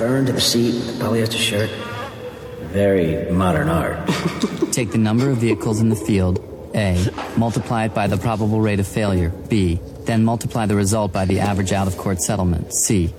Burned 0.00 0.28
to 0.28 0.32
the 0.32 0.40
seat, 0.40 0.72
polyester 0.98 1.36
shirt. 1.36 1.68
Very 2.72 3.30
modern 3.30 3.68
art. 3.68 4.08
Take 4.72 4.92
the 4.92 4.98
number 4.98 5.28
of 5.28 5.36
vehicles 5.36 5.78
in 5.78 5.90
the 5.90 5.94
field, 5.94 6.40
A, 6.74 7.06
multiply 7.36 7.84
it 7.84 7.92
by 7.92 8.06
the 8.06 8.16
probable 8.16 8.62
rate 8.62 8.80
of 8.80 8.88
failure, 8.88 9.28
B, 9.28 9.78
then 10.06 10.24
multiply 10.24 10.64
the 10.64 10.74
result 10.74 11.12
by 11.12 11.26
the 11.26 11.40
average 11.40 11.72
out 11.72 11.86
of 11.86 11.98
court 11.98 12.22
settlement, 12.22 12.72
C. 12.72 13.12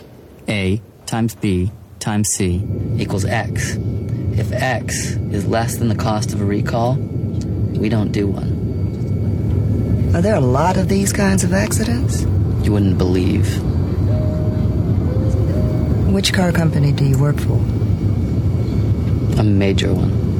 A 0.50 0.82
times 1.06 1.36
B 1.36 1.72
times 2.00 2.30
C 2.30 2.68
equals 2.98 3.26
X. 3.26 3.76
If 3.76 4.52
X 4.52 5.12
is 5.30 5.46
less 5.46 5.76
than 5.76 5.88
the 5.88 5.96
cost 5.96 6.34
of 6.34 6.42
a 6.42 6.46
recall, 6.46 6.96
we 6.96 7.90
don't 7.90 8.12
do 8.12 8.26
one. 8.26 10.16
Are 10.16 10.22
there 10.24 10.34
a 10.34 10.42
lot 10.42 10.78
of 10.78 10.90
these 10.90 11.14
kinds 11.14 11.44
of 11.44 11.54
accidents? 11.54 12.24
You 12.66 12.72
wouldn't 12.72 12.98
believe. 12.98 13.71
Which 16.12 16.34
car 16.34 16.52
company 16.52 16.92
do 16.92 17.06
you 17.06 17.18
work 17.18 17.38
for? 17.40 17.56
A 19.40 19.44
major 19.44 19.94
one. 19.94 20.31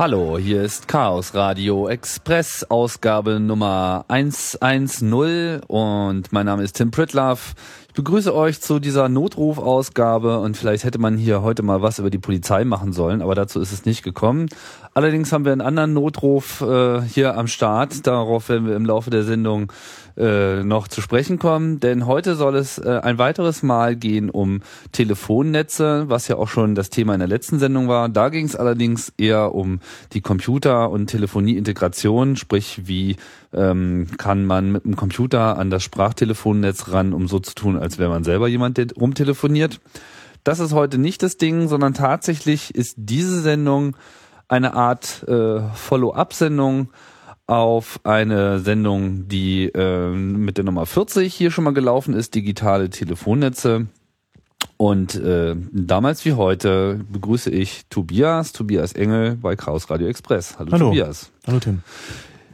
Hallo, 0.00 0.38
hier 0.38 0.62
ist 0.62 0.88
Chaos 0.88 1.34
Radio 1.34 1.86
Express, 1.86 2.64
Ausgabe 2.70 3.38
Nummer 3.38 4.06
110 4.08 5.60
und 5.66 6.32
mein 6.32 6.46
Name 6.46 6.62
ist 6.62 6.78
Tim 6.78 6.90
Pritloff. 6.90 7.52
Ich 7.88 7.92
begrüße 7.92 8.34
euch 8.34 8.62
zu 8.62 8.78
dieser 8.78 9.10
Notrufausgabe 9.10 10.38
und 10.38 10.56
vielleicht 10.56 10.84
hätte 10.84 10.98
man 10.98 11.18
hier 11.18 11.42
heute 11.42 11.62
mal 11.62 11.82
was 11.82 11.98
über 11.98 12.08
die 12.08 12.16
Polizei 12.16 12.64
machen 12.64 12.94
sollen, 12.94 13.20
aber 13.20 13.34
dazu 13.34 13.60
ist 13.60 13.72
es 13.72 13.84
nicht 13.84 14.02
gekommen. 14.02 14.48
Allerdings 14.94 15.32
haben 15.32 15.44
wir 15.44 15.52
einen 15.52 15.60
anderen 15.60 15.92
Notruf 15.92 16.62
äh, 16.62 17.02
hier 17.02 17.36
am 17.36 17.46
Start, 17.46 18.06
darauf 18.06 18.48
werden 18.48 18.66
wir 18.66 18.76
im 18.76 18.86
Laufe 18.86 19.10
der 19.10 19.24
Sendung 19.24 19.70
äh, 20.16 20.62
noch 20.62 20.88
zu 20.88 21.00
sprechen 21.00 21.38
kommen, 21.38 21.80
denn 21.80 22.06
heute 22.06 22.34
soll 22.34 22.56
es 22.56 22.78
äh, 22.78 23.00
ein 23.02 23.18
weiteres 23.18 23.62
Mal 23.62 23.96
gehen 23.96 24.30
um 24.30 24.62
Telefonnetze, 24.92 26.04
was 26.08 26.28
ja 26.28 26.36
auch 26.36 26.48
schon 26.48 26.74
das 26.74 26.90
Thema 26.90 27.14
in 27.14 27.20
der 27.20 27.28
letzten 27.28 27.58
Sendung 27.58 27.88
war. 27.88 28.08
Da 28.08 28.28
ging 28.28 28.46
es 28.46 28.56
allerdings 28.56 29.12
eher 29.16 29.54
um 29.54 29.80
die 30.12 30.20
Computer- 30.20 30.90
und 30.90 31.06
Telefonieintegration, 31.06 32.36
sprich 32.36 32.82
wie 32.84 33.16
ähm, 33.52 34.06
kann 34.18 34.44
man 34.44 34.72
mit 34.72 34.84
dem 34.84 34.96
Computer 34.96 35.58
an 35.58 35.70
das 35.70 35.82
Sprachtelefonnetz 35.82 36.88
ran, 36.88 37.12
um 37.12 37.28
so 37.28 37.38
zu 37.38 37.54
tun, 37.54 37.76
als 37.76 37.98
wäre 37.98 38.10
man 38.10 38.24
selber 38.24 38.48
jemand, 38.48 38.76
der 38.76 38.86
rumtelefoniert. 38.92 39.80
Das 40.44 40.58
ist 40.58 40.72
heute 40.72 40.98
nicht 40.98 41.22
das 41.22 41.36
Ding, 41.36 41.68
sondern 41.68 41.94
tatsächlich 41.94 42.74
ist 42.74 42.94
diese 42.96 43.40
Sendung 43.40 43.96
eine 44.48 44.74
Art 44.74 45.24
äh, 45.28 45.60
Follow-up-Sendung 45.74 46.88
auf 47.50 47.98
eine 48.04 48.60
Sendung, 48.60 49.26
die 49.26 49.64
äh, 49.66 50.10
mit 50.10 50.56
der 50.56 50.64
Nummer 50.64 50.86
40 50.86 51.34
hier 51.34 51.50
schon 51.50 51.64
mal 51.64 51.74
gelaufen 51.74 52.14
ist, 52.14 52.36
digitale 52.36 52.90
Telefonnetze. 52.90 53.88
Und 54.76 55.16
äh, 55.16 55.56
damals 55.72 56.24
wie 56.24 56.34
heute 56.34 57.00
begrüße 57.10 57.50
ich 57.50 57.86
Tobias, 57.90 58.52
Tobias 58.52 58.92
Engel 58.92 59.34
bei 59.34 59.56
Kraus 59.56 59.90
Radio 59.90 60.06
Express. 60.06 60.60
Hallo, 60.60 60.70
Hallo. 60.70 60.86
Tobias. 60.90 61.32
Hallo 61.44 61.58
Tim. 61.58 61.82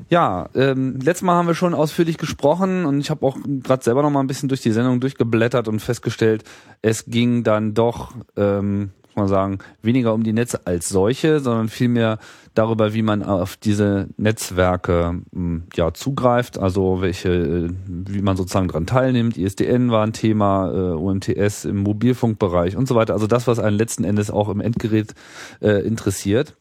Ja, 0.09 0.49
ähm, 0.55 0.99
letztes 1.03 1.23
Mal 1.23 1.35
haben 1.35 1.47
wir 1.47 1.55
schon 1.55 1.75
ausführlich 1.75 2.17
gesprochen 2.17 2.87
und 2.87 2.99
ich 2.99 3.11
habe 3.11 3.27
auch 3.27 3.37
gerade 3.45 3.85
selber 3.85 4.01
noch 4.01 4.11
mal 4.11 4.21
ein 4.21 4.27
bisschen 4.27 4.49
durch 4.49 4.62
die 4.62 4.73
Sendung 4.73 5.01
durchgeblättert 5.01 5.69
und 5.69 5.81
festgestellt, 5.81 6.45
es 6.81 7.05
ging 7.05 7.45
dann 7.45 7.75
doch, 7.75 8.12
ähm, 8.37 8.93
man 9.16 9.28
sagen, 9.28 9.59
weniger 9.82 10.15
um 10.15 10.22
die 10.22 10.32
Netze 10.32 10.66
als 10.66 10.88
solche, 10.88 11.41
sondern 11.41 11.69
vielmehr 11.69 12.19
darüber, 12.54 12.94
wie 12.94 13.03
man 13.03 13.22
auf 13.22 13.56
diese 13.56 14.09
Netzwerke 14.16 15.21
mh, 15.32 15.62
ja 15.75 15.93
zugreift, 15.93 16.59
also 16.59 17.00
welche, 17.00 17.31
äh, 17.31 17.71
wie 17.87 18.22
man 18.22 18.37
sozusagen 18.37 18.69
dran 18.69 18.87
teilnimmt. 18.87 19.37
ISDN 19.37 19.91
war 19.91 20.05
ein 20.05 20.12
Thema, 20.12 20.71
äh, 20.71 20.94
UMTS 20.94 21.65
im 21.65 21.78
Mobilfunkbereich 21.78 22.76
und 22.76 22.88
so 22.88 22.94
weiter. 22.94 23.15
Also 23.15 23.26
das, 23.26 23.47
was 23.47 23.59
einen 23.59 23.76
letzten 23.76 24.05
Endes 24.05 24.31
auch 24.31 24.49
im 24.49 24.60
Endgerät 24.60 25.15
äh, 25.60 25.87
interessiert. 25.87 26.56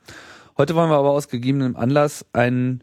Heute 0.57 0.75
wollen 0.75 0.89
wir 0.89 0.97
aber 0.97 1.11
aus 1.11 1.27
gegebenem 1.27 1.75
Anlass 1.75 2.25
einen 2.33 2.81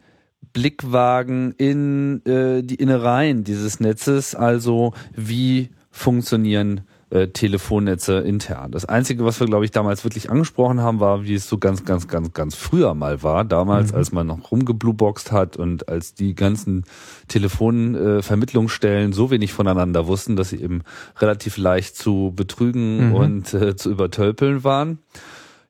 Blick 0.52 0.92
wagen 0.92 1.54
in 1.56 2.24
äh, 2.26 2.62
die 2.62 2.74
Innereien 2.74 3.44
dieses 3.44 3.80
Netzes, 3.80 4.34
also 4.34 4.92
wie 5.14 5.70
funktionieren 5.90 6.82
äh, 7.12 7.28
Telefonnetze 7.28 8.18
intern. 8.20 8.72
Das 8.72 8.84
Einzige, 8.86 9.24
was 9.24 9.38
wir, 9.38 9.46
glaube 9.46 9.64
ich, 9.66 9.70
damals 9.70 10.02
wirklich 10.04 10.30
angesprochen 10.30 10.80
haben, 10.80 10.98
war, 10.98 11.24
wie 11.24 11.34
es 11.34 11.46
so 11.48 11.58
ganz, 11.58 11.84
ganz, 11.84 12.08
ganz, 12.08 12.32
ganz 12.32 12.54
früher 12.54 12.94
mal 12.94 13.22
war. 13.22 13.44
Damals, 13.44 13.92
Mhm. 13.92 13.98
als 13.98 14.12
man 14.12 14.26
noch 14.26 14.50
rumgeblueboxt 14.50 15.30
hat 15.30 15.56
und 15.56 15.88
als 15.88 16.14
die 16.14 16.34
ganzen 16.34 16.84
Telefonvermittlungsstellen 17.28 19.10
äh, 19.12 19.14
so 19.14 19.30
wenig 19.30 19.52
voneinander 19.52 20.06
wussten, 20.06 20.36
dass 20.36 20.50
sie 20.50 20.62
eben 20.62 20.82
relativ 21.18 21.56
leicht 21.56 21.96
zu 21.96 22.32
betrügen 22.34 23.08
Mhm. 23.10 23.14
und 23.14 23.54
äh, 23.54 23.76
zu 23.76 23.90
übertölpeln 23.90 24.64
waren. 24.64 24.98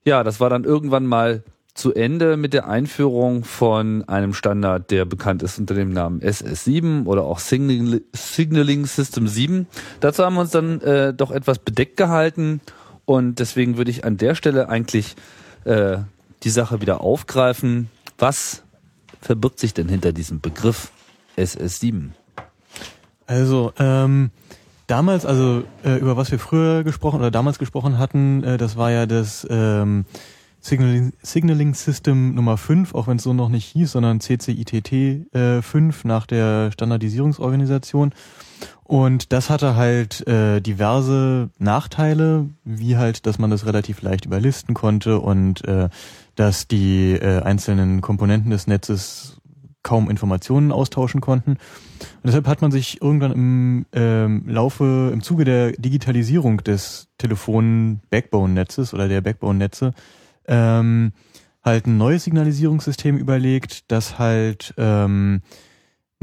Ja, 0.04 0.24
das 0.24 0.40
war 0.40 0.50
dann 0.50 0.64
irgendwann 0.64 1.06
mal 1.06 1.42
zu 1.74 1.94
Ende 1.94 2.36
mit 2.36 2.52
der 2.52 2.68
Einführung 2.68 3.44
von 3.44 4.06
einem 4.06 4.34
Standard, 4.34 4.90
der 4.90 5.04
bekannt 5.04 5.42
ist 5.42 5.58
unter 5.58 5.74
dem 5.74 5.90
Namen 5.90 6.20
SS7 6.20 7.06
oder 7.06 7.24
auch 7.24 7.38
Signal 7.38 8.02
Signaling 8.12 8.84
System 8.84 9.26
7. 9.26 9.66
Dazu 10.00 10.24
haben 10.24 10.34
wir 10.34 10.42
uns 10.42 10.50
dann 10.50 10.80
äh, 10.82 11.14
doch 11.14 11.30
etwas 11.30 11.58
bedeckt 11.58 11.96
gehalten 11.96 12.60
und 13.06 13.38
deswegen 13.38 13.78
würde 13.78 13.90
ich 13.90 14.04
an 14.04 14.18
der 14.18 14.34
Stelle 14.34 14.68
eigentlich 14.68 15.16
äh, 15.64 15.98
die 16.42 16.50
Sache 16.50 16.80
wieder 16.80 17.00
aufgreifen. 17.00 17.88
Was 18.18 18.62
verbirgt 19.20 19.58
sich 19.58 19.72
denn 19.72 19.88
hinter 19.88 20.12
diesem 20.12 20.40
Begriff 20.40 20.90
SS7? 21.38 22.10
Also 23.26 23.72
ähm, 23.78 24.30
damals, 24.88 25.24
also 25.24 25.64
äh, 25.84 25.96
über 25.96 26.18
was 26.18 26.30
wir 26.30 26.38
früher 26.38 26.84
gesprochen 26.84 27.20
oder 27.20 27.30
damals 27.30 27.58
gesprochen 27.58 27.98
hatten, 27.98 28.44
äh, 28.44 28.58
das 28.58 28.76
war 28.76 28.90
ja 28.90 29.06
das 29.06 29.46
ähm, 29.48 30.04
Signaling, 30.62 31.12
Signaling 31.22 31.74
System 31.74 32.36
Nummer 32.36 32.56
5, 32.56 32.94
auch 32.94 33.08
wenn 33.08 33.16
es 33.16 33.24
so 33.24 33.32
noch 33.34 33.48
nicht 33.48 33.66
hieß, 33.66 33.90
sondern 33.90 34.20
CCITT 34.20 34.92
äh, 35.34 35.60
5 35.60 36.04
nach 36.04 36.24
der 36.24 36.70
Standardisierungsorganisation. 36.70 38.14
Und 38.84 39.32
das 39.32 39.50
hatte 39.50 39.74
halt 39.74 40.24
äh, 40.28 40.60
diverse 40.60 41.50
Nachteile, 41.58 42.48
wie 42.64 42.96
halt, 42.96 43.26
dass 43.26 43.40
man 43.40 43.50
das 43.50 43.66
relativ 43.66 44.02
leicht 44.02 44.24
überlisten 44.24 44.74
konnte 44.74 45.18
und 45.18 45.64
äh, 45.66 45.88
dass 46.36 46.68
die 46.68 47.14
äh, 47.14 47.42
einzelnen 47.42 48.00
Komponenten 48.00 48.52
des 48.52 48.68
Netzes 48.68 49.38
kaum 49.82 50.08
Informationen 50.08 50.70
austauschen 50.70 51.20
konnten. 51.20 51.52
Und 51.52 52.24
deshalb 52.24 52.46
hat 52.46 52.62
man 52.62 52.70
sich 52.70 53.02
irgendwann 53.02 53.32
im 53.32 53.86
ähm, 53.92 54.44
Laufe, 54.46 55.10
im 55.12 55.22
Zuge 55.22 55.44
der 55.44 55.72
Digitalisierung 55.72 56.58
des 56.58 57.08
Telefon-Backbone-Netzes 57.18 58.94
oder 58.94 59.08
der 59.08 59.22
Backbone-Netze 59.22 59.92
ähm, 60.46 61.12
halt 61.64 61.86
ein 61.86 61.96
neues 61.96 62.24
Signalisierungssystem 62.24 63.16
überlegt, 63.16 63.90
das 63.90 64.18
halt 64.18 64.74
ähm, 64.76 65.42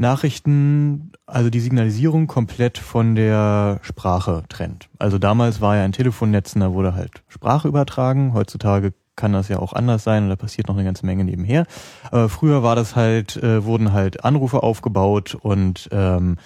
Nachrichten, 0.00 1.12
also 1.26 1.50
die 1.50 1.60
Signalisierung 1.60 2.26
komplett 2.26 2.78
von 2.78 3.14
der 3.14 3.80
Sprache 3.82 4.44
trennt. 4.48 4.88
Also 4.98 5.18
damals 5.18 5.60
war 5.60 5.76
ja 5.76 5.84
ein 5.84 5.92
Telefonnetz, 5.92 6.54
da 6.54 6.72
wurde 6.72 6.94
halt 6.94 7.22
Sprache 7.28 7.68
übertragen. 7.68 8.32
Heutzutage 8.32 8.94
kann 9.14 9.34
das 9.34 9.48
ja 9.48 9.58
auch 9.58 9.74
anders 9.74 10.02
sein 10.02 10.24
und 10.24 10.30
da 10.30 10.36
passiert 10.36 10.68
noch 10.68 10.76
eine 10.76 10.84
ganze 10.84 11.04
Menge 11.04 11.24
nebenher. 11.24 11.66
Aber 12.10 12.30
früher 12.30 12.62
war 12.62 12.74
das 12.74 12.96
halt, 12.96 13.36
äh, 13.36 13.64
wurden 13.64 13.92
halt 13.92 14.24
Anrufe 14.24 14.62
aufgebaut 14.62 15.36
und 15.38 15.90
ähm, 15.92 16.38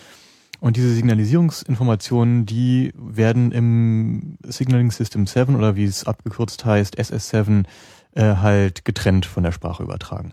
und 0.65 0.79
diese 0.79 0.95
Signalisierungsinformationen, 0.95 2.47
die 2.47 2.95
werden 2.97 3.53
im 3.53 4.39
Signaling 4.47 4.91
System 4.91 5.27
7 5.27 5.57
oder 5.57 5.77
wie 5.77 5.85
es 5.85 6.07
abgekürzt 6.07 6.65
heißt, 6.65 6.99
SS7, 6.99 7.65
äh, 8.15 8.37
halt 8.37 8.87
getrennt 8.87 9.27
von 9.27 9.43
der 9.43 9.53
Sprache 9.53 9.83
übertragen. 9.83 10.33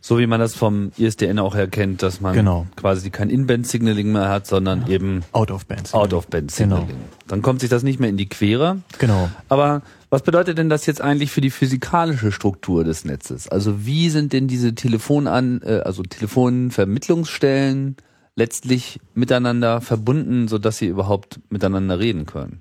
So 0.00 0.20
wie 0.20 0.28
man 0.28 0.38
das 0.38 0.54
vom 0.54 0.92
ISDN 0.96 1.40
auch 1.40 1.56
erkennt, 1.56 2.04
dass 2.04 2.20
man 2.20 2.34
Genau. 2.34 2.68
quasi 2.76 3.10
kein 3.10 3.28
In-Band-Signaling 3.28 4.12
mehr 4.12 4.28
hat, 4.28 4.46
sondern 4.46 4.86
eben 4.88 5.24
Out-of-Band. 5.32 5.92
Out-of-Band-Signaling. 5.92 6.86
Genau. 6.86 7.00
Dann 7.26 7.42
kommt 7.42 7.62
sich 7.62 7.68
das 7.68 7.82
nicht 7.82 7.98
mehr 7.98 8.10
in 8.10 8.16
die 8.16 8.28
Quere. 8.28 8.82
Genau. 9.00 9.28
Aber 9.48 9.82
was 10.08 10.22
bedeutet 10.22 10.56
denn 10.56 10.68
das 10.68 10.86
jetzt 10.86 11.00
eigentlich 11.00 11.32
für 11.32 11.40
die 11.40 11.50
physikalische 11.50 12.30
Struktur 12.30 12.84
des 12.84 13.04
Netzes? 13.04 13.48
Also 13.48 13.84
wie 13.84 14.08
sind 14.08 14.32
denn 14.32 14.46
diese 14.46 14.76
Telefonan, 14.76 15.62
äh, 15.64 15.80
also 15.84 16.04
Telefonvermittlungsstellen 16.04 17.96
letztlich 18.36 19.00
miteinander 19.14 19.80
verbunden, 19.80 20.46
sodass 20.46 20.78
sie 20.78 20.86
überhaupt 20.86 21.40
miteinander 21.50 21.98
reden 21.98 22.26
können? 22.26 22.60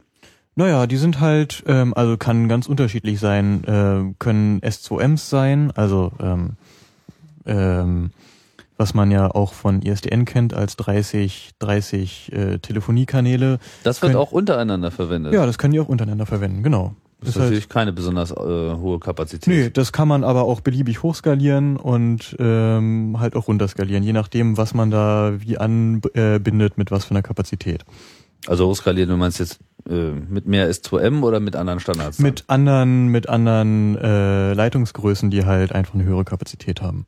Naja, 0.56 0.88
die 0.88 0.96
sind 0.96 1.20
halt, 1.20 1.64
ähm, 1.68 1.94
also 1.94 2.16
kann 2.18 2.48
ganz 2.48 2.68
unterschiedlich 2.68 3.20
sein, 3.20 3.64
äh, 3.66 4.14
können 4.20 4.62
S2Ms 4.62 5.30
sein, 5.30 5.72
also 5.76 6.14
ähm, 6.22 6.54
ähm, 7.46 8.12
was 8.78 8.94
man 8.94 9.12
ja 9.12 9.30
auch 9.30 9.54
von 9.54 9.82
ISDN 9.82 10.24
kennt 10.26 10.54
als 10.54 10.78
30, 10.78 11.52
30 11.60 12.32
äh, 12.34 12.60
Telefoniekanäle. 12.60 13.60
Das 13.84 14.02
wird 14.02 14.14
Können- 14.14 14.22
auch 14.22 14.32
untereinander 14.32 14.92
verwendet. 14.92 15.34
Ja, 15.34 15.46
das 15.46 15.58
können 15.58 15.74
die 15.74 15.80
auch 15.82 15.90
untereinander 15.90 16.26
verwenden, 16.26 16.64
genau. 16.64 16.96
Das 17.26 17.36
ist 17.36 17.42
halt- 17.42 17.50
natürlich 17.52 17.70
keine 17.70 17.94
besonders 17.94 18.32
äh, 18.32 18.36
hohe 18.36 19.00
Kapazität. 19.00 19.48
Nee, 19.48 19.70
das 19.70 19.92
kann 19.92 20.08
man 20.08 20.24
aber 20.24 20.44
auch 20.44 20.62
beliebig 20.62 21.04
hochskalieren 21.04 21.78
und 21.78 22.36
ähm, 22.40 23.18
halt 23.20 23.36
auch 23.36 23.48
runterskalieren, 23.48 24.04
je 24.04 24.14
nachdem, 24.14 24.58
was 24.58 24.74
man 24.74 24.92
da 24.92 25.34
wie 25.40 25.58
anbindet, 25.58 26.78
mit 26.78 26.92
was 26.92 27.06
für 27.06 27.12
einer 27.12 27.22
Kapazität. 27.24 27.84
Also 28.48 28.68
hochskaliert, 28.68 29.10
du 29.10 29.18
meinst 29.18 29.40
jetzt 29.40 29.60
äh, 29.90 30.12
mit 30.12 30.46
mehr 30.46 30.70
S2M 30.72 31.22
oder 31.24 31.40
mit 31.40 31.56
anderen 31.56 31.80
Standards? 31.80 32.18
dann? 32.18 32.26
Mit 32.26 32.44
anderen, 32.48 33.08
mit 33.08 33.28
anderen 33.28 33.98
äh, 33.98 34.54
Leitungsgrößen, 34.54 35.32
die 35.32 35.46
halt 35.46 35.72
einfach 35.74 35.96
eine 35.96 36.04
höhere 36.04 36.26
Kapazität 36.26 36.82
haben. 36.82 37.06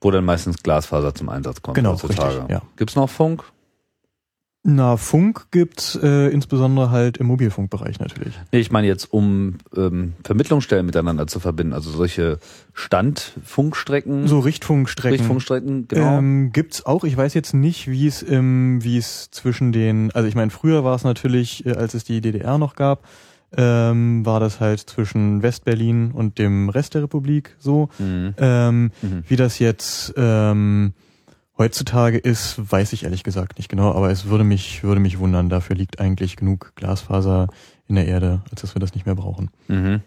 Wo 0.00 0.10
dann 0.10 0.24
meistens 0.24 0.60
Glasfaser 0.62 1.14
zum 1.14 1.28
Einsatz 1.28 1.62
kommt 1.62 1.76
Genau, 1.76 1.92
heutzutage. 1.92 2.34
richtig, 2.38 2.50
ja. 2.50 2.62
Gibt's 2.76 2.96
noch 2.96 3.08
Funk? 3.08 3.44
Na, 4.64 4.96
Funk 4.96 5.46
gibt's 5.50 5.98
äh, 6.00 6.28
insbesondere 6.28 6.90
halt 6.92 7.16
im 7.16 7.26
Mobilfunkbereich 7.26 7.98
natürlich. 7.98 8.32
Nee, 8.52 8.60
ich 8.60 8.70
meine 8.70 8.86
jetzt, 8.86 9.12
um 9.12 9.56
ähm, 9.76 10.12
Vermittlungsstellen 10.22 10.86
miteinander 10.86 11.26
zu 11.26 11.40
verbinden, 11.40 11.72
also 11.72 11.90
solche 11.90 12.38
Standfunkstrecken, 12.72 14.28
So 14.28 14.38
Richtfunkstrecken. 14.38 15.18
Richtfunkstrecken, 15.18 15.88
genau. 15.88 16.18
Ähm, 16.18 16.52
gibt's 16.52 16.86
auch. 16.86 17.04
Ich 17.04 17.16
weiß 17.16 17.34
jetzt 17.34 17.54
nicht, 17.54 17.88
wie 17.90 18.06
es 18.06 18.22
im, 18.22 18.82
wie 18.84 18.98
es 18.98 19.30
zwischen 19.30 19.72
den, 19.72 20.10
also 20.12 20.28
ich 20.28 20.34
meine, 20.34 20.50
früher 20.50 20.84
war 20.84 20.94
es 20.94 21.04
natürlich, 21.04 21.66
äh, 21.66 21.72
als 21.72 21.94
es 21.94 22.04
die 22.04 22.20
DDR 22.20 22.58
noch 22.58 22.76
gab, 22.76 23.04
ähm, 23.56 24.24
war 24.24 24.40
das 24.40 24.60
halt 24.60 24.80
zwischen 24.80 25.42
Westberlin 25.42 26.12
und 26.12 26.38
dem 26.38 26.68
Rest 26.68 26.94
der 26.94 27.02
Republik 27.02 27.56
so. 27.58 27.88
Mhm. 27.98 28.34
Ähm, 28.38 28.90
Mhm. 29.02 29.24
Wie 29.28 29.36
das 29.36 29.58
jetzt 29.58 30.14
ähm, 30.16 30.92
heutzutage 31.62 32.18
ist, 32.18 32.72
weiß 32.72 32.92
ich 32.92 33.04
ehrlich 33.04 33.22
gesagt 33.22 33.56
nicht 33.56 33.68
genau, 33.68 33.92
aber 33.92 34.10
es 34.10 34.26
würde 34.26 34.42
mich, 34.42 34.82
würde 34.82 35.00
mich 35.00 35.20
wundern. 35.20 35.48
Dafür 35.48 35.76
liegt 35.76 36.00
eigentlich 36.00 36.34
genug 36.34 36.72
Glasfaser 36.74 37.46
in 37.86 37.94
der 37.94 38.08
Erde, 38.08 38.42
als 38.50 38.62
dass 38.62 38.74
wir 38.74 38.80
das 38.80 38.94
nicht 38.94 39.06
mehr 39.06 39.14
brauchen. 39.14 39.50
Mhm. 39.68 40.00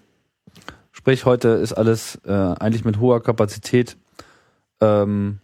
Sprich, 0.91 1.23
heute 1.23 1.49
ist 1.49 1.71
alles 1.71 2.19
äh, 2.25 2.31
eigentlich 2.31 2.83
mit 2.83 2.99
hoher 2.99 3.23
Kapazität 3.23 3.95
ähm, 4.81 5.39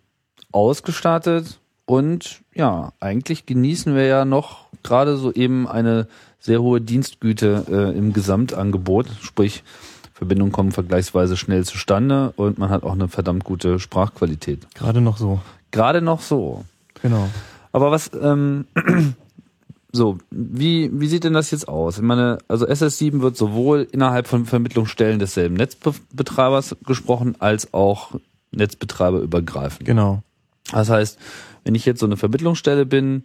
ausgestattet 0.52 1.62
und 1.86 2.42
ja, 2.54 2.92
eigentlich 3.00 3.46
genießen 3.46 3.96
wir 3.96 4.06
ja 4.06 4.26
noch 4.26 4.66
gerade 4.84 5.16
so 5.16 5.32
eben 5.32 5.66
eine 5.66 6.08
sehr 6.40 6.62
hohe 6.62 6.82
Dienstgüte 6.82 7.66
äh, 7.70 7.98
im 7.98 8.12
Gesamtangebot. 8.12 9.08
Sprich, 9.22 9.64
Verbindungen 10.12 10.52
kommen 10.52 10.72
vergleichsweise 10.72 11.38
schnell 11.38 11.64
zustande 11.64 12.34
und 12.36 12.58
man 12.58 12.70
hat 12.70 12.84
auch 12.84 12.94
eine 12.94 13.08
verdammt 13.08 13.46
gute 13.46 13.80
Sprachqualität. 13.80 14.68
Gerade 14.76 15.00
noch 15.00 15.18
so. 15.18 15.40
Gerade 15.72 16.02
noch 16.02 16.22
so. 16.22 16.66
Genau. 17.02 17.30
Aber 17.72 17.92
was, 17.92 18.12
ähm, 18.22 18.66
so, 19.92 20.18
wie, 20.30 20.90
wie 20.94 21.08
sieht 21.08 21.24
denn 21.24 21.34
das 21.34 21.52
jetzt 21.52 21.68
aus? 21.68 21.98
Ich 21.98 22.04
meine, 22.04 22.38
also 22.48 22.68
SS7 22.68 23.22
wird 23.22 23.38
sowohl 23.38 23.88
innerhalb 23.92 24.28
von 24.28 24.46
Vermittlungsstellen 24.46 25.20
desselben 25.20 25.56
Netzbetreibers 25.56 26.76
gesprochen, 26.86 27.36
als 27.40 27.74
auch 27.74 28.12
netzbetreiberübergreifend. 28.52 29.86
Genau. 29.86 30.24
Das 30.72 30.90
heißt, 30.90 31.18
wenn 31.64 31.76
ich 31.76 31.86
jetzt 31.86 32.00
so 32.00 32.06
eine 32.06 32.18
Vermittlungsstelle 32.18 32.86
bin 32.86 33.24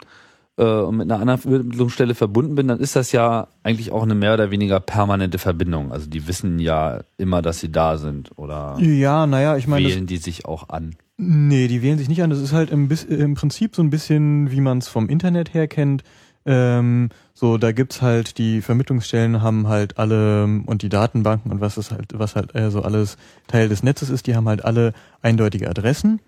äh, 0.58 0.64
und 0.64 0.96
mit 0.96 1.10
einer 1.10 1.20
anderen 1.20 1.40
Vermittlungsstelle 1.40 2.14
verbunden 2.14 2.54
bin, 2.54 2.68
dann 2.68 2.80
ist 2.80 2.96
das 2.96 3.12
ja 3.12 3.48
eigentlich 3.62 3.92
auch 3.92 4.02
eine 4.02 4.14
mehr 4.14 4.34
oder 4.34 4.50
weniger 4.50 4.80
permanente 4.80 5.38
Verbindung. 5.38 5.92
Also 5.92 6.08
die 6.08 6.26
wissen 6.28 6.58
ja 6.58 7.00
immer, 7.18 7.42
dass 7.42 7.60
sie 7.60 7.70
da 7.72 7.98
sind 7.98 8.30
oder 8.36 8.76
Ja, 8.80 9.26
naja, 9.26 9.56
ich 9.56 9.66
meine, 9.66 9.86
wählen 9.88 10.06
die 10.06 10.16
sich 10.18 10.44
auch 10.46 10.68
an. 10.68 10.94
Nee, 11.18 11.68
die 11.68 11.82
wählen 11.82 11.98
sich 11.98 12.08
nicht 12.08 12.22
an. 12.22 12.30
Das 12.30 12.40
ist 12.40 12.52
halt 12.52 12.70
im, 12.70 12.88
bis- 12.88 13.04
im 13.04 13.34
Prinzip 13.34 13.74
so 13.74 13.82
ein 13.82 13.90
bisschen, 13.90 14.50
wie 14.50 14.60
man 14.60 14.78
es 14.78 14.88
vom 14.88 15.08
Internet 15.08 15.54
her 15.54 15.66
kennt. 15.68 16.04
Ähm, 16.48 17.08
so, 17.34 17.58
da 17.58 17.72
gibt's 17.72 18.02
halt 18.02 18.38
die 18.38 18.60
Vermittlungsstellen 18.62 19.42
haben 19.42 19.66
halt 19.66 19.98
alle 19.98 20.44
und 20.66 20.82
die 20.82 20.88
Datenbanken 20.88 21.50
und 21.50 21.60
was 21.60 21.76
ist 21.76 21.90
halt, 21.90 22.12
was 22.14 22.36
halt 22.36 22.54
äh, 22.54 22.70
so 22.70 22.82
alles 22.82 23.16
Teil 23.48 23.68
des 23.68 23.82
Netzes 23.82 24.10
ist, 24.10 24.26
die 24.28 24.36
haben 24.36 24.46
halt 24.48 24.64
alle 24.64 24.92
eindeutige 25.22 25.68
Adressen, 25.68 26.20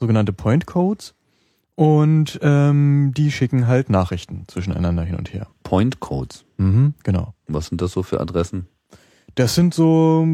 sogenannte 0.00 0.32
Point 0.32 0.66
Codes. 0.66 1.14
Und 1.80 2.38
ähm, 2.42 3.14
die 3.16 3.32
schicken 3.32 3.66
halt 3.66 3.88
Nachrichten 3.88 4.44
zwischeneinander 4.48 5.02
hin 5.02 5.16
und 5.16 5.32
her. 5.32 5.46
Point 5.62 5.98
Codes. 5.98 6.44
Mhm, 6.58 6.92
genau. 7.04 7.32
Was 7.46 7.68
sind 7.68 7.80
das 7.80 7.92
so 7.92 8.02
für 8.02 8.20
Adressen? 8.20 8.66
Das 9.34 9.54
sind 9.54 9.72
so 9.72 10.28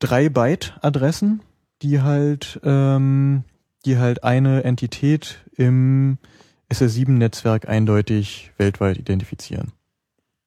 drei 0.00 0.28
Byte 0.28 0.76
Adressen, 0.82 1.40
die 1.82 2.00
halt, 2.00 2.58
ähm, 2.64 3.44
die 3.86 3.98
halt 3.98 4.24
eine 4.24 4.64
Entität 4.64 5.44
im 5.54 6.18
SS7-Netzwerk 6.68 7.68
eindeutig 7.68 8.50
weltweit 8.56 8.98
identifizieren. 8.98 9.70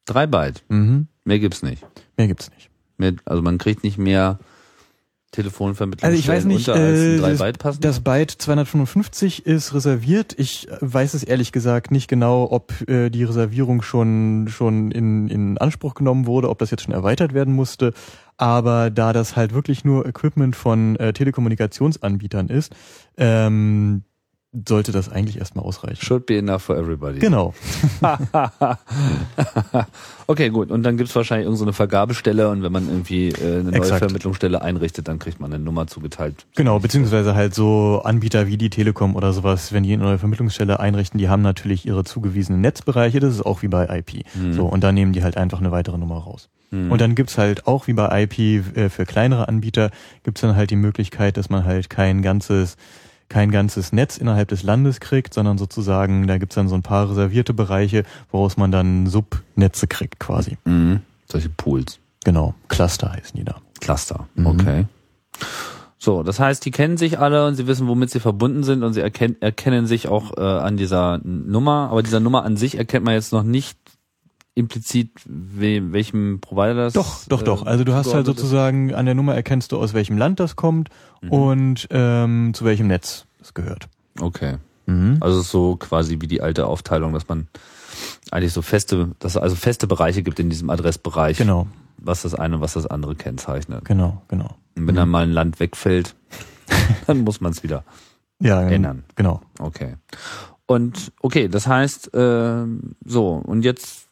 Drei 0.03 0.27
Byte. 0.27 0.65
Mhm. 0.67 1.07
Mehr 1.23 1.39
gibt's 1.39 1.63
nicht. 1.63 1.87
Mehr 2.17 2.27
gibt's 2.27 2.51
nicht. 2.51 2.69
Mehr, 2.97 3.13
also 3.23 3.41
man 3.41 3.57
kriegt 3.57 3.85
nicht 3.85 3.97
mehr 3.97 4.39
Telefonvermittlung 5.35 6.07
Also 6.07 6.19
ich 6.19 6.27
weiß 6.27 6.45
nicht, 6.45 6.69
unter 6.69 6.81
als 6.81 6.99
äh, 6.99 7.23
ein 7.23 7.37
Byte 7.37 7.59
passen. 7.59 7.81
das 7.81 7.99
Byte 7.99 8.31
255 8.31 9.45
ist 9.45 9.73
reserviert. 9.73 10.33
Ich 10.37 10.69
äh, 10.69 10.77
weiß 10.81 11.13
es 11.13 11.23
ehrlich 11.23 11.51
gesagt 11.51 11.91
nicht 11.91 12.07
genau, 12.07 12.47
ob 12.49 12.73
äh, 12.89 13.09
die 13.09 13.23
Reservierung 13.23 13.81
schon 13.81 14.47
schon 14.49 14.91
in, 14.91 15.27
in 15.27 15.57
Anspruch 15.57 15.93
genommen 15.93 16.25
wurde, 16.25 16.49
ob 16.49 16.59
das 16.59 16.71
jetzt 16.71 16.83
schon 16.83 16.93
erweitert 16.93 17.33
werden 17.33 17.53
musste. 17.53 17.93
Aber 18.37 18.89
da 18.89 19.13
das 19.13 19.35
halt 19.35 19.53
wirklich 19.53 19.85
nur 19.85 20.05
Equipment 20.05 20.55
von 20.55 20.95
äh, 20.97 21.13
Telekommunikationsanbietern 21.13 22.49
ist, 22.49 22.73
ähm, 23.17 24.03
sollte 24.67 24.91
das 24.91 25.09
eigentlich 25.09 25.37
erstmal 25.37 25.65
ausreichen. 25.65 26.03
Should 26.03 26.25
be 26.25 26.37
enough 26.37 26.63
for 26.63 26.77
everybody. 26.77 27.19
Genau. 27.19 27.53
Okay, 30.27 30.49
gut. 30.49 30.71
Und 30.71 30.81
dann 30.83 30.97
gibt's 30.97 31.15
wahrscheinlich 31.15 31.45
irgendeine 31.45 31.59
so 31.59 31.65
eine 31.65 31.73
Vergabestelle 31.73 32.49
und 32.49 32.63
wenn 32.63 32.71
man 32.71 32.87
irgendwie 32.87 33.29
äh, 33.29 33.59
eine 33.59 33.63
neue 33.63 33.75
Exakt. 33.75 33.99
Vermittlungsstelle 33.99 34.59
einrichtet, 34.59 35.07
dann 35.07 35.19
kriegt 35.19 35.39
man 35.39 35.53
eine 35.53 35.63
Nummer 35.63 35.85
zugeteilt. 35.85 36.47
Genau, 36.55 36.79
beziehungsweise 36.79 37.35
halt 37.35 37.53
so 37.53 38.01
Anbieter 38.03 38.47
wie 38.47 38.57
die 38.57 38.71
Telekom 38.71 39.15
oder 39.15 39.33
sowas, 39.33 39.71
wenn 39.71 39.83
die 39.83 39.93
eine 39.93 40.03
neue 40.03 40.17
Vermittlungsstelle 40.17 40.79
einrichten, 40.79 41.19
die 41.19 41.29
haben 41.29 41.43
natürlich 41.43 41.85
ihre 41.85 42.03
zugewiesenen 42.03 42.59
Netzbereiche, 42.59 43.19
das 43.19 43.35
ist 43.35 43.45
auch 43.45 43.61
wie 43.61 43.67
bei 43.67 43.99
IP. 43.99 44.25
So, 44.51 44.65
und 44.65 44.83
dann 44.83 44.95
nehmen 44.95 45.13
die 45.13 45.23
halt 45.23 45.37
einfach 45.37 45.59
eine 45.59 45.71
weitere 45.71 45.99
Nummer 45.99 46.17
raus. 46.17 46.49
Und 46.71 46.99
dann 46.99 47.15
gibt's 47.15 47.37
halt 47.37 47.67
auch 47.67 47.87
wie 47.87 47.93
bei 47.93 48.23
IP 48.23 48.39
äh, 48.75 48.89
für 48.89 49.05
kleinere 49.05 49.47
Anbieter 49.47 49.91
gibt's 50.23 50.41
dann 50.41 50.57
halt 50.57 50.71
die 50.71 50.75
Möglichkeit, 50.75 51.37
dass 51.37 51.49
man 51.49 51.63
halt 51.63 51.89
kein 51.89 52.21
ganzes 52.21 52.75
kein 53.29 53.51
ganzes 53.51 53.91
Netz 53.91 54.17
innerhalb 54.17 54.49
des 54.49 54.63
Landes 54.63 54.99
kriegt, 54.99 55.33
sondern 55.33 55.57
sozusagen, 55.57 56.27
da 56.27 56.37
gibt's 56.37 56.55
dann 56.55 56.67
so 56.67 56.75
ein 56.75 56.83
paar 56.83 57.09
reservierte 57.09 57.53
Bereiche, 57.53 58.03
woraus 58.31 58.57
man 58.57 58.71
dann 58.71 59.07
Subnetze 59.07 59.87
kriegt 59.87 60.19
quasi. 60.19 60.57
Mhm. 60.65 61.01
Solche 61.29 61.49
Pools. 61.49 61.99
Genau, 62.23 62.55
Cluster 62.67 63.11
heißen 63.11 63.37
die 63.37 63.45
da. 63.45 63.55
Cluster. 63.81 64.27
Mhm. 64.35 64.45
Okay. 64.47 64.85
So, 65.97 66.21
das 66.21 66.39
heißt, 66.39 66.63
die 66.65 66.71
kennen 66.71 66.97
sich 66.97 67.17
alle 67.17 67.47
und 67.47 67.55
sie 67.55 67.65
wissen, 67.65 67.87
womit 67.87 68.11
sie 68.11 68.19
verbunden 68.19 68.63
sind 68.63 68.83
und 68.83 68.93
sie 68.93 69.01
erkennen, 69.01 69.37
erkennen 69.39 69.87
sich 69.87 70.07
auch 70.07 70.37
äh, 70.37 70.41
an 70.41 70.77
dieser 70.77 71.19
Nummer. 71.23 71.89
Aber 71.89 72.03
dieser 72.03 72.19
Nummer 72.19 72.43
an 72.43 72.57
sich 72.57 72.77
erkennt 72.77 73.05
man 73.05 73.15
jetzt 73.15 73.33
noch 73.33 73.41
nicht 73.41 73.79
implizit, 74.55 75.09
we 75.25 75.81
welchem 75.91 76.39
Provider 76.41 76.75
das 76.75 76.93
Doch, 76.93 77.25
doch, 77.27 77.41
äh, 77.41 77.45
doch. 77.45 77.65
Also 77.65 77.83
du 77.83 77.93
hast 77.93 78.13
halt 78.13 78.25
sozusagen 78.25 78.93
an 78.95 79.05
der 79.05 79.13
Nummer 79.15 79.35
erkennst 79.35 79.71
du, 79.71 79.77
aus 79.77 79.93
welchem 79.93 80.17
Land 80.17 80.39
das 80.39 80.55
kommt 80.55 80.89
Mhm. 81.21 81.31
und 81.31 81.87
ähm, 81.91 82.53
zu 82.53 82.65
welchem 82.65 82.87
Netz 82.87 83.25
es 83.41 83.53
gehört. 83.53 83.87
Okay. 84.19 84.57
Mhm. 84.85 85.17
Also 85.19 85.39
es 85.39 85.45
ist 85.45 85.51
so 85.51 85.75
quasi 85.75 86.17
wie 86.21 86.27
die 86.27 86.41
alte 86.41 86.67
Aufteilung, 86.67 87.13
dass 87.13 87.27
man 87.27 87.47
eigentlich 88.31 88.53
so 88.53 88.61
feste, 88.61 89.11
dass 89.19 89.33
es 89.35 89.37
also 89.41 89.55
feste 89.55 89.87
Bereiche 89.87 90.23
gibt 90.23 90.39
in 90.39 90.49
diesem 90.49 90.69
Adressbereich, 90.69 91.37
Genau, 91.37 91.67
was 91.97 92.21
das 92.23 92.33
eine 92.35 92.55
und 92.55 92.61
was 92.61 92.73
das 92.73 92.85
andere 92.85 93.15
kennzeichnet. 93.15 93.83
genau, 93.85 94.21
genau. 94.27 94.55
Und 94.77 94.87
wenn 94.87 94.95
dann 94.95 95.09
mal 95.09 95.23
ein 95.23 95.31
Land 95.31 95.59
wegfällt, 95.59 96.15
dann 97.07 97.21
muss 97.21 97.41
man 97.41 97.51
es 97.51 97.61
wieder. 97.63 97.83
Ja, 98.39 98.61
ähm, 98.63 98.69
Ändern. 98.73 99.03
Genau. 99.15 99.41
Okay. 99.59 99.95
Und 100.65 101.11
okay, 101.21 101.47
das 101.47 101.67
heißt, 101.67 102.13
äh, 102.13 102.65
so, 103.05 103.27
und 103.29 103.63
jetzt 103.63 104.04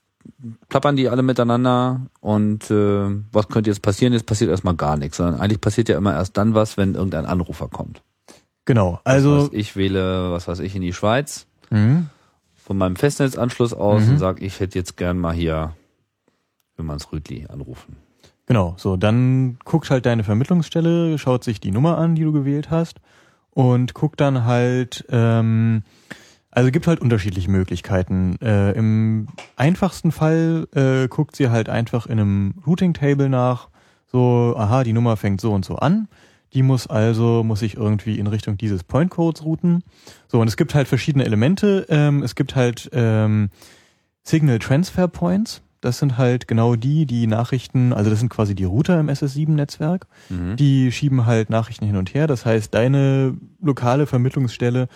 plappern 0.70 0.96
die 0.96 1.10
alle 1.10 1.22
miteinander 1.24 2.02
und 2.20 2.70
äh, 2.72 3.10
was 3.32 3.48
könnte 3.48 3.70
jetzt 3.70 3.82
passieren? 3.82 4.14
Jetzt 4.14 4.26
passiert 4.26 4.50
erstmal 4.50 4.76
gar 4.76 4.98
nichts, 4.98 5.18
sondern 5.18 5.40
eigentlich 5.40 5.62
passiert 5.62 5.90
ja 5.90 5.98
immer 5.98 6.14
erst 6.14 6.38
dann 6.38 6.54
was, 6.54 6.78
wenn 6.78 6.96
irgendein 6.96 7.26
Anrufer 7.26 7.68
kommt. 7.68 8.02
Genau. 8.66 9.00
Also 9.04 9.50
ich 9.52 9.76
wähle, 9.76 10.32
was 10.32 10.48
weiß 10.48 10.60
ich, 10.60 10.76
in 10.76 10.82
die 10.82 10.94
Schweiz 10.94 11.48
mhm. 11.70 12.08
von 12.56 12.78
meinem 12.78 12.96
Festnetzanschluss 12.96 13.74
aus 13.74 14.04
Mhm. 14.04 14.12
und 14.12 14.18
sage, 14.20 14.46
ich 14.46 14.60
hätte 14.60 14.78
jetzt 14.80 14.96
gern 14.98 15.18
mal 15.18 15.34
hier, 15.34 15.76
wenn 16.78 16.86
man's 16.86 17.12
Rütli 17.12 17.46
anrufen. 17.48 17.98
genau. 18.46 18.76
So, 18.78 18.96
dann 18.98 19.58
guckt 19.66 19.90
halt 19.90 20.06
deine 20.06 20.24
Vermittlungsstelle, 20.24 21.18
schaut 21.18 21.44
sich 21.44 21.60
die 21.60 21.72
Nummer 21.72 21.98
an, 21.98 22.16
die 22.16 22.24
du 22.24 22.32
gewählt 22.32 22.70
hast 22.72 23.00
und 23.52 23.94
guckt 23.94 24.20
dann 24.22 24.46
halt, 24.46 25.06
ähm, 25.10 25.84
Also 26.56 26.70
gibt 26.70 26.86
halt 26.86 27.02
unterschiedliche 27.02 27.50
Möglichkeiten. 27.50 28.38
Äh, 28.40 28.74
Im 28.74 29.28
einfachsten 29.56 30.12
Fall 30.12 30.68
äh, 30.76 31.08
guckt 31.08 31.36
sie 31.36 31.50
halt 31.50 31.68
einfach 31.68 32.06
in 32.06 32.20
einem 32.20 32.54
Routing 32.68 32.94
Table 32.94 33.28
nach, 33.28 33.70
so, 34.06 34.54
aha, 34.56 34.84
die 34.84 34.94
Nummer 34.94 35.18
fängt 35.18 35.42
so 35.42 35.52
und 35.52 35.66
so 35.66 35.78
an. 35.78 36.08
Die 36.54 36.62
muss 36.62 36.86
also, 36.86 37.44
muss 37.44 37.64
ich 37.64 37.76
irgendwie 37.76 38.20
in 38.20 38.28
Richtung 38.28 38.58
dieses 38.58 38.84
Point 38.84 39.10
Codes 39.10 39.44
routen. 39.44 39.84
So, 40.28 40.40
und 40.40 40.48
es 40.48 40.56
gibt 40.56 40.76
halt 40.76 40.88
verschiedene 40.88 41.26
Elemente. 41.26 41.88
Ähm, 41.90 42.22
es 42.22 42.36
gibt 42.36 42.56
halt 42.56 42.88
ähm, 42.94 43.50
Signal 44.22 44.60
Transfer 44.60 45.08
Points. 45.08 45.64
Das 45.82 45.98
sind 45.98 46.20
halt 46.20 46.48
genau 46.48 46.76
die, 46.76 47.08
die 47.08 47.26
Nachrichten, 47.26 47.92
also 47.92 48.12
das 48.12 48.20
sind 48.20 48.30
quasi 48.30 48.54
die 48.54 48.64
Router 48.64 49.00
im 49.00 49.10
SS7-Netzwerk. 49.10 50.06
Mhm. 50.30 50.56
Die 50.56 50.92
schieben 50.92 51.26
halt 51.26 51.50
Nachrichten 51.50 51.88
hin 51.88 51.98
und 51.98 52.14
her. 52.14 52.28
Das 52.28 52.46
heißt, 52.46 52.72
deine 52.76 53.36
lokale 53.60 54.06
Vermittlungsstelle 54.06 54.88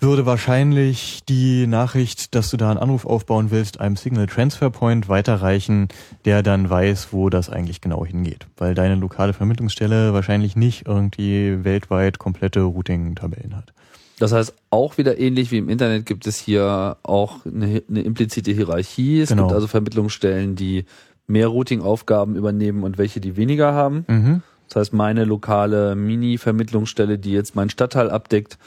würde 0.00 0.26
wahrscheinlich 0.26 1.20
die 1.28 1.66
Nachricht, 1.66 2.34
dass 2.34 2.50
du 2.50 2.56
da 2.56 2.70
einen 2.70 2.78
Anruf 2.78 3.04
aufbauen 3.04 3.50
willst, 3.50 3.80
einem 3.80 3.96
Signal 3.96 4.26
Transfer 4.26 4.70
Point 4.70 5.08
weiterreichen, 5.08 5.88
der 6.24 6.42
dann 6.42 6.70
weiß, 6.70 7.08
wo 7.12 7.30
das 7.30 7.50
eigentlich 7.50 7.80
genau 7.80 8.06
hingeht. 8.06 8.46
Weil 8.56 8.74
deine 8.74 8.94
lokale 8.94 9.32
Vermittlungsstelle 9.32 10.12
wahrscheinlich 10.12 10.54
nicht 10.54 10.86
irgendwie 10.86 11.64
weltweit 11.64 12.18
komplette 12.18 12.60
Routing-Tabellen 12.62 13.56
hat. 13.56 13.72
Das 14.20 14.32
heißt, 14.32 14.54
auch 14.70 14.98
wieder 14.98 15.18
ähnlich 15.18 15.50
wie 15.50 15.58
im 15.58 15.68
Internet 15.68 16.06
gibt 16.06 16.26
es 16.26 16.36
hier 16.38 16.96
auch 17.02 17.44
eine, 17.44 17.82
eine 17.88 18.02
implizite 18.02 18.52
Hierarchie. 18.52 19.20
Es 19.20 19.30
Genau. 19.30 19.44
gibt 19.44 19.54
also 19.54 19.66
Vermittlungsstellen, 19.66 20.54
die 20.54 20.84
mehr 21.26 21.48
Routing-Aufgaben 21.48 22.36
übernehmen 22.36 22.84
und 22.84 22.98
welche, 22.98 23.20
die 23.20 23.36
weniger 23.36 23.72
haben. 23.74 24.04
Mhm. 24.08 24.42
Das 24.68 24.76
heißt, 24.76 24.92
meine 24.92 25.24
lokale 25.24 25.94
Mini-Vermittlungsstelle, 25.96 27.18
die 27.18 27.32
jetzt 27.32 27.54
meinen 27.56 27.70
Stadtteil 27.70 28.10
abdeckt, 28.10 28.58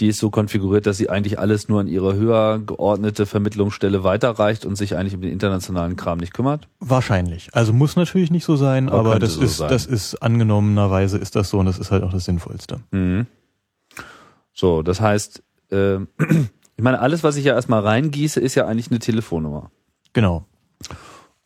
die 0.00 0.08
ist 0.08 0.18
so 0.18 0.30
konfiguriert, 0.30 0.86
dass 0.86 0.98
sie 0.98 1.08
eigentlich 1.08 1.38
alles 1.38 1.68
nur 1.68 1.80
an 1.80 1.88
ihre 1.88 2.14
höher 2.14 2.58
geordnete 2.58 3.24
Vermittlungsstelle 3.24 4.04
weiterreicht 4.04 4.66
und 4.66 4.76
sich 4.76 4.96
eigentlich 4.96 5.14
um 5.14 5.22
den 5.22 5.32
internationalen 5.32 5.96
Kram 5.96 6.18
nicht 6.18 6.34
kümmert. 6.34 6.68
Wahrscheinlich. 6.80 7.48
Also 7.52 7.72
muss 7.72 7.96
natürlich 7.96 8.30
nicht 8.30 8.44
so 8.44 8.56
sein, 8.56 8.88
Aber 8.88 9.10
aber, 9.10 9.18
das 9.18 9.34
so 9.34 9.42
ist, 9.42 9.56
sein. 9.56 9.70
das 9.70 9.86
ist 9.86 10.16
angenommenerweise 10.16 11.16
ist 11.16 11.34
das 11.34 11.48
so 11.48 11.58
und 11.58 11.66
das 11.66 11.78
ist 11.78 11.90
halt 11.90 12.02
auch 12.02 12.12
das 12.12 12.26
Sinnvollste. 12.26 12.80
Mhm. 12.90 13.26
So, 14.52 14.82
das 14.82 15.00
heißt, 15.00 15.42
äh, 15.70 15.96
ich 16.76 16.82
meine, 16.82 17.00
alles, 17.00 17.24
was 17.24 17.36
ich 17.36 17.44
ja 17.46 17.54
erstmal 17.54 17.80
reingieße, 17.80 18.38
ist 18.40 18.54
ja 18.54 18.66
eigentlich 18.66 18.90
eine 18.90 18.98
Telefonnummer. 18.98 19.70
Genau. 20.12 20.44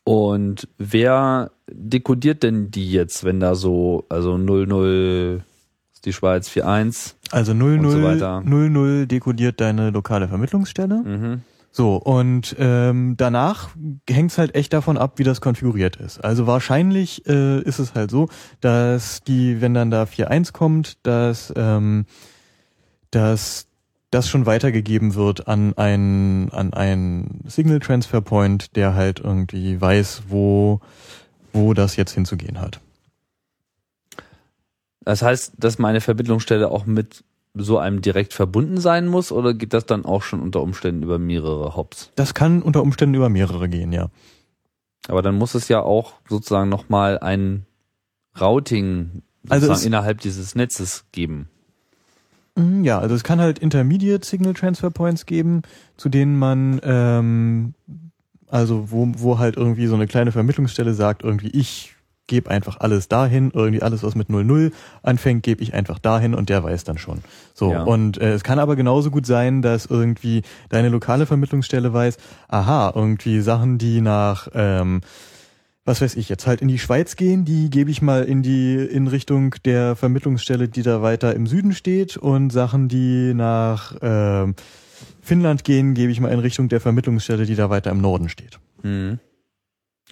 Und 0.02 0.66
wer 0.76 1.52
dekodiert 1.70 2.42
denn 2.42 2.72
die 2.72 2.90
jetzt, 2.90 3.22
wenn 3.22 3.38
da 3.38 3.54
so, 3.54 4.06
also 4.08 4.36
00 4.38 5.44
ist 5.92 6.06
die 6.06 6.12
Schweiz 6.12 6.56
41? 6.56 7.16
Also 7.30 7.52
so 7.52 7.58
00, 7.58 8.02
weiter. 8.02 8.42
00 8.44 9.06
dekodiert 9.06 9.60
deine 9.60 9.90
lokale 9.90 10.28
Vermittlungsstelle. 10.28 11.02
Mhm. 11.02 11.42
So, 11.72 11.96
und 11.96 12.56
ähm, 12.58 13.14
danach 13.16 13.70
hängt 14.08 14.32
es 14.32 14.38
halt 14.38 14.56
echt 14.56 14.72
davon 14.72 14.98
ab, 14.98 15.14
wie 15.16 15.24
das 15.24 15.40
konfiguriert 15.40 15.96
ist. 15.96 16.22
Also 16.24 16.48
wahrscheinlich 16.48 17.26
äh, 17.28 17.60
ist 17.60 17.78
es 17.78 17.94
halt 17.94 18.10
so, 18.10 18.28
dass 18.60 19.22
die, 19.22 19.60
wenn 19.60 19.74
dann 19.74 19.90
da 19.90 20.02
4.1 20.02 20.52
kommt, 20.52 20.98
dass, 21.04 21.52
ähm, 21.56 22.06
dass 23.12 23.66
das 24.10 24.28
schon 24.28 24.46
weitergegeben 24.46 25.14
wird 25.14 25.46
an 25.46 25.74
einen 25.78 26.50
an 26.50 26.72
einen 26.72 27.44
Signal 27.46 27.78
Transfer 27.78 28.20
Point, 28.20 28.74
der 28.74 28.94
halt 28.94 29.20
irgendwie 29.20 29.80
weiß, 29.80 30.24
wo 30.28 30.80
wo 31.52 31.74
das 31.74 31.94
jetzt 31.94 32.12
hinzugehen 32.12 32.60
hat. 32.60 32.80
Das 35.04 35.22
heißt, 35.22 35.54
dass 35.58 35.78
meine 35.78 36.00
Vermittlungsstelle 36.00 36.70
auch 36.70 36.86
mit 36.86 37.24
so 37.54 37.78
einem 37.78 38.00
direkt 38.00 38.32
verbunden 38.32 38.78
sein 38.78 39.08
muss 39.08 39.32
oder 39.32 39.54
geht 39.54 39.72
das 39.72 39.86
dann 39.86 40.04
auch 40.04 40.22
schon 40.22 40.40
unter 40.40 40.62
Umständen 40.62 41.02
über 41.02 41.18
mehrere 41.18 41.74
Hops? 41.74 42.12
Das 42.14 42.34
kann 42.34 42.62
unter 42.62 42.82
Umständen 42.82 43.14
über 43.14 43.28
mehrere 43.28 43.68
gehen, 43.68 43.92
ja. 43.92 44.08
Aber 45.08 45.22
dann 45.22 45.36
muss 45.36 45.54
es 45.54 45.68
ja 45.68 45.82
auch 45.82 46.14
sozusagen 46.28 46.68
nochmal 46.68 47.18
ein 47.18 47.66
Routing 48.40 49.22
Also 49.48 49.72
innerhalb 49.74 50.20
dieses 50.20 50.54
Netzes 50.54 51.06
geben. 51.10 51.48
Mm, 52.54 52.84
Ja, 52.84 52.98
also 52.98 53.14
es 53.14 53.24
kann 53.24 53.40
halt 53.40 53.58
Intermediate 53.58 54.24
Signal 54.24 54.54
Transfer 54.54 54.90
Points 54.90 55.26
geben, 55.26 55.62
zu 55.96 56.08
denen 56.08 56.38
man 56.38 56.80
ähm, 56.84 57.74
also 58.50 58.90
wo, 58.90 59.08
wo 59.16 59.38
halt 59.38 59.56
irgendwie 59.56 59.86
so 59.86 59.94
eine 59.94 60.06
kleine 60.06 60.32
Vermittlungsstelle 60.32 60.94
sagt, 60.94 61.22
irgendwie 61.22 61.48
ich 61.48 61.94
gebe 62.30 62.48
einfach 62.48 62.78
alles 62.80 63.08
dahin, 63.08 63.50
irgendwie 63.52 63.82
alles, 63.82 64.02
was 64.04 64.14
mit 64.14 64.30
00 64.30 64.70
anfängt, 65.02 65.42
gebe 65.42 65.62
ich 65.62 65.74
einfach 65.74 65.98
dahin 65.98 66.32
und 66.34 66.48
der 66.48 66.62
weiß 66.64 66.84
dann 66.84 66.96
schon. 66.96 67.18
So, 67.52 67.72
Ja. 67.72 67.82
und 67.82 68.18
äh, 68.18 68.32
es 68.32 68.44
kann 68.44 68.58
aber 68.60 68.76
genauso 68.76 69.10
gut 69.10 69.26
sein, 69.26 69.62
dass 69.62 69.84
irgendwie 69.86 70.42
deine 70.70 70.88
lokale 70.88 71.26
Vermittlungsstelle 71.26 71.92
weiß, 71.92 72.16
aha, 72.48 72.92
irgendwie 72.94 73.40
Sachen, 73.40 73.76
die 73.78 74.00
nach 74.00 74.48
ähm, 74.54 75.00
was 75.84 76.00
weiß 76.00 76.14
ich, 76.16 76.28
jetzt 76.28 76.46
halt 76.46 76.60
in 76.62 76.68
die 76.68 76.78
Schweiz 76.78 77.16
gehen, 77.16 77.44
die 77.44 77.68
gebe 77.68 77.90
ich 77.90 78.00
mal 78.00 78.22
in 78.22 78.42
die, 78.42 78.76
in 78.76 79.08
Richtung 79.08 79.56
der 79.64 79.96
Vermittlungsstelle, 79.96 80.68
die 80.68 80.82
da 80.82 81.02
weiter 81.02 81.34
im 81.34 81.46
Süden 81.48 81.72
steht 81.72 82.16
und 82.16 82.50
Sachen, 82.50 82.86
die 82.88 83.32
nach 83.34 83.96
ähm, 84.00 84.54
Finnland 85.20 85.64
gehen, 85.64 85.94
gebe 85.94 86.12
ich 86.12 86.20
mal 86.20 86.28
in 86.30 86.38
Richtung 86.38 86.68
der 86.68 86.80
Vermittlungsstelle, 86.80 87.44
die 87.44 87.56
da 87.56 87.70
weiter 87.70 87.90
im 87.90 88.00
Norden 88.00 88.28
steht. 88.28 88.60
Mhm. 88.84 89.18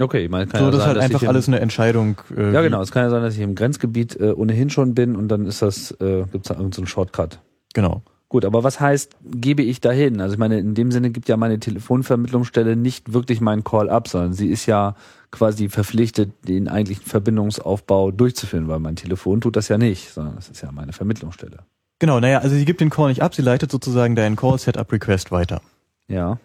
Okay, 0.00 0.28
meine, 0.28 0.46
kann 0.46 0.60
so, 0.60 0.66
ja 0.66 0.70
das 0.70 0.80
ist 0.80 0.86
halt 0.86 0.98
einfach 0.98 1.22
im- 1.22 1.28
alles 1.28 1.48
eine 1.48 1.60
Entscheidung. 1.60 2.16
Äh, 2.36 2.52
Ja, 2.52 2.62
genau. 2.62 2.80
Es 2.82 2.92
kann 2.92 3.02
ja 3.02 3.10
sein, 3.10 3.22
dass 3.22 3.34
ich 3.34 3.40
im 3.40 3.54
Grenzgebiet 3.54 4.14
äh, 4.20 4.32
ohnehin 4.32 4.70
schon 4.70 4.94
bin 4.94 5.16
und 5.16 5.28
dann 5.28 5.46
ist 5.46 5.60
das, 5.62 5.90
äh, 6.00 6.24
gibt's 6.30 6.48
da 6.48 6.54
irgendeinen 6.54 6.72
so 6.72 6.80
einen 6.82 6.86
Shortcut. 6.86 7.40
Genau. 7.74 8.02
Gut, 8.30 8.44
aber 8.44 8.62
was 8.62 8.78
heißt, 8.78 9.16
gebe 9.24 9.62
ich 9.62 9.80
dahin? 9.80 10.20
Also 10.20 10.34
ich 10.34 10.38
meine, 10.38 10.58
in 10.58 10.74
dem 10.74 10.92
Sinne 10.92 11.10
gibt 11.10 11.28
ja 11.30 11.36
meine 11.38 11.58
Telefonvermittlungsstelle 11.58 12.76
nicht 12.76 13.12
wirklich 13.14 13.40
meinen 13.40 13.64
Call 13.64 13.88
up, 13.88 14.06
sondern 14.08 14.34
sie 14.34 14.48
ist 14.48 14.66
ja 14.66 14.94
quasi 15.30 15.68
verpflichtet, 15.70 16.30
den 16.46 16.68
eigentlichen 16.68 17.04
Verbindungsaufbau 17.06 18.10
durchzuführen, 18.10 18.68
weil 18.68 18.78
mein 18.80 18.96
Telefon 18.96 19.40
tut 19.40 19.56
das 19.56 19.68
ja 19.68 19.78
nicht, 19.78 20.10
sondern 20.12 20.36
das 20.36 20.48
ist 20.50 20.60
ja 20.62 20.70
meine 20.72 20.92
Vermittlungsstelle. 20.92 21.58
Genau, 22.00 22.20
naja, 22.20 22.38
also 22.38 22.54
sie 22.54 22.64
gibt 22.64 22.80
den 22.80 22.90
Call 22.90 23.08
nicht 23.08 23.22
ab, 23.22 23.34
sie 23.34 23.42
leitet 23.42 23.70
sozusagen 23.70 24.14
deinen 24.14 24.36
Call-Setup-Request 24.36 25.32
weiter. 25.32 25.60
Ja, 26.06 26.38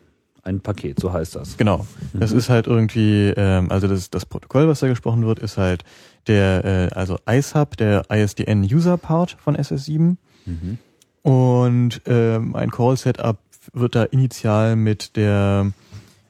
ein 0.44 0.60
Paket, 0.60 1.00
so 1.00 1.14
heißt 1.14 1.36
das. 1.36 1.58
Genau. 1.58 1.86
Das 2.14 2.32
ist 2.32 2.50
halt 2.50 2.68
irgendwie, 2.68 3.34
ähm, 3.36 3.72
also 3.72 3.88
das, 3.88 4.10
das 4.10 4.26
Protokoll, 4.26 4.68
was 4.68 4.82
da 4.82 4.88
gesprochen 4.88 5.26
wird, 5.26 5.40
ist 5.40 5.58
halt 5.58 5.84
der, 6.28 6.66
äh, 6.92 6.96
also 6.96 7.18
ISUB, 7.30 7.78
der 7.78 8.06
ISDN-User-Part 8.10 9.38
von 9.42 9.56
SS7. 9.56 10.18
Mhm. 10.46 10.78
Und 11.22 12.02
ähm, 12.06 12.56
ein 12.56 12.70
Call-Setup 12.72 13.38
wird 13.72 13.96
da 13.96 14.04
initial 14.04 14.76
mit 14.76 15.16
der 15.16 15.72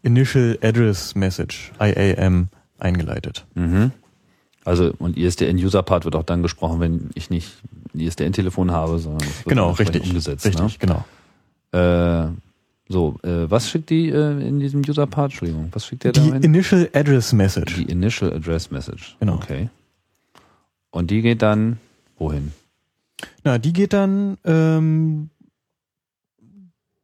Initial 0.03 0.59
Address 0.61 1.15
Message, 1.15 1.71
IAM, 1.79 2.49
eingeleitet. 2.77 3.45
Mhm. 3.55 3.91
Also, 4.65 4.93
und 4.99 5.17
ISDN-User-Part 5.17 6.05
wird 6.05 6.15
auch 6.15 6.23
dann 6.23 6.41
gesprochen, 6.43 6.79
wenn 6.79 7.09
ich 7.15 7.29
nicht 7.29 7.51
ein 7.93 7.99
ISDN-Telefon 7.99 8.71
habe, 8.71 8.99
sondern 8.99 9.27
es 9.27 9.37
wird 9.39 9.49
Genau, 9.49 9.71
richtig. 9.71 10.03
umgesetzt. 10.03 10.45
richtig, 10.45 10.79
genau. 10.79 11.03
Ne? 11.73 12.33
Äh, 12.35 12.42
so, 12.89 13.17
äh, 13.23 13.49
was 13.49 13.69
schickt 13.69 13.89
die 13.89 14.09
äh, 14.09 14.47
in 14.47 14.59
diesem 14.59 14.81
User-Part? 14.81 15.31
Entschuldigung, 15.31 15.69
was 15.71 15.85
schickt 15.85 16.03
der 16.03 16.11
da 16.11 16.21
Die? 16.21 16.29
Initial 16.45 16.89
Address 16.93 17.31
Message. 17.33 17.75
Die 17.75 17.83
Initial 17.83 18.33
Address 18.33 18.71
Message. 18.71 19.15
Genau. 19.19 19.35
Okay. 19.35 19.69
Und 20.91 21.09
die 21.09 21.21
geht 21.21 21.41
dann 21.41 21.79
wohin? 22.17 22.51
Na, 23.43 23.57
die 23.57 23.73
geht 23.73 23.93
dann 23.93 24.37
ähm, 24.43 25.29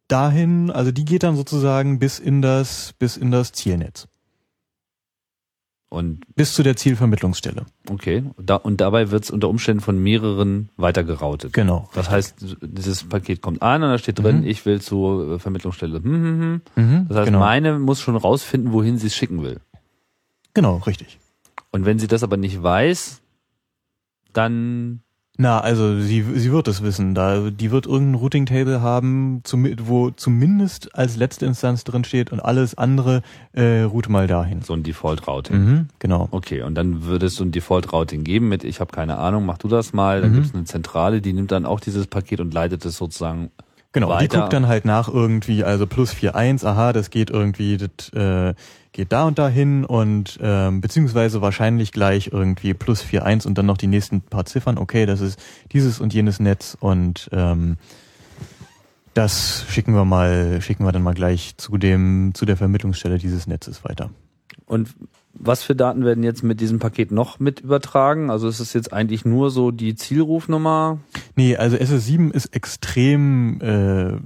dahin, 0.07 0.69
also 0.69 0.91
die 0.91 1.05
geht 1.05 1.23
dann 1.23 1.35
sozusagen 1.35 1.99
bis 1.99 2.19
in 2.19 2.41
das, 2.41 2.93
bis 2.99 3.15
in 3.15 3.31
das 3.31 3.51
Zielnetz. 3.53 4.07
Und 5.89 6.21
Bis 6.35 6.53
zu 6.53 6.61
der 6.61 6.75
Zielvermittlungsstelle. 6.75 7.65
okay, 7.89 8.23
da, 8.37 8.55
und 8.57 8.79
dabei 8.79 9.09
wird 9.09 9.23
es 9.23 9.31
unter 9.31 9.49
Umständen 9.49 9.81
von 9.81 9.97
mehreren 9.97 10.69
weitergeroutet. 10.77 11.51
Genau. 11.53 11.89
Das 11.95 12.11
heißt, 12.11 12.35
dieses 12.61 13.05
Paket 13.09 13.41
kommt 13.41 13.63
an 13.63 13.81
und 13.81 13.89
da 13.89 13.97
steht 13.97 14.19
drin, 14.19 14.41
Mhm. 14.41 14.47
ich 14.47 14.65
will 14.67 14.81
zur 14.81 15.31
äh, 15.35 15.39
Vermittlungsstelle. 15.39 15.97
Hm, 15.97 16.03
hm, 16.03 16.41
hm. 16.41 16.61
Mhm, 16.75 17.07
Das 17.07 17.17
heißt, 17.17 17.25
genau. 17.25 17.39
meine 17.39 17.79
muss 17.79 18.01
schon 18.01 18.15
rausfinden, 18.15 18.71
wohin 18.71 18.99
sie 18.99 19.07
es 19.07 19.15
schicken 19.15 19.41
will. 19.41 19.61
Genau, 20.53 20.77
richtig. 20.85 21.17
Und 21.71 21.85
wenn 21.85 21.97
sie 21.97 22.07
das 22.07 22.21
aber 22.23 22.37
nicht 22.37 22.61
weiß, 22.61 23.21
dann 24.33 25.01
Na, 25.41 25.61
also 25.61 26.01
sie, 26.01 26.21
sie 26.35 26.51
wird 26.51 26.67
es 26.67 26.83
wissen. 26.83 27.15
Da, 27.15 27.49
die 27.49 27.71
wird 27.71 27.85
irgendein 27.85 28.15
Routing-Table 28.15 28.81
haben, 28.81 29.39
zum, 29.45 29.65
wo 29.87 30.09
zumindest 30.09 30.93
als 30.97 31.15
letzte 31.15 31.45
Instanz 31.45 31.85
drin 31.85 32.03
steht 32.03 32.33
und 32.33 32.41
alles 32.41 32.77
andere 32.77 33.21
äh, 33.53 33.83
route 33.83 34.11
mal 34.11 34.27
dahin. 34.27 34.61
so 34.63 34.73
ein 34.73 34.83
Default-Routing. 34.83 35.55
Mhm, 35.57 35.87
genau. 35.99 36.27
Okay, 36.31 36.61
und 36.63 36.75
dann 36.75 37.05
würde 37.05 37.27
es 37.27 37.35
so 37.35 37.45
ein 37.45 37.51
Default-Routing 37.53 38.25
geben 38.25 38.49
mit, 38.49 38.65
ich 38.65 38.81
habe 38.81 38.91
keine 38.91 39.17
Ahnung, 39.17 39.45
mach 39.45 39.57
du 39.57 39.69
das 39.69 39.93
mal. 39.93 40.19
Dann 40.21 40.31
Mhm. 40.31 40.35
gibt 40.35 40.47
es 40.47 40.53
eine 40.53 40.65
Zentrale, 40.65 41.21
die 41.21 41.31
nimmt 41.31 41.51
dann 41.53 41.65
auch 41.65 41.79
dieses 41.79 42.05
Paket 42.07 42.41
und 42.41 42.53
leitet 42.53 42.83
es 42.83 42.97
sozusagen 42.97 43.49
Genau, 43.93 44.07
die 44.09 44.25
weiter. 44.25 44.41
guckt 44.41 44.53
dann 44.53 44.67
halt 44.67 44.83
nach 44.85 45.07
irgendwie, 45.07 45.63
also 45.63 45.87
plus 45.87 46.13
4.1, 46.13 46.63
aha, 46.65 46.91
das 46.93 47.09
geht 47.11 47.29
irgendwie, 47.31 47.77
das 47.77 48.09
äh, 48.13 48.53
geht 48.91 49.11
da 49.11 49.25
und 49.25 49.39
dahin 49.39 49.85
und 49.85 50.39
ähm, 50.41 50.81
beziehungsweise 50.81 51.41
wahrscheinlich 51.41 51.91
gleich 51.91 52.29
irgendwie 52.33 52.73
plus 52.73 53.03
4.1 53.03 53.47
und 53.47 53.57
dann 53.57 53.65
noch 53.65 53.77
die 53.77 53.87
nächsten 53.87 54.21
paar 54.21 54.45
Ziffern, 54.45 54.77
okay, 54.77 55.05
das 55.05 55.21
ist 55.21 55.39
dieses 55.71 55.99
und 55.99 56.13
jenes 56.13 56.39
Netz 56.39 56.75
und 56.79 57.29
ähm, 57.31 57.77
Das 59.13 59.65
schicken 59.69 59.93
wir 59.93 60.05
mal, 60.05 60.61
schicken 60.61 60.85
wir 60.85 60.91
dann 60.91 61.03
mal 61.03 61.13
gleich 61.13 61.55
zu 61.57 61.77
dem, 61.77 62.31
zu 62.33 62.45
der 62.45 62.57
Vermittlungsstelle 62.57 63.17
dieses 63.17 63.47
Netzes 63.47 63.83
weiter. 63.83 64.11
Und 64.65 64.89
was 65.33 65.63
für 65.63 65.75
Daten 65.75 66.05
werden 66.05 66.23
jetzt 66.23 66.43
mit 66.43 66.61
diesem 66.61 66.79
Paket 66.79 67.11
noch 67.11 67.39
mit 67.39 67.59
übertragen? 67.59 68.29
Also 68.29 68.47
ist 68.47 68.59
es 68.59 68.73
jetzt 68.73 68.93
eigentlich 68.93 69.25
nur 69.25 69.49
so 69.49 69.71
die 69.71 69.95
Zielrufnummer? 69.95 70.99
Nee, 71.35 71.55
also 71.57 71.75
SS7 71.75 72.31
ist 72.31 72.55
extrem 72.55 73.59
äh, 73.61 74.19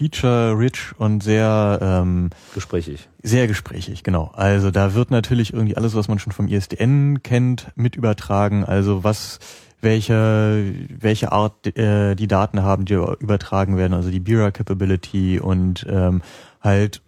feature-rich 0.00 0.92
und 0.96 1.22
sehr 1.22 1.78
ähm, 1.82 2.30
Gesprächig. 2.54 3.08
sehr 3.22 3.46
gesprächig, 3.46 4.02
genau. 4.02 4.30
Also 4.34 4.70
da 4.70 4.94
wird 4.94 5.10
natürlich 5.10 5.52
irgendwie 5.52 5.76
alles, 5.76 5.94
was 5.94 6.08
man 6.08 6.18
schon 6.18 6.32
vom 6.32 6.48
ISDN 6.48 7.22
kennt, 7.22 7.68
mit 7.74 7.96
übertragen. 7.96 8.64
Also 8.64 9.04
was 9.04 9.40
welche 9.82 10.74
welche 10.98 11.32
Art 11.32 11.66
äh, 11.76 12.14
die 12.14 12.28
Daten 12.28 12.62
haben, 12.62 12.86
die 12.86 12.94
übertragen 12.94 13.76
werden, 13.76 13.92
also 13.92 14.10
die 14.10 14.20
Bira 14.20 14.50
Capability 14.50 15.38
und 15.38 15.86
ähm, 15.88 16.22
halt 16.62 17.02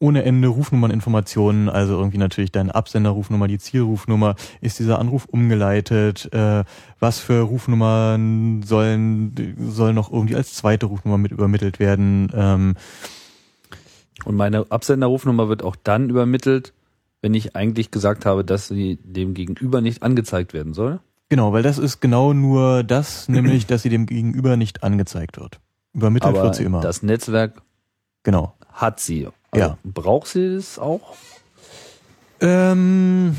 ohne 0.00 0.22
Ende 0.22 0.48
Rufnummerninformationen, 0.48 1.68
also 1.68 1.94
irgendwie 1.98 2.18
natürlich 2.18 2.52
deine 2.52 2.74
Absenderrufnummer, 2.74 3.48
die 3.48 3.58
Zielrufnummer, 3.58 4.36
ist 4.60 4.78
dieser 4.78 4.98
Anruf 4.98 5.24
umgeleitet, 5.26 6.32
äh, 6.32 6.64
was 7.00 7.18
für 7.18 7.40
Rufnummern 7.42 8.62
sollen 8.62 9.56
soll 9.58 9.92
noch 9.92 10.12
irgendwie 10.12 10.36
als 10.36 10.54
zweite 10.54 10.86
Rufnummer 10.86 11.18
mit 11.18 11.32
übermittelt 11.32 11.80
werden. 11.80 12.30
Ähm, 12.32 12.74
Und 14.24 14.36
meine 14.36 14.66
Absenderrufnummer 14.70 15.48
wird 15.48 15.62
auch 15.64 15.76
dann 15.76 16.10
übermittelt, 16.10 16.72
wenn 17.20 17.34
ich 17.34 17.56
eigentlich 17.56 17.90
gesagt 17.90 18.24
habe, 18.26 18.44
dass 18.44 18.68
sie 18.68 18.98
dem 19.02 19.34
Gegenüber 19.34 19.80
nicht 19.80 20.04
angezeigt 20.04 20.54
werden 20.54 20.74
soll. 20.74 21.00
genau, 21.28 21.52
weil 21.52 21.64
das 21.64 21.78
ist 21.78 22.00
genau 22.00 22.32
nur 22.32 22.84
das, 22.84 23.28
nämlich, 23.28 23.66
dass 23.66 23.82
sie 23.82 23.88
dem 23.88 24.06
Gegenüber 24.06 24.56
nicht 24.56 24.84
angezeigt 24.84 25.38
wird. 25.40 25.58
Übermittelt 25.92 26.34
Aber 26.34 26.44
wird 26.44 26.54
sie 26.54 26.62
immer. 26.62 26.80
das 26.80 27.02
Netzwerk 27.02 27.62
genau. 28.22 28.54
hat 28.72 29.00
sie. 29.00 29.26
Also 29.50 29.66
Ja. 29.66 29.78
Braucht 29.84 30.26
sie 30.28 30.44
es 30.44 30.78
auch? 30.78 31.14
Ähm, 32.40 33.34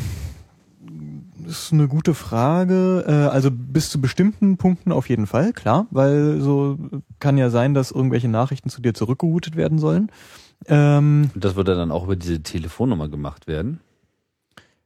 das 1.46 1.64
ist 1.66 1.74
eine 1.74 1.88
gute 1.88 2.14
Frage. 2.14 3.06
Äh, 3.08 3.12
also 3.34 3.50
bis 3.52 3.90
zu 3.90 4.02
bestimmten 4.02 4.58
Punkten 4.58 4.92
auf 4.92 5.10
jeden 5.10 5.28
Fall, 5.28 5.54
klar, 5.54 5.88
weil 5.92 6.42
so 6.42 6.78
kann 7.20 7.38
ja 7.38 7.50
sein, 7.50 7.74
dass 7.74 7.92
irgendwelche 7.92 8.28
Nachrichten 8.28 8.70
zu 8.70 8.82
dir 8.82 8.94
zurückgeroutet 8.94 9.56
werden 9.56 9.80
sollen. 9.80 10.12
Ähm, 10.68 11.32
Und 11.34 11.44
das 11.46 11.56
würde 11.56 11.76
dann 11.76 11.92
auch 11.92 12.04
über 12.04 12.16
diese 12.18 12.42
Telefonnummer 12.44 13.08
gemacht 13.08 13.48
werden. 13.48 13.80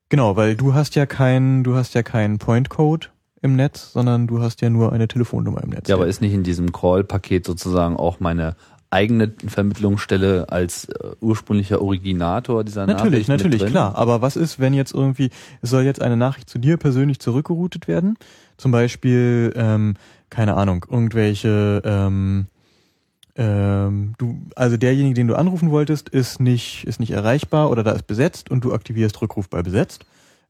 genau, 0.10 0.36
weil 0.36 0.56
du 0.56 0.76
hast 0.76 0.94
ja 0.96 1.06
keinen, 1.08 1.64
du 1.64 1.76
hast 1.76 1.96
ja 1.96 2.04
keinen 2.04 2.38
Point-Code 2.38 3.08
im 3.42 3.56
Netz, 3.56 3.92
sondern 3.92 4.28
du 4.28 4.40
hast 4.42 4.62
ja 4.62 4.70
nur 4.70 4.94
eine 4.94 5.08
Telefonnummer 5.08 5.64
im 5.64 5.72
Netz. 5.72 5.90
Ja, 5.90 5.96
aber 5.96 6.06
ist 6.08 6.22
nicht 6.22 6.34
in 6.34 6.44
diesem 6.44 6.72
Call-Paket 6.72 7.46
sozusagen 7.46 7.98
auch 7.98 8.20
meine 8.20 8.56
eigene 8.94 9.34
Vermittlungsstelle 9.46 10.50
als 10.50 10.86
äh, 10.86 11.10
ursprünglicher 11.20 11.82
Originator 11.82 12.64
dieser 12.64 12.86
Natürlich, 12.86 13.28
Nachricht 13.28 13.30
natürlich, 13.30 13.62
drin? 13.62 13.72
klar. 13.72 13.96
Aber 13.96 14.22
was 14.22 14.36
ist, 14.36 14.60
wenn 14.60 14.74
jetzt 14.74 14.94
irgendwie, 14.94 15.30
es 15.62 15.70
soll 15.70 15.84
jetzt 15.84 16.02
eine 16.02 16.16
Nachricht 16.16 16.50
zu 16.50 16.60
dir 16.60 16.78
persönlich 16.78 17.20
zurückgeroutet 17.20 17.88
werden? 17.88 18.18
Zum 18.58 18.72
Beispiel, 18.72 19.52
ähm, 19.56 19.96
keine 20.30 20.56
Ahnung, 20.56 20.86
irgendwelche, 20.90 21.82
ähm, 21.84 22.46
ähm, 23.36 24.14
du, 24.18 24.40
also 24.56 24.78
derjenige, 24.78 25.16
den 25.16 25.28
du 25.28 25.36
anrufen 25.36 25.72
wolltest, 25.72 26.10
ist 26.10 26.40
nicht, 26.40 26.86
ist 26.86 27.00
nicht 27.00 27.12
erreichbar 27.12 27.72
oder 27.72 27.84
da 27.84 27.92
ist 27.92 28.08
besetzt 28.08 28.52
und 28.52 28.64
du 28.64 28.74
aktivierst 28.74 29.22
Rückruf 29.22 29.50
bei 29.50 29.64
besetzt. 29.64 30.06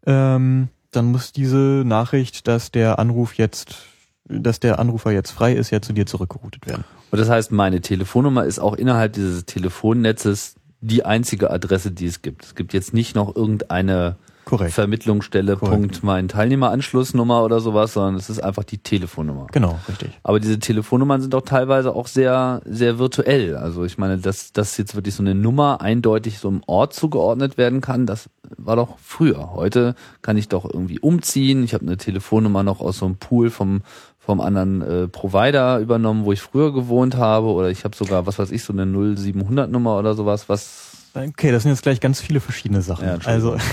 Ähm, 0.06 0.68
dann 0.92 1.06
muss 1.12 1.32
diese 1.32 1.84
Nachricht, 1.86 2.48
dass 2.48 2.72
der 2.72 3.00
Anruf 3.00 3.36
jetzt, 3.36 3.78
dass 4.26 4.60
der 4.60 4.80
Anrufer 4.80 5.12
jetzt 5.12 5.32
frei 5.32 5.54
ist, 5.54 5.72
ja 5.72 5.82
zu 5.82 5.94
dir 5.94 6.06
zurückgeroutet 6.06 6.66
werden. 6.68 6.84
Und 7.12 7.20
das 7.20 7.30
heißt, 7.30 7.52
meine 7.52 7.82
Telefonnummer 7.82 8.46
ist 8.46 8.60
auch 8.60 8.76
innerhalb 8.76 9.14
dieses 9.14 9.46
Telefonnetzes 9.46 10.56
die 10.82 11.06
einzige 11.06 11.50
Adresse, 11.50 11.92
die 11.92 12.08
es 12.08 12.22
gibt. 12.22 12.44
Es 12.44 12.56
gibt 12.56 12.74
jetzt 12.74 12.94
nicht 12.94 13.16
noch 13.16 13.36
irgendeine 13.36 14.18
Korrekt. 14.46 14.74
Vermittlungsstelle, 14.74 15.56
Korrekt. 15.56 15.74
Punkt, 15.74 16.04
mein 16.04 16.28
Teilnehmeranschlussnummer 16.28 17.44
oder 17.44 17.60
sowas, 17.60 17.94
sondern 17.94 18.16
es 18.16 18.30
ist 18.30 18.44
einfach 18.44 18.64
die 18.64 18.78
Telefonnummer. 18.78 19.48
Genau, 19.52 19.80
richtig. 19.88 20.12
Aber 20.24 20.40
diese 20.40 20.60
Telefonnummern 20.60 21.22
sind 21.22 21.34
auch 21.36 21.44
teilweise 21.44 21.96
auch 21.96 22.08
sehr, 22.08 22.62
sehr 22.66 23.00
virtuell. 23.00 23.56
Also 23.56 23.86
ich 23.86 23.98
meine, 23.98 24.18
dass, 24.18 24.52
dass 24.52 24.78
jetzt 24.78 24.96
wirklich 24.96 25.16
so 25.16 25.24
eine 25.24 25.36
Nummer 25.36 25.82
eindeutig 25.82 26.40
so 26.40 26.50
einem 26.50 26.62
Ort 26.68 26.94
zugeordnet 26.94 27.58
werden 27.58 27.80
kann, 27.80 28.06
das 28.06 28.30
war 28.58 28.76
doch 28.76 28.98
früher. 29.00 29.54
Heute 29.54 29.96
kann 30.22 30.38
ich 30.38 30.50
doch 30.50 30.66
irgendwie 30.66 31.00
umziehen. 31.00 31.64
Ich 31.64 31.74
habe 31.74 31.86
eine 31.86 31.98
Telefonnummer 31.98 32.64
noch 32.64 32.82
aus 32.82 33.00
so 33.00 33.06
einem 33.06 33.16
Pool 33.16 33.50
vom, 33.50 33.82
vom 34.26 34.42
anderen 34.42 34.82
äh, 34.82 35.08
Provider 35.08 35.80
übernommen, 35.80 36.26
wo 36.26 36.32
ich 36.32 36.42
früher 36.42 36.74
gewohnt 36.74 37.16
habe. 37.18 37.48
Oder 37.48 37.70
ich 37.70 37.84
habe 37.84 37.96
sogar, 37.96 38.26
was 38.26 38.40
weiß 38.40 38.52
ich, 38.52 38.64
so 38.64 38.74
eine 38.74 38.86
0700 38.86 39.70
Nummer 39.70 39.98
oder 39.98 40.14
sowas, 40.14 40.50
was 40.50 40.90
Okay, 41.16 41.52
das 41.52 41.62
sind 41.62 41.72
jetzt 41.72 41.84
gleich 41.84 42.00
ganz 42.00 42.20
viele 42.22 42.40
verschiedene 42.40 42.82
Sachen. 42.82 43.06
Ja, 43.06 43.18
also, 43.26 43.56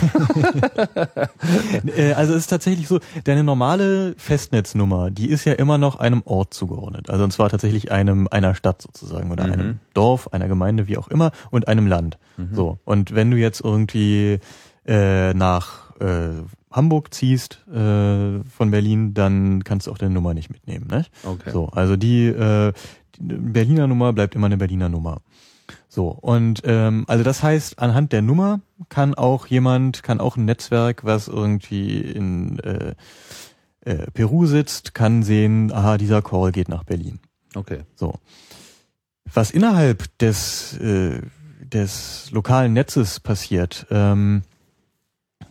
Äh, 1.96 2.12
also 2.12 2.32
es 2.34 2.40
ist 2.40 2.46
tatsächlich 2.48 2.86
so, 2.86 3.00
deine 3.24 3.42
normale 3.44 4.14
Festnetznummer, 4.18 5.10
die 5.10 5.28
ist 5.30 5.44
ja 5.46 5.54
immer 5.54 5.78
noch 5.78 5.98
einem 5.98 6.22
Ort 6.26 6.52
zugeordnet. 6.54 7.08
Also 7.10 7.24
und 7.24 7.32
zwar 7.32 7.48
tatsächlich 7.48 7.90
einem 7.92 8.28
einer 8.30 8.54
Stadt 8.54 8.82
sozusagen 8.82 9.30
oder 9.30 9.46
Mhm. 9.46 9.52
einem 9.52 9.78
Dorf, 9.94 10.32
einer 10.32 10.48
Gemeinde, 10.48 10.86
wie 10.88 10.98
auch 10.98 11.08
immer, 11.08 11.30
und 11.50 11.68
einem 11.68 11.86
Land. 11.86 12.18
So. 12.52 12.78
Und 12.84 13.14
wenn 13.14 13.30
du 13.30 13.36
jetzt 13.36 13.60
irgendwie 13.62 14.38
äh, 14.86 15.34
nach 15.34 15.89
äh, 16.00 16.42
Hamburg 16.70 17.12
ziehst 17.12 17.66
äh, 17.68 18.42
von 18.44 18.70
Berlin, 18.70 19.14
dann 19.14 19.64
kannst 19.64 19.86
du 19.86 19.92
auch 19.92 19.98
deine 19.98 20.14
Nummer 20.14 20.34
nicht 20.34 20.50
mitnehmen. 20.50 20.86
Ne? 20.88 21.04
Okay. 21.24 21.50
So, 21.50 21.68
also 21.68 21.96
die, 21.96 22.26
äh, 22.26 22.72
die 23.18 23.34
Berliner 23.34 23.86
Nummer 23.86 24.12
bleibt 24.12 24.34
immer 24.34 24.46
eine 24.46 24.56
Berliner 24.56 24.88
Nummer. 24.88 25.20
So, 25.88 26.08
und 26.08 26.62
ähm, 26.64 27.04
also 27.08 27.24
das 27.24 27.42
heißt, 27.42 27.78
anhand 27.78 28.12
der 28.12 28.22
Nummer 28.22 28.60
kann 28.88 29.14
auch 29.14 29.46
jemand, 29.46 30.02
kann 30.02 30.20
auch 30.20 30.36
ein 30.36 30.44
Netzwerk, 30.44 31.04
was 31.04 31.28
irgendwie 31.28 32.00
in 32.00 32.58
äh, 32.60 32.94
äh, 33.82 34.10
Peru 34.12 34.46
sitzt, 34.46 34.94
kann 34.94 35.22
sehen, 35.22 35.72
aha, 35.72 35.98
dieser 35.98 36.22
Call 36.22 36.52
geht 36.52 36.68
nach 36.68 36.84
Berlin. 36.84 37.18
okay. 37.54 37.80
So. 37.94 38.14
Was 39.32 39.50
innerhalb 39.50 40.18
des, 40.18 40.76
äh, 40.78 41.20
des 41.60 42.30
lokalen 42.32 42.72
Netzes 42.72 43.20
passiert, 43.20 43.86
ähm, 43.90 44.42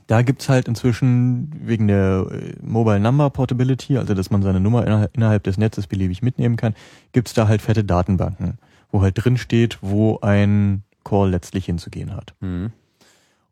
da 0.10 0.24
gibt's 0.24 0.50
halt 0.50 0.68
inzwischen 0.68 1.52
wegen 1.64 1.88
der 1.88 2.26
äh, 2.32 2.56
Mobile 2.64 3.00
Number 3.00 3.30
Portability, 3.30 3.96
also 3.96 4.16
dass 4.16 4.32
man 4.32 4.42
seine 4.42 4.60
Nummer 4.60 4.84
innerhalb, 5.14 5.44
des 5.44 5.60
Netzes 5.60 5.86
beliebig 5.86 6.24
mitnehmen 6.24 6.56
kann, 6.56 6.74
gibt's 7.12 7.36
da 7.36 7.48
halt 7.48 7.62
fette 7.62 7.84
Datenbanken, 7.84 8.58
wo 8.92 9.04
halt 9.04 9.24
drin 9.24 9.38
steht, 9.38 9.78
wo 9.82 10.20
ein 10.22 10.82
Call 11.04 11.30
letztlich 11.30 11.66
hinzugehen 11.66 12.16
hat. 12.16 12.34
Mhm. 12.40 12.72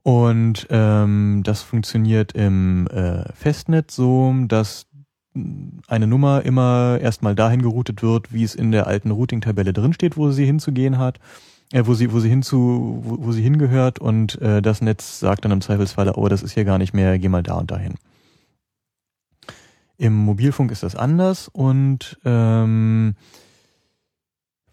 Und 0.02 0.66
ähm, 0.72 1.42
das 1.44 1.62
funktioniert 1.62 2.32
im 2.32 2.88
äh, 2.88 3.32
Festnetz 3.34 3.96
so, 3.96 4.34
dass 4.48 4.88
eine 5.88 6.08
Nummer 6.08 6.42
immer 6.44 6.98
erstmal 7.00 7.36
dahin 7.36 7.62
geroutet 7.62 8.02
wird, 8.02 8.34
wie 8.34 8.44
es 8.44 8.56
in 8.56 8.72
der 8.72 8.88
alten 8.88 9.12
Routing-Tabelle 9.12 9.74
drin 9.74 9.94
steht, 9.94 10.18
wo 10.18 10.32
sie 10.32 10.46
hinzugehen 10.46 10.98
hat, 10.98 11.20
äh, 11.74 11.84
wo 11.86 11.94
sie, 11.94 12.12
wo 12.12 12.20
sie 12.20 12.30
hinzu, 12.30 13.02
wo, 13.04 13.26
wo 13.26 13.32
sie 13.32 13.42
hingehört 13.42 14.00
und 14.00 14.42
äh, 14.42 14.62
das 14.62 14.82
Netz 14.82 15.20
sagt 15.20 15.46
dann 15.46 15.52
im 15.52 15.62
Zweifelsfalle, 15.62 16.14
oh, 16.16 16.28
das 16.28 16.44
ist 16.44 16.54
hier 16.54 16.66
gar 16.66 16.78
nicht 16.78 16.94
mehr, 16.94 17.20
geh 17.20 17.30
mal 17.30 17.44
da 17.44 17.56
und 17.56 17.72
dahin. 17.72 17.96
Im 19.98 20.14
Mobilfunk 20.14 20.72
ist 20.72 20.84
das 20.84 20.96
anders 20.96 21.48
und 21.48 22.20
ähm, 22.24 23.16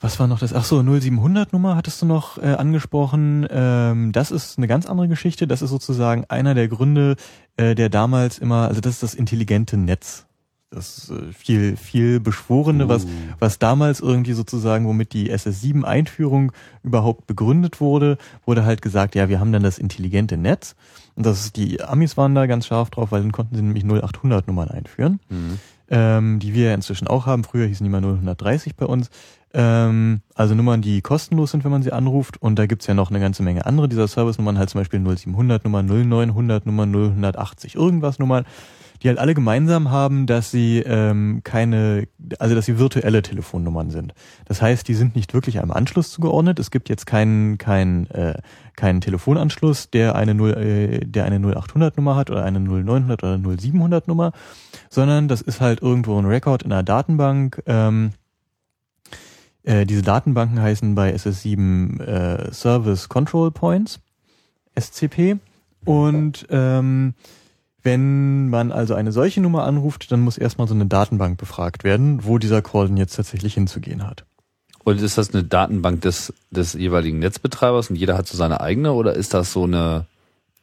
was 0.04 0.20
war 0.20 0.26
noch 0.26 0.38
das? 0.38 0.52
Ach 0.52 0.64
so, 0.64 0.82
0700 0.82 1.54
Nummer 1.54 1.76
hattest 1.76 2.02
du 2.02 2.06
noch 2.06 2.36
äh, 2.36 2.52
angesprochen. 2.52 3.46
Ähm, 3.50 4.12
das 4.12 4.30
ist 4.30 4.58
eine 4.58 4.66
ganz 4.66 4.84
andere 4.84 5.08
Geschichte. 5.08 5.46
Das 5.46 5.62
ist 5.62 5.70
sozusagen 5.70 6.26
einer 6.28 6.54
der 6.54 6.68
Gründe, 6.68 7.16
äh, 7.56 7.74
der 7.74 7.88
damals 7.88 8.38
immer, 8.38 8.68
also 8.68 8.82
das 8.82 8.94
ist 8.94 9.02
das 9.02 9.14
intelligente 9.14 9.78
Netz. 9.78 10.26
Das 10.74 11.10
äh, 11.10 11.32
viel, 11.32 11.76
viel 11.76 12.18
beschworene, 12.20 12.88
was, 12.88 13.06
was 13.38 13.58
damals 13.58 14.00
irgendwie 14.00 14.32
sozusagen, 14.32 14.86
womit 14.86 15.12
die 15.12 15.32
SS7-Einführung 15.32 16.52
überhaupt 16.82 17.26
begründet 17.26 17.80
wurde, 17.80 18.18
wurde 18.44 18.64
halt 18.64 18.82
gesagt, 18.82 19.14
ja, 19.14 19.28
wir 19.28 19.40
haben 19.40 19.52
dann 19.52 19.62
das 19.62 19.78
intelligente 19.78 20.36
Netz. 20.36 20.74
Und 21.14 21.24
das 21.26 21.44
ist, 21.44 21.56
die 21.56 21.80
Amis 21.82 22.16
waren 22.16 22.34
da 22.34 22.46
ganz 22.46 22.66
scharf 22.66 22.90
drauf, 22.90 23.12
weil 23.12 23.22
dann 23.22 23.32
konnten 23.32 23.54
sie 23.56 23.62
nämlich 23.62 23.84
0800 23.84 24.46
Nummern 24.48 24.68
einführen, 24.68 25.20
Mhm. 25.28 25.58
ähm, 25.90 26.38
die 26.40 26.54
wir 26.54 26.74
inzwischen 26.74 27.06
auch 27.06 27.26
haben. 27.26 27.44
Früher 27.44 27.66
hießen 27.66 27.84
die 27.84 27.90
mal 27.90 28.00
0130 28.02 28.74
bei 28.76 28.86
uns. 28.86 29.10
Ähm, 29.54 30.20
also 30.34 30.54
Nummern, 30.54 30.82
die 30.82 31.00
kostenlos 31.00 31.52
sind, 31.52 31.64
wenn 31.64 31.70
man 31.70 31.82
sie 31.82 31.92
anruft. 31.92 32.42
Und 32.42 32.58
da 32.58 32.66
gibt's 32.66 32.86
ja 32.86 32.94
noch 32.94 33.10
eine 33.10 33.20
ganze 33.20 33.42
Menge 33.42 33.64
andere 33.64 33.88
dieser 33.88 34.08
Service-Nummern, 34.08 34.58
halt 34.58 34.68
zum 34.68 34.80
Beispiel 34.80 35.00
0700 35.00 35.64
Nummer, 35.64 35.82
0900 35.82 36.66
Nummer, 36.66 36.82
0180 36.82 37.76
irgendwas 37.76 38.18
Nummern, 38.18 38.44
die 39.02 39.08
halt 39.08 39.18
alle 39.18 39.34
gemeinsam 39.34 39.90
haben, 39.90 40.26
dass 40.26 40.50
sie 40.50 40.78
ähm, 40.78 41.42
keine, 41.44 42.08
also 42.38 42.54
dass 42.54 42.66
sie 42.66 42.78
virtuelle 42.78 43.22
Telefonnummern 43.22 43.90
sind. 43.90 44.14
Das 44.46 44.60
heißt, 44.60 44.88
die 44.88 44.94
sind 44.94 45.14
nicht 45.14 45.34
wirklich 45.34 45.60
einem 45.60 45.70
Anschluss 45.70 46.10
zugeordnet. 46.10 46.58
Es 46.58 46.70
gibt 46.70 46.88
jetzt 46.88 47.06
keinen 47.06 47.58
keinen 47.58 48.10
äh, 48.10 48.34
keinen 48.76 49.00
Telefonanschluss, 49.00 49.90
der 49.90 50.16
eine 50.16 50.34
0, 50.34 50.50
äh, 50.54 51.00
der 51.04 51.26
eine 51.26 51.36
0800 51.36 51.96
Nummer 51.96 52.16
hat 52.16 52.30
oder 52.30 52.44
eine 52.44 52.58
0900 52.60 53.22
oder 53.22 53.38
0700 53.38 54.08
Nummer, 54.08 54.32
sondern 54.90 55.28
das 55.28 55.42
ist 55.42 55.60
halt 55.60 55.80
irgendwo 55.80 56.18
ein 56.18 56.24
Record 56.24 56.62
in 56.62 56.72
einer 56.72 56.82
Datenbank. 56.82 57.62
Ähm, 57.66 58.12
Äh, 59.64 59.86
diese 59.86 60.02
Datenbanken 60.02 60.60
heißen 60.60 60.94
bei 60.94 61.14
SS7 61.14 62.00
äh, 62.00 62.52
Service 62.52 63.08
Control 63.08 63.50
Points, 63.50 64.00
SCP. 64.78 65.38
Und 65.84 66.46
ähm, 66.50 67.14
wenn 67.82 68.48
man 68.48 68.72
also 68.72 68.94
eine 68.94 69.12
solche 69.12 69.40
Nummer 69.40 69.64
anruft, 69.64 70.10
dann 70.12 70.20
muss 70.20 70.38
erstmal 70.38 70.68
so 70.68 70.74
eine 70.74 70.86
Datenbank 70.86 71.38
befragt 71.38 71.84
werden, 71.84 72.24
wo 72.24 72.38
dieser 72.38 72.62
Call 72.62 72.88
denn 72.88 72.96
jetzt 72.96 73.16
tatsächlich 73.16 73.54
hinzugehen 73.54 74.06
hat. 74.06 74.24
Und 74.84 75.00
ist 75.00 75.16
das 75.16 75.32
eine 75.32 75.44
Datenbank 75.44 76.02
des, 76.02 76.32
des 76.50 76.74
jeweiligen 76.74 77.18
Netzbetreibers 77.18 77.90
und 77.90 77.96
jeder 77.96 78.18
hat 78.18 78.26
so 78.26 78.36
seine 78.36 78.60
eigene 78.60 78.92
oder 78.92 79.14
ist 79.14 79.32
das 79.32 79.52
so 79.52 79.64
eine 79.64 80.06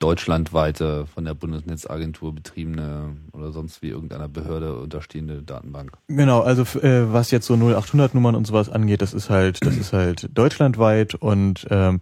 deutschlandweite, 0.01 1.05
von 1.05 1.25
der 1.25 1.33
Bundesnetzagentur 1.33 2.33
betriebene 2.33 3.15
oder 3.33 3.51
sonst 3.51 3.81
wie 3.81 3.89
irgendeiner 3.89 4.27
Behörde 4.27 4.79
unterstehende 4.79 5.43
Datenbank? 5.43 5.97
Genau, 6.07 6.41
also 6.41 6.63
äh, 6.79 7.13
was 7.13 7.31
jetzt 7.31 7.45
so 7.45 7.53
0800 7.53 8.13
Nummern 8.15 8.35
und 8.35 8.47
sowas 8.47 8.69
angeht, 8.69 9.01
das 9.01 9.13
ist 9.13 9.29
halt, 9.29 9.65
das 9.65 9.77
ist 9.77 9.93
halt 9.93 10.29
deutschlandweit 10.33 11.15
und 11.15 11.67
ähm, 11.69 11.99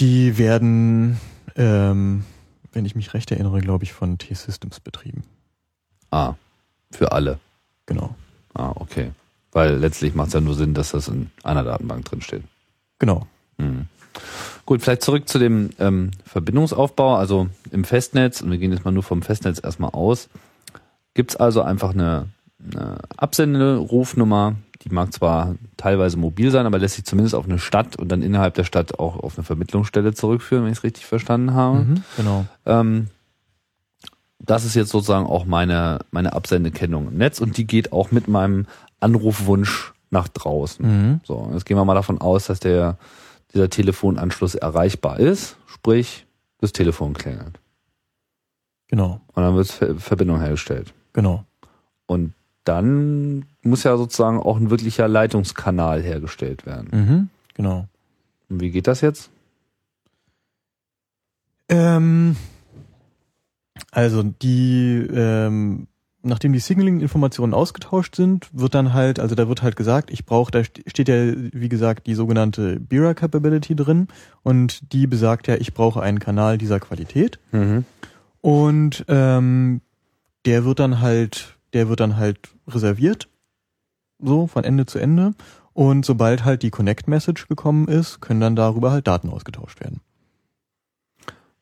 die 0.00 0.38
werden, 0.38 1.18
ähm, 1.56 2.24
wenn 2.72 2.84
ich 2.84 2.94
mich 2.94 3.12
recht 3.14 3.30
erinnere, 3.32 3.60
glaube 3.60 3.84
ich, 3.84 3.92
von 3.92 4.18
T-Systems 4.18 4.80
betrieben. 4.80 5.24
Ah, 6.10 6.34
für 6.92 7.12
alle. 7.12 7.38
Genau. 7.86 8.14
Ah, 8.54 8.72
okay. 8.76 9.10
Weil 9.52 9.76
letztlich 9.76 10.14
macht 10.14 10.28
es 10.28 10.34
ja 10.34 10.40
nur 10.40 10.54
Sinn, 10.54 10.74
dass 10.74 10.92
das 10.92 11.08
in 11.08 11.30
einer 11.42 11.64
Datenbank 11.64 12.04
drin 12.04 12.20
steht. 12.20 12.44
Genau. 12.98 13.26
Mhm. 13.56 13.88
Gut, 14.66 14.82
vielleicht 14.82 15.02
zurück 15.02 15.28
zu 15.28 15.38
dem 15.38 15.70
ähm, 15.78 16.10
Verbindungsaufbau. 16.24 17.16
Also 17.16 17.48
im 17.70 17.84
Festnetz, 17.84 18.40
und 18.40 18.50
wir 18.50 18.58
gehen 18.58 18.72
jetzt 18.72 18.84
mal 18.84 18.90
nur 18.90 19.02
vom 19.02 19.22
Festnetz 19.22 19.60
erstmal 19.62 19.90
aus, 19.90 20.28
gibt's 21.14 21.36
also 21.36 21.62
einfach 21.62 21.94
eine, 21.94 22.26
eine 22.72 22.98
Absenderufnummer, 23.16 24.56
die 24.82 24.90
mag 24.90 25.12
zwar 25.12 25.56
teilweise 25.76 26.16
mobil 26.16 26.50
sein, 26.50 26.66
aber 26.66 26.78
lässt 26.78 26.94
sich 26.96 27.04
zumindest 27.04 27.34
auf 27.34 27.46
eine 27.46 27.58
Stadt 27.58 27.96
und 27.96 28.08
dann 28.08 28.22
innerhalb 28.22 28.54
der 28.54 28.64
Stadt 28.64 28.98
auch 28.98 29.16
auf 29.16 29.36
eine 29.36 29.44
Vermittlungsstelle 29.44 30.14
zurückführen, 30.14 30.64
wenn 30.64 30.72
ich 30.72 30.78
es 30.78 30.84
richtig 30.84 31.06
verstanden 31.06 31.54
habe. 31.54 31.78
Mhm, 31.78 32.04
genau. 32.16 32.44
Ähm, 32.66 33.08
das 34.38 34.64
ist 34.64 34.74
jetzt 34.74 34.90
sozusagen 34.90 35.26
auch 35.26 35.44
meine, 35.44 36.00
meine 36.10 36.32
Absendekennung 36.32 37.08
im 37.08 37.18
Netz 37.18 37.40
und 37.40 37.56
die 37.56 37.66
geht 37.66 37.92
auch 37.92 38.12
mit 38.12 38.28
meinem 38.28 38.66
Anrufwunsch 39.00 39.92
nach 40.10 40.28
draußen. 40.28 40.86
Mhm. 40.86 41.20
So, 41.24 41.50
jetzt 41.52 41.66
gehen 41.66 41.76
wir 41.76 41.84
mal 41.84 41.94
davon 41.94 42.20
aus, 42.20 42.46
dass 42.46 42.60
der, 42.60 42.96
dieser 43.52 43.70
Telefonanschluss 43.70 44.54
erreichbar 44.54 45.18
ist, 45.18 45.56
sprich, 45.66 46.26
das 46.58 46.72
Telefon 46.72 47.14
klingelt. 47.14 47.60
Genau. 48.88 49.20
Und 49.34 49.42
dann 49.42 49.54
wird 49.54 49.68
Ver 49.68 49.94
Verbindung 49.96 50.40
hergestellt. 50.40 50.92
Genau. 51.12 51.44
Und 52.06 52.34
dann 52.64 53.46
muss 53.62 53.84
ja 53.84 53.96
sozusagen 53.96 54.40
auch 54.40 54.56
ein 54.56 54.70
wirklicher 54.70 55.08
Leitungskanal 55.08 56.02
hergestellt 56.02 56.66
werden. 56.66 56.88
Mhm. 56.92 57.28
Genau. 57.54 57.86
Und 58.48 58.60
wie 58.60 58.70
geht 58.70 58.86
das 58.86 59.00
jetzt? 59.00 59.30
Ähm, 61.68 62.36
also 63.90 64.22
die, 64.22 65.06
ähm, 65.12 65.86
nachdem 66.22 66.52
die 66.52 66.58
Signaling-Informationen 66.58 67.54
ausgetauscht 67.54 68.16
sind, 68.16 68.48
wird 68.52 68.74
dann 68.74 68.92
halt, 68.92 69.20
also 69.20 69.34
da 69.34 69.48
wird 69.48 69.62
halt 69.62 69.76
gesagt, 69.76 70.10
ich 70.10 70.24
brauche, 70.26 70.50
da 70.50 70.58
st- 70.60 70.82
steht 70.88 71.08
ja, 71.08 71.14
wie 71.52 71.68
gesagt, 71.68 72.06
die 72.06 72.14
sogenannte 72.14 72.80
Bira-Capability 72.80 73.76
drin 73.76 74.08
und 74.42 74.92
die 74.92 75.06
besagt 75.06 75.46
ja, 75.46 75.54
ich 75.56 75.74
brauche 75.74 76.02
einen 76.02 76.18
Kanal 76.18 76.58
dieser 76.58 76.80
Qualität 76.80 77.38
Mhm. 77.52 77.84
und 78.40 79.04
ähm, 79.08 79.80
der 80.44 80.64
wird 80.64 80.78
dann 80.80 81.00
halt, 81.00 81.56
der 81.72 81.88
wird 81.88 82.00
dann 82.00 82.16
halt 82.16 82.38
reserviert, 82.66 83.28
so 84.20 84.46
von 84.48 84.64
Ende 84.64 84.86
zu 84.86 84.98
Ende 84.98 85.34
und 85.72 86.04
sobald 86.04 86.44
halt 86.44 86.62
die 86.64 86.70
Connect-Message 86.70 87.46
gekommen 87.46 87.86
ist, 87.86 88.20
können 88.20 88.40
dann 88.40 88.56
darüber 88.56 88.90
halt 88.90 89.06
Daten 89.06 89.28
ausgetauscht 89.30 89.80
werden. 89.80 90.00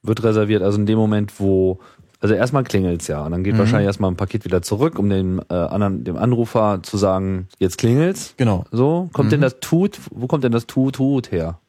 Wird 0.03 0.23
reserviert, 0.23 0.62
also 0.62 0.79
in 0.79 0.87
dem 0.87 0.99
Moment, 0.99 1.40
wo, 1.40 1.81
also 2.27 2.35
erstmal 2.35 2.65
klingelt's 2.65 3.07
ja 3.07 3.25
und 3.25 3.31
dann 3.31 3.45
geht 3.45 3.55
Mhm. 3.55 3.59
wahrscheinlich 3.59 3.87
erstmal 3.87 4.11
ein 4.11 4.17
Paket 4.17 4.45
wieder 4.45 4.61
zurück, 4.62 4.99
um 4.99 5.09
dem 5.09 5.41
äh, 5.49 5.55
anderen, 5.55 6.03
dem 6.03 6.17
Anrufer 6.17 6.81
zu 6.83 6.97
sagen, 6.97 7.47
jetzt 7.61 7.79
klingelt's. 7.79 8.35
Genau. 8.37 8.65
So, 8.73 9.09
kommt 9.12 9.29
Mhm. 9.29 9.31
denn 9.31 9.41
das 9.43 9.61
Tut, 9.61 10.01
wo 10.11 10.27
kommt 10.27 10.43
denn 10.43 10.51
das 10.53 10.67
Tut, 10.67 10.97
Tut 10.97 11.31
her? 11.31 11.61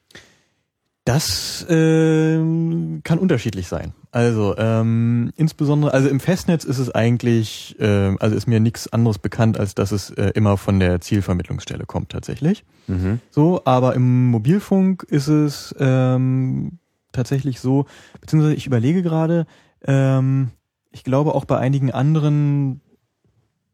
Das 1.06 1.66
ähm, 1.70 3.02
kann 3.04 3.18
unterschiedlich 3.20 3.68
sein. 3.68 3.94
Also 4.12 4.56
ähm, 4.58 5.32
insbesondere, 5.38 5.94
also 5.94 6.10
im 6.10 6.20
Festnetz 6.20 6.64
ist 6.66 6.80
es 6.80 6.94
eigentlich, 6.94 7.76
ähm, 7.80 8.18
also 8.20 8.36
ist 8.36 8.48
mir 8.48 8.60
nichts 8.60 8.92
anderes 8.92 9.18
bekannt, 9.20 9.58
als 9.60 9.74
dass 9.76 9.92
es 9.92 10.10
äh, 10.10 10.32
immer 10.36 10.58
von 10.58 10.80
der 10.82 11.00
Zielvermittlungsstelle 11.00 11.86
kommt 11.86 12.10
tatsächlich. 12.10 12.66
Mhm. 12.88 13.20
So, 13.32 13.62
aber 13.64 13.94
im 13.96 14.32
Mobilfunk 14.32 15.04
ist 15.04 15.28
es 15.28 15.74
ähm, 15.80 16.80
tatsächlich 17.14 17.62
so, 17.62 17.86
beziehungsweise 18.20 18.56
ich 18.56 18.66
überlege 18.68 19.02
gerade, 19.02 19.46
ähm, 19.86 20.52
ich 20.92 21.04
glaube 21.04 21.36
auch 21.36 21.46
bei 21.46 21.58
einigen 21.58 21.92
anderen, 21.92 22.82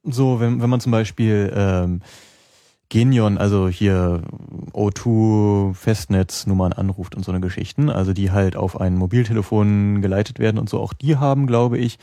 so, 0.04 0.40
wenn, 0.40 0.62
wenn 0.62 0.70
man 0.70 0.80
zum 0.80 0.92
Beispiel 0.92 1.52
ähm, 1.56 2.02
Genion, 2.90 3.38
also 3.38 3.68
hier 3.68 4.22
O2 4.72 5.74
Festnetznummern 5.74 6.74
anruft 6.74 7.16
und 7.16 7.26
so 7.26 7.32
eine 7.32 7.42
Geschichten, 7.42 7.90
also 7.90 8.14
die 8.14 8.32
halt 8.32 8.56
auf 8.56 8.80
ein 8.80 8.96
Mobiltelefon 8.96 10.02
geleitet 10.02 10.38
werden 10.38 10.60
und 10.60 10.70
so, 10.70 10.80
auch 10.80 10.94
die 10.94 11.18
haben, 11.18 11.48
glaube 11.48 11.78
ich, 11.78 11.98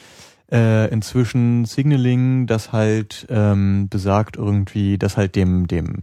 äh, 0.51 0.91
inzwischen 0.91 1.65
Signaling, 1.65 2.47
das 2.47 2.73
halt 2.73 3.27
ähm, 3.31 3.89
besagt 3.89 4.37
irgendwie, 4.37 4.99
dass 4.99 5.17
halt 5.17 5.37
dem, 5.37 5.69
dem, 5.69 6.01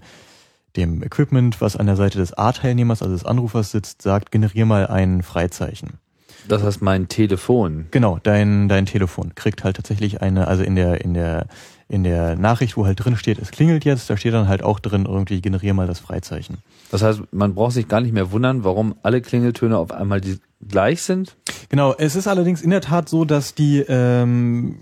dem 0.78 1.04
Equipment, 1.04 1.60
was 1.60 1.76
an 1.76 1.88
der 1.88 1.98
Seite 1.98 2.20
des 2.20 2.34
A-Teilnehmers, 2.34 3.02
also 3.02 3.14
des 3.14 3.26
Anrufers 3.26 3.72
sitzt, 3.72 4.02
sagt, 4.02 4.32
generier 4.32 4.66
mal 4.66 4.88
ein 4.88 5.22
Freizeichen. 5.22 6.00
Das 6.48 6.64
heißt, 6.64 6.82
mein 6.82 7.08
Telefon. 7.08 7.88
Genau, 7.92 8.20
dein, 8.24 8.68
dein 8.68 8.86
Telefon 8.86 9.36
kriegt 9.36 9.64
halt 9.64 9.76
tatsächlich 9.76 10.22
eine, 10.22 10.48
also 10.48 10.64
in 10.64 10.76
der, 10.76 11.02
in 11.02 11.14
der, 11.14 11.48
in 11.90 12.04
der 12.04 12.36
Nachricht, 12.36 12.78
wo 12.78 12.86
halt 12.86 13.04
drin 13.04 13.16
steht, 13.18 13.40
es 13.40 13.52
klingelt 13.52 13.86
jetzt, 13.86 14.10
da 14.10 14.18
steht 14.18 14.34
dann 14.34 14.48
halt 14.48 14.64
auch 14.64 14.80
drin, 14.80 15.06
irgendwie 15.06 15.42
generier 15.42 15.74
mal 15.74 15.88
das 15.88 16.00
Freizeichen. 16.00 16.58
Das 16.92 17.02
heißt, 17.02 17.22
man 17.32 17.56
braucht 17.56 17.74
sich 17.74 17.88
gar 17.88 18.02
nicht 18.02 18.14
mehr 18.14 18.32
wundern, 18.32 18.64
warum 18.64 18.96
alle 19.04 19.22
Klingeltöne 19.22 19.78
auf 19.78 19.92
einmal 19.92 20.22
die 20.22 20.40
gleich 20.68 21.02
sind. 21.02 21.36
Genau, 21.70 21.94
es 21.98 22.16
ist 22.16 22.28
allerdings 22.28 22.62
in 22.62 22.70
der 22.70 22.82
Tat 22.82 23.10
so, 23.10 23.26
dass 23.26 23.56
die, 23.56 23.80
ähm, 23.88 24.78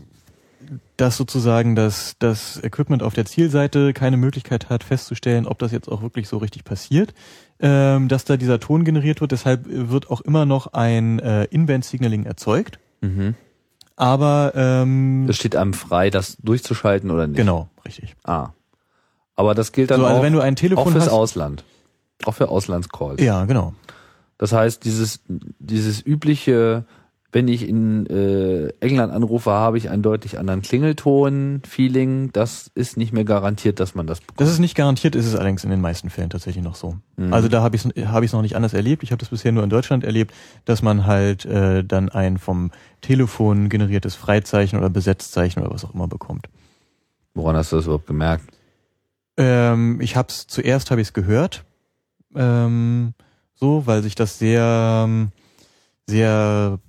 dass 0.97 1.17
sozusagen 1.17 1.75
das, 1.75 2.15
das 2.19 2.61
Equipment 2.63 3.03
auf 3.03 3.13
der 3.13 3.25
Zielseite 3.25 3.93
keine 3.93 4.17
Möglichkeit 4.17 4.69
hat 4.69 4.83
festzustellen, 4.83 5.45
ob 5.47 5.59
das 5.59 5.71
jetzt 5.71 5.89
auch 5.89 6.01
wirklich 6.01 6.27
so 6.27 6.37
richtig 6.37 6.63
passiert, 6.63 7.13
ähm, 7.59 8.07
dass 8.07 8.25
da 8.25 8.37
dieser 8.37 8.59
Ton 8.59 8.83
generiert 8.85 9.21
wird. 9.21 9.31
Deshalb 9.31 9.65
wird 9.67 10.09
auch 10.09 10.21
immer 10.21 10.45
noch 10.45 10.67
ein 10.73 11.19
äh, 11.19 11.45
Inband-Signaling 11.45 12.25
erzeugt. 12.25 12.79
Mhm. 13.01 13.35
Aber 13.95 14.51
ähm, 14.55 15.27
Es 15.29 15.37
steht 15.37 15.55
einem 15.55 15.73
frei, 15.73 16.09
das 16.09 16.37
durchzuschalten 16.43 17.11
oder 17.11 17.27
nicht. 17.27 17.37
genau, 17.37 17.69
richtig. 17.85 18.15
Ah. 18.23 18.49
Aber 19.37 19.53
das 19.55 19.71
gilt 19.71 19.91
dann 19.91 19.99
So, 20.01 20.05
also 20.05 20.19
auch, 20.19 20.23
wenn 20.23 20.33
du 20.33 20.39
ein 20.41 20.55
Telefon 20.55 20.87
auch 20.87 20.91
fürs 20.91 21.05
hast- 21.05 21.11
Ausland. 21.13 21.63
Auch 22.25 22.33
für 22.33 22.49
Auslandscalls. 22.49 23.21
Ja, 23.21 23.45
genau. 23.45 23.73
Das 24.37 24.51
heißt, 24.53 24.83
dieses, 24.83 25.21
dieses 25.27 26.05
übliche, 26.05 26.85
wenn 27.35 27.49
ich 27.49 27.67
in 27.67 28.05
äh, 28.05 28.69
England 28.79 29.11
anrufe, 29.11 29.51
habe 29.51 29.77
ich 29.77 29.89
einen 29.89 30.01
deutlich 30.01 30.39
anderen 30.39 30.61
Klingelton-Feeling. 30.61 32.31
Das 32.31 32.71
ist 32.75 32.95
nicht 32.95 33.11
mehr 33.11 33.25
garantiert, 33.25 33.81
dass 33.81 33.93
man 33.93 34.07
das 34.07 34.21
bekommt. 34.21 34.39
Das 34.39 34.49
ist 34.49 34.59
nicht 34.59 34.73
garantiert, 34.73 35.15
ist 35.15 35.25
es 35.25 35.35
allerdings 35.35 35.65
in 35.65 35.69
den 35.69 35.81
meisten 35.81 36.09
Fällen 36.09 36.29
tatsächlich 36.29 36.63
noch 36.63 36.75
so. 36.75 36.95
Mhm. 37.17 37.33
Also 37.33 37.49
da 37.49 37.61
habe 37.61 37.75
ich 37.75 37.83
es 37.83 38.07
hab 38.07 38.23
ich's 38.23 38.31
noch 38.31 38.41
nicht 38.41 38.55
anders 38.55 38.73
erlebt. 38.73 39.03
Ich 39.03 39.11
habe 39.11 39.19
das 39.19 39.27
bisher 39.27 39.51
nur 39.51 39.65
in 39.65 39.69
Deutschland 39.69 40.05
erlebt, 40.05 40.33
dass 40.63 40.81
man 40.81 41.05
halt 41.05 41.43
äh, 41.43 41.83
dann 41.83 42.07
ein 42.07 42.37
vom 42.37 42.71
Telefon 43.01 43.67
generiertes 43.67 44.15
Freizeichen 44.15 44.79
oder 44.79 44.89
Besetzzeichen 44.89 45.59
oder 45.59 45.73
was 45.73 45.83
auch 45.83 45.93
immer 45.93 46.07
bekommt. 46.07 46.47
Woran 47.33 47.57
hast 47.57 47.73
du 47.73 47.75
das 47.75 47.83
überhaupt 47.83 48.07
gemerkt? 48.07 48.45
Ähm, 49.35 49.99
ich 49.99 50.15
habe 50.15 50.29
es 50.29 50.47
zuerst 50.47 50.89
habe 50.89 51.01
ich 51.01 51.09
es 51.09 51.13
gehört, 51.13 51.65
ähm, 52.33 53.13
so, 53.55 53.85
weil 53.87 54.03
sich 54.03 54.15
das 54.15 54.39
sehr 54.39 55.09
sehr 56.07 56.79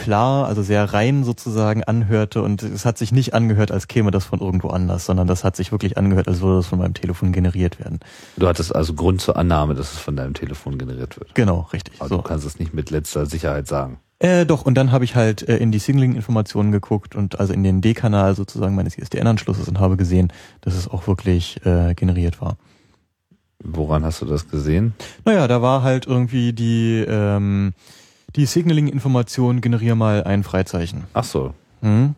klar, 0.00 0.46
also 0.46 0.62
sehr 0.62 0.92
rein 0.92 1.24
sozusagen 1.24 1.84
anhörte 1.84 2.42
und 2.42 2.62
es 2.62 2.84
hat 2.84 2.98
sich 2.98 3.12
nicht 3.12 3.34
angehört, 3.34 3.70
als 3.70 3.88
käme 3.88 4.10
das 4.10 4.24
von 4.24 4.40
irgendwo 4.40 4.68
anders, 4.68 5.04
sondern 5.06 5.26
das 5.26 5.44
hat 5.44 5.56
sich 5.56 5.72
wirklich 5.72 5.98
angehört, 5.98 6.28
als 6.28 6.40
würde 6.40 6.56
das 6.56 6.66
von 6.66 6.78
meinem 6.78 6.94
Telefon 6.94 7.32
generiert 7.32 7.78
werden. 7.78 8.00
Du 8.36 8.48
hattest 8.48 8.74
also 8.74 8.94
Grund 8.94 9.20
zur 9.20 9.36
Annahme, 9.36 9.74
dass 9.74 9.92
es 9.92 9.98
von 9.98 10.16
deinem 10.16 10.34
Telefon 10.34 10.78
generiert 10.78 11.18
wird. 11.18 11.34
Genau, 11.34 11.68
richtig. 11.72 11.94
Aber 12.00 12.08
so. 12.08 12.16
du 12.16 12.22
kannst 12.22 12.46
es 12.46 12.58
nicht 12.58 12.74
mit 12.74 12.90
letzter 12.90 13.26
Sicherheit 13.26 13.68
sagen. 13.68 14.00
Äh, 14.18 14.44
doch, 14.44 14.62
und 14.66 14.74
dann 14.74 14.92
habe 14.92 15.04
ich 15.04 15.14
halt 15.14 15.48
äh, 15.48 15.56
in 15.56 15.72
die 15.72 15.78
Signaling-Informationen 15.78 16.72
geguckt 16.72 17.14
und 17.14 17.40
also 17.40 17.52
in 17.52 17.62
den 17.62 17.80
D-Kanal 17.80 18.34
sozusagen 18.34 18.74
meines 18.74 18.98
ISDN-Anschlusses 18.98 19.68
und 19.68 19.80
habe 19.80 19.96
gesehen, 19.96 20.32
dass 20.60 20.74
es 20.74 20.88
auch 20.88 21.06
wirklich 21.06 21.64
äh, 21.64 21.94
generiert 21.94 22.40
war. 22.40 22.56
Woran 23.62 24.04
hast 24.04 24.22
du 24.22 24.26
das 24.26 24.48
gesehen? 24.48 24.94
Naja, 25.24 25.46
da 25.46 25.60
war 25.60 25.82
halt 25.82 26.06
irgendwie 26.06 26.52
die, 26.52 27.04
ähm, 27.06 27.72
die 28.36 28.46
Signaling-Information, 28.46 29.60
generier 29.60 29.94
mal 29.94 30.24
ein 30.24 30.42
Freizeichen. 30.44 31.04
Ach 31.12 31.24
so, 31.24 31.54
Hm? 31.82 32.14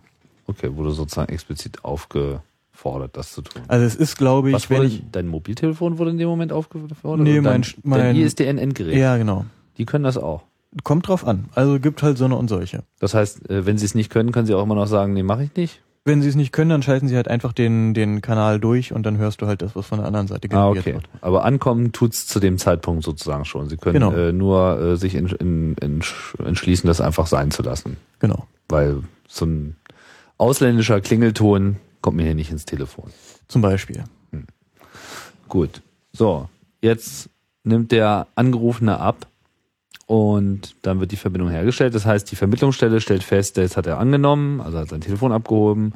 okay, 0.47 0.75
wurde 0.75 0.91
sozusagen 0.93 1.33
explizit 1.33 1.85
aufgefordert. 1.85 3.17
das 3.17 3.33
zu 3.33 3.43
tun. 3.43 3.63
Also 3.69 3.85
es 3.87 3.95
ist, 3.95 4.17
glaube 4.17 4.49
ich, 4.51 4.55
Was 4.55 4.69
wenn 4.71 4.79
wurde, 4.79 4.89
ich. 4.89 5.03
dein 5.13 5.29
Mobiltelefon 5.29 5.99
wurde 5.99 6.11
in 6.11 6.19
dem 6.19 6.29
Moment 6.29 6.53
aufgefordert? 6.53 7.25
Nee, 7.25 7.41
mein- 7.41 7.63
dein, 7.63 7.73
mein- 7.85 8.01
dein 8.01 8.17
ISDN-Endgerät. 8.17 8.97
Ja, 8.97 9.17
genau. 9.17 9.45
Die 9.79 9.85
können 9.87 10.05
das 10.05 10.17
auch. 10.19 10.43
Kommt 10.85 11.07
drauf 11.09 11.27
an. 11.27 11.45
Also 11.55 11.79
gibt 11.79 12.03
halt 12.03 12.17
so 12.19 12.25
eine 12.25 12.35
und 12.37 12.49
solche. 12.49 12.83
Das 12.99 13.15
heißt, 13.15 13.49
äh, 13.51 13.67
wenn 13.67 13.79
sie 13.79 13.85
es 13.85 13.95
nicht 13.95 14.11
können, 14.11 14.33
können 14.33 14.47
sie 14.47 14.55
auch 14.55 14.63
immer 14.63 14.75
noch 14.75 14.87
sagen, 14.87 15.13
nee, 15.13 15.23
mache 15.23 15.45
ich 15.45 15.55
nicht. 15.57 15.81
Wenn 16.05 16.21
sie 16.21 16.29
es 16.29 16.35
nicht 16.35 16.53
können, 16.53 16.71
dann 16.71 16.83
schalten 16.83 17.07
sie 17.07 17.15
halt 17.15 17.29
einfach 17.29 17.53
den, 17.53 17.95
den 17.95 18.23
Kanal 18.23 18.59
durch 18.59 18.93
und 18.93 19.05
dann 19.05 19.19
hörst 19.19 19.41
du 19.41 19.47
halt 19.47 19.63
das, 19.63 19.77
was 19.77 19.87
von 19.87 19.99
der 19.99 20.07
anderen 20.09 20.27
Seite 20.27 20.49
Ah, 20.51 20.73
generiert 20.73 20.85
okay. 20.87 20.95
wird. 20.95 21.05
Aber 21.21 21.45
ankommen 21.45 21.93
tut's 21.93 22.27
zu 22.27 22.41
dem 22.41 22.59
Zeitpunkt 22.59 23.05
sozusagen 23.05 23.45
schon. 23.45 23.69
Sie 23.69 23.77
können 23.77 23.95
Genau. 23.95 24.13
äh, 24.13 24.33
nur 24.33 24.81
äh, 24.81 24.97
sich 24.97 25.15
in, 25.15 25.27
in, 25.29 25.75
in, 25.81 26.03
entschließen, 26.45 26.89
das 26.89 27.01
einfach 27.01 27.29
sein 27.29 27.53
zu 27.53 27.63
lassen. 27.63 27.99
Genau. 28.19 28.49
Weil 28.69 29.03
so 29.29 29.47
ein 29.47 29.77
ausländischer 30.39 31.01
Klingelton 31.01 31.77
kommt 32.01 32.17
mir 32.17 32.25
hier 32.25 32.35
nicht 32.35 32.51
ins 32.51 32.65
Telefon. 32.65 33.11
Zum 33.47 33.63
Beispiel. 33.63 34.03
Gut. 35.49 35.83
So, 36.13 36.49
jetzt 36.81 37.29
nimmt 37.63 37.93
der 37.93 38.27
Angerufene 38.35 38.99
ab 38.99 39.27
und 40.13 40.77
dann 40.83 41.01
wird 41.01 41.11
die 41.11 41.17
Verbindung 41.17 41.49
hergestellt. 41.49 41.95
Das 41.95 42.05
heißt, 42.05 42.31
die 42.31 42.37
Vermittlungsstelle 42.37 43.01
stellt 43.01 43.25
fest, 43.25 43.57
jetzt 43.57 43.79
hat 43.79 43.87
er 43.87 43.97
angenommen, 43.97 44.61
also 44.61 44.77
hat 44.77 44.91
sein 44.91 45.01
Telefon 45.01 45.33
abgehoben. 45.33 45.95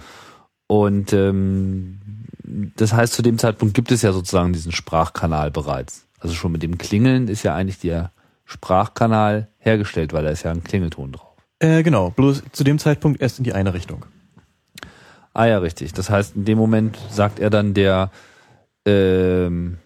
Und 0.66 1.12
ähm, 1.12 1.98
das 2.76 2.94
heißt, 2.94 3.12
zu 3.12 3.20
dem 3.20 3.36
Zeitpunkt 3.36 3.74
gibt 3.74 3.92
es 3.92 4.00
ja 4.00 4.12
sozusagen 4.12 4.54
diesen 4.54 4.72
Sprachkanal 4.72 5.50
bereits. 5.50 6.06
Also 6.18 6.34
schon 6.34 6.50
mit 6.50 6.62
dem 6.62 6.78
Klingeln 6.78 7.28
ist 7.28 7.42
ja 7.42 7.54
eigentlich 7.54 7.78
der 7.78 8.10
Sprachkanal 8.46 9.48
hergestellt, 9.58 10.14
weil 10.14 10.24
da 10.24 10.30
ist 10.30 10.44
ja 10.44 10.50
ein 10.50 10.64
Klingelton 10.64 11.12
drauf. 11.12 11.36
Äh, 11.58 11.82
genau. 11.82 12.08
Bloß 12.08 12.42
zu 12.52 12.64
dem 12.64 12.78
Zeitpunkt 12.78 13.20
erst 13.20 13.36
in 13.36 13.44
die 13.44 13.52
eine 13.52 13.74
Richtung. 13.74 14.06
Ah 15.34 15.44
ja, 15.44 15.58
richtig. 15.58 15.92
Das 15.92 16.08
heißt, 16.08 16.36
in 16.36 16.46
dem 16.46 16.56
Moment 16.56 16.96
sagt 17.10 17.38
er 17.38 17.50
dann 17.50 17.74
der, 17.74 18.10
ähm, 18.86 19.76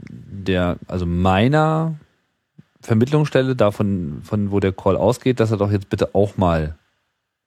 der, 0.00 0.78
also 0.88 1.06
meiner 1.06 1.94
Vermittlungsstelle, 2.80 3.56
davon, 3.56 4.20
von 4.22 4.50
wo 4.50 4.60
der 4.60 4.72
Call 4.72 4.96
ausgeht, 4.96 5.40
dass 5.40 5.50
er 5.50 5.56
doch 5.56 5.70
jetzt 5.72 5.88
bitte 5.88 6.14
auch 6.14 6.36
mal 6.36 6.76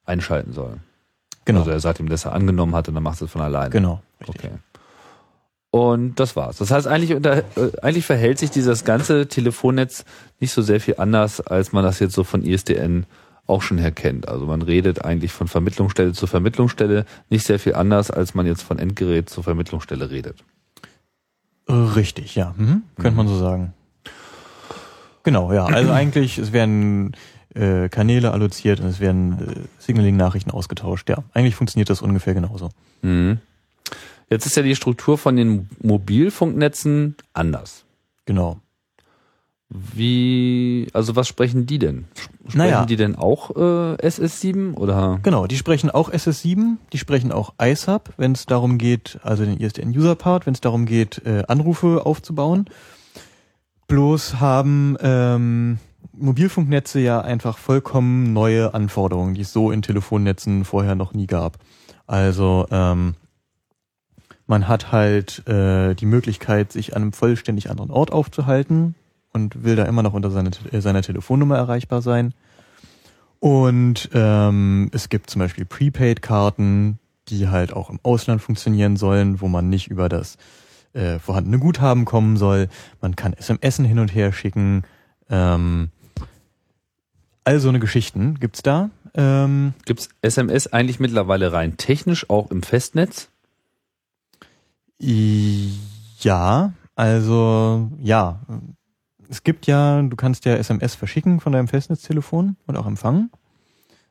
einschalten 0.04 0.52
soll. 0.52 0.78
Genau. 1.44 1.60
Also 1.60 1.70
er 1.70 1.80
sagt 1.80 2.00
ihm, 2.00 2.08
dass 2.08 2.24
er 2.24 2.32
angenommen 2.32 2.74
hat 2.74 2.88
und 2.88 2.94
dann 2.94 3.02
macht 3.02 3.20
er 3.20 3.26
es 3.26 3.32
von 3.32 3.40
alleine. 3.40 3.70
genau. 3.70 4.02
Richtig. 4.20 4.44
Okay. 4.44 4.50
Und 5.70 6.20
das 6.20 6.36
war's. 6.36 6.58
Das 6.58 6.70
heißt, 6.70 6.86
eigentlich, 6.86 7.14
unter, 7.14 7.38
äh, 7.38 7.72
eigentlich 7.80 8.04
verhält 8.04 8.38
sich 8.38 8.50
dieses 8.50 8.84
ganze 8.84 9.26
Telefonnetz 9.26 10.04
nicht 10.38 10.52
so 10.52 10.60
sehr 10.60 10.80
viel 10.80 10.96
anders, 10.98 11.40
als 11.40 11.72
man 11.72 11.82
das 11.82 11.98
jetzt 11.98 12.14
so 12.14 12.24
von 12.24 12.44
ISDN 12.44 13.06
auch 13.46 13.62
schon 13.62 13.78
her 13.78 13.90
kennt. 13.90 14.28
Also 14.28 14.44
man 14.44 14.60
redet 14.60 15.02
eigentlich 15.02 15.32
von 15.32 15.48
Vermittlungsstelle 15.48 16.12
zu 16.12 16.26
Vermittlungsstelle 16.26 17.06
nicht 17.30 17.46
sehr 17.46 17.58
viel 17.58 17.74
anders, 17.74 18.10
als 18.10 18.34
man 18.34 18.46
jetzt 18.46 18.62
von 18.62 18.78
Endgerät 18.78 19.30
zu 19.30 19.42
Vermittlungsstelle 19.42 20.10
redet. 20.10 20.44
Äh, 21.66 21.72
Richtig, 21.72 22.34
ja. 22.34 22.54
Mhm. 22.56 22.82
Könnte 22.96 23.16
man 23.16 23.26
so 23.26 23.38
sagen. 23.38 23.72
Genau, 25.22 25.52
ja. 25.52 25.66
Also 25.66 25.90
eigentlich, 25.92 26.38
es 26.38 26.52
werden 26.52 27.12
äh, 27.54 27.88
Kanäle 27.88 28.32
alloziert 28.32 28.80
und 28.80 28.86
es 28.86 29.00
werden 29.00 29.38
äh, 29.40 29.60
Signaling-Nachrichten 29.78 30.50
ausgetauscht. 30.50 31.08
Ja, 31.08 31.22
eigentlich 31.32 31.54
funktioniert 31.54 31.90
das 31.90 32.02
ungefähr 32.02 32.34
genauso. 32.34 32.70
Mhm. 33.02 33.38
Jetzt 34.30 34.46
ist 34.46 34.56
ja 34.56 34.62
die 34.62 34.76
Struktur 34.76 35.18
von 35.18 35.36
den 35.36 35.68
Mobilfunknetzen 35.82 37.16
anders. 37.34 37.84
Genau. 38.24 38.60
Wie, 39.68 40.88
also 40.92 41.16
was 41.16 41.28
sprechen 41.28 41.66
die 41.66 41.78
denn? 41.78 42.04
Sprechen 42.42 42.58
Naja. 42.58 42.84
die 42.84 42.96
denn 42.96 43.16
auch 43.16 43.50
äh, 43.50 43.96
SS7 44.06 44.74
oder? 44.74 45.18
Genau, 45.22 45.46
die 45.46 45.56
sprechen 45.56 45.90
auch 45.90 46.10
SS7, 46.10 46.76
die 46.92 46.98
sprechen 46.98 47.32
auch 47.32 47.54
ISAP, 47.60 48.12
wenn 48.18 48.32
es 48.32 48.44
darum 48.44 48.76
geht, 48.76 49.18
also 49.22 49.44
den 49.44 49.58
ISDN-User-Part, 49.58 50.44
wenn 50.46 50.52
es 50.52 50.60
darum 50.60 50.84
geht, 50.84 51.22
äh, 51.24 51.44
Anrufe 51.48 52.04
aufzubauen. 52.04 52.66
Bloß 53.92 54.40
haben 54.40 54.96
ähm, 55.02 55.78
Mobilfunknetze 56.14 56.98
ja 56.98 57.20
einfach 57.20 57.58
vollkommen 57.58 58.32
neue 58.32 58.72
Anforderungen, 58.72 59.34
die 59.34 59.42
es 59.42 59.52
so 59.52 59.70
in 59.70 59.82
Telefonnetzen 59.82 60.64
vorher 60.64 60.94
noch 60.94 61.12
nie 61.12 61.26
gab. 61.26 61.58
Also 62.06 62.66
ähm, 62.70 63.16
man 64.46 64.66
hat 64.66 64.92
halt 64.92 65.46
äh, 65.46 65.92
die 65.92 66.06
Möglichkeit, 66.06 66.72
sich 66.72 66.96
an 66.96 67.02
einem 67.02 67.12
vollständig 67.12 67.68
anderen 67.68 67.90
Ort 67.90 68.12
aufzuhalten 68.12 68.94
und 69.34 69.62
will 69.62 69.76
da 69.76 69.84
immer 69.84 70.02
noch 70.02 70.14
unter 70.14 70.30
seine, 70.30 70.52
äh, 70.70 70.80
seiner 70.80 71.02
Telefonnummer 71.02 71.58
erreichbar 71.58 72.00
sein. 72.00 72.32
Und 73.40 74.08
ähm, 74.14 74.90
es 74.94 75.10
gibt 75.10 75.28
zum 75.28 75.40
Beispiel 75.40 75.66
Prepaid-Karten, 75.66 76.98
die 77.28 77.48
halt 77.48 77.74
auch 77.74 77.90
im 77.90 78.00
Ausland 78.02 78.40
funktionieren 78.40 78.96
sollen, 78.96 79.42
wo 79.42 79.48
man 79.48 79.68
nicht 79.68 79.88
über 79.88 80.08
das 80.08 80.38
äh, 80.94 81.18
vorhandene 81.18 81.58
Guthaben 81.58 82.04
kommen 82.04 82.36
soll. 82.36 82.68
Man 83.00 83.16
kann 83.16 83.32
SMS 83.32 83.76
hin 83.76 83.98
und 83.98 84.14
her 84.14 84.32
schicken. 84.32 84.84
Ähm, 85.30 85.90
all 87.44 87.60
so 87.60 87.68
eine 87.68 87.80
Geschichten 87.80 88.38
gibt's 88.38 88.62
da. 88.62 88.90
Ähm, 89.14 89.74
Gibt's 89.84 90.08
SMS 90.22 90.72
eigentlich 90.72 91.00
mittlerweile 91.00 91.52
rein 91.52 91.76
technisch 91.76 92.28
auch 92.30 92.50
im 92.50 92.62
Festnetz? 92.62 93.28
ja, 96.20 96.72
also 96.94 97.90
ja. 98.00 98.40
Es 99.28 99.42
gibt 99.42 99.66
ja, 99.66 100.00
du 100.00 100.14
kannst 100.14 100.44
ja 100.44 100.54
SMS 100.54 100.94
verschicken 100.94 101.40
von 101.40 101.52
deinem 101.52 101.66
Festnetztelefon 101.66 102.56
und 102.66 102.76
auch 102.76 102.86
empfangen. 102.86 103.30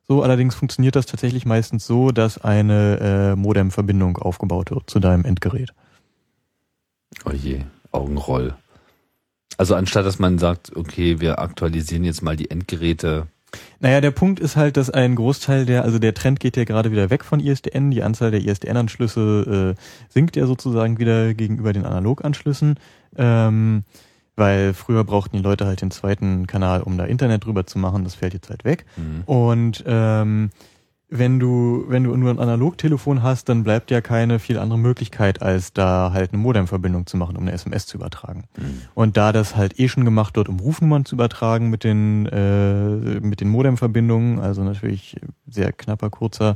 So, 0.08 0.24
allerdings 0.24 0.56
funktioniert 0.56 0.96
das 0.98 1.06
tatsächlich 1.06 1.46
meistens 1.46 1.88
so, 1.88 2.12
dass 2.12 2.38
eine 2.40 3.00
äh, 3.00 3.36
Modemverbindung 3.38 4.18
aufgebaut 4.18 4.72
wird 4.72 4.90
zu 4.90 5.00
deinem 5.00 5.24
Endgerät. 5.24 5.74
Oh 7.26 7.32
je, 7.32 7.62
Augenroll. 7.92 8.56
Also 9.58 9.76
anstatt 9.76 10.06
dass 10.06 10.20
man 10.20 10.40
sagt, 10.40 10.76
okay, 10.76 11.20
wir 11.20 11.40
aktualisieren 11.40 12.04
jetzt 12.04 12.22
mal 12.22 12.36
die 12.36 12.50
Endgeräte. 12.50 13.28
Naja, 13.80 14.00
der 14.00 14.12
Punkt 14.12 14.40
ist 14.40 14.56
halt, 14.56 14.78
dass 14.78 14.90
ein 14.90 15.16
Großteil 15.16 15.66
der, 15.66 15.84
also 15.84 16.00
der 16.00 16.14
Trend 16.14 16.40
geht 16.40 16.56
ja 16.56 16.64
gerade 16.64 16.92
wieder 16.92 17.10
weg 17.10 17.24
von 17.24 17.40
ISDN. 17.40 17.92
Die 17.92 18.04
Anzahl 18.04 18.32
der 18.32 18.42
ISDN-Anschlüsse 18.42 19.76
äh, 19.78 19.82
sinkt 20.10 20.36
ja 20.36 20.46
sozusagen 20.46 21.00
wieder 21.00 21.34
gegenüber 21.34 21.74
den 21.74 21.86
Analoganschlüssen. 21.86 22.80
Ähm, 23.18 23.84
weil 24.36 24.74
früher 24.74 25.04
brauchten 25.04 25.38
die 25.38 25.44
Leute 25.44 25.66
halt 25.66 25.82
den 25.82 25.92
zweiten 25.92 26.48
Kanal, 26.48 26.82
um 26.82 26.98
da 26.98 27.06
Internet 27.06 27.46
drüber 27.46 27.68
zu 27.68 27.78
machen. 27.78 28.04
Das 28.04 28.16
fällt 28.16 28.34
jetzt 28.34 28.50
halt 28.50 28.64
weg. 28.64 28.86
Mhm. 28.96 29.24
Und 29.26 29.84
ähm, 29.86 30.50
wenn 31.14 31.40
du, 31.40 31.84
wenn 31.90 32.06
du 32.06 32.16
nur 32.16 32.32
ein 32.32 32.40
Analogtelefon 32.40 33.22
hast, 33.22 33.50
dann 33.50 33.66
bleibt 33.66 33.92
ja 33.92 34.00
keine 34.00 34.40
viel 34.40 34.58
andere 34.58 34.80
Möglichkeit, 34.80 35.42
als 35.42 35.74
da 35.74 36.12
halt 36.14 36.32
eine 36.32 36.42
Modemverbindung 36.42 37.06
zu 37.06 37.18
machen, 37.18 37.36
um 37.36 37.44
eine 37.44 37.52
SMS 37.52 37.86
zu 37.86 37.98
übertragen. 37.98 38.46
Und 38.96 39.18
da 39.18 39.34
das 39.34 39.58
halt 39.58 39.78
eh 39.78 39.90
schon 39.90 40.06
gemacht 40.06 40.38
wird, 40.38 40.48
um 40.48 40.62
Rufnummern 40.62 41.04
zu 41.04 41.16
übertragen 41.16 41.70
mit 41.70 41.84
den, 41.84 42.28
äh, 42.28 43.20
mit 43.20 43.42
den 43.42 43.50
Modemverbindungen, 43.50 44.40
also 44.40 44.64
natürlich 44.64 45.18
sehr 45.48 45.74
knapper, 45.74 46.10
kurzer 46.10 46.56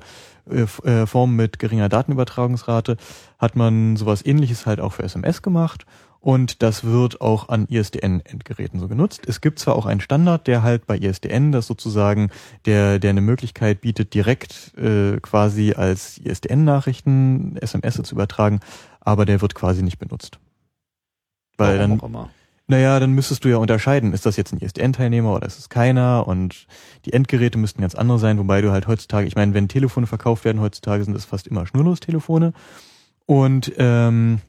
äh, 0.50 0.62
äh, 0.90 1.06
Form 1.06 1.36
mit 1.36 1.60
geringer 1.60 1.90
Datenübertragungsrate, 1.90 2.96
hat 3.38 3.58
man 3.58 3.98
sowas 3.98 4.26
ähnliches 4.26 4.66
halt 4.66 4.80
auch 4.80 4.94
für 4.94 5.04
SMS 5.04 5.42
gemacht. 5.42 5.86
Und 6.26 6.64
das 6.64 6.84
wird 6.84 7.22
auch 7.22 7.50
an 7.50 7.68
ISDN-Endgeräten 7.68 8.80
so 8.80 8.88
genutzt. 8.88 9.22
Es 9.28 9.42
gibt 9.42 9.60
zwar 9.60 9.76
auch 9.76 9.86
einen 9.86 10.02
Standard, 10.02 10.48
der 10.48 10.64
halt 10.64 10.88
bei 10.88 10.98
ISDN 10.98 11.52
das 11.52 11.68
sozusagen, 11.68 12.32
der, 12.66 12.98
der 12.98 13.12
eine 13.12 13.22
Möglichkeit 13.22 13.82
bietet, 13.82 14.16
direkt 14.16 14.76
äh, 14.76 15.20
quasi 15.22 15.74
als 15.74 16.18
ISDN-Nachrichten 16.18 17.58
SMS 17.58 18.02
zu 18.02 18.16
übertragen, 18.16 18.62
aber 19.02 19.28
der 19.28 19.40
wird 19.42 19.54
quasi 19.54 19.84
nicht 19.84 20.00
benutzt. 20.00 20.40
Weil 21.58 21.78
Warum 21.78 22.00
dann, 22.00 22.10
immer. 22.10 22.30
naja, 22.66 23.00
dann 23.00 23.12
müsstest 23.12 23.46
du 23.46 23.50
ja 23.50 23.58
unterscheiden, 23.58 24.12
ist 24.12 24.26
das 24.26 24.36
jetzt 24.36 24.52
ein 24.52 24.58
ISDN-Teilnehmer 24.58 25.32
oder 25.32 25.46
ist 25.46 25.60
es 25.60 25.70
keiner 25.70 26.28
und 26.28 26.66
die 27.06 27.14
Endgeräte 27.14 27.60
müssten 27.60 27.82
ganz 27.82 27.94
andere 27.94 28.18
sein, 28.18 28.40
wobei 28.40 28.62
du 28.62 28.72
halt 28.72 28.88
heutzutage, 28.88 29.28
ich 29.28 29.36
meine, 29.36 29.54
wenn 29.54 29.68
Telefone 29.68 30.08
verkauft 30.08 30.44
werden 30.44 30.60
heutzutage, 30.60 31.04
sind 31.04 31.16
es 31.16 31.26
fast 31.26 31.46
immer 31.46 31.68
Schnurlostelefone 31.68 32.54
und 33.28 33.72
ähm, 33.78 34.42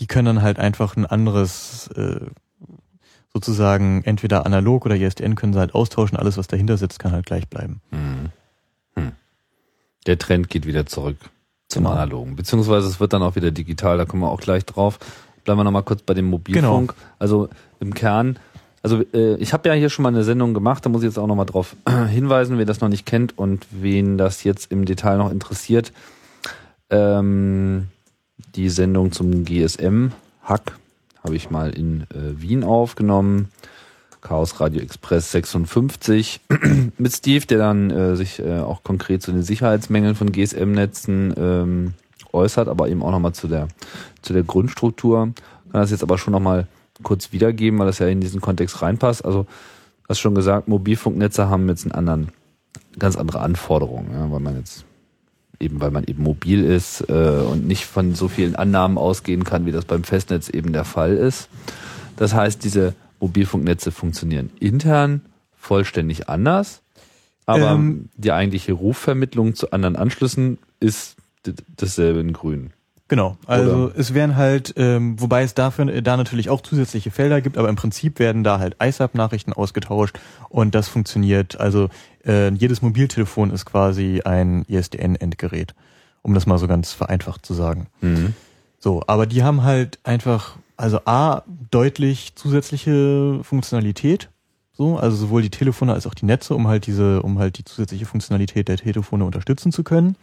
die 0.00 0.06
können 0.06 0.26
dann 0.26 0.42
halt 0.42 0.58
einfach 0.58 0.96
ein 0.96 1.06
anderes, 1.06 1.88
äh, 1.96 2.20
sozusagen 3.32 4.02
entweder 4.04 4.46
analog 4.46 4.86
oder 4.86 4.96
ISDN 4.96 5.34
können 5.34 5.52
sie 5.52 5.58
halt 5.58 5.74
austauschen, 5.74 6.16
alles 6.16 6.36
was 6.36 6.46
dahinter 6.46 6.76
sitzt, 6.76 6.98
kann 6.98 7.12
halt 7.12 7.26
gleich 7.26 7.48
bleiben. 7.48 7.80
Mhm. 7.90 8.30
Hm. 8.96 9.12
Der 10.06 10.18
Trend 10.18 10.48
geht 10.48 10.66
wieder 10.66 10.86
zurück 10.86 11.16
zum 11.68 11.84
Genau. 11.84 11.94
Analogen. 11.94 12.36
Beziehungsweise 12.36 12.86
es 12.88 13.00
wird 13.00 13.12
dann 13.12 13.22
auch 13.22 13.36
wieder 13.36 13.50
digital, 13.50 13.98
da 13.98 14.04
kommen 14.04 14.22
wir 14.22 14.30
auch 14.30 14.40
gleich 14.40 14.64
drauf. 14.64 14.98
Bleiben 15.44 15.58
wir 15.58 15.64
nochmal 15.64 15.82
kurz 15.82 16.02
bei 16.02 16.14
dem 16.14 16.26
Mobilfunk. 16.26 16.94
Also 17.18 17.48
im 17.80 17.92
Kern, 17.92 18.38
also 18.82 19.02
äh, 19.12 19.36
ich 19.36 19.52
habe 19.52 19.68
ja 19.68 19.74
hier 19.74 19.90
schon 19.90 20.02
mal 20.02 20.10
eine 20.10 20.24
Sendung 20.24 20.54
gemacht, 20.54 20.84
da 20.84 20.90
muss 20.90 21.02
ich 21.02 21.06
jetzt 21.08 21.18
auch 21.18 21.26
nochmal 21.26 21.46
drauf 21.46 21.74
hinweisen, 22.10 22.58
wer 22.58 22.66
das 22.66 22.80
noch 22.80 22.88
nicht 22.88 23.06
kennt 23.06 23.36
und 23.36 23.66
wen 23.70 24.16
das 24.18 24.44
jetzt 24.44 24.70
im 24.70 24.84
Detail 24.84 25.16
noch 25.16 25.32
interessiert. 25.32 25.92
Ähm, 26.90 27.88
die 28.54 28.68
Sendung 28.68 29.12
zum 29.12 29.44
GSM-Hack 29.44 30.78
habe 31.22 31.36
ich 31.36 31.50
mal 31.50 31.70
in 31.70 32.02
äh, 32.02 32.40
Wien 32.40 32.64
aufgenommen. 32.64 33.48
Chaos 34.20 34.60
Radio 34.60 34.80
Express 34.80 35.32
56 35.32 36.40
mit 36.98 37.12
Steve, 37.12 37.46
der 37.46 37.58
dann 37.58 37.90
äh, 37.90 38.16
sich 38.16 38.38
äh, 38.40 38.60
auch 38.60 38.82
konkret 38.82 39.22
zu 39.22 39.32
den 39.32 39.42
Sicherheitsmängeln 39.42 40.14
von 40.14 40.32
GSM-Netzen 40.32 41.34
ähm, 41.36 41.94
äußert, 42.32 42.68
aber 42.68 42.88
eben 42.88 43.02
auch 43.02 43.10
nochmal 43.10 43.34
zu 43.34 43.48
der, 43.48 43.68
zu 44.22 44.32
der 44.32 44.42
Grundstruktur. 44.42 45.32
Kann 45.70 45.80
das 45.80 45.90
jetzt 45.90 46.02
aber 46.02 46.18
schon 46.18 46.32
nochmal 46.32 46.66
kurz 47.02 47.32
wiedergeben, 47.32 47.78
weil 47.78 47.86
das 47.86 47.98
ja 47.98 48.06
in 48.06 48.20
diesen 48.20 48.40
Kontext 48.40 48.80
reinpasst. 48.80 49.24
Also, 49.24 49.46
hast 50.08 50.20
schon 50.20 50.34
gesagt, 50.34 50.68
Mobilfunknetze 50.68 51.48
haben 51.48 51.68
jetzt 51.68 51.84
einen 51.84 51.92
anderen, 51.92 52.28
ganz 52.98 53.16
andere 53.16 53.40
Anforderungen, 53.40 54.10
ja, 54.12 54.30
weil 54.30 54.40
man 54.40 54.56
jetzt 54.56 54.84
eben 55.64 55.80
weil 55.80 55.90
man 55.90 56.04
eben 56.04 56.22
mobil 56.22 56.62
ist 56.64 57.08
äh, 57.08 57.12
und 57.12 57.66
nicht 57.66 57.86
von 57.86 58.14
so 58.14 58.28
vielen 58.28 58.54
Annahmen 58.54 58.98
ausgehen 58.98 59.44
kann, 59.44 59.66
wie 59.66 59.72
das 59.72 59.86
beim 59.86 60.04
Festnetz 60.04 60.48
eben 60.48 60.72
der 60.72 60.84
Fall 60.84 61.16
ist. 61.16 61.48
Das 62.16 62.34
heißt, 62.34 62.62
diese 62.62 62.94
Mobilfunknetze 63.18 63.90
funktionieren 63.90 64.50
intern 64.60 65.22
vollständig 65.56 66.28
anders, 66.28 66.82
aber 67.46 67.72
Ähm. 67.72 68.10
die 68.16 68.32
eigentliche 68.32 68.74
Rufvermittlung 68.74 69.54
zu 69.54 69.70
anderen 69.72 69.96
Anschlüssen 69.96 70.58
ist 70.78 71.16
dasselbe 71.76 72.20
in 72.20 72.34
Grün. 72.34 72.73
Genau, 73.08 73.36
also 73.46 73.86
Oder? 73.86 73.98
es 73.98 74.14
werden 74.14 74.34
halt, 74.34 74.72
ähm, 74.78 75.20
wobei 75.20 75.42
es 75.42 75.52
dafür 75.52 75.88
äh, 75.88 76.02
da 76.02 76.16
natürlich 76.16 76.48
auch 76.48 76.62
zusätzliche 76.62 77.10
Felder 77.10 77.42
gibt, 77.42 77.58
aber 77.58 77.68
im 77.68 77.76
Prinzip 77.76 78.18
werden 78.18 78.44
da 78.44 78.58
halt 78.58 78.76
ISAP-Nachrichten 78.82 79.52
ausgetauscht 79.52 80.18
und 80.48 80.74
das 80.74 80.88
funktioniert. 80.88 81.60
Also 81.60 81.90
äh, 82.24 82.50
jedes 82.54 82.80
Mobiltelefon 82.80 83.50
ist 83.50 83.66
quasi 83.66 84.22
ein 84.24 84.64
ISDN-Endgerät, 84.68 85.74
um 86.22 86.32
das 86.32 86.46
mal 86.46 86.56
so 86.56 86.66
ganz 86.66 86.92
vereinfacht 86.92 87.44
zu 87.44 87.52
sagen. 87.52 87.88
Mhm. 88.00 88.34
So, 88.78 89.02
aber 89.06 89.26
die 89.26 89.42
haben 89.42 89.62
halt 89.62 89.98
einfach, 90.02 90.56
also 90.78 91.00
A, 91.04 91.42
deutlich 91.70 92.36
zusätzliche 92.36 93.40
Funktionalität. 93.42 94.30
So, 94.72 94.98
also 94.98 95.16
sowohl 95.16 95.42
die 95.42 95.50
Telefone 95.50 95.92
als 95.92 96.06
auch 96.06 96.14
die 96.14 96.26
Netze, 96.26 96.54
um 96.54 96.68
halt 96.68 96.86
diese, 96.86 97.22
um 97.22 97.38
halt 97.38 97.58
die 97.58 97.64
zusätzliche 97.64 98.06
Funktionalität 98.06 98.66
der 98.66 98.78
Telefone 98.78 99.24
unterstützen 99.24 99.72
zu 99.72 99.84
können. 99.84 100.16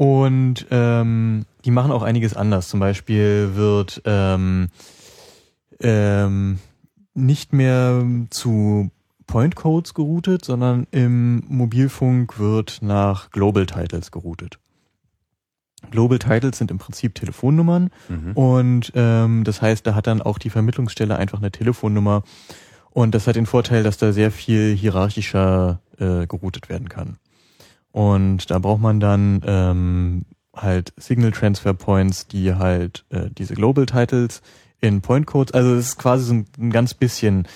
Und 0.00 0.66
ähm, 0.70 1.44
die 1.66 1.70
machen 1.70 1.92
auch 1.92 2.02
einiges 2.02 2.34
anders. 2.34 2.68
Zum 2.68 2.80
Beispiel 2.80 3.50
wird 3.54 4.00
ähm, 4.06 4.68
ähm, 5.78 6.58
nicht 7.12 7.52
mehr 7.52 8.02
zu 8.30 8.90
Point 9.26 9.56
Codes 9.56 9.92
geroutet, 9.92 10.42
sondern 10.42 10.86
im 10.90 11.44
Mobilfunk 11.48 12.38
wird 12.38 12.78
nach 12.80 13.30
Global 13.30 13.66
Titles 13.66 14.10
geroutet. 14.10 14.58
Global 15.90 16.18
Titles 16.18 16.56
sind 16.56 16.70
im 16.70 16.78
Prinzip 16.78 17.14
Telefonnummern 17.14 17.90
Mhm. 18.08 18.32
und 18.32 18.92
ähm, 18.94 19.44
das 19.44 19.60
heißt, 19.60 19.86
da 19.86 19.94
hat 19.94 20.06
dann 20.06 20.22
auch 20.22 20.38
die 20.38 20.48
Vermittlungsstelle 20.50 21.16
einfach 21.16 21.40
eine 21.40 21.50
Telefonnummer 21.50 22.22
und 22.88 23.14
das 23.14 23.26
hat 23.26 23.36
den 23.36 23.44
Vorteil, 23.46 23.82
dass 23.82 23.98
da 23.98 24.12
sehr 24.12 24.30
viel 24.30 24.74
hierarchischer 24.74 25.80
äh, 25.98 26.26
geroutet 26.26 26.70
werden 26.70 26.88
kann. 26.88 27.18
Und 27.92 28.50
da 28.50 28.58
braucht 28.58 28.80
man 28.80 29.00
dann 29.00 29.40
ähm, 29.44 30.22
halt 30.56 30.92
Signal 30.96 31.32
Transfer 31.32 31.74
Points, 31.74 32.26
die 32.26 32.54
halt 32.54 33.04
äh, 33.10 33.28
diese 33.30 33.54
Global 33.54 33.86
Titles 33.86 34.42
in 34.80 35.00
Point 35.00 35.26
Codes, 35.26 35.52
also 35.52 35.74
es 35.74 35.88
ist 35.88 35.98
quasi 35.98 36.24
so 36.24 36.34
ein, 36.34 36.46
ein 36.58 36.70
ganz 36.70 36.94
bisschen, 36.94 37.46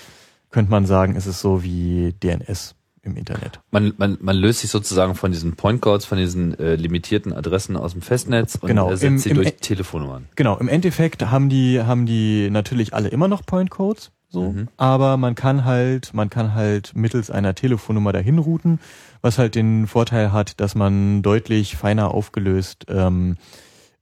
könnte 0.51 0.71
man 0.71 0.85
sagen, 0.87 1.17
ist 1.17 1.27
es 1.27 1.41
so 1.41 1.63
wie 1.63 2.13
DNS 2.23 2.75
im 3.03 3.17
Internet. 3.17 3.61
Man, 3.71 3.93
man, 3.97 4.19
man 4.21 4.37
löst 4.37 4.61
sich 4.61 4.71
sozusagen 4.71 5.15
von 5.15 5.31
diesen 5.31 5.57
Point 5.57 5.81
Codes, 5.83 6.05
von 6.07 6.19
diesen 6.19 6.59
äh, 6.59 6.75
limitierten 6.77 7.33
Adressen 7.33 7.77
aus 7.77 7.93
dem 7.93 8.03
Festnetz 8.03 8.57
und 8.57 8.69
Genau, 8.69 8.91
ersetzt 8.91 9.05
im- 9.05 9.19
sie 9.19 9.29
im 9.31 9.35
durch 9.37 9.49
E- 9.49 9.53
Telefonnummern. 9.53 10.27
Genau, 10.37 10.57
im 10.59 10.69
Endeffekt 10.69 11.31
haben 11.31 11.49
die, 11.49 11.81
haben 11.83 12.07
die 12.07 12.51
natürlich 12.51 12.93
alle 12.95 13.09
immer 13.09 13.29
noch 13.29 13.45
Point 13.47 13.71
Codes, 13.71 14.11
so, 14.35 14.53
Mhm. 14.53 14.69
aber 14.77 15.17
man 15.17 15.35
kann 15.35 15.65
halt, 15.65 16.13
man 16.13 16.29
kann 16.29 16.55
halt 16.55 16.93
mittels 16.95 17.31
einer 17.31 17.55
Telefonnummer 17.55 18.13
dahin 18.13 18.39
routen, 18.39 18.79
was 19.23 19.39
halt 19.39 19.55
den 19.55 19.87
Vorteil 19.87 20.33
hat, 20.33 20.61
dass 20.61 20.75
man 20.75 21.23
deutlich 21.23 21.77
feiner 21.77 22.13
aufgelöst 22.13 22.85
ähm, 22.89 23.37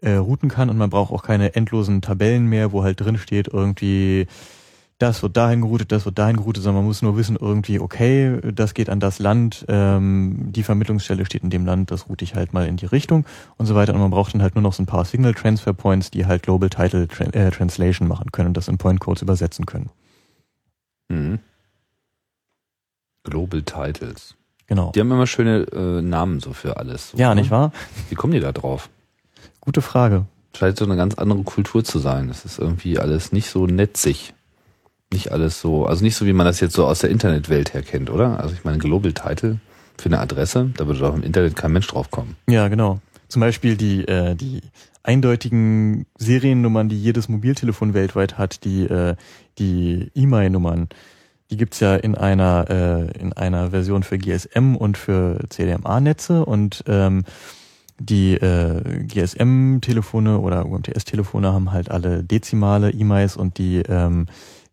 äh, 0.01 0.15
routen 0.15 0.49
kann 0.49 0.69
und 0.71 0.79
man 0.79 0.91
braucht 0.91 1.13
auch 1.13 1.23
keine 1.23 1.55
endlosen 1.55 2.01
Tabellen 2.03 2.47
mehr, 2.47 2.73
wo 2.73 2.83
halt 2.83 3.01
drin 3.01 3.19
steht 3.19 3.47
irgendwie 3.47 4.27
das 4.99 5.21
wird 5.21 5.37
dahin 5.37 5.63
geroutet, 5.63 5.91
das 5.91 6.05
wird 6.05 6.17
dahin 6.17 6.37
geroutet, 6.37 6.63
sondern 6.63 6.83
man 6.85 6.87
muss 6.87 7.03
nur 7.03 7.17
wissen 7.17 7.37
irgendwie, 7.41 7.81
okay, 7.81 8.39
das 8.55 8.73
geht 8.73 8.89
an 8.89 9.01
das 9.01 9.19
Land, 9.19 9.65
ähm, 9.69 10.53
die 10.53 10.63
Vermittlungsstelle 10.63 11.27
steht 11.27 11.43
in 11.43 11.51
dem 11.51 11.67
Land, 11.67 11.91
das 11.91 12.09
route 12.09 12.25
ich 12.25 12.37
halt 12.37 12.53
mal 12.53 12.69
in 12.69 12.77
die 12.77 12.87
Richtung 12.87 13.25
und 13.57 13.67
so 13.67 13.75
weiter. 13.75 13.95
Und 13.95 14.01
man 14.01 14.13
braucht 14.13 14.33
dann 14.33 14.43
halt 14.43 14.55
nur 14.55 14.63
noch 14.63 14.73
so 14.75 14.81
ein 14.81 14.87
paar 14.87 15.05
Signal 15.05 15.35
Transfer 15.35 15.73
Points, 15.73 16.13
die 16.13 16.27
halt 16.27 16.45
Global 16.45 16.71
Title 16.71 17.09
Tran 17.09 17.33
äh, 17.33 17.51
Translation 17.51 18.07
machen 18.07 18.31
können 18.31 18.49
und 18.49 18.57
das 18.57 18.69
in 18.69 18.79
Point 18.79 19.01
Codes 19.01 19.23
übersetzen 19.23 19.67
können. 19.67 19.91
Mhm. 21.13 21.39
Global 23.25 23.63
Titles. 23.63 24.35
Genau. 24.67 24.91
Die 24.95 25.01
haben 25.01 25.11
immer 25.11 25.27
schöne 25.27 25.67
äh, 25.73 26.03
Namen 26.03 26.41
so 26.41 26.53
für 26.53 26.77
alles. 26.79 27.11
So, 27.11 27.19
Ja, 27.19 27.35
ne? 27.35 27.43
nicht 27.43 27.51
wahr? 27.51 27.73
Wie 28.09 28.15
kommen 28.15 28.33
die 28.33 28.41
da 28.41 28.53
drauf? 28.53 28.89
Gute 29.61 29.83
Frage. 29.83 30.25
Scheint 30.57 30.77
so 30.79 30.85
eine 30.85 30.97
ganz 30.97 31.15
andere 31.15 31.43
Kultur 31.43 31.85
zu 31.85 31.99
sein. 31.99 32.29
Das 32.29 32.45
ist 32.45 32.59
irgendwie 32.59 32.99
alles 32.99 33.33
nicht 33.33 33.49
so 33.51 33.67
netzig. 33.67 34.35
Nicht 35.13 35.31
alles 35.31 35.61
so, 35.61 35.87
also 35.87 36.03
nicht 36.03 36.17
so, 36.17 36.25
wie 36.27 36.33
man 36.33 36.47
das 36.47 36.61
jetzt 36.61 36.75
so 36.75 36.87
aus 36.87 37.01
der 37.01 37.11
Internetwelt 37.11 37.75
her 37.75 37.83
kennt, 37.83 38.09
oder? 38.11 38.41
Also 38.41 38.55
ich 38.55 38.65
meine, 38.65 38.79
Global 38.79 39.13
Title 39.13 39.61
für 39.99 40.07
eine 40.07 40.21
Adresse, 40.21 40.71
da 40.77 40.87
würde 40.87 41.01
doch 41.01 41.15
im 41.15 41.23
Internet 41.23 41.55
kein 41.55 41.73
Mensch 41.73 41.87
drauf 41.87 42.11
kommen. 42.11 42.37
Ja, 42.49 42.69
genau. 42.69 43.01
Zum 43.29 43.41
Beispiel 43.41 43.77
die, 43.77 44.07
äh, 44.09 44.35
die 44.35 44.63
eindeutigen 45.03 46.07
Seriennummern, 46.17 46.89
die 46.89 47.01
jedes 47.01 47.29
Mobiltelefon 47.29 47.95
weltweit 47.95 48.39
hat, 48.39 48.65
die, 48.65 48.85
äh, 48.85 49.17
die 49.59 50.11
E-Mail-Nummern, 50.15 50.89
die 51.51 51.57
gibt's 51.57 51.81
ja 51.81 51.97
in 51.97 52.15
einer, 52.15 52.67
äh, 52.71 53.19
in 53.19 53.33
einer 53.33 53.71
Version 53.71 54.03
für 54.03 54.19
GSM 54.19 54.77
und 54.77 54.97
für 54.97 55.39
CDMA-Netze 55.49 56.45
und 56.45 56.85
ähm, 56.87 57.25
die 57.99 58.35
äh, 58.35 59.05
GSM-Telefone 59.05 60.39
oder 60.39 60.67
UMTS-Telefone 60.67 61.53
haben 61.53 61.73
halt 61.73 61.91
alle 61.91 62.25
dezimale 62.25 62.91
E-Mails 62.91 63.37
und 63.37 63.59
die 63.59 63.83
ähm, 63.89 64.27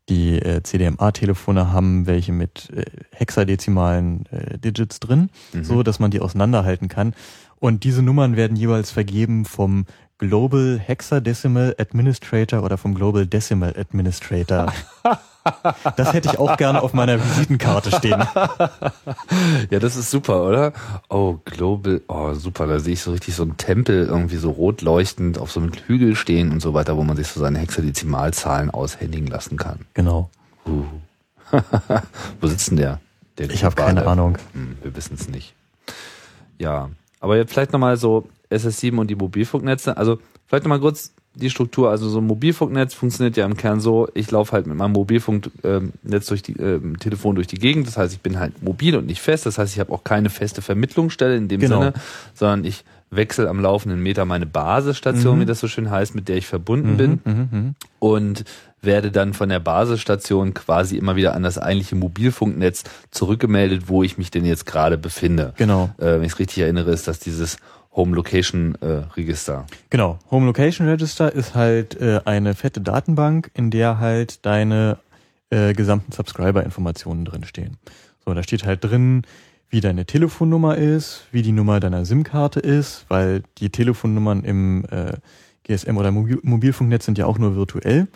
die 0.10 0.40
äh, 0.40 0.64
CDMA-Telefone 0.64 1.72
haben 1.72 2.08
welche 2.08 2.32
mit 2.32 2.70
äh, 2.72 2.86
hexadezimalen 3.12 4.26
äh, 4.32 4.58
Digits 4.58 5.00
drin, 5.00 5.30
so 5.62 5.84
dass 5.84 6.00
man 6.00 6.10
die 6.10 6.20
auseinanderhalten 6.20 6.88
kann. 6.88 7.14
Und 7.60 7.84
diese 7.84 8.02
Nummern 8.02 8.36
werden 8.36 8.58
jeweils 8.58 8.90
vergeben 8.90 9.46
vom 9.46 9.86
Global 10.20 10.80
Hexadecimal 10.80 11.76
Administrator 11.80 12.64
oder 12.64 12.78
vom 12.78 12.94
Global 12.94 13.26
Decimal 13.26 13.74
Administrator. 13.78 14.72
Das 15.96 16.14
hätte 16.14 16.30
ich 16.30 16.38
auch 16.38 16.58
gerne 16.58 16.82
auf 16.82 16.94
meiner 16.94 17.24
Visitenkarte 17.24 17.92
stehen. 17.92 18.22
Ja, 19.70 19.80
das 19.80 19.96
ist 19.96 20.12
super, 20.12 20.44
oder? 20.44 20.74
Oh, 21.10 21.38
Global, 21.46 22.02
oh, 22.08 22.34
super, 22.34 22.68
da 22.68 22.80
sehe 22.80 22.94
ich 22.94 23.02
so 23.02 23.12
richtig 23.12 23.36
so 23.36 23.44
einen 23.44 23.58
Tempel 23.58 24.06
irgendwie 24.06 24.36
so 24.36 24.52
rot 24.52 24.82
leuchtend 24.82 25.40
auf 25.40 25.52
so 25.52 25.60
einem 25.62 25.72
Hügel 25.88 26.16
stehen 26.16 26.52
und 26.52 26.60
so 26.62 26.74
weiter, 26.74 26.98
wo 26.98 27.04
man 27.04 27.16
sich 27.16 27.28
so 27.28 27.40
seine 27.40 27.60
Hexadezimalzahlen 27.60 28.70
aushändigen 28.70 29.28
lassen 29.28 29.58
kann. 29.58 29.80
Genau. 29.94 30.30
Uh. 30.68 30.84
Wo 32.42 32.48
sitzt 32.48 32.70
denn 32.70 32.78
der? 32.78 33.00
der 33.38 33.50
Ich 33.50 33.64
habe 33.64 33.76
keine? 33.76 34.06
Ahnung. 34.06 34.38
Hm, 34.54 34.78
wir 34.84 34.96
wissen 34.96 35.16
es 35.16 35.30
nicht. 35.30 35.56
Ja, 36.60 36.90
aber 37.20 37.38
jetzt 37.38 37.52
vielleicht 37.54 37.74
nochmal 37.74 37.98
so 37.98 38.28
SS7 38.52 38.98
und 38.98 39.08
die 39.10 39.16
Mobilfunknetze. 39.16 39.98
Also 39.98 40.20
vielleicht 40.48 40.64
nochmal 40.64 40.80
kurz 40.80 41.14
die 41.36 41.50
Struktur. 41.50 41.90
Also 41.92 42.10
so 42.10 42.20
ein 42.20 42.26
Mobilfunknetz 42.28 42.94
funktioniert 42.94 43.38
ja 43.38 43.46
im 43.46 43.56
Kern 43.56 43.80
so, 43.80 44.08
ich 44.16 44.30
laufe 44.32 44.52
halt 44.54 44.66
mit 44.68 44.76
meinem 44.76 44.94
Mobilfunknetz 44.94 46.26
durch 46.28 46.42
die 46.42 46.54
ähm, 46.54 46.98
Telefon 47.00 47.36
durch 47.36 47.48
die 47.48 47.60
Gegend. 47.60 47.88
Das 47.88 47.98
heißt, 47.98 48.14
ich 48.14 48.22
bin 48.22 48.40
halt 48.40 48.62
mobil 48.64 48.96
und 48.96 49.06
nicht 49.06 49.22
fest. 49.22 49.46
Das 49.46 49.58
heißt, 49.58 49.74
ich 49.74 49.80
habe 49.80 49.92
auch 49.94 50.04
keine 50.04 50.30
feste 50.30 50.62
Vermittlungsstelle 50.62 51.38
in 51.38 51.48
dem 51.48 51.60
Genau. 51.62 51.80
Sinne, 51.80 51.94
sondern 52.34 52.66
ich 52.66 52.84
wechsle 53.12 53.50
am 53.50 53.60
laufenden 53.60 54.02
Meter 54.02 54.26
meine 54.26 54.46
Basisstation, 54.46 55.38
Mhm. 55.38 55.42
wie 55.42 55.46
das 55.46 55.60
so 55.60 55.68
schön 55.68 55.90
heißt, 55.90 56.14
mit 56.14 56.28
der 56.30 56.38
ich 56.38 56.46
verbunden 56.46 56.96
bin 56.98 57.76
und 58.00 58.44
werde 58.82 59.12
dann 59.12 59.34
von 59.34 59.50
der 59.50 59.60
Basisstation 59.60 60.54
quasi 60.54 60.96
immer 60.98 61.16
wieder 61.16 61.34
an 61.36 61.44
das 61.44 61.58
eigentliche 61.58 61.96
Mobilfunknetz 61.96 62.84
zurückgemeldet, 63.12 63.84
wo 63.88 64.04
ich 64.04 64.18
mich 64.18 64.32
denn 64.32 64.46
jetzt 64.46 64.66
gerade 64.66 64.98
befinde. 64.98 65.54
Genau. 65.58 65.90
Äh, 65.98 66.06
wenn 66.18 66.24
ich 66.24 66.34
es 66.34 66.40
richtig 66.40 66.60
erinnere, 66.60 66.92
ist 66.92 67.08
das 67.08 67.20
dieses 67.20 67.58
Home 67.92 68.16
Location 68.16 68.76
äh, 68.82 69.04
Register. 69.16 69.66
Genau. 69.90 70.20
Home 70.32 70.46
Location 70.46 70.88
Register 70.88 71.34
ist 71.34 71.56
halt 71.56 72.00
äh, 72.00 72.22
eine 72.26 72.54
fette 72.54 72.82
Datenbank, 72.82 73.52
in 73.54 73.72
der 73.72 74.00
halt 74.00 74.46
deine 74.46 75.00
äh, 75.50 75.74
gesamten 75.74 76.12
Subscriber-Informationen 76.12 77.26
drinstehen. 77.26 77.78
So, 78.24 78.34
da 78.34 78.44
steht 78.44 78.66
halt 78.66 78.84
drin, 78.84 79.24
wie 79.70 79.82
deine 79.82 80.06
Telefonnummer 80.06 80.78
ist, 80.78 81.28
wie 81.32 81.42
die 81.42 81.52
Nummer 81.52 81.80
deiner 81.80 82.06
SIM-Karte 82.06 82.60
ist, 82.60 83.06
weil 83.08 83.44
die 83.58 83.70
Telefonnummern 83.70 84.44
im 84.44 84.86
äh, 84.90 85.18
GSM 85.64 85.98
oder 85.98 86.12
Mobil 86.12 86.40
Mobilfunknetz 86.42 87.06
sind 87.06 87.18
ja 87.18 87.26
auch 87.26 87.38
nur 87.38 87.56
virtuell. 87.56 88.08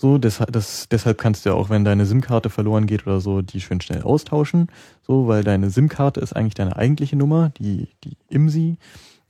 So, 0.00 0.18
deshalb, 0.18 0.52
das, 0.52 0.88
deshalb 0.88 1.18
kannst 1.18 1.44
du 1.44 1.50
ja 1.50 1.56
auch, 1.56 1.70
wenn 1.70 1.84
deine 1.84 2.06
SIM-Karte 2.06 2.50
verloren 2.50 2.86
geht 2.86 3.06
oder 3.06 3.20
so, 3.20 3.42
die 3.42 3.60
schön 3.60 3.80
schnell 3.80 4.02
austauschen. 4.02 4.68
So, 5.02 5.26
weil 5.26 5.42
deine 5.42 5.70
SIM-Karte 5.70 6.20
ist 6.20 6.36
eigentlich 6.36 6.54
deine 6.54 6.76
eigentliche 6.76 7.16
Nummer, 7.16 7.50
die, 7.58 7.88
die 8.04 8.16
IMSI. 8.28 8.76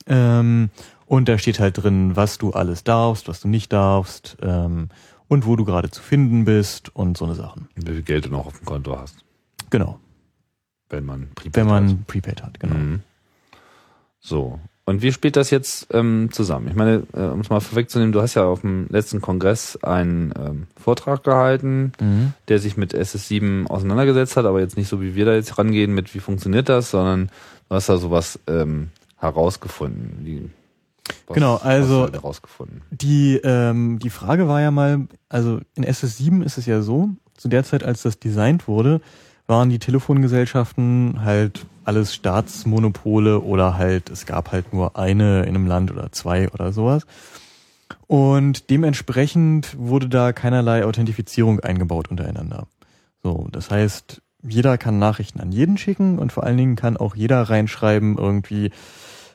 Ähm, 0.07 0.69
und 1.05 1.27
da 1.27 1.37
steht 1.37 1.59
halt 1.59 1.81
drin, 1.81 2.15
was 2.15 2.37
du 2.37 2.51
alles 2.51 2.83
darfst, 2.83 3.27
was 3.27 3.41
du 3.41 3.47
nicht 3.47 3.73
darfst, 3.73 4.37
ähm, 4.41 4.89
und 5.27 5.45
wo 5.45 5.55
du 5.55 5.65
gerade 5.65 5.89
zu 5.91 6.01
finden 6.01 6.45
bist 6.45 6.95
und 6.95 7.17
so 7.17 7.25
eine 7.25 7.35
Sachen. 7.35 7.67
Wie 7.75 7.91
viel 7.91 8.01
Geld 8.03 8.25
du 8.25 8.29
noch 8.29 8.45
auf 8.47 8.57
dem 8.57 8.65
Konto 8.65 8.97
hast, 8.97 9.23
Genau. 9.69 9.99
wenn 10.89 11.05
man 11.05 11.29
Prepaid 11.35 11.55
Wenn 11.55 11.71
hat. 11.71 11.83
man 11.83 12.03
Prepaid 12.05 12.41
hat, 12.43 12.59
genau. 12.59 12.75
Mhm. 12.75 12.99
So. 14.19 14.59
Und 14.85 15.03
wie 15.03 15.11
spielt 15.11 15.35
das 15.35 15.51
jetzt 15.51 15.87
ähm, 15.93 16.29
zusammen? 16.31 16.67
Ich 16.67 16.73
meine, 16.75 17.03
äh, 17.13 17.21
um 17.25 17.41
es 17.41 17.49
mal 17.51 17.59
vorwegzunehmen, 17.59 18.11
du 18.11 18.21
hast 18.23 18.33
ja 18.33 18.45
auf 18.45 18.61
dem 18.61 18.87
letzten 18.89 19.21
Kongress 19.21 19.77
einen 19.83 20.33
ähm, 20.35 20.67
Vortrag 20.81 21.23
gehalten, 21.23 21.91
Mhm. 22.01 22.33
der 22.47 22.57
sich 22.57 22.75
mit 22.75 22.95
SS7 22.95 23.67
auseinandergesetzt 23.67 24.35
hat, 24.35 24.45
aber 24.45 24.59
jetzt 24.61 24.77
nicht 24.77 24.87
so, 24.87 24.99
wie 24.99 25.13
wir 25.13 25.25
da 25.25 25.33
jetzt 25.35 25.59
rangehen 25.59 25.93
mit, 25.93 26.15
wie 26.15 26.19
funktioniert 26.19 26.69
das, 26.69 26.89
sondern 26.89 27.27
du 27.69 27.75
hast 27.75 27.87
da 27.87 27.97
sowas 27.97 28.39
ähm, 28.47 28.89
herausgefunden. 29.19 30.19
Wie, 30.23 30.49
was, 31.27 31.35
Genau, 31.35 31.55
also- 31.57 32.07
du 32.07 32.13
herausgefunden. 32.13 32.81
Die, 32.91 33.37
ähm, 33.43 33.99
die 33.99 34.09
Frage 34.09 34.47
war 34.47 34.61
ja 34.61 34.71
mal, 34.71 35.07
also 35.27 35.59
in 35.75 35.83
SS7 35.83 36.41
ist 36.43 36.57
es 36.57 36.65
ja 36.65 36.81
so, 36.81 37.09
zu 37.35 37.47
der 37.47 37.63
Zeit, 37.63 37.83
als 37.83 38.01
das 38.01 38.19
designt 38.19 38.67
wurde, 38.67 39.01
waren 39.47 39.69
die 39.69 39.79
Telefongesellschaften 39.79 41.23
halt 41.23 41.65
alles 41.83 42.13
Staatsmonopole 42.13 43.41
oder 43.41 43.77
halt, 43.77 44.09
es 44.09 44.25
gab 44.27 44.51
halt 44.51 44.73
nur 44.73 44.95
eine 44.95 45.41
in 45.43 45.55
einem 45.55 45.65
Land 45.65 45.89
oder 45.91 46.11
zwei 46.11 46.49
oder 46.49 46.71
sowas. 46.71 47.03
Und 48.05 48.69
dementsprechend 48.69 49.75
wurde 49.79 50.07
da 50.07 50.33
keinerlei 50.33 50.85
Authentifizierung 50.85 51.59
eingebaut 51.61 52.09
untereinander. 52.09 52.67
So, 53.23 53.47
das 53.51 53.71
heißt, 53.71 54.21
jeder 54.43 54.77
kann 54.77 54.99
Nachrichten 54.99 55.39
an 55.39 55.51
jeden 55.51 55.77
schicken 55.77 56.19
und 56.19 56.31
vor 56.31 56.43
allen 56.43 56.57
Dingen 56.57 56.75
kann 56.75 56.97
auch 56.97 57.15
jeder 57.15 57.41
reinschreiben 57.41 58.17
irgendwie, 58.17 58.71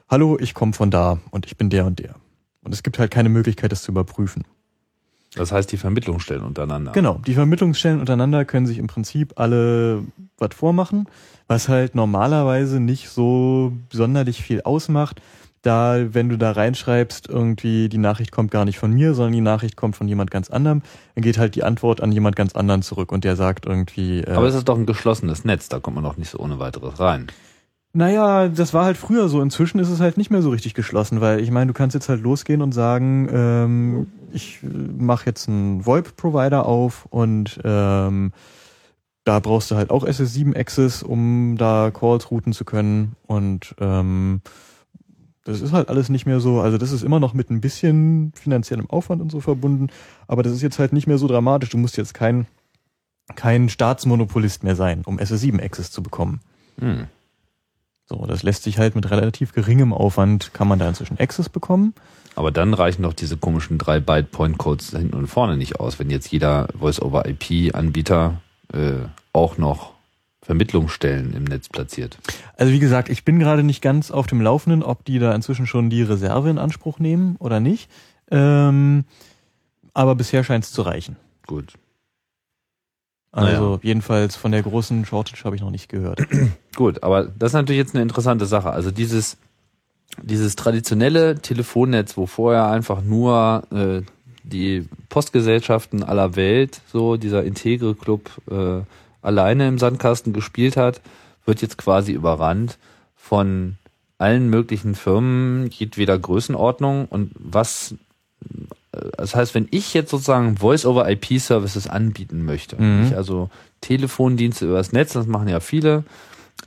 hallo, 0.09 0.37
ich 0.41 0.55
komme 0.55 0.73
von 0.73 0.91
da 0.91 1.19
und 1.31 1.47
ich 1.47 1.57
bin 1.57 1.71
der 1.71 1.87
und 1.87 1.99
der. 1.99 2.15
Und 2.63 2.73
es 2.73 2.83
gibt 2.83 2.99
halt 2.99 3.11
keine 3.11 3.29
Möglichkeit, 3.29 3.73
das 3.73 3.83
zu 3.83 3.93
überprüfen. 3.93 4.45
Das 5.37 5.51
heißt, 5.51 5.71
die 5.73 5.77
Vermittlungsstellen 5.77 6.45
untereinander. 6.45 6.93
Genau, 6.93 7.21
die 7.27 7.35
Vermittlungsstellen 7.35 8.01
untereinander 8.01 8.45
können 8.45 8.67
sich 8.67 8.79
im 8.79 8.87
Prinzip 8.87 9.33
alle 9.37 10.05
was 10.39 10.55
vormachen, 10.55 11.09
was 11.49 11.69
halt 11.69 11.95
normalerweise 11.95 12.81
nicht 12.81 13.09
so 13.09 13.73
sonderlich 13.91 14.43
viel 14.43 14.63
ausmacht, 14.63 15.21
da 15.63 16.15
wenn 16.15 16.29
du 16.29 16.39
da 16.39 16.53
reinschreibst, 16.53 17.29
irgendwie 17.29 17.89
die 17.89 17.99
Nachricht 17.99 18.31
kommt 18.31 18.51
gar 18.51 18.65
nicht 18.65 18.79
von 18.79 18.93
mir, 18.93 19.15
sondern 19.15 19.33
die 19.33 19.41
Nachricht 19.41 19.77
kommt 19.77 19.97
von 19.97 20.07
jemand 20.07 20.31
ganz 20.31 20.51
anderem, 20.51 20.83
dann 21.15 21.25
geht 21.25 21.39
halt 21.39 21.55
die 21.55 21.65
Antwort 21.65 22.01
an 22.01 22.13
jemand 22.13 22.37
ganz 22.37 22.55
anderen 22.55 22.83
zurück 22.83 23.11
und 23.11 23.25
der 23.25 23.35
sagt 23.35 23.67
irgendwie. 23.67 24.21
Äh, 24.21 24.33
Aber 24.33 24.47
es 24.47 24.55
ist 24.55 24.69
doch 24.69 24.79
ein 24.79 24.87
geschlossenes 24.87 25.45
Netz, 25.45 25.69
da 25.69 25.81
kommt 25.81 25.97
man 25.97 26.05
doch 26.05 26.17
nicht 26.17 26.31
so 26.31 26.39
ohne 26.39 26.59
weiteres 26.59 27.01
rein. 27.01 27.29
Naja, 27.97 28.49
das 28.49 28.75
war 28.75 28.85
halt 28.85 28.97
früher 28.97 29.29
so. 29.29 29.41
Inzwischen 29.41 29.79
ist 29.79 29.89
es 29.89 30.01
halt 30.01 30.17
nicht 30.17 30.29
mehr 30.29 30.43
so 30.43 30.51
richtig 30.51 30.75
geschlossen, 30.75 31.21
weil 31.21 31.39
ich 31.39 31.53
meine, 31.53 31.69
du 31.69 31.73
kannst 31.75 31.95
jetzt 31.95 32.09
halt 32.09 32.21
losgehen 32.21 32.61
und 32.61 32.73
sagen, 32.73 33.29
ähm, 33.33 34.07
ich 34.33 34.59
mache 34.99 35.27
jetzt 35.27 35.49
einen 35.49 35.87
VoIP-Provider 35.87 36.67
auf 36.67 37.07
und 37.11 37.61
ähm, 37.63 38.33
da 39.23 39.39
brauchst 39.39 39.71
du 39.71 39.77
halt 39.77 39.91
auch 39.91 40.05
SS7 40.05 40.57
Access, 40.57 41.05
um 41.05 41.57
da 41.57 41.93
Calls 41.93 42.33
routen 42.33 42.53
zu 42.53 42.65
können. 42.65 43.15
Und 43.29 43.77
ähm, 43.79 44.41
das 45.45 45.61
ist 45.61 45.73
halt 45.73 45.89
alles 45.89 46.09
nicht 46.09 46.27
mehr 46.27 46.41
so, 46.41 46.61
also 46.61 46.79
das 46.79 46.91
ist 46.91 47.05
immer 47.05 47.21
noch 47.21 47.33
mit 47.33 47.49
ein 47.49 47.61
bisschen 47.61 48.33
finanziellem 48.35 48.91
Aufwand 48.91 49.23
und 49.23 49.31
so 49.31 49.41
verbunden, 49.41 49.87
aber 50.27 50.43
das 50.43 50.53
ist 50.53 50.63
jetzt 50.63 50.81
halt 50.81 50.93
nicht 50.93 51.07
mehr 51.07 51.19
so 51.19 51.29
dramatisch. 51.29 51.71
Du 51.71 51.79
musst 51.79 51.97
jetzt 51.97 52.13
kein, 52.13 52.49
kein 53.37 53.69
Staatsmonopolist 53.69 54.65
mehr 54.65 54.75
sein, 54.75 55.03
um 55.07 55.21
SS7 55.21 55.63
Access 55.63 55.93
zu 55.93 56.03
bekommen. 56.03 56.41
Hm. 56.81 57.07
So, 58.07 58.27
das 58.27 58.43
lässt 58.43 58.65
sich 58.65 58.79
halt 58.79 58.95
mit 58.95 59.11
relativ 59.11 59.53
geringem 59.53 59.93
Aufwand, 59.93 60.53
kann 60.53 60.69
man 60.69 60.79
da 60.79 60.89
inzwischen 60.89 61.19
Access 61.19 61.49
bekommen. 61.49 61.95
Aber 62.37 62.51
dann 62.51 62.75
reichen 62.75 63.03
doch 63.03 63.13
diese 63.13 63.37
komischen 63.37 63.79
drei 63.79 64.01
Byte 64.01 64.31
Point 64.31 64.59
Codes 64.59 64.91
hinten 64.91 65.15
und 65.15 65.27
vorne 65.27 65.57
nicht 65.57 65.81
aus, 65.81 65.99
wenn 65.99 66.11
jetzt 66.11 66.31
jeder 66.31 66.69
Voice-over-IP-Anbieter 66.79 68.41
äh, 68.73 69.07
auch 69.33 69.57
noch 69.57 69.93
Vermittlungsstellen 70.43 71.33
im 71.33 71.45
Netz 71.45 71.69
platziert. 71.69 72.19
Also 72.57 72.73
wie 72.73 72.79
gesagt, 72.79 73.09
ich 73.09 73.25
bin 73.25 73.39
gerade 73.39 73.63
nicht 73.63 73.81
ganz 73.81 74.11
auf 74.11 74.27
dem 74.27 74.43
Laufenden, 74.43 74.83
ob 74.83 75.05
die 75.05 75.19
da 75.19 75.35
inzwischen 75.35 75.67
schon 75.67 75.89
die 75.89 76.03
Reserve 76.03 76.51
in 76.51 76.59
Anspruch 76.59 76.99
nehmen 76.99 77.37
oder 77.39 77.61
nicht. 77.61 77.91
Ähm, 78.31 79.05
aber 79.95 80.15
bisher 80.15 80.45
scheint 80.45 80.65
es 80.65 80.73
zu 80.73 80.83
reichen. 80.83 81.17
Gut. 81.47 81.75
Also 83.35 83.71
Naja. 83.71 83.79
jedenfalls 83.83 84.37
von 84.37 84.53
der 84.53 84.63
großen 84.63 85.05
Shortage 85.05 85.43
habe 85.45 85.57
ich 85.57 85.63
noch 85.63 85.71
nicht 85.71 85.89
gehört. 85.89 86.21
Gut, 86.77 87.03
aber 87.03 87.25
das 87.25 87.51
ist 87.51 87.55
natürlich 87.55 87.81
jetzt 87.81 87.95
eine 87.95 88.03
interessante 88.03 88.47
Sache. 88.47 88.71
Also 88.71 88.93
dieses, 88.93 89.37
dieses 90.23 90.55
traditionelle 90.55 91.37
Telefonnetz, 91.41 92.17
wo 92.17 92.27
vorher 92.27 92.69
einfach 92.69 93.03
nur 93.03 93.65
äh, 93.73 94.03
die 94.45 94.87
Postgesellschaften 95.09 96.05
aller 96.05 96.37
Welt, 96.37 96.81
so 96.93 97.17
dieser 97.17 97.43
Integre 97.45 97.97
Club 97.97 98.31
äh, 98.49 98.83
alleine 99.21 99.67
im 99.67 99.79
Sandkasten 99.79 100.33
gespielt 100.33 100.77
hat, 100.77 101.01
wird 101.45 101.61
jetzt 101.61 101.77
quasi 101.77 102.13
überrannt 102.13 102.79
von 103.17 103.77
allen 104.19 104.49
möglichen 104.49 104.95
Firmen 104.95 105.69
jedweder 105.71 106.17
Größenordnung 106.17 107.07
und 107.07 107.33
was 107.35 107.97
das 109.17 109.35
heißt, 109.35 109.55
wenn 109.55 109.69
ich 109.71 109.95
jetzt 109.95 110.11
sozusagen 110.11 110.57
Voice-over-IP-Services 110.57 111.89
anbieten 111.89 112.45
möchte, 112.45 112.81
Mhm. 112.81 113.07
ich 113.07 113.17
also 113.17 113.51
Telefondienste 113.81 114.67
übers 114.67 114.93
Netz, 114.93 115.13
das 115.13 115.27
machen 115.27 115.49
ja 115.49 115.61
viele, 115.61 116.05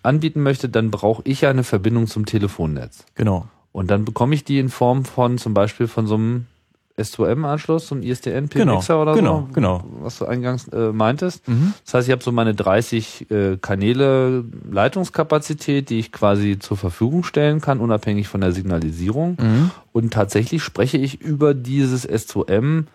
anbieten 0.03 0.43
möchte, 0.43 0.69
dann 0.69 0.91
brauche 0.91 1.21
ich 1.25 1.41
ja 1.41 1.49
eine 1.49 1.63
Verbindung 1.63 2.07
zum 2.07 2.25
Telefonnetz. 2.25 3.05
Genau. 3.15 3.47
Und 3.71 3.91
dann 3.91 4.05
bekomme 4.05 4.35
ich 4.35 4.43
die 4.43 4.59
in 4.59 4.69
Form 4.69 5.05
von 5.05 5.37
zum 5.37 5.53
Beispiel 5.53 5.87
von 5.87 6.07
so 6.07 6.15
einem 6.15 6.45
S2M-Anschluss, 6.97 7.87
so 7.87 7.95
einem 7.95 8.03
ISDN, 8.03 8.49
Genau, 8.49 8.79
oder 8.79 9.13
genau, 9.13 9.45
so, 9.47 9.53
genau. 9.53 9.83
was 10.01 10.17
du 10.17 10.25
eingangs 10.25 10.67
äh, 10.69 10.91
meintest. 10.91 11.47
Mhm. 11.47 11.73
Das 11.85 11.93
heißt, 11.93 12.07
ich 12.07 12.11
habe 12.11 12.23
so 12.23 12.31
meine 12.31 12.55
30 12.55 13.29
äh, 13.29 13.57
Kanäle 13.57 14.43
Leitungskapazität, 14.69 15.89
die 15.89 15.99
ich 15.99 16.11
quasi 16.11 16.57
zur 16.59 16.77
Verfügung 16.77 17.23
stellen 17.23 17.61
kann, 17.61 17.79
unabhängig 17.79 18.27
von 18.27 18.41
der 18.41 18.51
Signalisierung. 18.51 19.37
Mhm. 19.39 19.71
Und 19.91 20.13
tatsächlich 20.13 20.63
spreche 20.63 20.97
ich 20.97 21.21
über 21.21 21.53
dieses 21.53 22.07
S2M 22.09 22.85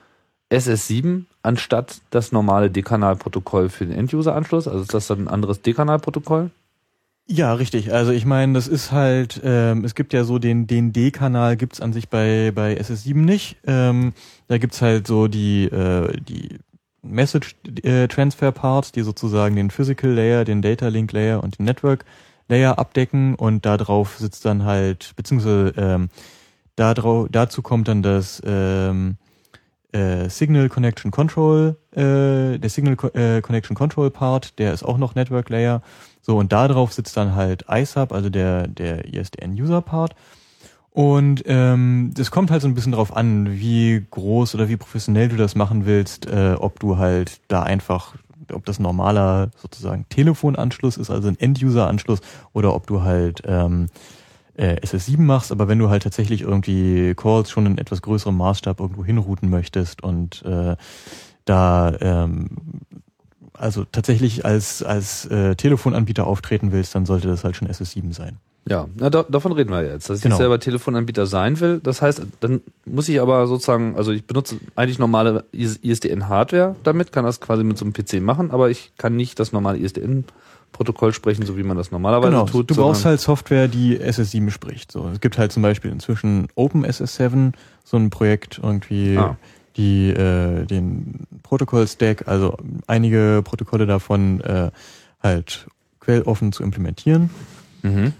SS7 0.52 1.24
anstatt 1.42 2.00
das 2.10 2.32
normale 2.32 2.70
D-Kanal-Protokoll 2.70 3.68
für 3.68 3.86
den 3.86 3.96
End-User-Anschluss. 3.96 4.68
Also 4.68 4.82
ist 4.82 4.94
das 4.94 5.06
dann 5.06 5.20
ein 5.20 5.28
anderes 5.28 5.62
D-Kanal-Protokoll? 5.62 6.50
Ja, 7.34 7.54
richtig. 7.54 7.94
Also 7.94 8.12
ich 8.12 8.26
meine, 8.26 8.52
das 8.52 8.68
ist 8.68 8.92
halt, 8.92 9.40
ähm, 9.42 9.86
es 9.86 9.94
gibt 9.94 10.12
ja 10.12 10.22
so 10.22 10.38
den, 10.38 10.66
den 10.66 10.92
D-Kanal 10.92 11.56
gibt's 11.56 11.80
an 11.80 11.94
sich 11.94 12.10
bei, 12.10 12.52
bei 12.54 12.78
SS7 12.78 13.14
nicht. 13.14 13.56
Ähm, 13.66 14.12
da 14.48 14.58
gibt's 14.58 14.82
halt 14.82 15.06
so 15.06 15.28
die, 15.28 15.64
äh, 15.64 16.14
die 16.20 16.58
Message 17.00 17.56
äh, 17.84 18.06
Transfer 18.08 18.52
Parts, 18.52 18.92
die 18.92 19.00
sozusagen 19.00 19.56
den 19.56 19.70
Physical 19.70 20.10
Layer, 20.10 20.44
den 20.44 20.60
Data 20.60 20.88
Link 20.88 21.10
Layer 21.12 21.42
und 21.42 21.58
den 21.58 21.64
Network 21.64 22.04
Layer 22.48 22.78
abdecken 22.78 23.34
und 23.34 23.64
da 23.64 23.78
drauf 23.78 24.18
sitzt 24.18 24.44
dann 24.44 24.64
halt, 24.66 25.12
beziehungsweise 25.16 25.72
ähm, 25.78 26.10
da 26.76 26.92
drau 26.92 27.28
dazu 27.30 27.62
kommt 27.62 27.88
dann 27.88 28.02
das 28.02 28.42
ähm, 28.44 29.16
äh, 29.92 30.28
Signal 30.28 30.68
Connection 30.68 31.10
Control, 31.10 31.76
äh, 31.92 32.58
der 32.58 32.68
Signal 32.68 32.96
Co 32.96 33.08
äh, 33.08 33.40
Connection 33.40 33.74
Control 33.74 34.10
Part, 34.10 34.58
der 34.58 34.74
ist 34.74 34.82
auch 34.82 34.98
noch 34.98 35.14
Network 35.14 35.48
Layer. 35.48 35.80
So, 36.22 36.38
und 36.38 36.52
da 36.52 36.68
drauf 36.68 36.92
sitzt 36.92 37.16
dann 37.16 37.34
halt 37.34 37.66
ISUB, 37.68 38.12
also 38.12 38.30
der, 38.30 38.68
der 38.68 39.12
ISDN-User-Part. 39.12 40.14
Und 40.90 41.42
ähm, 41.46 42.12
das 42.14 42.30
kommt 42.30 42.50
halt 42.50 42.62
so 42.62 42.68
ein 42.68 42.74
bisschen 42.74 42.92
drauf 42.92 43.16
an, 43.16 43.58
wie 43.58 44.06
groß 44.10 44.54
oder 44.54 44.68
wie 44.68 44.76
professionell 44.76 45.28
du 45.28 45.36
das 45.36 45.54
machen 45.54 45.84
willst, 45.84 46.26
äh, 46.26 46.54
ob 46.58 46.78
du 46.80 46.98
halt 46.98 47.40
da 47.48 47.62
einfach, 47.62 48.14
ob 48.52 48.66
das 48.66 48.78
normaler 48.78 49.50
sozusagen 49.56 50.06
Telefonanschluss 50.10 50.98
ist, 50.98 51.10
also 51.10 51.28
ein 51.28 51.40
End-User-Anschluss, 51.40 52.20
oder 52.52 52.74
ob 52.74 52.86
du 52.86 53.02
halt 53.02 53.42
ähm, 53.46 53.88
äh, 54.54 54.76
SS7 54.76 55.18
machst, 55.18 55.50
aber 55.50 55.66
wenn 55.66 55.78
du 55.78 55.88
halt 55.88 56.02
tatsächlich 56.02 56.42
irgendwie 56.42 57.14
Calls 57.14 57.50
schon 57.50 57.66
in 57.66 57.78
etwas 57.78 58.02
größerem 58.02 58.36
Maßstab 58.36 58.78
irgendwo 58.78 59.04
hinrouten 59.04 59.48
möchtest 59.48 60.02
und 60.02 60.42
äh, 60.44 60.76
da 61.46 61.96
ähm, 62.00 62.50
also 63.54 63.84
tatsächlich 63.90 64.44
als, 64.44 64.82
als 64.82 65.26
äh, 65.26 65.54
Telefonanbieter 65.56 66.26
auftreten 66.26 66.72
willst, 66.72 66.94
dann 66.94 67.06
sollte 67.06 67.28
das 67.28 67.44
halt 67.44 67.56
schon 67.56 67.68
SS7 67.68 68.12
sein. 68.14 68.38
Ja, 68.68 68.86
na, 68.96 69.10
da, 69.10 69.24
davon 69.24 69.50
reden 69.52 69.70
wir 69.70 69.82
jetzt, 69.84 70.08
dass 70.08 70.20
Genau. 70.20 70.36
ich 70.36 70.38
selber 70.38 70.60
Telefonanbieter 70.60 71.26
sein 71.26 71.58
will. 71.58 71.80
Das 71.82 72.00
heißt, 72.00 72.22
dann 72.40 72.60
muss 72.86 73.08
ich 73.08 73.20
aber 73.20 73.48
sozusagen, 73.48 73.96
also 73.96 74.12
ich 74.12 74.24
benutze 74.24 74.56
eigentlich 74.76 75.00
normale 75.00 75.44
ISDN-Hardware 75.52 76.76
damit, 76.84 77.10
kann 77.12 77.24
das 77.24 77.40
quasi 77.40 77.64
mit 77.64 77.76
so 77.76 77.84
einem 77.84 77.92
PC 77.92 78.20
machen, 78.22 78.50
aber 78.50 78.70
ich 78.70 78.92
kann 78.98 79.16
nicht 79.16 79.40
das 79.40 79.52
normale 79.52 79.78
ISDN-Protokoll 79.78 81.12
sprechen, 81.12 81.44
so 81.44 81.56
wie 81.56 81.64
man 81.64 81.76
das 81.76 81.90
normalerweise 81.90 82.30
Genau, 82.30 82.46
tut. 82.46 82.70
du 82.70 82.76
brauchst 82.76 83.04
halt 83.04 83.20
Software, 83.20 83.66
die 83.68 83.98
SS7 83.98 84.50
spricht. 84.50 84.92
So, 84.92 85.08
es 85.12 85.20
gibt 85.20 85.38
halt 85.38 85.50
zum 85.50 85.62
Beispiel 85.64 85.90
inzwischen 85.90 86.46
OpenSS7, 86.56 87.52
so 87.84 87.96
ein 87.96 88.10
Projekt 88.10 88.60
irgendwie, 88.62 89.16
Ah. 89.18 89.36
Die 89.76 90.10
äh, 90.10 90.64
den 90.66 91.20
Protokoll-Stack, 91.42 92.28
also 92.28 92.56
einige 92.86 93.42
Protokolle 93.44 93.86
davon 93.86 94.40
äh, 94.40 94.70
halt 95.22 95.66
quelloffen 96.00 96.52
zu 96.52 96.62
implementieren. 96.62 97.30
Mhm. 97.82 98.12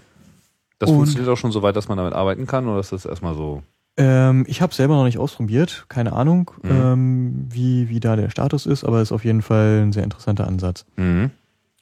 Das 0.79 0.89
Und- 0.89 0.95
funktioniert 0.97 1.29
auch 1.29 1.37
schon 1.37 1.51
so 1.51 1.61
weit, 1.61 1.75
dass 1.75 1.87
man 1.87 1.97
damit 1.97 2.13
arbeiten 2.13 2.47
kann, 2.47 2.67
oder 2.67 2.79
ist 2.79 2.91
das 2.91 3.05
erstmal 3.05 3.35
so? 3.35 3.63
Ähm, 3.95 4.43
ich 4.47 4.61
habe 4.61 4.73
selber 4.73 4.95
noch 4.95 5.03
nicht 5.05 5.19
ausprobiert, 5.19 5.85
keine 5.87 6.13
Ahnung, 6.13 6.49
Mhm. 6.63 6.69
ähm, 6.71 7.47
wie, 7.51 7.89
wie 7.89 7.99
da 7.99 8.15
der 8.15 8.29
Status 8.31 8.65
ist, 8.65 8.83
aber 8.83 9.01
ist 9.01 9.11
auf 9.11 9.23
jeden 9.23 9.41
Fall 9.43 9.83
ein 9.83 9.91
sehr 9.93 10.03
interessanter 10.03 10.47
Ansatz. 10.47 10.85
Mhm. 10.95 11.29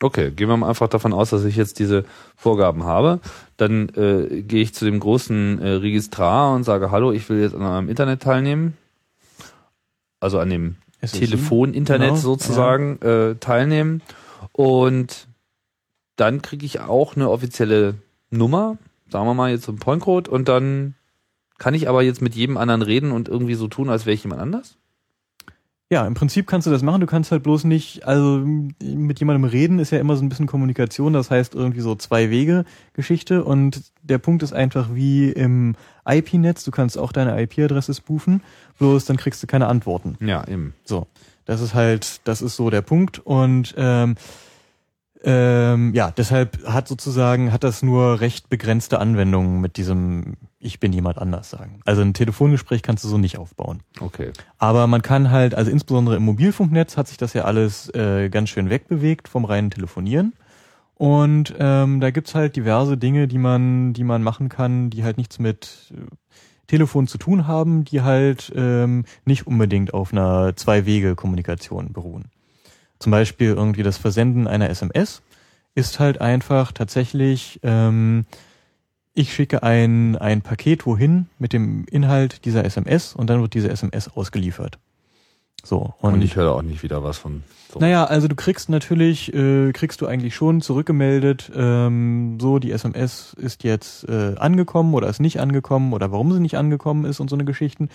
Okay, 0.03 0.31
gehen 0.31 0.49
wir 0.49 0.57
mal 0.57 0.67
einfach 0.67 0.87
davon 0.87 1.13
aus, 1.13 1.29
dass 1.29 1.45
ich 1.45 1.55
jetzt 1.55 1.77
diese 1.77 2.05
Vorgaben 2.35 2.83
habe. 2.85 3.19
Dann 3.57 3.87
äh, 3.89 4.41
gehe 4.41 4.61
ich 4.63 4.73
zu 4.73 4.83
dem 4.83 4.99
großen 4.99 5.61
äh, 5.61 5.69
Registrar 5.73 6.53
und 6.55 6.63
sage, 6.63 6.89
hallo, 6.89 7.11
ich 7.11 7.29
will 7.29 7.39
jetzt 7.39 7.53
an 7.55 7.61
einem 7.61 7.87
Internet 7.87 8.23
teilnehmen. 8.23 8.75
Also 10.21 10.39
an 10.39 10.49
dem? 10.49 10.75
Telefon-Internet 11.01 12.09
Genau, 12.09 12.19
sozusagen 12.19 13.01
äh, 13.01 13.35
teilnehmen. 13.35 14.01
Und 14.53 15.27
dann 16.15 16.41
kriege 16.41 16.65
ich 16.65 16.79
auch 16.79 17.15
eine 17.15 17.29
offizielle 17.29 17.95
Nummer, 18.29 18.77
sagen 19.09 19.25
wir 19.25 19.33
mal 19.33 19.51
jetzt 19.51 19.65
so 19.65 19.71
ein 19.71 19.79
Pointcode 19.79 20.29
und 20.29 20.47
dann 20.47 20.95
kann 21.57 21.73
ich 21.73 21.89
aber 21.89 22.01
jetzt 22.01 22.21
mit 22.21 22.35
jedem 22.35 22.57
anderen 22.57 22.81
reden 22.81 23.11
und 23.11 23.27
irgendwie 23.27 23.55
so 23.55 23.67
tun, 23.67 23.89
als 23.89 24.05
wäre 24.05 24.13
ich 24.13 24.23
jemand 24.23 24.41
anders? 24.41 24.77
Ja, 25.91 26.07
im 26.07 26.13
Prinzip 26.13 26.47
kannst 26.47 26.67
du 26.67 26.71
das 26.71 26.83
machen. 26.83 27.01
Du 27.01 27.05
kannst 27.05 27.33
halt 27.33 27.43
bloß 27.43 27.65
nicht, 27.65 28.07
also 28.07 28.41
mit 28.81 29.19
jemandem 29.19 29.43
reden 29.43 29.77
ist 29.77 29.91
ja 29.91 29.99
immer 29.99 30.15
so 30.15 30.23
ein 30.23 30.29
bisschen 30.29 30.47
Kommunikation. 30.47 31.11
Das 31.11 31.29
heißt 31.29 31.53
irgendwie 31.53 31.81
so 31.81 31.95
zwei 31.95 32.29
Wege 32.29 32.63
Geschichte. 32.93 33.43
Und 33.43 33.91
der 34.01 34.17
Punkt 34.17 34.41
ist 34.41 34.53
einfach 34.53 34.95
wie 34.95 35.29
im 35.31 35.75
IP-Netz. 36.07 36.63
Du 36.63 36.71
kannst 36.71 36.97
auch 36.97 37.11
deine 37.11 37.37
IP-Adresse 37.41 37.93
spoofen. 37.93 38.41
Bloß 38.79 39.03
dann 39.03 39.17
kriegst 39.17 39.43
du 39.43 39.47
keine 39.47 39.67
Antworten. 39.67 40.15
Ja, 40.25 40.47
eben. 40.47 40.75
So, 40.85 41.07
das 41.43 41.59
ist 41.59 41.73
halt, 41.73 42.21
das 42.23 42.41
ist 42.41 42.55
so 42.55 42.69
der 42.69 42.83
Punkt. 42.83 43.19
Und 43.19 43.75
ähm, 43.75 44.15
ähm, 45.23 45.93
ja, 45.93 46.09
deshalb 46.09 46.65
hat 46.65 46.87
sozusagen, 46.87 47.53
hat 47.53 47.63
das 47.63 47.83
nur 47.83 48.21
recht 48.21 48.49
begrenzte 48.49 48.99
Anwendungen 48.99 49.61
mit 49.61 49.77
diesem 49.77 50.35
Ich 50.59 50.79
bin 50.79 50.93
jemand 50.93 51.19
anders 51.19 51.49
sagen. 51.49 51.79
Also 51.85 52.01
ein 52.01 52.13
Telefongespräch 52.13 52.81
kannst 52.81 53.03
du 53.03 53.07
so 53.07 53.17
nicht 53.19 53.37
aufbauen. 53.37 53.81
Okay. 53.99 54.31
Aber 54.57 54.87
man 54.87 55.03
kann 55.03 55.29
halt, 55.29 55.53
also 55.53 55.69
insbesondere 55.69 56.15
im 56.15 56.23
Mobilfunknetz 56.23 56.97
hat 56.97 57.07
sich 57.07 57.17
das 57.17 57.33
ja 57.33 57.43
alles 57.43 57.93
äh, 57.93 58.29
ganz 58.29 58.49
schön 58.49 58.69
wegbewegt 58.69 59.27
vom 59.27 59.45
reinen 59.45 59.69
Telefonieren. 59.69 60.33
Und 60.95 61.53
ähm, 61.59 61.99
da 61.99 62.11
gibt's 62.11 62.35
halt 62.35 62.55
diverse 62.55 62.97
Dinge, 62.97 63.27
die 63.27 63.39
man, 63.39 63.93
die 63.93 64.03
man 64.03 64.23
machen 64.23 64.49
kann, 64.49 64.89
die 64.89 65.03
halt 65.03 65.17
nichts 65.17 65.39
mit 65.39 65.91
äh, 65.91 66.01
Telefon 66.67 67.07
zu 67.07 67.17
tun 67.17 67.47
haben, 67.47 67.83
die 67.85 68.01
halt 68.01 68.51
ähm, 68.55 69.05
nicht 69.25 69.45
unbedingt 69.45 69.93
auf 69.93 70.13
einer 70.13 70.55
Zwei-Wege-Kommunikation 70.55 71.91
beruhen. 71.91 72.31
Zum 73.01 73.11
Beispiel 73.11 73.47
irgendwie 73.47 73.81
das 73.81 73.97
Versenden 73.97 74.47
einer 74.47 74.69
SMS 74.69 75.23
ist 75.73 75.99
halt 75.99 76.21
einfach 76.21 76.71
tatsächlich, 76.71 77.59
ähm, 77.63 78.25
ich 79.15 79.33
schicke 79.33 79.63
ein, 79.63 80.17
ein 80.17 80.43
Paket 80.43 80.85
wohin 80.85 81.25
mit 81.39 81.51
dem 81.51 81.85
Inhalt 81.85 82.45
dieser 82.45 82.63
SMS 82.63 83.15
und 83.15 83.27
dann 83.27 83.41
wird 83.41 83.55
diese 83.55 83.71
SMS 83.71 84.07
ausgeliefert. 84.07 84.77
So. 85.63 85.95
Und, 85.99 86.21
ich 86.21 86.35
höre 86.35 86.51
auch 86.51 86.61
nicht 86.61 86.83
wieder 86.83 87.03
was 87.03 87.17
von. 87.17 87.43
So. 87.73 87.79
Naja, 87.79 88.03
also 88.05 88.27
du 88.27 88.35
kriegst 88.35 88.69
natürlich, 88.69 89.33
äh, 89.33 89.71
kriegst 89.71 90.01
du 90.01 90.05
eigentlich 90.05 90.35
schon 90.35 90.61
zurückgemeldet, 90.61 91.51
ähm, 91.55 92.37
so 92.39 92.59
die 92.59 92.71
SMS 92.71 93.33
ist 93.33 93.63
jetzt 93.63 94.07
äh, 94.09 94.35
angekommen 94.37 94.93
oder 94.93 95.07
ist 95.07 95.19
nicht 95.19 95.39
angekommen 95.39 95.93
oder 95.93 96.11
warum 96.11 96.31
sie 96.33 96.39
nicht 96.39 96.57
angekommen 96.57 97.05
ist 97.05 97.19
und 97.19 97.29
so 97.29 97.35
eine 97.35 97.45
Geschichten. 97.45 97.89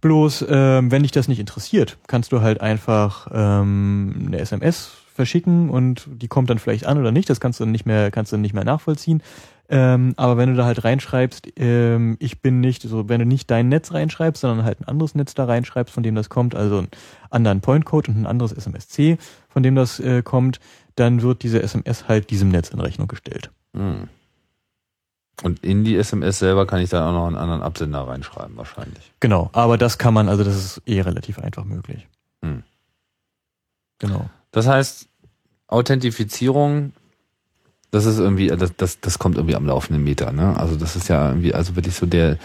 Bloß, 0.00 0.46
ähm, 0.48 0.90
wenn 0.90 1.02
dich 1.02 1.12
das 1.12 1.28
nicht 1.28 1.40
interessiert, 1.40 1.98
kannst 2.06 2.32
du 2.32 2.40
halt 2.40 2.60
einfach 2.60 3.28
ähm, 3.32 4.24
eine 4.26 4.38
SMS 4.38 4.92
verschicken 5.14 5.68
und 5.68 6.08
die 6.10 6.28
kommt 6.28 6.48
dann 6.48 6.58
vielleicht 6.58 6.86
an 6.86 6.98
oder 6.98 7.12
nicht. 7.12 7.28
Das 7.28 7.40
kannst 7.40 7.60
du 7.60 7.66
nicht 7.66 7.84
mehr, 7.84 8.10
kannst 8.10 8.32
du 8.32 8.38
nicht 8.38 8.54
mehr 8.54 8.64
nachvollziehen. 8.64 9.22
Ähm, 9.68 10.14
aber 10.16 10.36
wenn 10.36 10.48
du 10.48 10.56
da 10.56 10.64
halt 10.64 10.82
reinschreibst, 10.82 11.52
ähm, 11.56 12.16
ich 12.18 12.42
bin 12.42 12.60
nicht, 12.60 12.82
so 12.82 13.08
wenn 13.08 13.20
du 13.20 13.26
nicht 13.26 13.50
dein 13.50 13.68
Netz 13.68 13.92
reinschreibst, 13.92 14.40
sondern 14.40 14.64
halt 14.64 14.80
ein 14.80 14.88
anderes 14.88 15.14
Netz 15.14 15.34
da 15.34 15.44
reinschreibst, 15.44 15.94
von 15.94 16.02
dem 16.02 16.16
das 16.16 16.28
kommt, 16.28 16.56
also 16.56 16.78
einen 16.78 16.88
anderen 17.30 17.60
Pointcode 17.60 18.08
und 18.08 18.16
ein 18.16 18.26
anderes 18.26 18.52
SMSC, 18.52 19.18
von 19.48 19.62
dem 19.62 19.76
das 19.76 20.00
äh, 20.00 20.22
kommt, 20.22 20.58
dann 20.96 21.22
wird 21.22 21.44
diese 21.44 21.62
SMS 21.62 22.08
halt 22.08 22.30
diesem 22.30 22.48
Netz 22.48 22.70
in 22.70 22.80
Rechnung 22.80 23.06
gestellt. 23.06 23.50
Hm. 23.76 24.08
Und 25.42 25.64
in 25.64 25.84
die 25.84 25.96
SMS 25.96 26.38
selber 26.38 26.66
kann 26.66 26.80
ich 26.80 26.90
dann 26.90 27.02
auch 27.02 27.12
noch 27.12 27.26
einen 27.26 27.36
anderen 27.36 27.62
Absender 27.62 28.00
reinschreiben, 28.00 28.56
wahrscheinlich. 28.56 29.12
Genau, 29.20 29.48
aber 29.52 29.78
das 29.78 29.98
kann 29.98 30.12
man, 30.12 30.28
also 30.28 30.44
das 30.44 30.56
ist 30.56 30.82
eh 30.86 31.00
relativ 31.00 31.38
einfach 31.38 31.64
möglich. 31.64 32.06
Hm. 32.44 32.62
Genau. 33.98 34.28
Das 34.50 34.66
heißt, 34.66 35.08
Authentifizierung, 35.66 36.92
das 37.90 38.04
ist 38.04 38.18
irgendwie, 38.18 38.48
das, 38.48 38.74
das, 38.76 39.00
das 39.00 39.18
kommt 39.18 39.36
irgendwie 39.36 39.56
am 39.56 39.66
laufenden 39.66 40.04
Meter, 40.04 40.32
ne? 40.32 40.58
Also 40.58 40.76
das 40.76 40.96
ist 40.96 41.08
ja 41.08 41.28
irgendwie, 41.28 41.54
also 41.54 41.76
wirklich 41.76 41.94
so 41.94 42.06
der, 42.06 42.38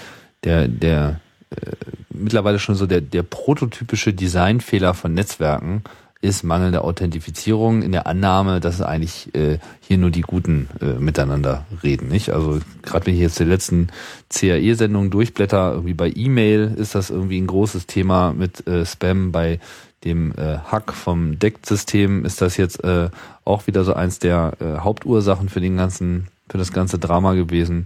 der, 0.44 0.68
der 0.68 1.20
äh, 1.50 1.72
mittlerweile 2.10 2.60
schon 2.60 2.76
so 2.76 2.88
der, 2.88 3.02
der 3.02 3.24
prototypische 3.24 4.14
Designfehler 4.14 4.94
von 4.94 5.14
Netzwerken 5.14 5.84
ist 6.22 6.44
mangelnde 6.44 6.84
Authentifizierung 6.84 7.82
in 7.82 7.92
der 7.92 8.08
Annahme, 8.08 8.60
dass 8.60 8.82
eigentlich 8.82 9.34
äh, 9.36 9.60
hier 9.82 9.98
nur 9.98 10.10
die 10.10 10.22
Guten 10.22 10.70
äh, 10.82 11.00
miteinander 11.00 11.66
reden, 11.84 12.08
nicht? 12.08 12.32
Also 12.32 12.60
gerade 12.82 13.06
wenn 13.06 13.14
ich 13.14 13.20
jetzt 13.20 13.40
die 13.40 13.44
letzten 13.44 13.90
CAE-Sendungen 14.30 15.12
durchblätter, 15.12 15.74
irgendwie 15.74 15.94
bei 15.94 16.12
E-Mail 16.14 16.74
ist 16.78 16.96
das 16.96 17.10
irgendwie 17.10 17.40
ein 17.40 17.48
großes 17.48 17.86
Thema 17.86 18.34
mit 18.34 18.66
äh, 18.68 18.86
Spam, 18.86 19.32
bei 19.32 19.60
dem 20.04 20.34
äh, 20.34 20.58
Hack 20.60 20.94
vom 20.94 21.40
DECT-System 21.40 22.26
ist 22.26 22.42
das 22.42 22.58
jetzt 22.58 22.84
äh, 22.84 23.10
auch 23.44 23.68
wieder 23.68 23.84
so 23.84 23.94
eins 23.94 24.20
der 24.20 24.54
äh, 24.60 24.80
Hauptursachen 24.80 25.50
für 25.50 25.62
den 25.62 25.78
ganzen, 25.78 26.28
für 26.50 26.58
das 26.58 26.72
ganze 26.72 27.00
Drama 27.00 27.34
gewesen. 27.34 27.86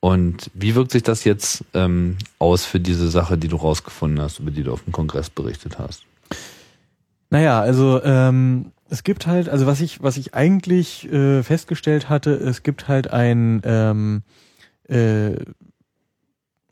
Und 0.00 0.50
wie 0.54 0.74
wirkt 0.74 0.92
sich 0.92 1.02
das 1.02 1.24
jetzt 1.24 1.64
ähm, 1.74 2.16
aus 2.38 2.64
für 2.64 2.78
diese 2.78 3.08
Sache, 3.08 3.36
die 3.36 3.48
du 3.48 3.56
rausgefunden 3.56 4.20
hast, 4.22 4.38
über 4.38 4.52
die 4.52 4.62
du 4.62 4.72
auf 4.72 4.84
dem 4.84 4.92
Kongress 4.92 5.30
berichtet 5.30 5.78
hast? 5.78 6.04
Naja, 7.30 7.60
also 7.60 8.02
ähm, 8.04 8.72
es 8.88 9.02
gibt 9.02 9.26
halt, 9.26 9.48
also 9.48 9.66
was 9.66 9.80
ich, 9.80 10.02
was 10.02 10.16
ich 10.16 10.34
eigentlich 10.34 11.10
äh, 11.12 11.42
festgestellt 11.42 12.08
hatte, 12.08 12.32
es 12.32 12.62
gibt 12.62 12.88
halt 12.88 13.10
ein, 13.10 13.60
ähm, 13.64 14.22
äh, 14.88 15.34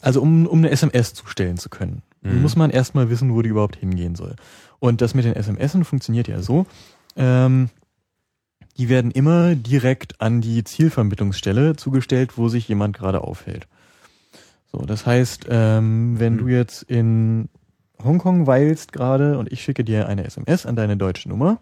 also 0.00 0.20
um, 0.20 0.46
um 0.46 0.58
eine 0.58 0.70
SMS 0.70 1.14
zustellen 1.14 1.56
zu 1.56 1.68
können, 1.68 2.02
Mhm. 2.22 2.40
muss 2.40 2.56
man 2.56 2.70
erstmal 2.70 3.10
wissen, 3.10 3.34
wo 3.34 3.42
die 3.42 3.48
überhaupt 3.50 3.76
hingehen 3.76 4.14
soll. 4.14 4.36
Und 4.78 5.00
das 5.00 5.14
mit 5.14 5.24
den 5.24 5.34
SMS 5.34 5.76
funktioniert 5.82 6.28
ja 6.28 6.40
so, 6.40 6.66
ähm, 7.16 7.68
die 8.76 8.88
werden 8.88 9.10
immer 9.10 9.54
direkt 9.54 10.20
an 10.20 10.40
die 10.40 10.64
Zielvermittlungsstelle 10.64 11.76
zugestellt, 11.76 12.36
wo 12.36 12.48
sich 12.48 12.66
jemand 12.68 12.96
gerade 12.96 13.20
aufhält. 13.22 13.68
So, 14.72 14.78
das 14.78 15.06
heißt, 15.06 15.46
ähm, 15.48 16.18
wenn 16.18 16.34
Mhm. 16.34 16.38
du 16.38 16.48
jetzt 16.48 16.82
in 16.82 17.48
Hongkong 18.02 18.46
weilst 18.46 18.92
gerade 18.92 19.38
und 19.38 19.52
ich 19.52 19.62
schicke 19.62 19.84
dir 19.84 20.08
eine 20.08 20.24
SMS 20.24 20.66
an 20.66 20.76
deine 20.76 20.96
deutsche 20.96 21.28
Nummer, 21.28 21.58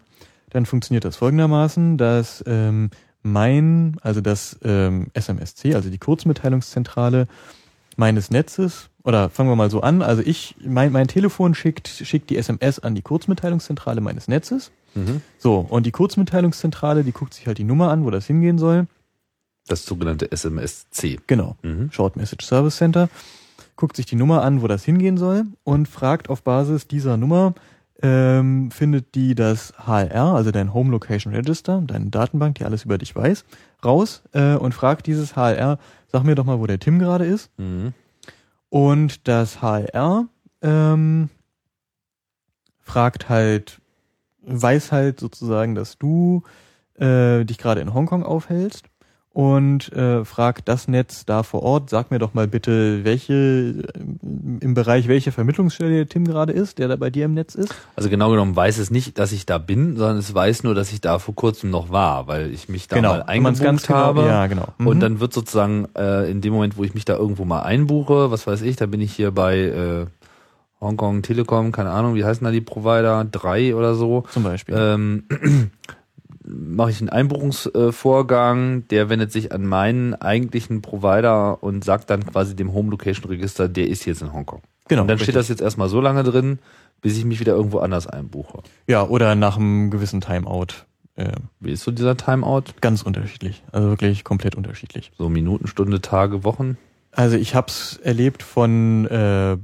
dann 0.49 0.65
funktioniert 0.65 1.05
das 1.05 1.15
folgendermaßen, 1.17 1.97
dass 1.97 2.43
ähm, 2.47 2.89
mein, 3.23 3.97
also 4.01 4.21
das 4.21 4.59
ähm, 4.63 5.07
SMSC, 5.13 5.75
also 5.75 5.89
die 5.89 5.97
Kurzmitteilungszentrale 5.97 7.27
meines 7.95 8.31
Netzes, 8.31 8.89
oder 9.03 9.29
fangen 9.29 9.49
wir 9.49 9.55
mal 9.55 9.69
so 9.69 9.81
an, 9.81 10.01
also 10.01 10.21
ich, 10.23 10.55
mein, 10.63 10.91
mein 10.91 11.07
Telefon 11.07 11.55
schickt, 11.55 11.87
schickt 11.87 12.29
die 12.29 12.37
SMS 12.37 12.79
an 12.79 12.95
die 12.95 13.01
Kurzmitteilungszentrale 13.01 14.01
meines 14.01 14.27
Netzes. 14.27 14.71
Mhm. 14.95 15.21
So, 15.39 15.59
und 15.59 15.85
die 15.85 15.91
Kurzmitteilungszentrale, 15.91 17.03
die 17.03 17.11
guckt 17.11 17.33
sich 17.33 17.47
halt 17.47 17.57
die 17.57 17.63
Nummer 17.63 17.89
an, 17.89 18.05
wo 18.05 18.11
das 18.11 18.27
hingehen 18.27 18.57
soll. 18.57 18.87
Das 19.67 19.85
sogenannte 19.85 20.31
SMSC. 20.31 21.19
Genau. 21.27 21.57
Mhm. 21.63 21.91
Short 21.91 22.15
Message 22.15 22.45
Service 22.45 22.77
Center, 22.77 23.09
guckt 23.75 23.95
sich 23.95 24.05
die 24.05 24.15
Nummer 24.15 24.43
an, 24.43 24.61
wo 24.61 24.67
das 24.67 24.83
hingehen 24.83 25.17
soll 25.17 25.45
und 25.63 25.87
fragt 25.87 26.29
auf 26.29 26.43
Basis 26.43 26.87
dieser 26.87 27.17
Nummer, 27.17 27.53
ähm, 28.01 28.69
findet 28.71 29.15
die 29.15 29.33
das 29.33 29.73
HLR, 29.85 30.33
also 30.35 30.51
dein 30.51 30.73
Home 30.73 30.91
Location 30.91 31.33
Register, 31.33 31.81
deine 31.85 32.09
Datenbank, 32.09 32.55
die 32.55 32.65
alles 32.65 32.85
über 32.85 32.97
dich 32.97 33.15
weiß, 33.15 33.45
raus 33.83 34.23
äh, 34.33 34.55
und 34.55 34.73
fragt 34.73 35.07
dieses 35.07 35.35
HLR, 35.35 35.79
sag 36.11 36.23
mir 36.23 36.35
doch 36.35 36.45
mal, 36.45 36.59
wo 36.59 36.67
der 36.67 36.79
Tim 36.79 36.99
gerade 36.99 37.25
ist. 37.25 37.49
Mhm. 37.57 37.93
Und 38.69 39.27
das 39.27 39.61
HLR 39.61 40.27
ähm, 40.61 41.29
fragt 42.81 43.29
halt, 43.29 43.79
weiß 44.41 44.91
halt 44.91 45.19
sozusagen, 45.19 45.75
dass 45.75 45.97
du 45.97 46.43
äh, 46.95 47.45
dich 47.45 47.57
gerade 47.57 47.81
in 47.81 47.93
Hongkong 47.93 48.23
aufhältst 48.23 48.85
und 49.33 49.91
äh, 49.93 50.23
fragt 50.23 50.69
das 50.69 50.87
Netz 50.87 51.25
da 51.25 51.41
vor 51.41 51.63
Ort, 51.63 51.89
sag 51.89 52.11
mir 52.11 52.19
doch 52.19 52.35
mal 52.35 52.47
bitte, 52.47 53.03
welche 53.03 53.33
äh, 53.33 53.81
im 54.59 54.75
Bereich 54.75 55.07
welche 55.07 55.31
Vermittlungsstelle 55.31 56.05
Tim 56.05 56.25
gerade 56.25 56.53
ist, 56.53 56.77
der 56.77 56.87
da 56.87 56.95
bei 56.95 57.09
dir 57.09 57.25
im 57.25 57.33
Netz 57.33 57.55
ist. 57.55 57.73
Also 57.95 58.09
genau 58.09 58.29
genommen 58.29 58.55
weiß 58.55 58.77
es 58.77 58.91
nicht, 58.91 59.17
dass 59.17 59.31
ich 59.31 59.47
da 59.47 59.57
bin, 59.57 59.97
sondern 59.97 60.17
es 60.17 60.33
weiß 60.33 60.61
nur, 60.61 60.75
dass 60.75 60.93
ich 60.93 61.01
da 61.01 61.17
vor 61.17 61.33
kurzem 61.33 61.71
noch 61.71 61.89
war, 61.89 62.27
weil 62.27 62.53
ich 62.53 62.69
mich 62.69 62.87
da 62.87 63.01
mal 63.01 63.23
wenn 63.27 63.41
man's 63.41 63.59
eingebucht 63.59 63.87
genau- 63.87 63.99
habe. 63.99 64.21
Ja, 64.21 64.45
genau. 64.45 64.67
Mhm. 64.77 64.87
Und 64.87 64.99
dann 64.99 65.19
wird 65.19 65.33
sozusagen 65.33 65.87
äh, 65.97 66.29
in 66.29 66.41
dem 66.41 66.53
Moment, 66.53 66.77
wo 66.77 66.83
ich 66.83 66.93
mich 66.93 67.05
da 67.05 67.17
irgendwo 67.17 67.43
mal 67.43 67.63
einbuche, 67.63 68.29
was 68.29 68.45
weiß 68.45 68.61
ich, 68.61 68.75
da 68.75 68.85
bin 68.85 69.01
ich 69.01 69.13
hier 69.13 69.31
bei 69.31 69.57
äh, 69.57 70.05
Hongkong 70.79 71.23
Telekom, 71.23 71.71
keine 71.71 71.89
Ahnung, 71.89 72.13
wie 72.13 72.23
heißen 72.23 72.45
da 72.45 72.51
die 72.51 72.61
Provider, 72.61 73.25
drei 73.25 73.73
oder 73.73 73.95
so. 73.95 74.25
zum 74.31 74.43
Beispiel. 74.43 74.75
Ähm, 74.77 75.23
mache 76.45 76.91
ich 76.91 76.99
einen 76.99 77.09
Einbuchungsvorgang, 77.09 78.87
der 78.89 79.09
wendet 79.09 79.31
sich 79.31 79.51
an 79.51 79.65
meinen 79.65 80.13
eigentlichen 80.15 80.81
Provider 80.81 81.63
und 81.63 81.83
sagt 81.83 82.09
dann 82.09 82.25
quasi 82.25 82.55
dem 82.55 82.73
Home 82.73 82.91
Location 82.91 83.25
Register, 83.29 83.67
der 83.69 83.87
ist 83.87 84.05
jetzt 84.05 84.21
in 84.21 84.33
Hongkong. 84.33 84.61
genau. 84.87 85.03
und 85.03 85.07
dann 85.07 85.17
steht 85.17 85.29
richtig. 85.29 85.41
das 85.41 85.49
jetzt 85.49 85.61
erstmal 85.61 85.89
so 85.89 86.01
lange 86.01 86.23
drin, 86.23 86.59
bis 87.01 87.17
ich 87.17 87.25
mich 87.25 87.39
wieder 87.39 87.53
irgendwo 87.53 87.79
anders 87.79 88.07
einbuche. 88.07 88.63
Ja, 88.87 89.03
oder 89.07 89.35
nach 89.35 89.57
einem 89.57 89.91
gewissen 89.91 90.21
Timeout. 90.21 90.85
äh, 91.15 91.31
Wie 91.59 91.71
ist 91.71 91.83
so 91.83 91.91
dieser 91.91 92.17
Timeout? 92.17 92.63
ganz 92.81 93.01
unterschiedlich. 93.03 93.63
Also 93.71 93.89
wirklich 93.89 94.23
komplett 94.23 94.55
unterschiedlich. 94.55 95.11
So 95.17 95.29
Minuten, 95.29 95.67
Stunde, 95.67 96.01
Tage, 96.01 96.43
Wochen? 96.43 96.77
Also 97.11 97.37
ich 97.37 97.55
habe 97.55 97.67
es 97.67 97.97
erlebt 97.97 98.41
von 98.41 99.05
äh, 99.07 99.57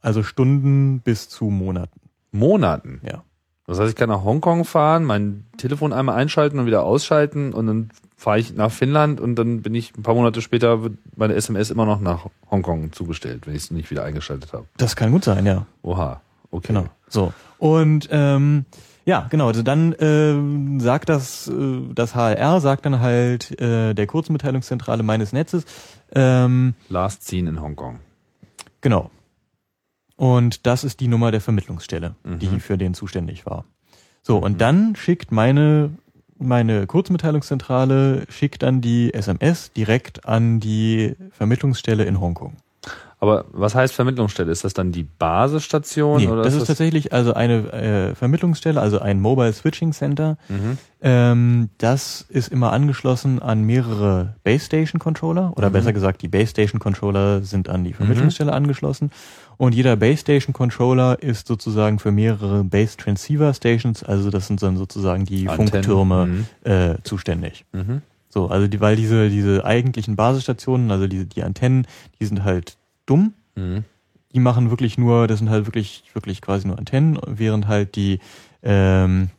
also 0.00 0.22
Stunden 0.22 1.00
bis 1.00 1.28
zu 1.28 1.46
Monaten. 1.46 2.00
Monaten. 2.30 3.00
Ja. 3.04 3.24
Das 3.68 3.78
heißt, 3.78 3.90
ich 3.90 3.96
kann 3.96 4.08
nach 4.08 4.24
Hongkong 4.24 4.64
fahren, 4.64 5.04
mein 5.04 5.44
Telefon 5.58 5.92
einmal 5.92 6.16
einschalten 6.16 6.58
und 6.58 6.64
wieder 6.64 6.84
ausschalten 6.84 7.52
und 7.52 7.66
dann 7.66 7.90
fahre 8.16 8.38
ich 8.38 8.54
nach 8.54 8.70
Finnland 8.70 9.20
und 9.20 9.36
dann 9.36 9.60
bin 9.60 9.74
ich 9.74 9.94
ein 9.96 10.02
paar 10.02 10.14
Monate 10.14 10.40
später 10.40 10.82
wird 10.82 10.94
meine 11.16 11.34
SMS 11.34 11.70
immer 11.70 11.84
noch 11.84 12.00
nach 12.00 12.26
Hongkong 12.50 12.92
zugestellt, 12.92 13.46
wenn 13.46 13.54
ich 13.54 13.64
es 13.64 13.70
nicht 13.70 13.90
wieder 13.90 14.04
eingeschaltet 14.04 14.54
habe. 14.54 14.64
Das 14.78 14.96
kann 14.96 15.12
gut 15.12 15.24
sein, 15.24 15.44
ja. 15.44 15.66
Oha. 15.82 16.22
Okay. 16.50 16.68
Genau. 16.68 16.86
So. 17.08 17.34
Und 17.58 18.08
ähm, 18.10 18.64
ja, 19.04 19.26
genau. 19.28 19.48
Also 19.48 19.62
dann 19.62 19.94
ähm, 20.00 20.80
sagt 20.80 21.10
das 21.10 21.48
äh, 21.48 21.80
das 21.94 22.14
HLR 22.14 22.62
sagt 22.62 22.86
dann 22.86 23.00
halt 23.00 23.60
äh, 23.60 23.92
der 23.92 24.06
Kurzmitteilungszentrale 24.06 25.02
meines 25.02 25.34
Netzes. 25.34 25.66
Ähm, 26.14 26.72
Last 26.88 27.28
seen 27.28 27.46
in 27.46 27.60
Hongkong. 27.60 28.00
genau. 28.80 29.10
Und 30.18 30.66
das 30.66 30.82
ist 30.82 30.98
die 30.98 31.06
Nummer 31.06 31.30
der 31.30 31.40
Vermittlungsstelle, 31.40 32.16
Mhm. 32.24 32.38
die 32.40 32.60
für 32.60 32.76
den 32.76 32.92
zuständig 32.92 33.46
war. 33.46 33.64
So 34.22 34.36
und 34.36 34.60
dann 34.60 34.96
schickt 34.96 35.30
meine 35.32 35.90
meine 36.40 36.86
Kurzmitteilungszentrale 36.86 38.24
schickt 38.28 38.62
dann 38.62 38.80
die 38.80 39.14
SMS 39.14 39.72
direkt 39.72 40.24
an 40.26 40.60
die 40.60 41.14
Vermittlungsstelle 41.32 42.04
in 42.04 42.20
Hongkong. 42.20 42.56
Aber 43.20 43.46
was 43.50 43.74
heißt 43.74 43.94
Vermittlungsstelle? 43.94 44.50
Ist 44.52 44.62
das 44.62 44.74
dann 44.74 44.92
die 44.92 45.02
Basisstation? 45.02 46.18
Nee, 46.18 46.28
oder 46.28 46.42
das 46.42 46.54
ist 46.54 46.66
tatsächlich 46.66 47.12
also 47.12 47.34
eine 47.34 47.72
äh, 47.72 48.14
Vermittlungsstelle, 48.14 48.80
also 48.80 49.00
ein 49.00 49.20
Mobile 49.20 49.52
Switching 49.52 49.92
Center. 49.92 50.38
Mhm. 50.48 50.78
Ähm, 51.00 51.68
das 51.78 52.24
ist 52.28 52.52
immer 52.52 52.72
angeschlossen 52.72 53.40
an 53.40 53.62
mehrere 53.62 54.36
Base 54.44 54.66
Station 54.66 55.00
Controller 55.00 55.52
oder 55.56 55.70
besser 55.70 55.92
gesagt, 55.92 56.22
die 56.22 56.28
Base 56.28 56.48
Station 56.50 56.80
Controller 56.80 57.42
sind 57.42 57.68
an 57.68 57.84
die 57.84 57.92
Vermittlungsstelle 57.92 58.52
angeschlossen 58.52 59.10
und 59.56 59.74
jeder 59.74 59.96
Base 59.96 60.18
Station 60.18 60.52
Controller 60.52 61.22
ist 61.22 61.46
sozusagen 61.46 62.00
für 62.00 62.10
mehrere 62.10 62.64
Base 62.64 62.96
Transceiver 62.96 63.54
Stations, 63.54 64.02
also 64.02 64.30
das 64.30 64.48
sind 64.48 64.60
dann 64.60 64.76
sozusagen 64.76 65.24
die 65.24 65.48
Antennen, 65.48 65.68
Funktürme 65.68 66.26
mhm. 66.26 66.46
äh, 66.64 66.96
zuständig. 67.04 67.64
Mhm. 67.72 68.02
So, 68.28 68.48
also 68.48 68.66
die, 68.66 68.80
weil 68.80 68.96
diese 68.96 69.28
diese 69.28 69.64
eigentlichen 69.64 70.16
Basisstationen, 70.16 70.90
also 70.90 71.06
diese 71.06 71.26
die 71.26 71.42
Antennen, 71.44 71.86
die 72.20 72.26
sind 72.26 72.42
halt 72.42 72.76
dumm 73.08 73.32
Mhm. 73.56 73.84
die 74.34 74.40
machen 74.40 74.70
wirklich 74.70 74.98
nur, 74.98 75.26
das 75.26 75.38
sind 75.40 75.50
halt 75.50 75.66
wirklich, 75.66 76.04
wirklich 76.14 76.40
quasi 76.40 76.66
nur 76.68 76.78
Antennen, 76.78 77.18
während 77.26 77.66
halt 77.66 77.96
die 77.96 78.20
ähm, 78.62 79.30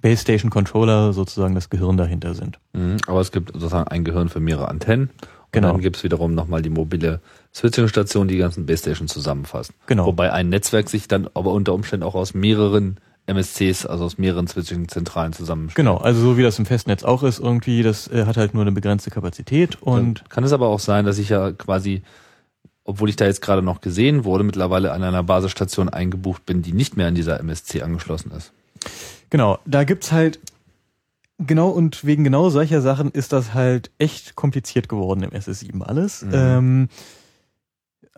Base 0.00 0.22
Station 0.22 0.50
Controller 0.50 1.12
sozusagen 1.12 1.54
das 1.54 1.68
Gehirn 1.70 1.96
dahinter 1.96 2.34
sind. 2.34 2.58
Mhm. 2.72 2.96
Aber 3.06 3.20
es 3.20 3.32
gibt 3.32 3.52
sozusagen 3.52 3.88
ein 3.88 4.04
Gehirn 4.04 4.28
für 4.28 4.40
mehrere 4.40 4.68
Antennen. 4.68 5.10
Und 5.10 5.52
Genau. 5.52 5.72
dann 5.72 5.80
gibt 5.80 5.96
es 5.96 6.04
wiederum 6.04 6.34
nochmal 6.34 6.60
die 6.62 6.70
mobile 6.70 7.20
Switching-Station, 7.54 8.28
die 8.28 8.34
die 8.34 8.40
ganzen 8.40 8.66
Base 8.66 8.82
Stations 8.82 9.12
zusammenfasst. 9.12 9.72
Genau. 9.86 10.06
Wobei 10.06 10.32
ein 10.32 10.48
Netzwerk 10.50 10.88
sich 10.90 11.08
dann 11.08 11.28
aber 11.34 11.52
unter 11.52 11.72
Umständen 11.72 12.04
auch 12.04 12.14
aus 12.14 12.34
mehreren 12.34 12.98
MSCs, 13.26 13.86
also 13.86 14.04
aus 14.04 14.18
mehreren 14.18 14.46
Switching-Zentralen 14.46 15.32
zusammenstellt. 15.32 15.76
Genau, 15.76 15.96
also 15.96 16.20
so 16.20 16.36
wie 16.36 16.42
das 16.42 16.58
im 16.58 16.66
Festnetz 16.66 17.04
auch 17.04 17.22
ist, 17.22 17.38
irgendwie, 17.40 17.82
das 17.82 18.06
äh, 18.08 18.26
hat 18.26 18.36
halt 18.36 18.54
nur 18.54 18.62
eine 18.62 18.72
begrenzte 18.72 19.10
Kapazität 19.10 19.80
und 19.82 20.20
Dann 20.20 20.28
kann 20.28 20.44
es 20.44 20.52
aber 20.52 20.68
auch 20.68 20.78
sein, 20.80 21.04
dass 21.06 21.18
ich 21.18 21.30
ja 21.30 21.52
quasi, 21.52 22.02
obwohl 22.86 23.08
ich 23.08 23.16
da 23.16 23.26
jetzt 23.26 23.42
gerade 23.42 23.62
noch 23.62 23.80
gesehen 23.80 24.24
wurde, 24.24 24.44
mittlerweile 24.44 24.92
an 24.92 25.02
einer 25.02 25.22
Basisstation 25.22 25.88
eingebucht 25.88 26.46
bin, 26.46 26.62
die 26.62 26.72
nicht 26.72 26.96
mehr 26.96 27.08
an 27.08 27.14
dieser 27.14 27.40
MSC 27.40 27.82
angeschlossen 27.82 28.32
ist. 28.32 28.52
genau, 29.30 29.58
da 29.66 29.84
gibt's 29.84 30.12
halt 30.12 30.38
genau 31.38 31.68
und 31.68 32.04
wegen 32.04 32.24
genau 32.24 32.48
solcher 32.48 32.80
Sachen 32.80 33.10
ist 33.10 33.32
das 33.32 33.54
halt 33.54 33.90
echt 33.98 34.36
kompliziert 34.36 34.88
geworden 34.88 35.22
im 35.22 35.30
SS7 35.30 35.82
alles. 35.82 36.22
Mhm. 36.22 36.30
Ähm, 36.32 36.88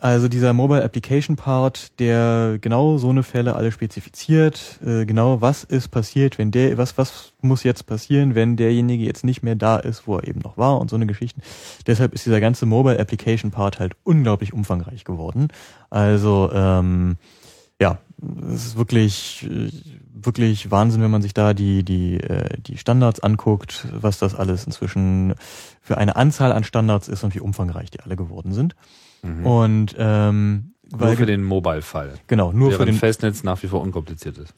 also 0.01 0.27
dieser 0.27 0.53
Mobile 0.53 0.83
Application 0.83 1.35
Part, 1.35 1.99
der 1.99 2.57
genau 2.61 2.97
so 2.97 3.09
eine 3.09 3.23
Fälle 3.23 3.55
alle 3.55 3.71
spezifiziert, 3.71 4.79
äh, 4.85 5.05
genau 5.05 5.41
was 5.41 5.63
ist 5.63 5.89
passiert, 5.89 6.37
wenn 6.37 6.51
der, 6.51 6.77
was, 6.77 6.97
was 6.97 7.33
muss 7.41 7.63
jetzt 7.63 7.85
passieren, 7.85 8.35
wenn 8.35 8.55
derjenige 8.55 9.03
jetzt 9.03 9.25
nicht 9.25 9.43
mehr 9.43 9.55
da 9.55 9.77
ist, 9.77 10.07
wo 10.07 10.17
er 10.17 10.27
eben 10.27 10.39
noch 10.39 10.57
war 10.57 10.79
und 10.79 10.89
so 10.89 10.95
eine 10.95 11.05
Geschichten. 11.05 11.41
Deshalb 11.85 12.13
ist 12.13 12.25
dieser 12.25 12.39
ganze 12.39 12.65
Mobile 12.65 12.99
Application 12.99 13.51
Part 13.51 13.79
halt 13.79 13.93
unglaublich 14.03 14.53
umfangreich 14.53 15.03
geworden. 15.03 15.49
Also, 15.89 16.49
ähm, 16.53 17.17
ja, 17.81 17.99
es 18.53 18.67
ist 18.67 18.77
wirklich, 18.77 19.47
äh, 19.49 19.69
wirklich 20.13 20.69
Wahnsinn, 20.71 21.01
wenn 21.01 21.11
man 21.11 21.21
sich 21.21 21.33
da 21.33 21.53
die, 21.53 21.83
die, 21.83 22.15
äh, 22.17 22.57
die 22.61 22.77
Standards 22.77 23.21
anguckt, 23.21 23.87
was 23.93 24.19
das 24.19 24.35
alles 24.35 24.65
inzwischen 24.65 25.35
für 25.81 25.97
eine 25.97 26.15
Anzahl 26.15 26.51
an 26.51 26.63
Standards 26.63 27.07
ist 27.07 27.23
und 27.23 27.35
wie 27.35 27.39
umfangreich 27.39 27.89
die 27.89 28.01
alle 28.01 28.15
geworden 28.15 28.53
sind. 28.53 28.75
Und 29.23 29.95
ähm, 29.97 30.73
Nur 30.97 31.15
für 31.15 31.25
den 31.25 31.43
Mobile-Fall. 31.43 32.13
genau 32.27 32.51
nur 32.51 32.71
für 32.71 32.85
den 32.85 32.95
Festnetz 32.95 33.43
nach 33.43 33.61
wie 33.63 33.67
vor 33.67 33.81
unkompliziert 33.81 34.37
ist. 34.37 34.53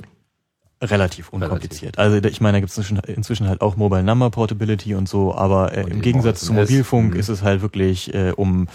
relativ 0.84 1.30
unkompliziert. 1.30 1.97
Also 1.99 2.18
ich 2.18 2.41
meine, 2.41 2.57
da 2.57 2.59
gibt 2.62 2.72
es 2.76 2.91
inzwischen, 3.07 3.47
halt 3.47 3.62
auch 3.62 3.76
Mobile 3.76 4.03
Number 4.03 4.30
Portability 4.32 4.95
und 4.95 5.07
so, 5.07 5.34
aber 5.36 5.74
äh, 5.78 5.82
im 5.89 6.01
Gegensatz 6.01 6.43
auch 6.43 6.47
zu 6.47 6.53
SMS. 6.53 6.70
Mobilfunk 6.70 7.14
Mhm. 7.14 7.20
ist 7.20 7.30
es 7.30 7.43
halt 7.43 7.62
wirklich 7.62 8.14
äh, 8.14 8.32
um 8.36 8.68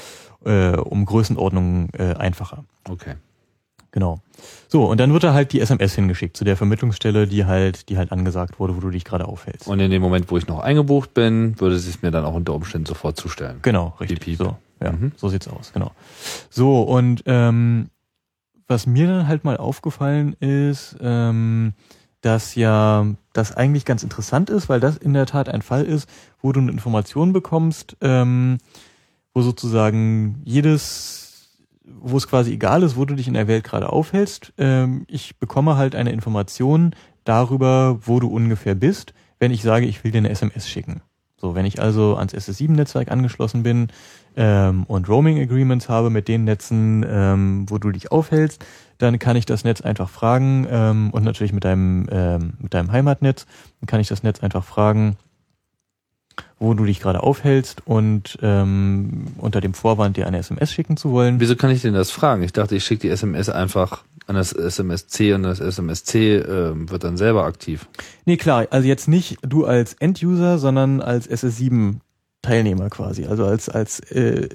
äh, 0.45 0.77
um 0.77 1.05
Größenordnungen 1.05 1.89
äh, 1.99 2.15
einfacher. 2.15 2.65
Okay. 2.89 3.15
Genau. 3.91 4.21
So, 4.69 4.85
und 4.85 5.01
dann 5.01 5.13
wird 5.15 5.25
da 5.25 5.33
halt 5.33 5.53
die 5.53 5.61
SMS 5.61 5.95
hingeschickt 5.95 6.37
zu 6.37 6.45
der 6.45 6.57
Vermittlungsstelle, 6.57 7.27
die 7.27 7.47
halt, 7.47 7.89
die 7.89 7.97
halt 7.97 8.13
angesagt 8.13 8.61
wurde, 8.61 8.77
wo 8.77 8.81
du 8.81 8.91
dich 8.91 9.05
gerade 9.05 9.27
aufhältst. 9.27 9.67
Und 9.67 9.81
in 9.81 9.91
dem 9.91 10.03
Moment, 10.03 10.31
wo 10.31 10.37
ich 10.37 10.47
noch 10.47 10.61
eingebucht 10.61 11.15
bin, 11.15 11.59
würde 11.59 11.79
sie 11.79 11.89
es 11.89 12.03
mir 12.03 12.11
dann 12.11 12.25
auch 12.27 12.35
unter 12.35 12.53
Umständen 12.55 12.85
sofort 12.87 13.17
zustellen. 13.17 13.59
Genau, 13.63 13.95
richtig. 13.99 14.21
Piep, 14.21 14.39
piep. 14.39 14.47
So, 14.47 14.57
ja, 14.83 14.93
Mhm. 14.93 15.13
so 15.17 15.29
sieht's 15.29 15.49
aus, 15.49 15.73
genau. 15.73 15.93
So, 16.51 16.83
und 16.83 17.23
ähm, 17.27 17.89
was 18.69 18.87
mir 18.87 19.07
dann 19.07 19.29
halt 19.29 19.45
mal 19.45 19.57
aufgefallen 19.57 20.35
ist, 20.41 20.97
ähm, 21.01 21.75
dass 22.21 22.55
ja 22.57 23.07
das 23.33 23.57
eigentlich 23.57 23.85
ganz 23.85 24.03
interessant 24.03 24.51
ist, 24.51 24.69
weil 24.69 24.81
das 24.81 24.97
in 24.97 25.13
der 25.13 25.27
Tat 25.27 25.49
ein 25.49 25.63
Fall 25.63 25.85
ist, 25.85 26.09
wo 26.41 26.53
du 26.53 26.61
eine 26.61 26.73
Information 26.73 27.33
bekommst, 27.33 27.97
ähm, 28.01 28.59
wo 29.33 29.43
sozusagen 29.43 30.43
jedes, 30.45 31.51
wo 31.85 32.17
es 32.17 32.27
quasi 32.27 32.53
egal 32.53 32.83
ist, 32.83 32.97
wo 32.97 33.05
du 33.05 33.15
dich 33.15 33.29
in 33.29 33.35
der 33.35 33.47
Welt 33.47 33.65
gerade 33.65 33.91
aufhältst, 33.93 34.53
ähm, 34.59 35.05
ich 35.09 35.39
bekomme 35.39 35.77
halt 35.77 35.95
eine 35.95 36.11
Information 36.11 36.95
darüber, 37.25 37.99
wo 38.03 38.19
du 38.19 38.29
ungefähr 38.29 38.75
bist, 38.75 39.15
wenn 39.39 39.53
ich 39.53 39.63
sage, 39.63 39.87
ich 39.87 40.03
will 40.03 40.11
dir 40.11 40.19
eine 40.19 40.31
SMS 40.31 40.69
schicken. 40.69 41.03
So, 41.39 41.55
wenn 41.55 41.67
ich 41.67 41.81
also 41.81 42.17
ans 42.17 42.35
SS7-Netzwerk 42.35 43.11
angeschlossen 43.11 43.63
bin 43.63 43.89
ähm, 44.37 44.85
und 44.85 45.09
Roaming 45.09 45.39
Agreements 45.39 45.89
habe 45.89 46.09
mit 46.09 46.29
den 46.29 46.45
Netzen, 46.45 47.05
ähm, 47.07 47.67
wo 47.69 47.77
du 47.77 47.91
dich 47.91 48.11
aufhältst, 48.11 48.65
dann 48.99 49.19
kann 49.19 49.37
ich 49.37 49.45
das 49.45 49.63
Netz 49.63 49.83
einfach 49.83 50.09
fragen 50.09 50.67
ähm, 50.71 51.11
und 51.11 51.25
natürlich 51.25 51.53
mit 51.53 51.65
deinem 51.65 52.07
ähm, 52.11 52.55
mit 52.59 52.73
deinem 52.73 52.91
Heimatnetz, 52.91 53.47
dann 53.81 53.87
kann 53.87 54.01
ich 54.01 54.09
das 54.09 54.23
Netz 54.23 54.41
einfach 54.41 54.65
fragen, 54.65 55.19
wo 56.59 56.73
du 56.73 56.85
dich 56.87 57.01
gerade 57.01 57.23
aufhältst 57.23 57.87
und 57.87 58.39
ähm, 58.41 59.27
unter 59.37 59.61
dem 59.61 59.75
Vorwand 59.75 60.17
dir 60.17 60.27
eine 60.27 60.39
SMS 60.39 60.73
schicken 60.73 60.97
zu 60.97 61.11
wollen. 61.11 61.39
Wieso 61.39 61.57
kann 61.57 61.71
ich 61.71 61.83
denn 61.83 61.93
das 61.93 62.11
fragen? 62.11 62.43
Ich 62.43 62.53
dachte, 62.53 62.77
ich 62.77 62.85
schicke 62.85 63.03
die 63.03 63.11
SMS 63.11 63.51
einfach 63.51 64.05
an 64.27 64.35
das 64.35 64.53
SMSC 64.53 65.35
und 65.35 65.45
das 65.45 65.61
SMSC 65.61 66.37
ähm, 66.37 66.91
wird 66.91 67.05
dann 67.05 67.17
selber 67.17 67.45
aktiv. 67.45 67.89
Nee, 68.25 68.37
klar, 68.37 68.67
also 68.71 68.87
jetzt 68.87 69.09
nicht 69.09 69.39
du 69.43 69.65
als 69.65 69.95
End-User, 69.95 70.59
sondern 70.59 71.01
als 71.01 71.31
SS7 71.31 71.97
Teilnehmer 72.43 72.91
quasi, 72.91 73.27
also 73.27 73.45
als 73.45 73.69
als 73.69 74.01
äh, 74.11 74.49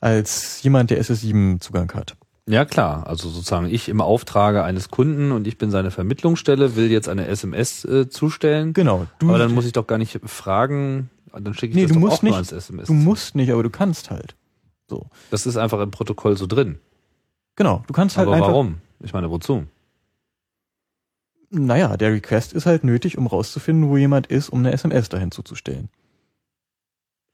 als 0.00 0.62
jemand, 0.62 0.90
der 0.90 1.00
SS7 1.00 1.60
Zugang 1.60 1.92
hat. 1.94 2.16
Ja 2.48 2.64
klar, 2.64 3.06
also 3.08 3.28
sozusagen 3.28 3.66
ich 3.66 3.88
im 3.88 4.00
Auftrage 4.00 4.62
eines 4.62 4.88
Kunden 4.88 5.32
und 5.32 5.48
ich 5.48 5.58
bin 5.58 5.72
seine 5.72 5.90
Vermittlungsstelle, 5.90 6.76
will 6.76 6.90
jetzt 6.92 7.08
eine 7.08 7.26
SMS 7.26 7.84
äh, 7.84 8.08
zustellen. 8.08 8.72
Genau. 8.72 9.06
Du, 9.18 9.28
Aber 9.28 9.38
dann 9.38 9.52
muss 9.52 9.66
ich 9.66 9.72
doch 9.72 9.88
gar 9.88 9.98
nicht 9.98 10.20
fragen, 10.24 11.10
dann 11.32 11.54
schicke 11.54 11.70
ich 11.70 11.74
nee, 11.74 11.82
das 11.82 11.88
du 11.88 11.94
doch 11.94 12.00
musst 12.00 12.18
auch 12.18 12.22
nicht, 12.22 12.36
als 12.36 12.52
SMS. 12.52 12.86
du 12.86 12.92
musst 12.92 13.34
nicht, 13.34 13.50
aber 13.50 13.64
du 13.64 13.70
kannst 13.70 14.10
halt. 14.10 14.36
So. 14.88 15.06
das 15.32 15.46
ist 15.46 15.56
einfach 15.56 15.80
im 15.80 15.90
Protokoll 15.90 16.36
so 16.36 16.46
drin. 16.46 16.78
Genau, 17.56 17.82
du 17.88 17.92
kannst 17.92 18.16
halt 18.16 18.28
Aber 18.28 18.36
einfach. 18.36 18.50
warum? 18.50 18.76
Ich 19.00 19.12
meine, 19.12 19.30
wozu? 19.30 19.66
Naja, 21.50 21.96
der 21.96 22.12
Request 22.12 22.52
ist 22.52 22.66
halt 22.66 22.84
nötig, 22.84 23.18
um 23.18 23.26
rauszufinden, 23.26 23.88
wo 23.88 23.96
jemand 23.96 24.26
ist, 24.26 24.48
um 24.48 24.60
eine 24.60 24.72
SMS 24.72 25.08
dahin 25.08 25.30
zuzustellen. 25.30 25.88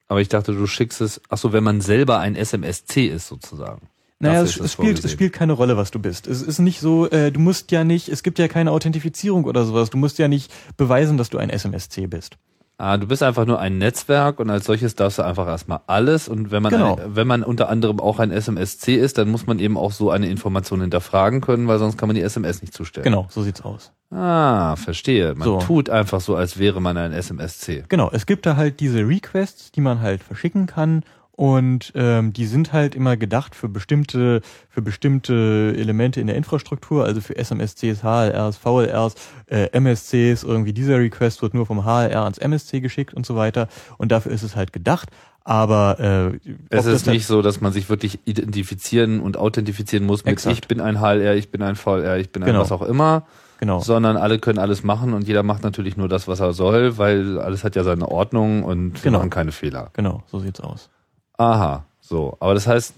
Aber 0.09 0.21
ich 0.21 0.29
dachte, 0.29 0.53
du 0.53 0.67
schickst 0.67 1.01
es, 1.01 1.21
ach 1.31 1.39
so, 1.39 1.53
wenn 1.53 1.65
man 1.65 1.81
selber 1.81 2.19
ein 2.19 2.37
SMSC 2.37 3.07
ist 3.07 3.29
sozusagen. 3.29 3.89
Naja, 4.19 4.43
es, 4.43 4.57
es, 4.57 4.75
spielt, 4.75 5.05
es 5.05 5.11
spielt 5.11 5.33
keine 5.33 5.53
Rolle, 5.53 5.77
was 5.77 5.91
du 5.91 5.99
bist. 5.99 6.29
Es 6.29 6.43
ist 6.43 6.61
nicht 6.61 6.79
so, 6.79 7.11
äh, 7.11 7.33
du 7.33 7.41
musst 7.41 7.73
ja 7.73 7.83
nicht, 7.83 8.09
es 8.09 8.23
gibt 8.23 8.39
ja 8.39 8.47
keine 8.47 8.71
Authentifizierung 8.71 9.45
oder 9.45 9.65
sowas. 9.65 9.91
Du 9.91 9.99
musst 9.99 10.19
ja 10.19 10.29
nicht 10.29 10.53
beweisen, 10.77 11.17
dass 11.17 11.31
du 11.31 11.39
ein 11.39 11.51
SMSC 11.51 12.07
bist. 12.07 12.37
Ah, 12.85 12.97
du 12.97 13.07
bist 13.07 13.23
einfach 13.23 13.47
nur 13.47 13.61
ein 13.61 13.79
Netzwerk 13.79 14.41
und 14.41 14.51
als 14.51 14.65
solches 14.65 14.97
darfst 14.97 15.19
du 15.21 15.23
einfach 15.23 15.47
erstmal 15.47 15.83
alles 15.87 16.27
und 16.29 16.51
wenn 16.51 16.65
man 16.65 16.73
Genau. 16.73 16.97
ein, 16.97 17.15
wenn 17.15 17.29
man 17.29 17.45
unter 17.45 17.69
anderem 17.69 18.01
auch 18.01 18.19
ein 18.19 18.33
SMSC 18.33 18.97
ist, 18.97 19.19
dann 19.19 19.31
muss 19.31 19.47
man 19.47 19.61
eben 19.61 19.77
auch 19.79 19.93
so 19.93 20.11
eine 20.11 20.27
Information 20.27 20.81
hinterfragen 20.81 21.41
können, 21.43 21.69
weil 21.69 21.79
sonst 21.79 21.97
kann 21.97 22.09
man 22.09 22.17
die 22.17 22.23
SMS 22.23 22.61
nicht 22.61 22.75
zustellen. 22.75 23.05
Genau, 23.05 23.29
so 23.31 23.43
sieht's 23.43 23.61
aus. 23.63 23.93
Ah, 24.11 24.75
verstehe. 24.75 25.37
Man 25.37 25.45
So. 25.45 25.59
tut 25.61 25.91
einfach 25.91 26.21
so, 26.21 26.35
als 26.35 26.59
wäre 26.59 26.81
man 26.81 26.97
ein 26.97 27.13
SMSC. 27.13 27.85
Genau, 27.89 28.11
es 28.13 28.27
gibt 28.27 28.47
da 28.47 28.57
halt 28.57 28.81
diese 28.81 29.07
Requests, 29.07 29.71
die 29.71 29.81
man 29.81 30.01
halt 30.01 30.25
verschicken 30.25 30.67
kann 30.67 31.05
und 31.43 31.91
ähm, 31.97 32.33
die 32.33 32.47
sind 32.47 32.73
halt 32.73 32.95
immer 32.95 33.17
gedacht 33.17 33.57
für 33.57 33.69
bestimmte 33.69 34.43
für 34.69 34.81
bestimmte 34.81 35.75
Elemente 35.77 36.21
in 36.21 36.29
der 36.29 36.37
Infrastruktur, 36.37 37.05
also 37.05 37.21
für 37.21 37.35
SMSCs, 37.37 38.05
HLRs, 38.05 38.59
VLRs, 38.59 39.17
äh, 39.51 39.67
MSCs, 39.73 40.45
irgendwie 40.45 40.73
dieser 40.73 41.01
Request 41.01 41.43
wird 41.43 41.53
nur 41.55 41.67
vom 41.67 41.85
HLR 41.85 42.23
ans 42.23 42.39
MSC 42.39 42.79
geschickt 42.81 43.13
und 43.13 43.27
so 43.27 43.35
weiter 43.35 43.67
und 43.99 44.13
dafür 44.13 44.31
ist 44.31 44.45
es 44.45 44.55
halt 44.55 44.73
gedacht, 44.73 45.09
aber 45.43 45.99
äh, 46.39 46.39
Es 46.71 46.87
ist 46.87 47.09
nicht 47.09 47.27
so, 47.27 47.43
dass 47.43 47.61
man 47.61 47.73
sich 47.73 47.91
wirklich 47.91 48.21
identifizieren 48.25 49.19
und 49.19 49.37
authentifizieren 49.37 50.07
muss 50.07 50.25
mit 50.25 50.35
Exakt. 50.35 50.57
ich 50.59 50.69
bin 50.69 50.81
ein 50.81 51.01
HLR, 51.01 51.35
ich 51.35 51.51
bin 51.51 51.61
ein 51.63 51.75
VLR, 51.75 52.19
ich 52.19 52.31
bin 52.31 52.45
ein 52.45 52.47
Genau. 52.47 52.61
was 52.61 52.71
auch 52.71 52.83
immer, 52.83 53.27
genau. 53.59 53.81
sondern 53.81 54.17
alle 54.17 54.39
können 54.39 54.61
alles 54.61 54.85
machen 54.85 55.13
und 55.13 55.27
jeder 55.27 55.43
macht 55.43 55.65
natürlich 55.65 55.97
nur 55.97 56.07
das, 56.09 56.29
was 56.29 56.39
er 56.39 56.53
soll, 56.53 56.99
weil 56.99 57.41
alles 57.41 57.65
hat 57.65 57.75
ja 57.75 57.83
seine 57.83 58.07
Ordnung 58.09 58.63
und 58.63 58.95
wir 59.03 59.11
Genau. 59.11 59.19
machen 59.19 59.31
keine 59.31 59.51
Fehler. 59.51 59.91
Genau, 59.95 60.23
so 60.31 60.39
sieht's 60.39 60.61
aus. 60.61 60.89
Aha, 61.37 61.85
so. 62.01 62.37
Aber 62.41 62.55
das 62.55 62.67
heißt, 62.67 62.95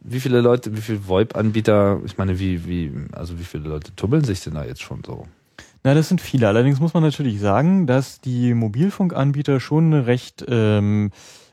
wie 0.00 0.20
viele 0.20 0.40
Leute, 0.40 0.76
wie 0.76 0.80
viele 0.80 1.06
VoIP-Anbieter, 1.08 2.00
ich 2.04 2.18
meine, 2.18 2.38
wie, 2.38 2.66
wie, 2.66 2.92
also 3.12 3.38
wie 3.38 3.44
viele 3.44 3.68
Leute 3.68 3.94
tummeln 3.96 4.24
sich 4.24 4.42
denn 4.42 4.54
da 4.54 4.64
jetzt 4.64 4.82
schon 4.82 5.02
so? 5.04 5.26
Na, 5.82 5.94
das 5.94 6.08
sind 6.08 6.20
viele. 6.20 6.48
Allerdings 6.48 6.80
muss 6.80 6.94
man 6.94 7.02
natürlich 7.02 7.40
sagen, 7.40 7.86
dass 7.86 8.20
die 8.20 8.54
Mobilfunkanbieter 8.54 9.60
schon 9.60 9.86
eine 9.86 10.06
recht, 10.06 10.44
ähm, 10.48 11.10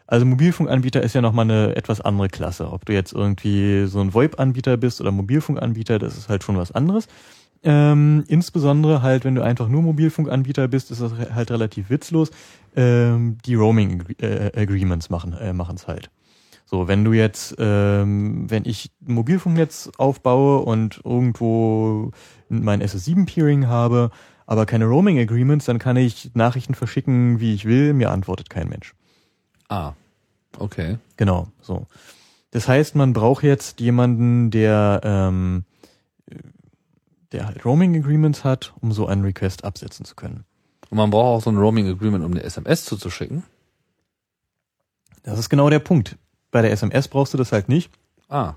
also 0.07 0.25
Mobilfunkanbieter 0.25 1.01
ist 1.01 1.15
ja 1.15 1.21
nochmal 1.21 1.45
eine 1.45 1.75
etwas 1.75 2.01
andere 2.01 2.29
Klasse. 2.29 2.71
Ob 2.71 2.85
du 2.85 2.93
jetzt 2.93 3.13
irgendwie 3.13 3.85
so 3.87 3.99
ein 4.01 4.13
VoIP-Anbieter 4.13 4.77
bist 4.77 5.01
oder 5.01 5.11
Mobilfunkanbieter, 5.11 5.99
das 5.99 6.17
ist 6.17 6.29
halt 6.29 6.43
schon 6.43 6.57
was 6.57 6.71
anderes. 6.71 7.07
Ähm, 7.63 8.23
insbesondere 8.27 9.01
halt, 9.01 9.23
wenn 9.23 9.35
du 9.35 9.43
einfach 9.43 9.67
nur 9.67 9.83
Mobilfunkanbieter 9.83 10.67
bist, 10.67 10.89
ist 10.89 11.01
das 11.01 11.13
halt 11.13 11.51
relativ 11.51 11.89
witzlos. 11.89 12.31
Ähm, 12.75 13.37
die 13.45 13.55
Roaming 13.55 14.03
äh, 14.19 14.51
Agreements 14.59 15.09
machen 15.09 15.33
äh, 15.33 15.53
machen's 15.53 15.87
halt. 15.87 16.09
So, 16.65 16.87
wenn 16.87 17.03
du 17.03 17.11
jetzt, 17.11 17.55
ähm, 17.59 18.49
wenn 18.49 18.65
ich 18.65 18.91
ein 19.05 19.13
Mobilfunknetz 19.13 19.91
aufbaue 19.97 20.61
und 20.61 21.01
irgendwo 21.03 22.11
mein 22.47 22.81
SS7-Peering 22.81 23.67
habe, 23.67 24.09
aber 24.45 24.65
keine 24.65 24.85
Roaming 24.85 25.19
Agreements, 25.19 25.65
dann 25.65 25.79
kann 25.79 25.97
ich 25.97 26.31
Nachrichten 26.33 26.73
verschicken, 26.73 27.39
wie 27.41 27.53
ich 27.53 27.65
will, 27.65 27.93
mir 27.93 28.09
antwortet 28.09 28.49
kein 28.49 28.69
Mensch. 28.69 28.95
Ah, 29.67 29.93
okay. 30.57 30.97
Genau, 31.17 31.47
so. 31.61 31.87
Das 32.51 32.67
heißt, 32.67 32.95
man 32.95 33.13
braucht 33.13 33.43
jetzt 33.43 33.79
jemanden, 33.81 34.49
der, 34.49 35.01
ähm, 35.03 35.65
der 37.31 37.45
halt 37.47 37.63
Roaming 37.65 37.95
Agreements 37.97 38.43
hat, 38.43 38.73
um 38.81 38.91
so 38.91 39.07
einen 39.07 39.23
Request 39.23 39.63
absetzen 39.63 40.05
zu 40.05 40.15
können. 40.15 40.43
Und 40.89 40.97
man 40.97 41.09
braucht 41.09 41.25
auch 41.39 41.43
so 41.43 41.49
ein 41.51 41.57
Roaming 41.57 41.87
Agreement, 41.87 42.23
um 42.25 42.31
eine 42.31 42.43
SMS 42.43 42.85
zuzuschicken. 42.85 43.43
Das 45.23 45.39
ist 45.39 45.49
genau 45.49 45.69
der 45.69 45.79
Punkt. 45.79 46.17
Bei 46.51 46.61
der 46.61 46.71
SMS 46.71 47.07
brauchst 47.07 47.33
du 47.33 47.37
das 47.37 47.51
halt 47.51 47.69
nicht, 47.69 47.91
Ah, 48.27 48.55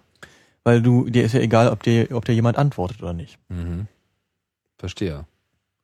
weil 0.65 0.81
du, 0.83 1.09
dir 1.11 1.25
ist 1.25 1.33
ja 1.35 1.41
egal, 1.41 1.69
ob 1.69 1.83
dir, 1.83 2.09
ob 2.13 2.25
dir 2.25 2.33
jemand 2.33 2.57
antwortet 2.59 3.03
oder 3.03 3.13
nicht. 3.13 3.39
mhm. 3.49 3.87
Verstehe. 4.79 5.27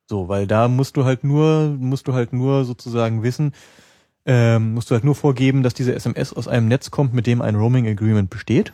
So, 0.08 0.28
weil 0.28 0.46
da 0.48 0.66
musst 0.68 0.96
du 0.96 1.04
halt 1.04 1.22
nur, 1.22 1.68
musst 1.78 2.08
du 2.08 2.12
halt 2.14 2.32
nur 2.32 2.64
sozusagen 2.64 3.22
wissen, 3.22 3.52
ähm, 4.26 4.74
musst 4.74 4.90
du 4.90 4.94
halt 4.94 5.04
nur 5.04 5.14
vorgeben, 5.14 5.62
dass 5.62 5.72
diese 5.74 5.94
SMS 5.94 6.32
aus 6.32 6.48
einem 6.48 6.66
Netz 6.66 6.90
kommt, 6.90 7.14
mit 7.14 7.26
dem 7.28 7.40
ein 7.40 7.54
Roaming 7.54 7.86
Agreement 7.86 8.28
besteht. 8.28 8.72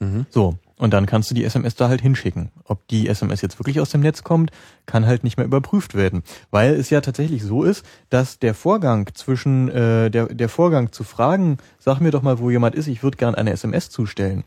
Mhm. 0.00 0.26
So, 0.30 0.58
und 0.82 0.92
dann 0.92 1.06
kannst 1.06 1.30
du 1.30 1.34
die 1.36 1.44
SMS 1.44 1.76
da 1.76 1.88
halt 1.88 2.00
hinschicken. 2.00 2.50
Ob 2.64 2.88
die 2.88 3.06
SMS 3.06 3.40
jetzt 3.40 3.60
wirklich 3.60 3.78
aus 3.78 3.90
dem 3.90 4.00
Netz 4.00 4.24
kommt, 4.24 4.50
kann 4.84 5.06
halt 5.06 5.22
nicht 5.22 5.36
mehr 5.36 5.46
überprüft 5.46 5.94
werden, 5.94 6.24
weil 6.50 6.74
es 6.74 6.90
ja 6.90 7.00
tatsächlich 7.00 7.44
so 7.44 7.62
ist, 7.62 7.86
dass 8.10 8.40
der 8.40 8.52
Vorgang 8.52 9.08
zwischen 9.14 9.68
äh, 9.68 10.10
der 10.10 10.26
der 10.26 10.48
Vorgang 10.48 10.90
zu 10.90 11.04
fragen, 11.04 11.58
sag 11.78 12.00
mir 12.00 12.10
doch 12.10 12.22
mal, 12.22 12.40
wo 12.40 12.50
jemand 12.50 12.74
ist, 12.74 12.88
ich 12.88 13.04
würde 13.04 13.16
gern 13.16 13.36
eine 13.36 13.52
SMS 13.52 13.90
zustellen. 13.90 14.42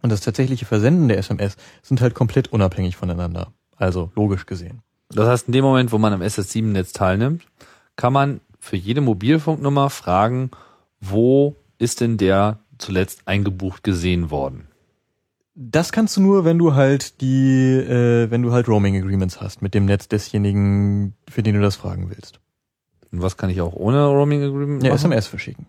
Und 0.00 0.12
das 0.12 0.20
tatsächliche 0.20 0.64
Versenden 0.64 1.08
der 1.08 1.18
SMS 1.18 1.56
sind 1.82 2.00
halt 2.00 2.14
komplett 2.14 2.52
unabhängig 2.52 2.96
voneinander. 2.96 3.52
Also 3.76 4.12
logisch 4.14 4.46
gesehen. 4.46 4.82
Das 5.08 5.26
heißt, 5.26 5.48
in 5.48 5.54
dem 5.54 5.64
Moment, 5.64 5.90
wo 5.90 5.98
man 5.98 6.12
am 6.12 6.22
SS7-Netz 6.22 6.92
teilnimmt, 6.92 7.42
kann 7.96 8.12
man 8.12 8.40
für 8.60 8.76
jede 8.76 9.00
Mobilfunknummer 9.00 9.90
fragen, 9.90 10.52
wo 11.00 11.56
ist 11.78 12.00
denn 12.00 12.16
der 12.16 12.60
zuletzt 12.78 13.26
eingebucht 13.26 13.82
gesehen 13.82 14.30
worden? 14.30 14.68
Das 15.54 15.92
kannst 15.92 16.16
du 16.16 16.22
nur, 16.22 16.44
wenn 16.46 16.58
du 16.58 16.74
halt 16.74 17.20
die, 17.20 17.72
äh, 17.76 18.30
wenn 18.30 18.42
du 18.42 18.52
halt 18.52 18.68
Roaming 18.68 18.96
Agreements 18.96 19.40
hast 19.40 19.60
mit 19.60 19.74
dem 19.74 19.84
Netz 19.84 20.08
desjenigen, 20.08 21.14
für 21.28 21.42
den 21.42 21.54
du 21.54 21.60
das 21.60 21.76
fragen 21.76 22.08
willst. 22.08 22.40
Und 23.10 23.20
was 23.20 23.36
kann 23.36 23.50
ich 23.50 23.60
auch 23.60 23.74
ohne 23.74 24.06
Roaming 24.06 24.42
Agreement 24.42 24.82
Ja, 24.82 24.90
machen? 24.90 24.98
SMS 24.98 25.26
verschicken. 25.26 25.66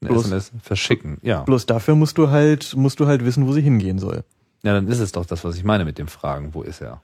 Eine 0.00 0.10
bloß- 0.12 0.20
SMS 0.26 0.52
verschicken, 0.62 1.18
ja. 1.22 1.42
Bloß 1.42 1.66
dafür 1.66 1.96
musst 1.96 2.18
du 2.18 2.30
halt, 2.30 2.76
musst 2.76 3.00
du 3.00 3.06
halt 3.08 3.24
wissen, 3.24 3.46
wo 3.48 3.52
sie 3.52 3.62
hingehen 3.62 3.98
soll. 3.98 4.22
Ja, 4.62 4.72
dann 4.74 4.86
ist 4.86 5.00
es 5.00 5.10
doch 5.12 5.26
das, 5.26 5.42
was 5.44 5.56
ich 5.56 5.64
meine 5.64 5.84
mit 5.84 5.98
dem 5.98 6.06
Fragen, 6.08 6.54
wo 6.54 6.62
ist 6.62 6.80
er? 6.80 7.02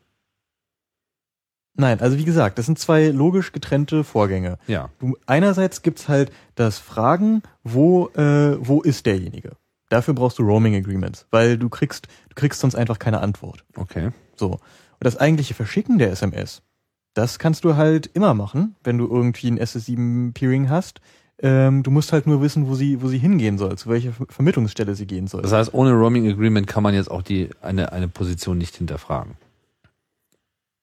Nein, 1.74 2.00
also 2.00 2.18
wie 2.18 2.24
gesagt, 2.24 2.58
das 2.58 2.66
sind 2.66 2.78
zwei 2.78 3.08
logisch 3.08 3.50
getrennte 3.52 4.04
Vorgänge. 4.04 4.58
Ja. 4.66 4.90
Du, 5.00 5.16
einerseits 5.26 5.82
gibt's 5.82 6.06
halt 6.08 6.30
das 6.54 6.78
Fragen, 6.78 7.42
wo, 7.64 8.08
äh, 8.10 8.56
wo 8.60 8.82
ist 8.82 9.06
derjenige? 9.06 9.52
Dafür 9.92 10.14
brauchst 10.14 10.38
du 10.38 10.42
Roaming 10.42 10.74
Agreements, 10.74 11.26
weil 11.30 11.58
du 11.58 11.68
kriegst, 11.68 12.06
du 12.30 12.34
kriegst 12.34 12.60
sonst 12.60 12.74
einfach 12.74 12.98
keine 12.98 13.20
Antwort. 13.20 13.62
Okay. 13.76 14.10
So. 14.36 14.52
Und 14.52 14.60
das 15.00 15.18
eigentliche 15.18 15.52
Verschicken 15.52 15.98
der 15.98 16.10
SMS, 16.10 16.62
das 17.12 17.38
kannst 17.38 17.64
du 17.64 17.76
halt 17.76 18.06
immer 18.14 18.32
machen, 18.32 18.74
wenn 18.84 18.96
du 18.96 19.06
irgendwie 19.06 19.48
ein 19.50 19.58
SS7-Peering 19.60 20.70
hast. 20.70 21.02
Ähm, 21.40 21.82
du 21.82 21.90
musst 21.90 22.12
halt 22.12 22.26
nur 22.26 22.40
wissen, 22.40 22.68
wo 22.68 22.74
sie, 22.74 23.02
wo 23.02 23.08
sie 23.08 23.18
hingehen 23.18 23.58
soll, 23.58 23.76
zu 23.76 23.90
welcher 23.90 24.12
Ver- 24.12 24.26
Vermittlungsstelle 24.30 24.94
sie 24.94 25.06
gehen 25.06 25.26
soll. 25.26 25.42
Das 25.42 25.52
heißt, 25.52 25.74
ohne 25.74 25.92
Roaming 25.92 26.26
Agreement 26.30 26.66
kann 26.66 26.82
man 26.82 26.94
jetzt 26.94 27.10
auch 27.10 27.20
die, 27.22 27.50
eine, 27.60 27.92
eine 27.92 28.08
Position 28.08 28.56
nicht 28.56 28.76
hinterfragen. 28.76 29.34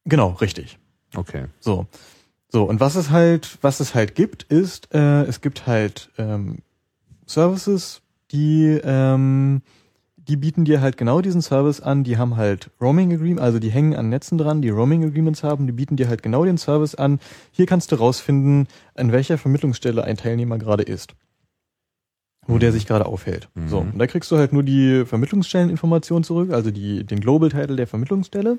genau, 0.05 0.29
richtig. 0.33 0.77
Okay. 1.15 1.45
So. 1.59 1.87
So, 2.51 2.63
und 2.65 2.79
was 2.79 2.95
es 2.95 3.09
halt, 3.09 3.57
was 3.61 3.79
es 3.79 3.95
halt 3.95 4.13
gibt, 4.15 4.43
ist, 4.43 4.93
äh, 4.93 5.23
es 5.23 5.41
gibt 5.41 5.65
halt 5.65 6.09
ähm, 6.17 6.59
Services, 7.25 8.01
die, 8.31 8.79
ähm, 8.83 9.61
die 10.17 10.37
bieten 10.37 10.65
dir 10.65 10.81
halt 10.81 10.97
genau 10.97 11.21
diesen 11.21 11.41
Service 11.41 11.81
an, 11.81 12.03
die 12.03 12.17
haben 12.17 12.37
halt 12.37 12.69
Roaming 12.79 13.13
Agreement, 13.13 13.39
also 13.39 13.59
die 13.59 13.71
hängen 13.71 13.95
an 13.95 14.09
Netzen 14.09 14.37
dran, 14.37 14.61
die 14.61 14.69
Roaming 14.69 15.03
Agreements 15.03 15.43
haben, 15.43 15.65
die 15.65 15.73
bieten 15.73 15.95
dir 15.95 16.07
halt 16.07 16.21
genau 16.21 16.45
den 16.45 16.57
Service 16.57 16.95
an. 16.95 17.19
Hier 17.51 17.65
kannst 17.65 17.91
du 17.91 17.95
rausfinden, 17.95 18.67
an 18.95 19.11
welcher 19.11 19.37
Vermittlungsstelle 19.37 20.03
ein 20.03 20.17
Teilnehmer 20.17 20.57
gerade 20.57 20.83
ist. 20.83 21.15
Wo 22.45 22.57
der 22.57 22.71
sich 22.71 22.87
gerade 22.87 23.05
aufhält. 23.05 23.47
Mhm. 23.53 23.67
So, 23.67 23.77
und 23.79 23.99
da 23.99 24.07
kriegst 24.07 24.31
du 24.31 24.37
halt 24.37 24.53
nur 24.53 24.63
die 24.63 25.05
Vermittlungsstelleninformation 25.05 26.23
zurück, 26.23 26.51
also 26.51 26.71
die, 26.71 27.03
den 27.03 27.19
Global 27.19 27.49
Title 27.49 27.75
der 27.75 27.85
Vermittlungsstelle. 27.85 28.57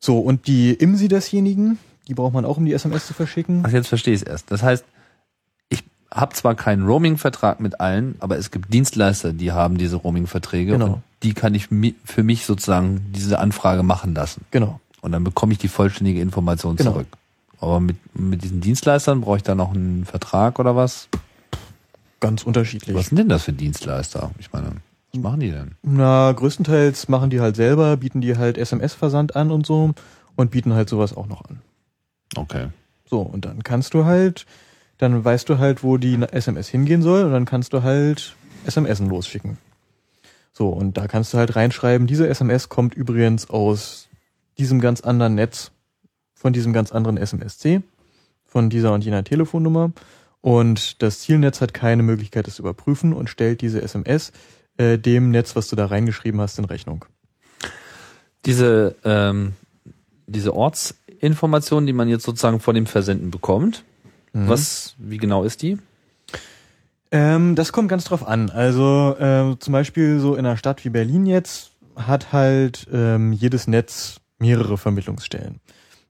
So, 0.00 0.18
und 0.18 0.46
die 0.46 0.74
IMSI 0.74 1.08
desjenigen, 1.08 1.78
die 2.08 2.14
braucht 2.14 2.34
man 2.34 2.44
auch, 2.44 2.58
um 2.58 2.66
die 2.66 2.74
SMS 2.74 3.06
zu 3.06 3.14
verschicken. 3.14 3.62
Ach, 3.64 3.72
jetzt 3.72 3.88
verstehe 3.88 4.12
ich 4.12 4.20
es 4.20 4.26
erst. 4.26 4.50
Das 4.50 4.62
heißt, 4.62 4.84
habe 6.10 6.34
zwar 6.34 6.54
keinen 6.54 6.86
Roaming-Vertrag 6.86 7.60
mit 7.60 7.80
allen, 7.80 8.14
aber 8.20 8.38
es 8.38 8.50
gibt 8.50 8.72
Dienstleister, 8.72 9.32
die 9.32 9.52
haben 9.52 9.78
diese 9.78 9.96
Roaming-Verträge 9.96 10.72
Genau. 10.72 10.86
und 10.94 11.02
die 11.22 11.34
kann 11.34 11.54
ich 11.54 11.68
für 12.04 12.22
mich 12.22 12.44
sozusagen 12.46 13.10
diese 13.14 13.38
Anfrage 13.38 13.82
machen 13.82 14.14
lassen. 14.14 14.44
Genau. 14.50 14.80
Und 15.00 15.12
dann 15.12 15.24
bekomme 15.24 15.52
ich 15.52 15.58
die 15.58 15.68
vollständige 15.68 16.20
Information 16.20 16.76
Genau. 16.76 16.92
zurück. 16.92 17.08
Aber 17.60 17.80
mit, 17.80 17.96
mit 18.18 18.42
diesen 18.44 18.60
Dienstleistern 18.60 19.20
brauche 19.22 19.38
ich 19.38 19.42
da 19.42 19.54
noch 19.54 19.72
einen 19.74 20.04
Vertrag 20.04 20.58
oder 20.58 20.76
was? 20.76 21.08
Ganz 22.20 22.42
unterschiedlich. 22.42 22.96
Was 22.96 23.06
sind 23.06 23.18
denn 23.18 23.28
das 23.28 23.44
für 23.44 23.52
Dienstleister? 23.52 24.30
Ich 24.38 24.52
meine, 24.52 24.72
was 25.12 25.20
machen 25.22 25.40
die 25.40 25.50
denn? 25.50 25.72
Na, 25.82 26.32
größtenteils 26.32 27.08
machen 27.08 27.30
die 27.30 27.40
halt 27.40 27.56
selber, 27.56 27.96
bieten 27.96 28.20
die 28.20 28.36
halt 28.36 28.56
SMS-Versand 28.58 29.36
an 29.36 29.50
und 29.50 29.66
so 29.66 29.92
und 30.36 30.50
bieten 30.50 30.72
halt 30.74 30.88
sowas 30.88 31.16
auch 31.16 31.26
noch 31.26 31.44
an. 31.48 31.60
Okay. 32.36 32.68
So, 33.08 33.20
und 33.20 33.44
dann 33.44 33.62
kannst 33.62 33.94
du 33.94 34.04
halt, 34.04 34.46
dann 34.98 35.24
weißt 35.24 35.48
du 35.48 35.58
halt, 35.58 35.82
wo 35.82 35.96
die 35.96 36.18
SMS 36.30 36.68
hingehen 36.68 37.02
soll 37.02 37.24
und 37.24 37.32
dann 37.32 37.44
kannst 37.44 37.72
du 37.72 37.82
halt 37.82 38.36
SMSen 38.66 39.08
losschicken. 39.08 39.58
So, 40.52 40.68
und 40.68 40.96
da 40.96 41.08
kannst 41.08 41.34
du 41.34 41.38
halt 41.38 41.56
reinschreiben, 41.56 42.06
diese 42.06 42.28
SMS 42.28 42.68
kommt 42.68 42.94
übrigens 42.94 43.50
aus 43.50 44.08
diesem 44.56 44.80
ganz 44.80 45.00
anderen 45.00 45.34
Netz, 45.34 45.72
von 46.34 46.52
diesem 46.52 46.72
ganz 46.72 46.92
anderen 46.92 47.16
SMSC, 47.16 47.82
von 48.44 48.70
dieser 48.70 48.92
und 48.92 49.04
jener 49.04 49.24
Telefonnummer. 49.24 49.92
Und 50.40 51.02
das 51.02 51.20
Zielnetz 51.20 51.60
hat 51.60 51.74
keine 51.74 52.02
Möglichkeit, 52.02 52.46
es 52.46 52.56
zu 52.56 52.62
überprüfen 52.62 53.12
und 53.12 53.30
stellt 53.30 53.62
diese 53.62 53.82
SMS 53.82 54.30
äh, 54.76 54.98
dem 54.98 55.30
Netz, 55.30 55.56
was 55.56 55.68
du 55.68 55.76
da 55.76 55.86
reingeschrieben 55.86 56.40
hast, 56.40 56.58
in 56.58 56.66
Rechnung. 56.66 57.04
Diese, 58.44 58.94
ähm, 59.04 59.54
diese 60.26 60.54
Ortsinformation, 60.54 61.86
die 61.86 61.92
man 61.92 62.08
jetzt 62.08 62.24
sozusagen 62.24 62.60
von 62.60 62.74
dem 62.74 62.86
Versenden 62.86 63.30
bekommt. 63.30 63.84
Mhm. 64.34 64.48
Was, 64.48 64.94
wie 64.98 65.16
genau 65.16 65.44
ist 65.44 65.62
die? 65.62 65.78
Ähm, 67.10 67.54
das 67.54 67.72
kommt 67.72 67.88
ganz 67.88 68.04
drauf 68.04 68.26
an. 68.26 68.50
Also 68.50 69.16
äh, 69.18 69.56
zum 69.58 69.72
Beispiel 69.72 70.18
so 70.18 70.34
in 70.34 70.44
einer 70.44 70.56
Stadt 70.56 70.84
wie 70.84 70.90
Berlin 70.90 71.24
jetzt 71.24 71.70
hat 71.96 72.32
halt 72.32 72.88
ähm, 72.92 73.32
jedes 73.32 73.68
Netz 73.68 74.20
mehrere 74.38 74.76
Vermittlungsstellen. 74.76 75.60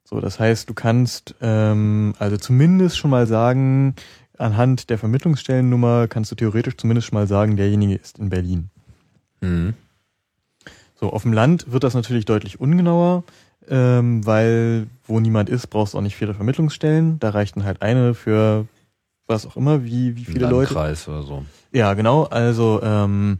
So, 0.02 0.20
das 0.20 0.40
heißt, 0.40 0.68
du 0.68 0.74
kannst 0.74 1.34
ähm, 1.42 2.14
also 2.18 2.38
zumindest 2.38 2.96
schon 2.96 3.10
mal 3.10 3.26
sagen, 3.26 3.94
anhand 4.38 4.88
der 4.88 4.98
Vermittlungsstellennummer 4.98 6.08
kannst 6.08 6.30
du 6.30 6.34
theoretisch 6.34 6.78
zumindest 6.78 7.08
schon 7.08 7.18
mal 7.18 7.26
sagen, 7.26 7.56
derjenige 7.56 7.94
ist 7.94 8.18
in 8.18 8.30
Berlin. 8.30 8.70
Mhm. 9.42 9.74
So, 10.94 11.10
auf 11.10 11.22
dem 11.22 11.34
Land 11.34 11.70
wird 11.70 11.84
das 11.84 11.92
natürlich 11.92 12.24
deutlich 12.24 12.60
ungenauer, 12.60 13.24
ähm, 13.68 14.24
weil 14.26 14.86
wo 15.06 15.20
niemand 15.20 15.48
ist, 15.48 15.68
brauchst 15.68 15.94
du 15.94 15.98
auch 15.98 16.02
nicht 16.02 16.16
viele 16.16 16.34
Vermittlungsstellen. 16.34 17.18
Da 17.18 17.30
reicht 17.30 17.56
dann 17.56 17.64
halt 17.64 17.82
eine 17.82 18.14
für 18.14 18.66
was 19.26 19.46
auch 19.46 19.56
immer, 19.56 19.84
wie, 19.84 20.16
wie 20.16 20.24
viele 20.24 20.48
Leute. 20.48 20.74
Landkreis 20.74 21.08
oder 21.08 21.22
so. 21.22 21.44
Ja, 21.72 21.94
genau. 21.94 22.24
Also 22.24 22.80
ähm, 22.82 23.38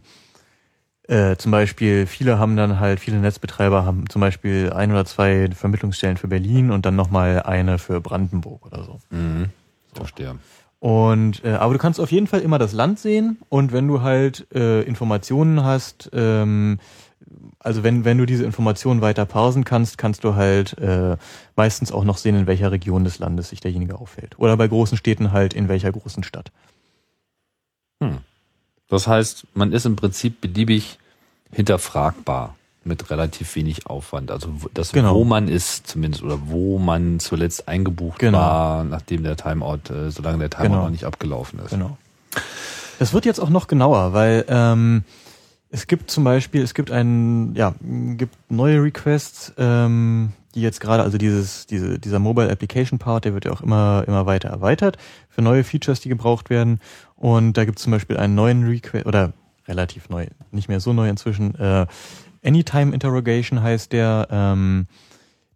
äh, 1.07 1.35
zum 1.35 1.51
Beispiel, 1.51 2.07
viele 2.07 2.39
haben 2.39 2.55
dann 2.55 2.79
halt, 2.79 2.99
viele 2.99 3.17
Netzbetreiber 3.17 3.85
haben 3.85 4.09
zum 4.09 4.21
Beispiel 4.21 4.71
ein 4.73 4.91
oder 4.91 5.05
zwei 5.05 5.49
Vermittlungsstellen 5.53 6.17
für 6.17 6.27
Berlin 6.27 6.71
und 6.71 6.85
dann 6.85 6.95
nochmal 6.95 7.43
eine 7.43 7.77
für 7.77 8.01
Brandenburg 8.01 8.65
oder 8.65 8.83
so. 8.83 8.99
Mhm. 9.11 9.49
Verstehe. 9.93 10.37
Und 10.79 11.43
äh, 11.43 11.53
aber 11.53 11.73
du 11.73 11.79
kannst 11.79 11.99
auf 11.99 12.11
jeden 12.11 12.27
Fall 12.27 12.41
immer 12.41 12.59
das 12.59 12.73
Land 12.73 12.99
sehen 12.99 13.37
und 13.49 13.71
wenn 13.71 13.87
du 13.87 14.01
halt 14.01 14.47
äh, 14.53 14.81
Informationen 14.81 15.63
hast, 15.63 16.09
ähm, 16.13 16.79
also 17.59 17.83
wenn 17.83 18.05
wenn 18.05 18.17
du 18.17 18.25
diese 18.25 18.43
Informationen 18.45 19.01
weiter 19.01 19.25
parsen 19.25 19.63
kannst, 19.65 19.97
kannst 19.97 20.23
du 20.23 20.35
halt 20.35 20.77
äh, 20.77 21.17
meistens 21.55 21.91
auch 21.91 22.03
noch 22.03 22.17
sehen, 22.17 22.35
in 22.35 22.47
welcher 22.47 22.71
Region 22.71 23.03
des 23.03 23.19
Landes 23.19 23.49
sich 23.49 23.59
derjenige 23.61 23.97
aufhält. 23.97 24.37
Oder 24.37 24.55
bei 24.57 24.67
großen 24.67 24.97
Städten 24.97 25.31
halt 25.31 25.53
in 25.53 25.67
welcher 25.67 25.91
großen 25.91 26.23
Stadt. 26.23 26.51
Das 28.89 29.07
heißt, 29.07 29.47
man 29.53 29.71
ist 29.71 29.85
im 29.85 29.95
Prinzip 29.95 30.41
beliebig 30.41 30.99
hinterfragbar 31.51 32.55
mit 32.83 33.09
relativ 33.09 33.55
wenig 33.55 33.87
Aufwand. 33.87 34.29
Also 34.29 34.49
das, 34.75 34.91
Genau. 34.91 35.15
wo 35.15 35.23
man 35.23 35.47
ist 35.47 35.87
zumindest 35.87 36.21
oder 36.23 36.37
wo 36.47 36.77
man 36.77 37.19
zuletzt 37.19 37.67
eingebucht 37.67 38.19
Genau. 38.19 38.37
war, 38.37 38.83
nachdem 38.83 39.23
der 39.23 39.37
Timeout, 39.37 39.89
äh, 39.91 40.11
solange 40.11 40.37
der 40.37 40.49
Timeout 40.51 40.67
Genau. 40.69 40.83
noch 40.83 40.89
nicht 40.91 41.05
abgelaufen 41.05 41.59
ist. 41.59 41.71
Genau. 41.71 41.97
Das 42.99 43.11
wird 43.13 43.25
jetzt 43.25 43.39
auch 43.39 43.49
noch 43.49 43.65
genauer, 43.67 44.13
weil 44.13 44.45
ähm, 44.47 45.03
es 45.69 45.87
gibt 45.87 46.09
zum 46.11 46.23
Beispiel, 46.23 46.61
es 46.61 46.73
gibt 46.73 46.91
einen, 46.91 47.55
ja, 47.55 47.75
gibt 47.81 48.35
neue 48.49 48.81
Requests, 48.81 49.53
ähm, 49.57 50.33
die 50.53 50.61
jetzt 50.61 50.79
gerade, 50.79 51.03
also 51.03 51.17
dieses, 51.17 51.65
diese, 51.67 51.99
dieser 51.99 52.19
Mobile 52.19 52.49
Application 52.49 52.97
Part, 52.97 53.25
der 53.25 53.33
wird 53.33 53.45
ja 53.45 53.51
auch 53.51 53.61
immer, 53.61 54.03
immer 54.07 54.25
weiter 54.25 54.49
erweitert 54.49 54.97
für 55.29 55.41
neue 55.41 55.63
Features, 55.63 55.99
die 55.99 56.09
gebraucht 56.09 56.49
werden. 56.49 56.79
Und 57.15 57.57
da 57.57 57.65
gibt 57.65 57.79
es 57.79 57.83
zum 57.83 57.91
Beispiel 57.91 58.17
einen 58.17 58.35
neuen 58.35 58.63
Request, 58.65 59.05
oder 59.05 59.33
relativ 59.67 60.09
neu, 60.09 60.27
nicht 60.51 60.69
mehr 60.69 60.79
so 60.79 60.93
neu 60.93 61.09
inzwischen, 61.09 61.55
äh, 61.55 61.87
Anytime 62.45 62.93
Interrogation 62.93 63.63
heißt 63.63 63.91
der, 63.91 64.27
ähm, 64.29 64.85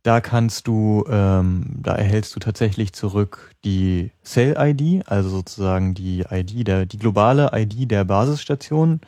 da 0.02 0.22
kannst 0.22 0.66
du, 0.68 1.06
ähm, 1.08 1.66
da 1.82 1.94
erhältst 1.94 2.36
du 2.36 2.40
tatsächlich 2.40 2.94
zurück 2.94 3.54
die 3.64 4.12
Cell-ID, 4.24 5.08
also 5.08 5.30
sozusagen 5.30 5.94
die 5.94 6.26
ID, 6.30 6.68
der, 6.68 6.86
die 6.88 6.98
globale 6.98 7.52
ID 7.54 7.92
der 7.92 8.06
Basisstation, 8.06 9.02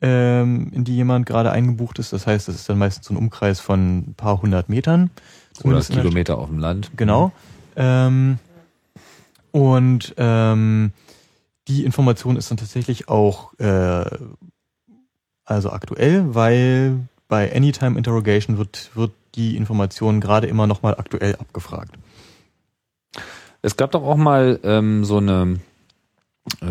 ähm, 0.00 0.70
in 0.72 0.84
die 0.84 0.96
jemand 0.96 1.26
gerade 1.26 1.50
eingebucht 1.52 1.98
ist. 1.98 2.12
Das 2.12 2.26
heißt, 2.26 2.48
das 2.48 2.54
ist 2.54 2.68
dann 2.68 2.78
meistens 2.78 3.06
so 3.06 3.14
ein 3.14 3.16
Umkreis 3.16 3.60
von 3.60 3.98
ein 3.98 4.14
paar 4.14 4.42
hundert 4.42 4.68
Metern. 4.68 5.10
Oder 5.62 5.80
Kilometer 5.80 6.38
auf 6.38 6.48
dem 6.48 6.58
Land. 6.58 6.90
Genau. 6.96 7.32
Ähm, 7.76 8.38
und 9.52 10.14
ähm, 10.18 10.92
die 11.68 11.84
Information 11.84 12.36
ist 12.36 12.50
dann 12.50 12.58
tatsächlich 12.58 13.08
auch 13.08 13.58
äh, 13.58 14.04
also 15.46 15.70
aktuell, 15.70 16.34
weil 16.34 17.08
bei 17.28 17.54
Anytime 17.54 17.96
Interrogation 17.96 18.58
wird, 18.58 18.90
wird 18.94 19.12
die 19.34 19.56
Information 19.56 20.20
gerade 20.20 20.46
immer 20.46 20.66
nochmal 20.66 20.94
aktuell 20.98 21.36
abgefragt. 21.36 21.96
Es 23.62 23.76
gab 23.76 23.92
doch 23.92 24.02
auch 24.02 24.16
mal 24.16 24.60
ähm, 24.62 25.04
so 25.04 25.18
eine 25.18 25.58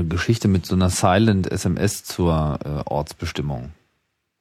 Geschichte 0.10 0.48
mit 0.48 0.66
so 0.66 0.76
einer 0.76 0.90
Silent 0.90 1.52
SMS 1.52 2.04
zur 2.04 2.60
äh, 2.64 2.90
Ortsbestimmung. 2.90 3.72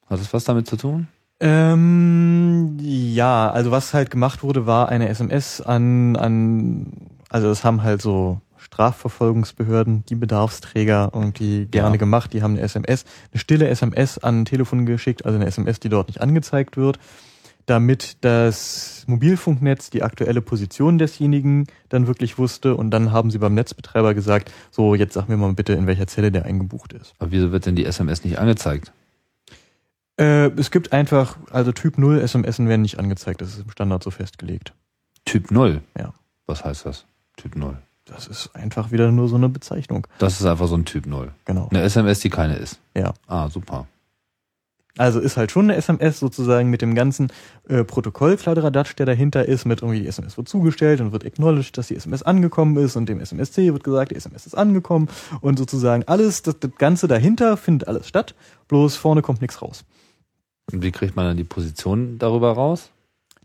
Hat 0.06 0.20
das 0.20 0.32
was 0.32 0.44
damit 0.44 0.66
zu 0.68 0.76
tun? 0.76 1.08
Ähm, 1.40 2.76
ja, 2.80 3.50
also 3.50 3.70
was 3.70 3.92
halt 3.94 4.10
gemacht 4.10 4.42
wurde, 4.42 4.66
war 4.66 4.88
eine 4.88 5.08
SMS 5.08 5.60
an, 5.60 6.16
an, 6.16 6.92
also 7.28 7.48
das 7.48 7.64
haben 7.64 7.82
halt 7.82 8.00
so 8.00 8.40
Strafverfolgungsbehörden, 8.56 10.04
die 10.08 10.14
Bedarfsträger 10.14 11.10
irgendwie 11.12 11.66
gerne 11.66 11.96
Ja. 11.96 11.98
gemacht. 11.98 12.32
Die 12.32 12.42
haben 12.42 12.52
eine 12.52 12.62
SMS, 12.62 13.04
eine 13.32 13.40
stille 13.40 13.68
SMS 13.68 14.18
an 14.18 14.42
ein 14.42 14.44
Telefon 14.44 14.86
geschickt, 14.86 15.24
also 15.26 15.36
eine 15.36 15.46
SMS, 15.46 15.80
die 15.80 15.88
dort 15.88 16.08
nicht 16.08 16.20
angezeigt 16.20 16.76
wird, 16.76 16.98
damit 17.66 18.18
das 18.20 19.04
Mobilfunknetz 19.06 19.90
die 19.90 20.02
aktuelle 20.02 20.40
Position 20.40 20.98
desjenigen 20.98 21.66
dann 21.88 22.06
wirklich 22.06 22.38
wusste 22.38 22.74
und 22.76 22.90
dann 22.90 23.12
haben 23.12 23.30
sie 23.30 23.38
beim 23.38 23.54
Netzbetreiber 23.54 24.14
gesagt, 24.14 24.52
so 24.70 24.94
jetzt 24.94 25.14
sag 25.14 25.28
mir 25.28 25.36
mal 25.36 25.52
bitte, 25.54 25.72
in 25.72 25.86
welcher 25.86 26.06
Zelle 26.06 26.30
der 26.30 26.44
eingebucht 26.44 26.92
ist. 26.92 27.14
Aber 27.18 27.32
wieso 27.32 27.52
wird 27.52 27.66
denn 27.66 27.76
die 27.76 27.84
SMS 27.84 28.24
nicht 28.24 28.38
angezeigt? 28.38 28.92
Äh, 30.16 30.50
es 30.58 30.70
gibt 30.70 30.92
einfach, 30.92 31.36
also 31.50 31.72
Typ 31.72 31.98
0 31.98 32.20
SMS 32.20 32.58
werden 32.58 32.82
nicht 32.82 32.98
angezeigt, 32.98 33.40
das 33.40 33.50
ist 33.50 33.60
im 33.60 33.70
Standard 33.70 34.02
so 34.02 34.10
festgelegt. 34.10 34.72
Typ 35.24 35.50
0? 35.50 35.80
Ja. 35.98 36.12
Was 36.46 36.64
heißt 36.64 36.86
das? 36.86 37.06
Typ 37.36 37.56
0. 37.56 37.76
Das 38.04 38.26
ist 38.26 38.54
einfach 38.54 38.92
wieder 38.92 39.10
nur 39.10 39.28
so 39.28 39.36
eine 39.36 39.48
Bezeichnung. 39.48 40.06
Das 40.18 40.38
ist 40.38 40.46
einfach 40.46 40.68
so 40.68 40.76
ein 40.76 40.84
Typ 40.84 41.06
0. 41.06 41.32
Genau. 41.46 41.68
Eine 41.70 41.80
SMS, 41.82 42.20
die 42.20 42.28
keine 42.28 42.56
ist. 42.56 42.78
Ja. 42.94 43.14
Ah, 43.26 43.48
super. 43.48 43.86
Also 44.96 45.18
ist 45.18 45.36
halt 45.36 45.50
schon 45.50 45.64
eine 45.64 45.76
SMS 45.76 46.20
sozusagen 46.20 46.70
mit 46.70 46.80
dem 46.80 46.94
ganzen 46.94 47.32
äh, 47.68 47.82
Protokollkladderadatsch, 47.82 48.94
der 48.96 49.06
dahinter 49.06 49.46
ist, 49.46 49.64
mit 49.64 49.82
irgendwie 49.82 50.00
die 50.00 50.06
SMS 50.06 50.36
wird 50.36 50.48
zugestellt 50.48 51.00
und 51.00 51.10
wird 51.10 51.26
acknowledged, 51.26 51.76
dass 51.76 51.88
die 51.88 51.96
SMS 51.96 52.22
angekommen 52.22 52.76
ist 52.76 52.94
und 52.94 53.08
dem 53.08 53.18
SMSC 53.18 53.72
wird 53.72 53.82
gesagt, 53.82 54.12
die 54.12 54.16
SMS 54.16 54.46
ist 54.46 54.54
angekommen 54.54 55.08
und 55.40 55.58
sozusagen 55.58 56.04
alles, 56.04 56.42
das, 56.42 56.60
das 56.60 56.70
Ganze 56.78 57.08
dahinter 57.08 57.56
findet 57.56 57.88
alles 57.88 58.06
statt, 58.06 58.36
bloß 58.68 58.94
vorne 58.94 59.22
kommt 59.22 59.40
nichts 59.40 59.60
raus. 59.60 59.84
Und 60.72 60.82
wie 60.82 60.92
kriegt 60.92 61.16
man 61.16 61.26
dann 61.26 61.36
die 61.36 61.44
Position 61.44 62.18
darüber 62.18 62.52
raus? 62.52 62.90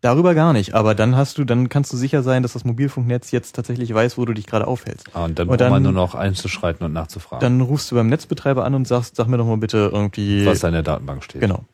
Darüber 0.02 0.34
gar 0.34 0.54
nicht, 0.54 0.74
aber 0.76 0.96
dann 0.96 1.16
hast 1.18 1.38
du, 1.38 1.44
dann 1.44 1.68
kannst 1.68 1.92
du 1.92 1.98
sicher 1.98 2.24
sein, 2.24 2.42
dass 2.44 2.54
das 2.54 2.64
Mobilfunknetz 2.64 3.32
jetzt 3.32 3.56
tatsächlich 3.56 3.94
weiß, 3.94 4.18
wo 4.18 4.26
du 4.26 4.34
dich 4.34 4.46
gerade 4.48 4.66
aufhältst. 4.68 5.08
Ah, 5.14 5.26
und 5.26 5.38
dann 5.38 5.48
braucht 5.48 5.60
man 5.60 5.84
nur 5.84 5.92
noch 5.92 6.16
einzuschreiten 6.16 6.86
und 6.86 6.94
nachzufragen, 6.94 7.42
Dann 7.42 7.62
rufst 7.62 7.92
du 7.92 7.96
beim 7.96 8.08
Netzbetreiber 8.08 8.64
an 8.64 8.76
und 8.76 8.88
sagst, 8.88 9.16
sag 9.18 9.28
mir 9.28 9.38
doch 9.38 9.46
mal 9.46 9.58
bitte 9.58 9.90
irgendwie. 9.92 10.46
was 10.46 10.60
da 10.60 10.68
in 10.70 10.74
der 10.74 10.84
Datenbank 10.84 11.24
steht. 11.24 11.42
Genau. 11.42 11.66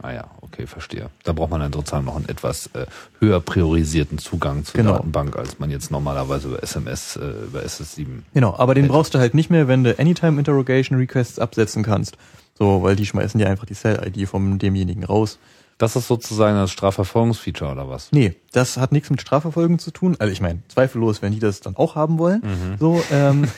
Ah 0.00 0.12
ja, 0.12 0.24
okay, 0.40 0.66
verstehe. 0.66 1.10
Da 1.22 1.32
braucht 1.32 1.50
man 1.50 1.60
dann 1.60 1.72
sozusagen 1.72 2.04
noch 2.06 2.16
einen 2.16 2.28
etwas 2.28 2.68
äh, 2.74 2.86
höher 3.20 3.40
priorisierten 3.40 4.18
Zugang 4.18 4.64
zur 4.64 4.78
Genau. 4.80 4.94
Datenbank, 4.94 5.36
als 5.36 5.58
man 5.58 5.70
jetzt 5.70 5.90
normalerweise 5.90 6.48
über 6.48 6.62
SMS, 6.62 7.16
äh, 7.16 7.44
über 7.46 7.60
SS7. 7.60 8.06
Genau, 8.32 8.54
aber 8.56 8.74
den 8.74 8.84
Hätte. 8.84 8.94
brauchst 8.94 9.14
du 9.14 9.18
halt 9.18 9.34
nicht 9.34 9.50
mehr, 9.50 9.68
wenn 9.68 9.84
du 9.84 9.96
Anytime 9.98 10.38
Interrogation 10.38 10.98
Requests 10.98 11.38
absetzen 11.38 11.82
kannst. 11.82 12.16
So, 12.58 12.82
weil 12.82 12.96
die 12.96 13.06
schmeißen 13.06 13.38
ja 13.38 13.48
einfach 13.48 13.66
die 13.66 13.74
Cell-ID 13.74 14.28
von 14.28 14.58
demjenigen 14.58 15.04
raus. 15.04 15.38
Das 15.82 15.96
ist 15.96 16.06
sozusagen 16.06 16.54
das 16.54 16.70
Strafverfolgungsfeature 16.70 17.72
oder 17.72 17.88
was? 17.88 18.12
Nee, 18.12 18.36
das 18.52 18.76
hat 18.76 18.92
nichts 18.92 19.10
mit 19.10 19.20
Strafverfolgung 19.20 19.80
zu 19.80 19.90
tun. 19.90 20.14
Also 20.20 20.32
ich 20.32 20.40
meine, 20.40 20.62
zweifellos, 20.68 21.22
wenn 21.22 21.32
die 21.32 21.40
das 21.40 21.58
dann 21.58 21.74
auch 21.74 21.96
haben 21.96 22.20
wollen. 22.20 22.40
So, 22.78 23.02
ähm, 23.10 23.48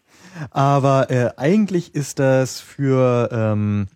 aber 0.50 1.10
äh, 1.10 1.32
eigentlich 1.36 1.94
ist 1.94 2.18
das 2.18 2.58
für 2.58 3.28
ähm, 3.30 3.88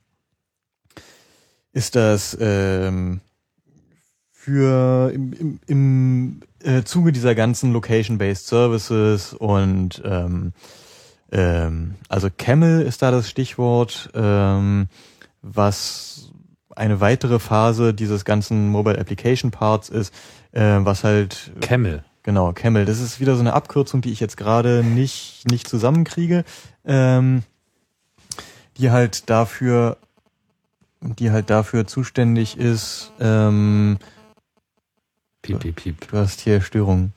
ist 1.72 1.96
das 1.96 2.36
ähm, 2.38 3.22
für 4.32 5.10
im, 5.14 5.32
im, 5.32 5.60
im 5.66 6.40
äh, 6.62 6.82
Zuge 6.82 7.10
dieser 7.10 7.34
ganzen 7.34 7.72
Location-Based 7.72 8.48
Services 8.48 9.32
und 9.32 10.02
ähm, 10.04 10.52
ähm, 11.32 11.94
also 12.10 12.28
Camel 12.36 12.82
ist 12.82 13.00
da 13.00 13.10
das 13.10 13.30
Stichwort, 13.30 14.10
ähm, 14.12 14.88
was 15.40 16.17
eine 16.78 17.00
weitere 17.00 17.38
Phase 17.38 17.92
dieses 17.92 18.24
ganzen 18.24 18.68
Mobile 18.68 18.98
Application 18.98 19.50
Parts 19.50 19.88
ist, 19.88 20.14
äh, 20.52 20.78
was 20.80 21.04
halt 21.04 21.50
Camel. 21.60 22.04
Genau, 22.22 22.52
Camel. 22.52 22.84
Das 22.84 23.00
ist 23.00 23.20
wieder 23.20 23.34
so 23.34 23.40
eine 23.40 23.54
Abkürzung, 23.54 24.00
die 24.00 24.10
ich 24.12 24.20
jetzt 24.20 24.36
gerade 24.36 24.82
nicht, 24.84 25.44
nicht 25.50 25.68
zusammenkriege, 25.68 26.44
ähm, 26.84 27.42
die 28.76 28.90
halt 28.90 29.30
dafür, 29.30 29.96
die 31.00 31.30
halt 31.30 31.50
dafür 31.50 31.86
zuständig 31.86 32.58
ist, 32.58 33.12
ähm, 33.20 33.98
Piep, 35.42 35.60
piep, 35.60 35.76
piep. 35.76 36.08
du 36.10 36.18
hast 36.18 36.40
hier 36.40 36.60
Störungen. 36.60 37.12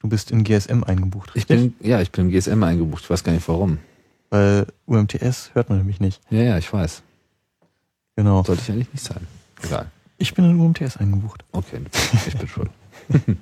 Du 0.00 0.08
bist 0.08 0.30
in 0.32 0.42
GSM 0.42 0.82
eingebucht, 0.84 1.30
Ich 1.30 1.48
richtig? 1.48 1.78
bin, 1.78 1.88
ja, 1.88 2.00
ich 2.00 2.10
bin 2.10 2.26
im 2.26 2.30
GSM 2.32 2.62
eingebucht. 2.64 3.04
Ich 3.04 3.10
weiß 3.10 3.22
gar 3.22 3.32
nicht 3.32 3.46
warum. 3.48 3.78
Weil 4.30 4.66
UMTS 4.86 5.50
hört 5.54 5.68
man 5.68 5.78
nämlich 5.78 6.00
nicht. 6.00 6.20
Ja, 6.28 6.42
ja, 6.42 6.58
ich 6.58 6.70
weiß. 6.72 7.02
Genau. 8.22 8.44
Sollte 8.44 8.62
ich 8.62 8.70
eigentlich 8.70 8.92
nicht 8.92 9.04
sein. 9.04 9.26
Egal. 9.64 9.90
Ich 10.16 10.34
bin 10.34 10.44
in 10.44 10.60
UMTS 10.60 10.96
eingebucht. 10.96 11.44
Okay, 11.50 11.80
ich 12.26 12.38
bin 12.38 12.46
schuld. 12.46 12.70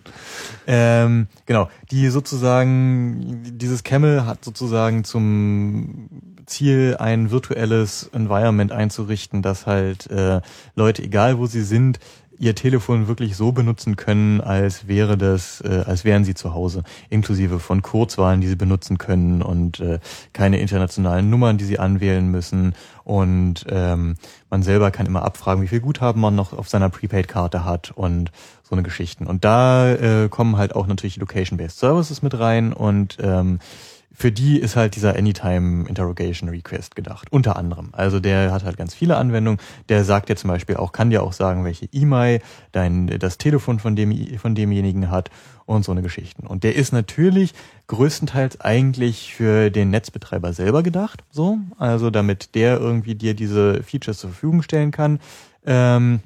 ähm, 0.67 1.27
genau, 1.45 1.69
die 1.91 2.09
sozusagen, 2.09 3.43
dieses 3.59 3.85
Camel 3.85 4.25
hat 4.25 4.43
sozusagen 4.43 5.05
zum 5.05 6.09
Ziel, 6.47 6.97
ein 6.99 7.31
virtuelles 7.31 8.09
Environment 8.15 8.73
einzurichten, 8.73 9.43
dass 9.43 9.67
halt 9.67 10.11
äh, 10.11 10.41
Leute, 10.75 11.03
egal 11.03 11.37
wo 11.37 11.45
sie 11.45 11.63
sind, 11.63 12.01
ihr 12.41 12.55
Telefon 12.55 13.07
wirklich 13.07 13.37
so 13.37 13.53
benutzen 13.53 13.97
können, 13.97 14.41
als 14.41 14.89
wäre 14.89 15.19
das, 15.19 15.61
äh, 15.61 15.85
als 15.87 16.05
wären 16.05 16.25
sie 16.25 16.35
zu 16.35 16.55
Hause, 16.55 16.83
inklusive 17.11 17.61
von 17.61 17.83
Kurzwahlen, 17.83 18.41
die 18.41 18.49
sie 18.49 18.57
benutzen 18.57 18.97
können 18.97 19.43
und 19.43 19.79
äh, 19.81 20.01
keine 20.33 20.59
internationalen 20.59 21.29
Nummern, 21.29 21.59
die 21.59 21.67
sie 21.67 21.79
anwählen 21.79 22.27
müssen. 22.29 22.75
Und 23.05 23.67
ähm, 23.69 24.15
man 24.49 24.63
selber 24.63 24.91
kann 24.91 25.05
immer 25.05 25.23
abfragen, 25.23 25.63
wie 25.63 25.69
viel 25.69 25.81
Guthaben 25.81 26.21
man 26.21 26.35
noch 26.35 26.55
auf 26.55 26.69
seiner 26.69 26.89
Prepaid-Karte 26.89 27.65
hat 27.65 27.91
und 27.91 28.33
so 28.63 28.75
eine 28.75 28.83
Geschichten. 28.83 29.27
Und 29.27 29.45
da 29.45 29.93
äh, 29.93 30.29
kommen 30.31 30.57
halt 30.57 30.75
auch 30.75 30.87
natürlich 30.87 31.19
Location-Based 31.19 31.79
Services 31.79 32.23
mit 32.23 32.39
rein 32.39 32.73
und 32.73 33.19
ähm, 33.21 33.59
für 34.13 34.33
die 34.33 34.59
ist 34.59 34.77
halt 34.77 34.97
dieser 34.97 35.17
Anytime 35.17 35.89
Interrogation 35.89 36.49
Request 36.49 36.97
gedacht, 36.97 37.29
unter 37.31 37.57
anderem. 37.57 37.91
Also 37.93 38.19
der 38.21 38.53
hat 38.53 38.65
halt 38.65 38.77
ganz 38.77 38.93
viele 38.93 39.17
Anwendungen. 39.17 39.61
Der 39.89 40.05
sagt 40.05 40.29
dir 40.29 40.37
zum 40.37 40.49
Beispiel 40.49 40.77
auch, 40.77 40.93
kann 40.93 41.11
dir 41.11 41.23
auch 41.23 41.33
sagen, 41.33 41.65
welche 41.65 41.87
E-Mail 41.93 42.41
dein 42.73 43.07
das 43.07 43.39
Telefon 43.39 43.79
von 43.79 43.97
dem 43.97 44.39
von 44.39 44.55
demjenigen 44.55 45.11
hat 45.11 45.31
und 45.65 45.85
so 45.85 45.93
eine 45.93 46.03
Geschichten. 46.03 46.47
Und 46.47 46.65
der 46.65 46.75
ist 46.75 46.93
natürlich 46.93 47.55
größtenteils 47.87 48.61
eigentlich 48.61 49.33
für 49.35 49.71
den 49.71 49.91
Netzbetreiber 49.91 50.53
selber 50.53 50.83
gedacht, 50.83 51.23
so, 51.31 51.59
also 51.79 52.11
damit 52.11 52.55
der 52.55 52.79
irgendwie 52.79 53.15
dir 53.15 53.35
diese 53.35 53.83
Features 53.83 54.19
zur 54.19 54.31
Verfügung 54.31 54.63
stellen 54.63 54.91
kann. 54.91 55.21
Ähm, 55.65 56.21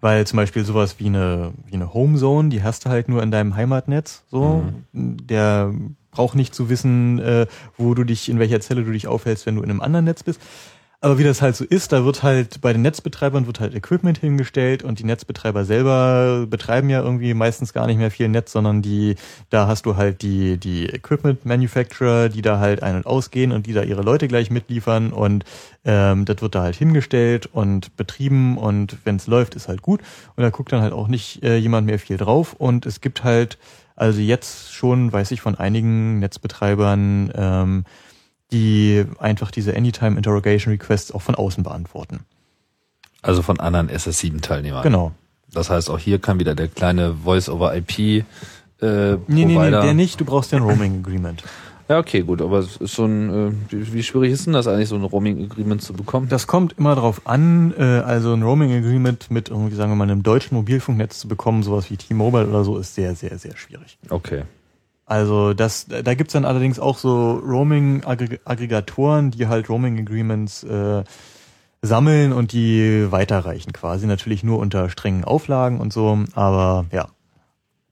weil 0.00 0.26
zum 0.26 0.36
Beispiel 0.36 0.64
sowas 0.64 0.96
wie 0.98 1.06
eine, 1.06 1.54
wie 1.66 1.74
eine 1.74 1.94
Homezone, 1.94 2.50
die 2.50 2.62
hast 2.62 2.84
du 2.84 2.90
halt 2.90 3.08
nur 3.08 3.22
in 3.22 3.30
deinem 3.30 3.56
Heimatnetz, 3.56 4.24
so. 4.30 4.64
Mhm. 4.92 5.26
Der 5.26 5.72
braucht 6.12 6.36
nicht 6.36 6.54
zu 6.54 6.68
wissen, 6.68 7.18
äh, 7.18 7.46
wo 7.76 7.94
du 7.94 8.04
dich, 8.04 8.28
in 8.28 8.38
welcher 8.38 8.60
Zelle 8.60 8.84
du 8.84 8.92
dich 8.92 9.08
aufhältst, 9.08 9.46
wenn 9.46 9.56
du 9.56 9.62
in 9.62 9.70
einem 9.70 9.80
anderen 9.80 10.04
Netz 10.04 10.22
bist. 10.22 10.40
Aber 11.04 11.18
wie 11.18 11.24
das 11.24 11.42
halt 11.42 11.56
so 11.56 11.64
ist, 11.64 11.90
da 11.90 12.04
wird 12.04 12.22
halt 12.22 12.60
bei 12.60 12.72
den 12.72 12.82
Netzbetreibern 12.82 13.48
wird 13.48 13.58
halt 13.58 13.74
Equipment 13.74 14.18
hingestellt 14.18 14.84
und 14.84 15.00
die 15.00 15.04
Netzbetreiber 15.04 15.64
selber 15.64 16.46
betreiben 16.48 16.90
ja 16.90 17.02
irgendwie 17.02 17.34
meistens 17.34 17.72
gar 17.72 17.88
nicht 17.88 17.96
mehr 17.96 18.12
viel 18.12 18.28
Netz, 18.28 18.52
sondern 18.52 18.82
die, 18.82 19.16
da 19.50 19.66
hast 19.66 19.84
du 19.84 19.96
halt 19.96 20.22
die, 20.22 20.58
die 20.58 20.86
Equipment 20.86 21.44
Manufacturer, 21.44 22.28
die 22.28 22.40
da 22.40 22.60
halt 22.60 22.84
ein- 22.84 22.94
und 22.94 23.04
ausgehen 23.04 23.50
und 23.50 23.66
die 23.66 23.72
da 23.72 23.82
ihre 23.82 24.02
Leute 24.02 24.28
gleich 24.28 24.52
mitliefern 24.52 25.12
und 25.12 25.44
ähm, 25.84 26.24
das 26.24 26.40
wird 26.40 26.54
da 26.54 26.62
halt 26.62 26.76
hingestellt 26.76 27.48
und 27.52 27.96
betrieben 27.96 28.56
und 28.56 28.96
wenn 29.02 29.16
es 29.16 29.26
läuft, 29.26 29.56
ist 29.56 29.66
halt 29.66 29.82
gut. 29.82 30.02
Und 30.36 30.44
da 30.44 30.50
guckt 30.50 30.70
dann 30.70 30.82
halt 30.82 30.92
auch 30.92 31.08
nicht 31.08 31.42
äh, 31.42 31.56
jemand 31.56 31.84
mehr 31.88 31.98
viel 31.98 32.16
drauf 32.16 32.52
und 32.52 32.86
es 32.86 33.00
gibt 33.00 33.24
halt 33.24 33.58
also 33.96 34.20
jetzt 34.20 34.72
schon, 34.72 35.12
weiß 35.12 35.30
ich 35.30 35.40
von 35.40 35.54
einigen 35.54 36.18
Netzbetreibern, 36.18 37.32
ähm, 37.34 37.84
die 38.52 39.04
einfach 39.18 39.50
diese 39.50 39.76
Anytime 39.76 40.16
Interrogation 40.16 40.72
Requests 40.72 41.12
auch 41.12 41.22
von 41.22 41.34
außen 41.34 41.62
beantworten. 41.62 42.20
Also 43.22 43.42
von 43.42 43.60
anderen 43.60 43.88
SS7-Teilnehmern. 43.88 44.82
Genau. 44.82 45.12
Das 45.52 45.70
heißt, 45.70 45.90
auch 45.90 45.98
hier 45.98 46.18
kann 46.18 46.38
wieder 46.40 46.54
der 46.54 46.68
kleine 46.68 47.14
Voice-over-IP 47.14 47.98
äh, 47.98 48.24
Nee, 48.80 49.16
nee, 49.28 49.44
nee, 49.44 49.70
der 49.70 49.94
nicht, 49.94 50.20
du 50.20 50.24
brauchst 50.24 50.52
ein 50.52 50.62
Roaming 50.62 51.00
Agreement. 51.00 51.42
Ja, 51.88 51.98
okay, 51.98 52.22
gut, 52.22 52.40
aber 52.40 52.58
es 52.58 52.76
ist 52.76 52.94
so 52.94 53.04
ein, 53.04 53.30
äh, 53.30 53.52
wie 53.70 53.92
wie 53.92 54.02
schwierig 54.02 54.32
ist 54.32 54.46
denn 54.46 54.52
das 54.52 54.66
eigentlich, 54.66 54.88
so 54.88 54.94
ein 54.96 55.04
Roaming-Agreement 55.04 55.82
zu 55.82 55.92
bekommen? 55.92 56.28
Das 56.28 56.46
kommt 56.46 56.74
immer 56.78 56.94
drauf 56.94 57.22
an, 57.24 57.74
äh, 57.76 57.82
also 57.82 58.32
ein 58.32 58.42
Roaming 58.42 58.72
Agreement 58.72 59.30
mit 59.30 59.50
irgendwie, 59.50 59.74
sagen 59.74 59.90
wir 59.90 59.96
mal, 59.96 60.04
einem 60.04 60.22
deutschen 60.22 60.56
Mobilfunknetz 60.56 61.18
zu 61.18 61.28
bekommen, 61.28 61.62
sowas 61.62 61.90
wie 61.90 61.96
T-Mobile 61.96 62.46
oder 62.46 62.64
so, 62.64 62.78
ist 62.78 62.94
sehr, 62.94 63.14
sehr, 63.14 63.36
sehr 63.38 63.56
schwierig. 63.56 63.98
Okay. 64.08 64.44
Also 65.06 65.52
das, 65.52 65.86
da 65.86 66.14
gibt's 66.14 66.32
dann 66.32 66.44
allerdings 66.44 66.78
auch 66.78 66.96
so 66.96 67.32
Roaming-Aggregatoren, 67.32 69.30
die 69.32 69.48
halt 69.48 69.68
Roaming-Agreements 69.68 70.62
äh, 70.64 71.04
sammeln 71.82 72.32
und 72.32 72.52
die 72.52 73.10
weiterreichen 73.10 73.72
quasi. 73.72 74.06
Natürlich 74.06 74.44
nur 74.44 74.58
unter 74.58 74.88
strengen 74.88 75.24
Auflagen 75.24 75.80
und 75.80 75.92
so, 75.92 76.20
aber 76.34 76.86
ja, 76.92 77.08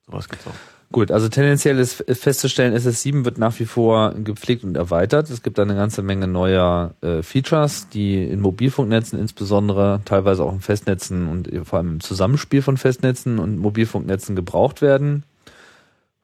sowas 0.06 0.28
gibt's 0.28 0.46
auch. 0.46 0.79
Gut, 0.92 1.12
also 1.12 1.28
tendenziell 1.28 1.78
ist 1.78 2.02
festzustellen, 2.18 2.74
SS7 2.74 3.24
wird 3.24 3.38
nach 3.38 3.56
wie 3.60 3.64
vor 3.64 4.12
gepflegt 4.24 4.64
und 4.64 4.76
erweitert. 4.76 5.30
Es 5.30 5.44
gibt 5.44 5.60
eine 5.60 5.76
ganze 5.76 6.02
Menge 6.02 6.26
neuer 6.26 6.94
äh, 7.00 7.22
Features, 7.22 7.88
die 7.90 8.24
in 8.24 8.40
Mobilfunknetzen 8.40 9.16
insbesondere, 9.16 10.00
teilweise 10.04 10.42
auch 10.42 10.52
in 10.52 10.60
Festnetzen 10.60 11.28
und 11.28 11.48
vor 11.64 11.78
allem 11.78 11.92
im 11.92 12.00
Zusammenspiel 12.00 12.60
von 12.60 12.76
Festnetzen 12.76 13.38
und 13.38 13.58
Mobilfunknetzen 13.58 14.34
gebraucht 14.34 14.82
werden. 14.82 15.22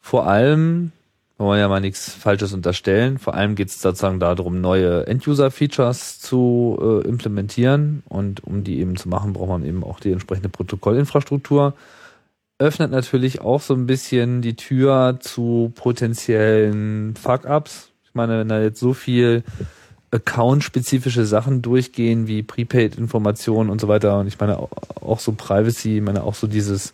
Vor 0.01 0.27
allem, 0.27 0.91
wollen 1.39 1.51
wir 1.51 1.59
ja 1.59 1.69
mal 1.69 1.81
nichts 1.81 2.13
Falsches 2.13 2.53
unterstellen, 2.53 3.19
vor 3.19 3.35
allem 3.35 3.55
geht 3.55 3.69
es 3.69 3.81
sozusagen 3.81 4.19
darum, 4.19 4.61
neue 4.61 5.07
End-User-Features 5.07 6.19
zu 6.19 6.77
äh, 6.81 7.07
implementieren 7.07 8.03
und 8.09 8.43
um 8.43 8.65
die 8.65 8.81
eben 8.81 8.97
zu 8.97 9.09
machen, 9.09 9.33
braucht 9.33 9.49
man 9.49 9.65
eben 9.65 9.85
auch 9.85 10.01
die 10.01 10.11
entsprechende 10.11 10.49
Protokollinfrastruktur 10.49 11.75
öffnet 12.59 12.91
natürlich 12.91 13.41
auch 13.41 13.61
so 13.61 13.75
ein 13.75 13.87
bisschen 13.87 14.43
die 14.43 14.57
Tür 14.57 15.19
zu 15.21 15.73
potenziellen 15.75 17.15
Fuck-ups. 17.17 17.91
Ich 18.05 18.15
meine, 18.15 18.39
wenn 18.39 18.49
da 18.49 18.61
jetzt 18.61 18.81
so 18.81 18.95
viel 18.95 19.45
Account-spezifische 20.11 21.27
Sachen 21.27 21.61
durchgehen, 21.61 22.27
wie 22.27 22.43
Prepaid-Informationen 22.43 23.69
und 23.69 23.81
so 23.81 23.89
weiter, 23.89 24.19
und 24.21 24.27
ich 24.27 24.39
meine 24.39 24.59
auch 24.59 25.21
so 25.21 25.33
Privacy, 25.33 25.99
ich 25.99 26.03
meine 26.03 26.23
auch 26.23 26.35
so 26.35 26.47
dieses, 26.47 26.93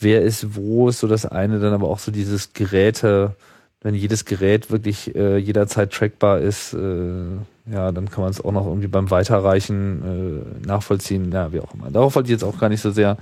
wer 0.00 0.22
ist 0.22 0.56
wo, 0.56 0.88
ist 0.88 0.98
so 0.98 1.06
das 1.06 1.26
eine, 1.26 1.60
dann 1.60 1.72
aber 1.72 1.88
auch 1.88 2.00
so 2.00 2.10
dieses 2.10 2.52
Geräte, 2.52 3.36
wenn 3.82 3.94
jedes 3.94 4.24
Gerät 4.24 4.70
wirklich 4.70 5.14
äh, 5.14 5.36
jederzeit 5.36 5.92
trackbar 5.92 6.40
ist, 6.40 6.74
äh, 6.74 7.24
ja, 7.70 7.92
dann 7.92 8.10
kann 8.10 8.22
man 8.22 8.30
es 8.30 8.40
auch 8.44 8.52
noch 8.52 8.66
irgendwie 8.66 8.88
beim 8.88 9.10
Weiterreichen 9.10 10.56
äh, 10.64 10.66
nachvollziehen, 10.66 11.30
ja, 11.30 11.52
wie 11.52 11.60
auch 11.60 11.72
immer. 11.74 11.90
Darauf 11.90 12.16
wollte 12.16 12.26
ich 12.26 12.32
jetzt 12.32 12.44
auch 12.44 12.58
gar 12.58 12.68
nicht 12.68 12.80
so 12.80 12.90
sehr 12.90 13.16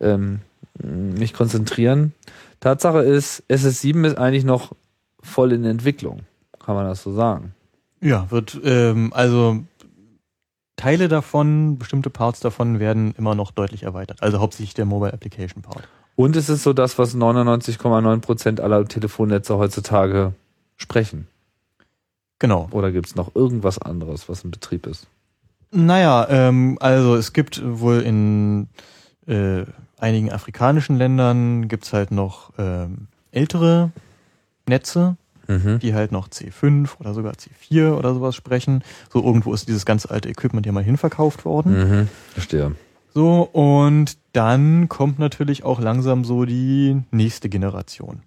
ähm, 0.00 0.40
mich 0.82 1.34
konzentrieren. 1.34 2.12
Tatsache 2.60 3.00
ist, 3.00 3.42
SS7 3.48 4.06
ist 4.06 4.18
eigentlich 4.18 4.44
noch 4.44 4.72
voll 5.20 5.52
in 5.52 5.64
Entwicklung. 5.64 6.20
Kann 6.64 6.74
man 6.74 6.86
das 6.86 7.02
so 7.02 7.12
sagen? 7.12 7.54
Ja, 8.00 8.30
wird, 8.30 8.60
ähm, 8.64 9.12
also 9.12 9.64
Teile 10.76 11.08
davon, 11.08 11.78
bestimmte 11.78 12.10
Parts 12.10 12.40
davon 12.40 12.78
werden 12.78 13.14
immer 13.18 13.34
noch 13.34 13.50
deutlich 13.50 13.82
erweitert. 13.82 14.22
Also 14.22 14.38
hauptsächlich 14.38 14.74
der 14.74 14.84
Mobile 14.84 15.12
Application 15.12 15.62
Part. 15.62 15.88
Und 16.14 16.36
es 16.36 16.48
ist 16.48 16.62
so 16.62 16.72
das, 16.72 16.98
was 16.98 17.14
99,9 17.14 18.20
Prozent 18.20 18.60
aller 18.60 18.84
Telefonnetze 18.86 19.56
heutzutage 19.56 20.32
sprechen. 20.76 21.26
Genau. 22.38 22.68
Oder 22.70 22.92
gibt 22.92 23.06
es 23.06 23.16
noch 23.16 23.34
irgendwas 23.34 23.78
anderes, 23.78 24.28
was 24.28 24.44
in 24.44 24.50
Betrieb 24.50 24.86
ist? 24.86 25.08
Naja, 25.70 26.26
ähm, 26.30 26.78
also 26.80 27.16
es 27.16 27.32
gibt 27.32 27.60
wohl 27.64 28.00
in 28.00 28.68
äh, 29.26 29.64
einigen 30.00 30.32
afrikanischen 30.32 30.96
Ländern 30.96 31.68
gibt's 31.68 31.92
halt 31.92 32.10
noch 32.10 32.52
ähm, 32.58 33.08
ältere 33.32 33.90
Netze, 34.68 35.16
Mhm. 35.50 35.78
die 35.78 35.94
halt 35.94 36.12
noch 36.12 36.28
C5 36.28 37.00
oder 37.00 37.14
sogar 37.14 37.32
C4 37.32 37.94
oder 37.94 38.12
sowas 38.12 38.36
sprechen. 38.36 38.84
So 39.10 39.24
irgendwo 39.24 39.54
ist 39.54 39.66
dieses 39.66 39.86
ganz 39.86 40.04
alte 40.04 40.28
Equipment 40.28 40.66
ja 40.66 40.72
mal 40.72 40.84
hinverkauft 40.84 41.46
worden. 41.46 41.72
Mhm. 42.02 42.08
Verstehe. 42.34 42.74
So, 43.14 43.44
und 43.44 44.18
dann 44.34 44.90
kommt 44.90 45.18
natürlich 45.18 45.64
auch 45.64 45.80
langsam 45.80 46.24
so 46.26 46.44
die 46.44 47.00
nächste 47.10 47.48
Generation 47.48 48.20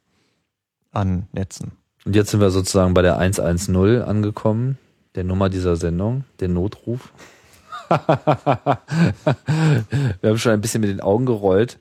an 0.91 1.28
Netzen. 1.32 1.74
Und 2.05 2.15
jetzt 2.15 2.32
sind 2.32 2.39
wir 2.39 2.49
sozusagen 2.49 2.95
bei 2.95 3.03
der 3.03 3.19
110 3.19 4.01
angekommen, 4.01 4.80
der 5.13 5.24
Nummer 5.24 5.49
dieser 5.49 5.76
Sendung, 5.76 6.24
der 6.39 6.47
Notruf. 6.49 7.13
wir 10.21 10.29
haben 10.29 10.37
schon 10.37 10.53
ein 10.53 10.61
bisschen 10.61 10.81
mit 10.81 10.89
den 10.89 11.01
Augen 11.01 11.25
gerollt. 11.25 11.79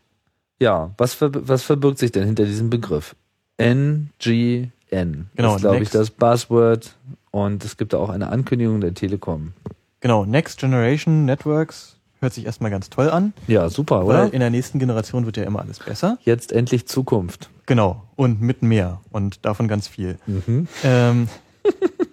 Ja, 0.58 0.90
was, 0.98 1.14
ver 1.14 1.30
was 1.32 1.62
verbirgt 1.62 1.98
sich 1.98 2.12
denn 2.12 2.24
hinter 2.24 2.44
diesem 2.44 2.70
Begriff? 2.70 3.14
NGN. 3.58 4.72
Genau, 4.90 5.26
Das 5.36 5.54
ist, 5.56 5.60
glaube 5.62 5.82
ich, 5.82 5.90
das 5.90 6.10
Buzzword. 6.10 6.94
Und 7.30 7.64
es 7.64 7.76
gibt 7.76 7.92
da 7.92 7.98
auch 7.98 8.08
eine 8.10 8.28
Ankündigung 8.30 8.80
der 8.80 8.94
Telekom. 8.94 9.52
Genau, 10.00 10.24
Next 10.24 10.58
Generation 10.58 11.24
Networks 11.26 11.96
hört 12.20 12.32
sich 12.34 12.44
erstmal 12.44 12.70
ganz 12.70 12.90
toll 12.90 13.08
an, 13.08 13.32
Ja, 13.46 13.70
super, 13.70 14.06
weil 14.06 14.24
oder? 14.26 14.32
in 14.34 14.40
der 14.40 14.50
nächsten 14.50 14.78
Generation 14.78 15.24
wird 15.26 15.36
ja 15.38 15.44
immer 15.44 15.60
alles 15.60 15.78
besser. 15.78 16.18
Jetzt 16.22 16.52
endlich 16.52 16.86
Zukunft. 16.86 17.48
Genau, 17.66 18.02
und 18.16 18.40
mit 18.42 18.62
mehr 18.62 19.00
und 19.10 19.44
davon 19.44 19.68
ganz 19.68 19.88
viel. 19.88 20.18
Mhm. 20.26 20.68
Ähm, 20.84 21.28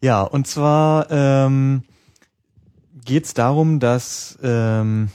ja, 0.00 0.22
und 0.22 0.46
zwar 0.46 1.08
ähm, 1.10 1.82
geht 3.04 3.24
es 3.24 3.34
darum, 3.34 3.80
dass 3.80 4.38
ähm, 4.42 5.10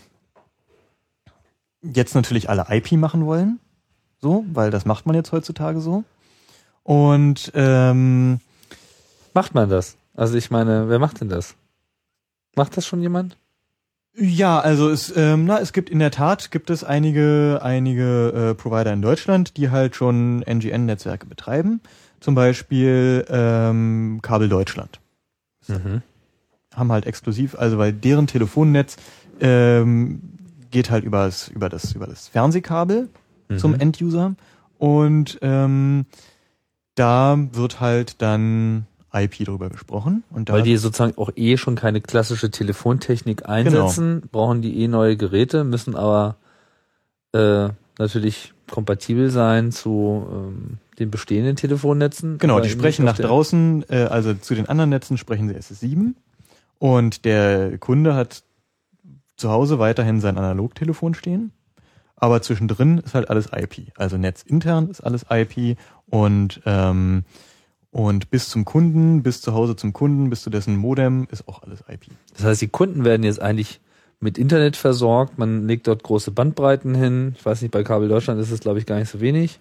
jetzt 1.81 2.15
natürlich 2.15 2.49
alle 2.49 2.67
IP 2.69 2.93
machen 2.93 3.25
wollen, 3.25 3.59
so, 4.19 4.45
weil 4.51 4.71
das 4.71 4.85
macht 4.85 5.05
man 5.05 5.15
jetzt 5.15 5.31
heutzutage 5.31 5.81
so. 5.81 6.03
Und 6.83 7.51
ähm, 7.55 8.39
Macht 9.37 9.53
man 9.53 9.69
das? 9.69 9.97
Also 10.15 10.35
ich 10.35 10.49
meine, 10.49 10.89
wer 10.89 10.97
macht 10.97 11.21
denn 11.21 11.29
das? 11.29 11.53
Macht 12.55 12.75
das 12.75 12.87
schon 12.87 13.03
jemand? 13.03 13.37
Ja, 14.15 14.59
also 14.59 14.89
es, 14.89 15.15
ähm, 15.15 15.45
na, 15.45 15.59
es 15.59 15.73
gibt 15.73 15.91
in 15.91 15.99
der 15.99 16.09
Tat 16.09 16.49
gibt 16.49 16.71
es 16.71 16.83
einige 16.83 17.59
einige 17.61 18.29
äh, 18.29 18.55
Provider 18.55 18.91
in 18.93 19.03
Deutschland, 19.03 19.57
die 19.57 19.69
halt 19.69 19.95
schon 19.95 20.39
NGN-Netzwerke 20.41 21.27
betreiben. 21.27 21.81
Zum 22.19 22.33
Beispiel 22.33 23.27
ähm, 23.29 24.19
Kabel 24.23 24.49
Deutschland 24.49 24.99
Mhm. 25.67 26.01
Haben 26.77 26.91
halt 26.91 27.05
exklusiv, 27.05 27.55
also 27.55 27.77
weil 27.77 27.91
deren 27.91 28.27
Telefonnetz 28.27 28.95
ähm, 29.41 30.21
geht 30.71 30.89
halt 30.91 31.03
über 31.03 31.25
das 31.25 31.47
über 31.49 31.69
das 31.69 31.93
über 31.93 32.07
das 32.07 32.27
Fernsehkabel 32.27 33.09
zum 33.57 33.71
Mhm. 33.71 33.79
Enduser 33.79 34.35
und 34.77 35.39
ähm, 35.41 36.05
da 36.95 37.37
wird 37.53 37.79
halt 37.79 38.21
dann 38.21 38.85
IP 39.13 39.45
drüber 39.45 39.69
gesprochen 39.69 40.23
und 40.31 40.49
da 40.49 40.53
Weil 40.53 40.63
die 40.63 40.75
sozusagen 40.77 41.17
auch 41.17 41.31
eh 41.35 41.57
schon 41.57 41.75
keine 41.75 42.01
klassische 42.01 42.51
Telefontechnik 42.51 43.37
Genau. 43.39 43.49
einsetzen, 43.51 44.21
brauchen 44.31 44.61
die 44.61 44.81
eh 44.81 44.87
neue 44.87 45.15
Geräte, 45.17 45.63
müssen 45.63 45.95
aber 45.95 46.35
äh, 47.33 47.69
natürlich 47.97 48.53
kompatibel 48.69 49.29
sein 49.29 49.71
zu 49.71 50.27
ähm, 50.29 50.77
den 50.99 51.09
bestehenden 51.09 51.55
Telefonnetzen. 51.55 52.37
Genau, 52.37 52.59
die 52.59 52.69
sprechen 52.69 53.05
nach 53.05 53.17
draußen, 53.17 53.85
äh, 53.89 54.03
also 54.03 54.33
zu 54.33 54.55
den 54.55 54.67
anderen 54.67 54.89
Netzen 54.89 55.17
sprechen 55.17 55.47
sie 55.47 55.55
SS7 55.55 56.13
und 56.79 57.25
der 57.25 57.77
Kunde 57.77 58.15
hat 58.15 58.43
zu 59.35 59.49
Hause 59.49 59.79
weiterhin 59.79 60.19
sein 60.19 60.37
Analogtelefon 60.37 61.13
stehen, 61.13 61.51
aber 62.15 62.41
zwischendrin 62.41 62.97
ist 62.97 63.13
halt 63.13 63.29
alles 63.29 63.49
IP. 63.55 63.91
Also 63.95 64.17
netzintern 64.17 64.89
ist 64.89 65.01
alles 65.01 65.25
IP 65.29 65.77
und 66.07 66.61
ähm, 66.65 67.23
und 67.91 68.29
bis 68.29 68.49
zum 68.49 68.65
Kunden, 68.65 69.23
bis 69.23 69.41
zu 69.41 69.53
Hause 69.53 69.75
zum 69.75 69.93
Kunden, 69.93 70.29
bis 70.29 70.41
zu 70.41 70.49
dessen 70.49 70.75
Modem 70.75 71.27
ist 71.31 71.47
auch 71.47 71.63
alles 71.63 71.83
IP. 71.87 72.07
Das 72.35 72.43
heißt, 72.45 72.61
die 72.61 72.67
Kunden 72.67 73.05
werden 73.05 73.23
jetzt 73.23 73.41
eigentlich 73.41 73.79
mit 74.19 74.37
Internet 74.37 74.75
versorgt, 74.75 75.37
man 75.37 75.67
legt 75.67 75.87
dort 75.87 76.03
große 76.03 76.31
Bandbreiten 76.31 76.95
hin. 76.95 77.33
Ich 77.37 77.45
weiß 77.45 77.61
nicht, 77.61 77.71
bei 77.71 77.83
Kabel 77.83 78.09
Deutschland 78.09 78.41
ist 78.41 78.51
es, 78.51 78.59
glaube 78.59 78.79
ich, 78.79 78.85
gar 78.85 78.99
nicht 78.99 79.09
so 79.09 79.21
wenig. 79.21 79.59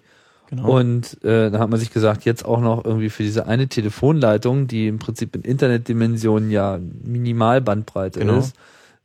Genau. 0.49 0.79
Und 0.79 1.23
äh, 1.23 1.51
da 1.51 1.59
hat 1.59 1.69
man 1.69 1.79
sich 1.79 1.91
gesagt, 1.91 2.23
jetzt 2.25 2.45
auch 2.45 2.61
noch 2.61 2.85
irgendwie 2.85 3.09
für 3.09 3.23
diese 3.23 3.47
eine 3.47 3.67
Telefonleitung, 3.67 4.67
die 4.67 4.87
im 4.87 4.97
Prinzip 4.97 5.35
in 5.35 5.41
Internetdimensionen 5.41 6.49
ja 6.51 6.79
Minimalbandbreite 7.03 8.19
Genau. 8.19 8.37
ist, 8.37 8.55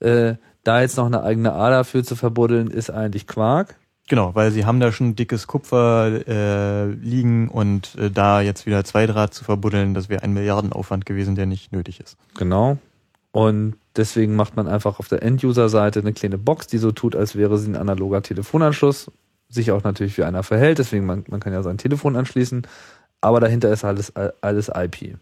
äh, 0.00 0.36
da 0.64 0.80
jetzt 0.80 0.96
noch 0.96 1.06
eine 1.06 1.22
eigene 1.22 1.52
Ader 1.52 1.84
für 1.84 2.04
zu 2.04 2.14
verbuddeln, 2.14 2.68
ist 2.68 2.90
eigentlich 2.90 3.26
Quark. 3.26 3.76
Genau, 4.08 4.34
weil 4.34 4.50
sie 4.50 4.66
haben 4.66 4.78
da 4.80 4.92
schon 4.92 5.14
dickes 5.16 5.46
Kupfer 5.46 6.26
äh, 6.28 6.86
liegen 6.86 7.48
und 7.48 7.94
äh, 7.96 8.10
da 8.10 8.40
jetzt 8.40 8.66
wieder 8.66 8.84
Zweidraht 8.84 9.32
zu 9.32 9.44
verbuddeln, 9.44 9.94
das 9.94 10.08
wäre 10.08 10.22
ein 10.22 10.32
Milliardenaufwand 10.32 11.06
gewesen, 11.06 11.34
der 11.34 11.46
nicht 11.46 11.72
nötig 11.72 12.00
ist. 12.00 12.16
Genau. 12.36 12.78
Und 13.30 13.76
deswegen 13.96 14.36
macht 14.36 14.56
man 14.56 14.68
einfach 14.68 14.98
auf 14.98 15.08
der 15.08 15.22
End-User-Seite 15.22 16.00
eine 16.00 16.12
kleine 16.12 16.36
Box, 16.36 16.66
die 16.66 16.78
so 16.78 16.92
tut, 16.92 17.16
als 17.16 17.36
wäre 17.36 17.56
sie 17.58 17.70
ein 17.70 17.76
analoger 17.76 18.22
Telefonanschluss. 18.22 19.10
Sich 19.52 19.70
auch 19.70 19.84
natürlich 19.84 20.16
wie 20.18 20.24
einer 20.24 20.42
verhält, 20.42 20.78
deswegen 20.78 21.06
man, 21.06 21.24
man 21.28 21.40
kann 21.40 21.52
ja 21.52 21.62
sein 21.62 21.78
Telefon 21.78 22.16
anschließen. 22.16 22.66
Aber 23.20 23.38
dahinter 23.38 23.70
ist 23.72 23.84
alles, 23.84 24.12
alles 24.40 24.70
IP. 24.74 25.16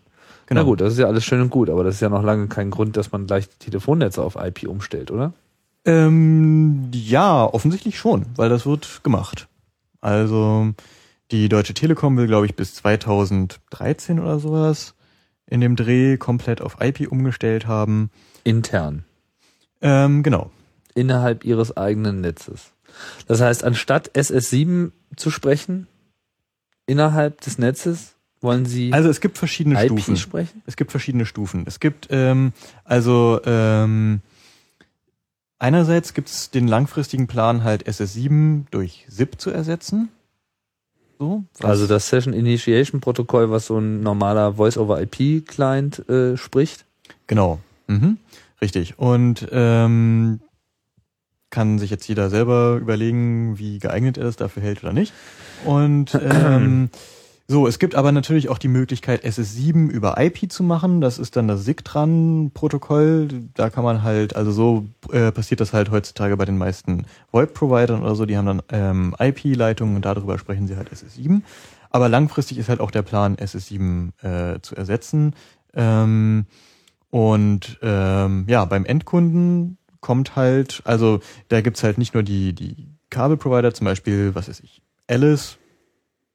Na 0.52 0.62
gut, 0.64 0.80
das 0.80 0.94
ist 0.94 0.98
ja 0.98 1.06
alles 1.06 1.24
schön 1.24 1.40
und 1.40 1.50
gut, 1.50 1.70
aber 1.70 1.84
das 1.84 1.96
ist 1.96 2.00
ja 2.00 2.08
noch 2.08 2.24
lange 2.24 2.48
kein 2.48 2.70
Grund, 2.70 2.96
dass 2.96 3.12
man 3.12 3.26
gleich 3.26 3.48
die 3.48 3.58
Telefonnetze 3.58 4.20
auf 4.20 4.36
IP 4.36 4.66
umstellt, 4.68 5.12
oder? 5.12 5.32
Ähm, 5.84 6.90
ja, 6.92 7.44
offensichtlich 7.44 7.98
schon, 7.98 8.26
weil 8.34 8.48
das 8.48 8.66
wird 8.66 9.04
gemacht. 9.04 9.46
Also 10.00 10.72
die 11.30 11.48
Deutsche 11.48 11.74
Telekom 11.74 12.16
will, 12.16 12.26
glaube 12.26 12.46
ich, 12.46 12.56
bis 12.56 12.74
2013 12.74 14.18
oder 14.18 14.40
sowas 14.40 14.94
in 15.46 15.60
dem 15.60 15.76
Dreh 15.76 16.16
komplett 16.16 16.60
auf 16.60 16.78
IP 16.80 17.10
umgestellt 17.10 17.66
haben. 17.66 18.10
Intern. 18.42 19.04
Ähm, 19.80 20.22
genau. 20.22 20.50
Innerhalb 20.94 21.44
ihres 21.44 21.76
eigenen 21.76 22.20
Netzes. 22.20 22.72
Das 23.26 23.40
heißt, 23.40 23.64
anstatt 23.64 24.10
SS7 24.14 24.92
zu 25.16 25.30
sprechen, 25.30 25.86
innerhalb 26.86 27.40
des 27.40 27.58
Netzes, 27.58 28.14
wollen 28.40 28.64
sie 28.66 28.92
Also 28.92 29.08
es 29.08 29.20
gibt 29.20 29.38
verschiedene 29.38 29.76
IP 29.82 29.92
Stufen. 30.00 30.16
sprechen? 30.16 30.62
Es 30.66 30.76
gibt 30.76 30.90
verschiedene 30.90 31.26
Stufen. 31.26 31.64
Es 31.66 31.78
gibt 31.78 32.10
also, 32.10 32.22
ähm, 32.30 32.52
also 32.84 33.40
ähm, 33.44 34.20
einerseits 35.58 36.14
gibt 36.14 36.28
es 36.30 36.50
den 36.50 36.66
langfristigen 36.66 37.26
Plan, 37.26 37.64
halt 37.64 37.86
SS7 37.86 38.64
durch 38.70 39.04
SIP 39.08 39.40
zu 39.40 39.50
ersetzen. 39.50 40.08
So, 41.18 41.44
Also 41.62 41.86
das 41.86 42.08
Session 42.08 42.32
Initiation 42.32 43.02
Protokoll, 43.02 43.50
was 43.50 43.66
so 43.66 43.78
ein 43.78 44.00
normaler 44.00 44.54
Voice-over-IP-Client 44.54 46.08
äh, 46.08 46.36
spricht. 46.38 46.86
Genau. 47.26 47.60
Mhm. 47.88 48.16
Richtig. 48.62 48.98
Und 48.98 49.46
ähm, 49.52 50.40
kann 51.50 51.78
sich 51.78 51.90
jetzt 51.90 52.08
jeder 52.08 52.30
selber 52.30 52.78
überlegen, 52.80 53.58
wie 53.58 53.78
geeignet 53.78 54.18
er 54.18 54.24
das 54.24 54.36
dafür 54.36 54.62
hält 54.62 54.82
oder 54.82 54.92
nicht. 54.92 55.12
Und 55.64 56.14
ähm, 56.30 56.90
so, 57.50 57.66
es 57.66 57.80
gibt 57.80 57.96
aber 57.96 58.12
natürlich 58.12 58.48
auch 58.48 58.58
die 58.58 58.68
Möglichkeit, 58.68 59.24
SS7 59.24 59.90
über 59.90 60.14
IP 60.20 60.52
zu 60.52 60.62
machen. 60.62 61.00
Das 61.00 61.18
ist 61.18 61.34
dann 61.34 61.48
das 61.48 61.64
SIGTRAN-Protokoll. 61.64 63.26
Da 63.54 63.70
kann 63.70 63.82
man 63.82 64.04
halt, 64.04 64.36
also 64.36 64.52
so 64.52 64.86
äh, 65.10 65.32
passiert 65.32 65.60
das 65.60 65.72
halt 65.72 65.90
heutzutage 65.90 66.36
bei 66.36 66.44
den 66.44 66.58
meisten 66.58 67.06
VoIP-Providern 67.32 68.02
oder 68.02 68.14
so. 68.14 68.24
Die 68.24 68.36
haben 68.36 68.46
dann 68.46 68.62
ähm, 68.70 69.16
IP-Leitungen 69.18 69.96
und 69.96 70.04
darüber 70.04 70.38
sprechen 70.38 70.68
sie 70.68 70.76
halt 70.76 70.90
SS7. 70.90 71.42
Aber 71.90 72.08
langfristig 72.08 72.56
ist 72.56 72.68
halt 72.68 72.78
auch 72.78 72.92
der 72.92 73.02
Plan, 73.02 73.34
SS7 73.34 74.12
äh, 74.22 74.60
zu 74.62 74.76
ersetzen. 74.76 75.34
Ähm, 75.74 76.46
und 77.10 77.80
ähm, 77.82 78.44
ja, 78.46 78.64
beim 78.64 78.84
Endkunden 78.84 79.76
kommt 80.00 80.36
halt, 80.36 80.82
also 80.84 81.20
da 81.48 81.60
gibt's 81.60 81.82
halt 81.82 81.98
nicht 81.98 82.14
nur 82.14 82.22
die, 82.22 82.52
die 82.52 82.88
Kabelprovider, 83.10 83.74
zum 83.74 83.84
Beispiel, 83.86 84.34
was 84.34 84.48
weiß 84.48 84.60
ich, 84.60 84.82
Alice 85.08 85.58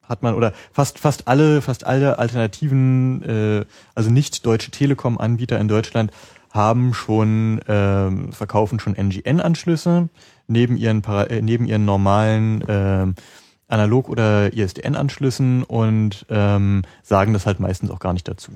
hat 0.07 0.21
man 0.21 0.35
oder 0.35 0.53
fast 0.71 0.99
fast 0.99 1.27
alle 1.27 1.61
fast 1.61 1.83
alle 1.85 2.19
alternativen 2.19 3.23
äh, 3.23 3.65
also 3.95 4.11
nicht 4.11 4.45
deutsche 4.45 4.69
Telekom 4.69 5.17
Anbieter 5.17 5.59
in 5.59 5.67
Deutschland 5.67 6.11
haben 6.51 6.93
schon 6.93 7.59
ähm, 7.67 8.31
verkaufen 8.31 8.79
schon 8.79 8.93
NGN 8.95 9.41
Anschlüsse 9.41 10.09
neben 10.47 10.77
ihren 10.77 11.03
äh, 11.03 11.41
neben 11.41 11.65
ihren 11.65 11.85
normalen 11.85 12.63
ähm, 12.67 13.15
Analog 13.67 14.09
oder 14.09 14.53
ISDN 14.53 14.95
Anschlüssen 14.95 15.63
und 15.63 16.25
ähm, 16.29 16.83
sagen 17.01 17.33
das 17.33 17.45
halt 17.45 17.59
meistens 17.59 17.89
auch 17.89 17.99
gar 17.99 18.13
nicht 18.13 18.27
dazu. 18.27 18.51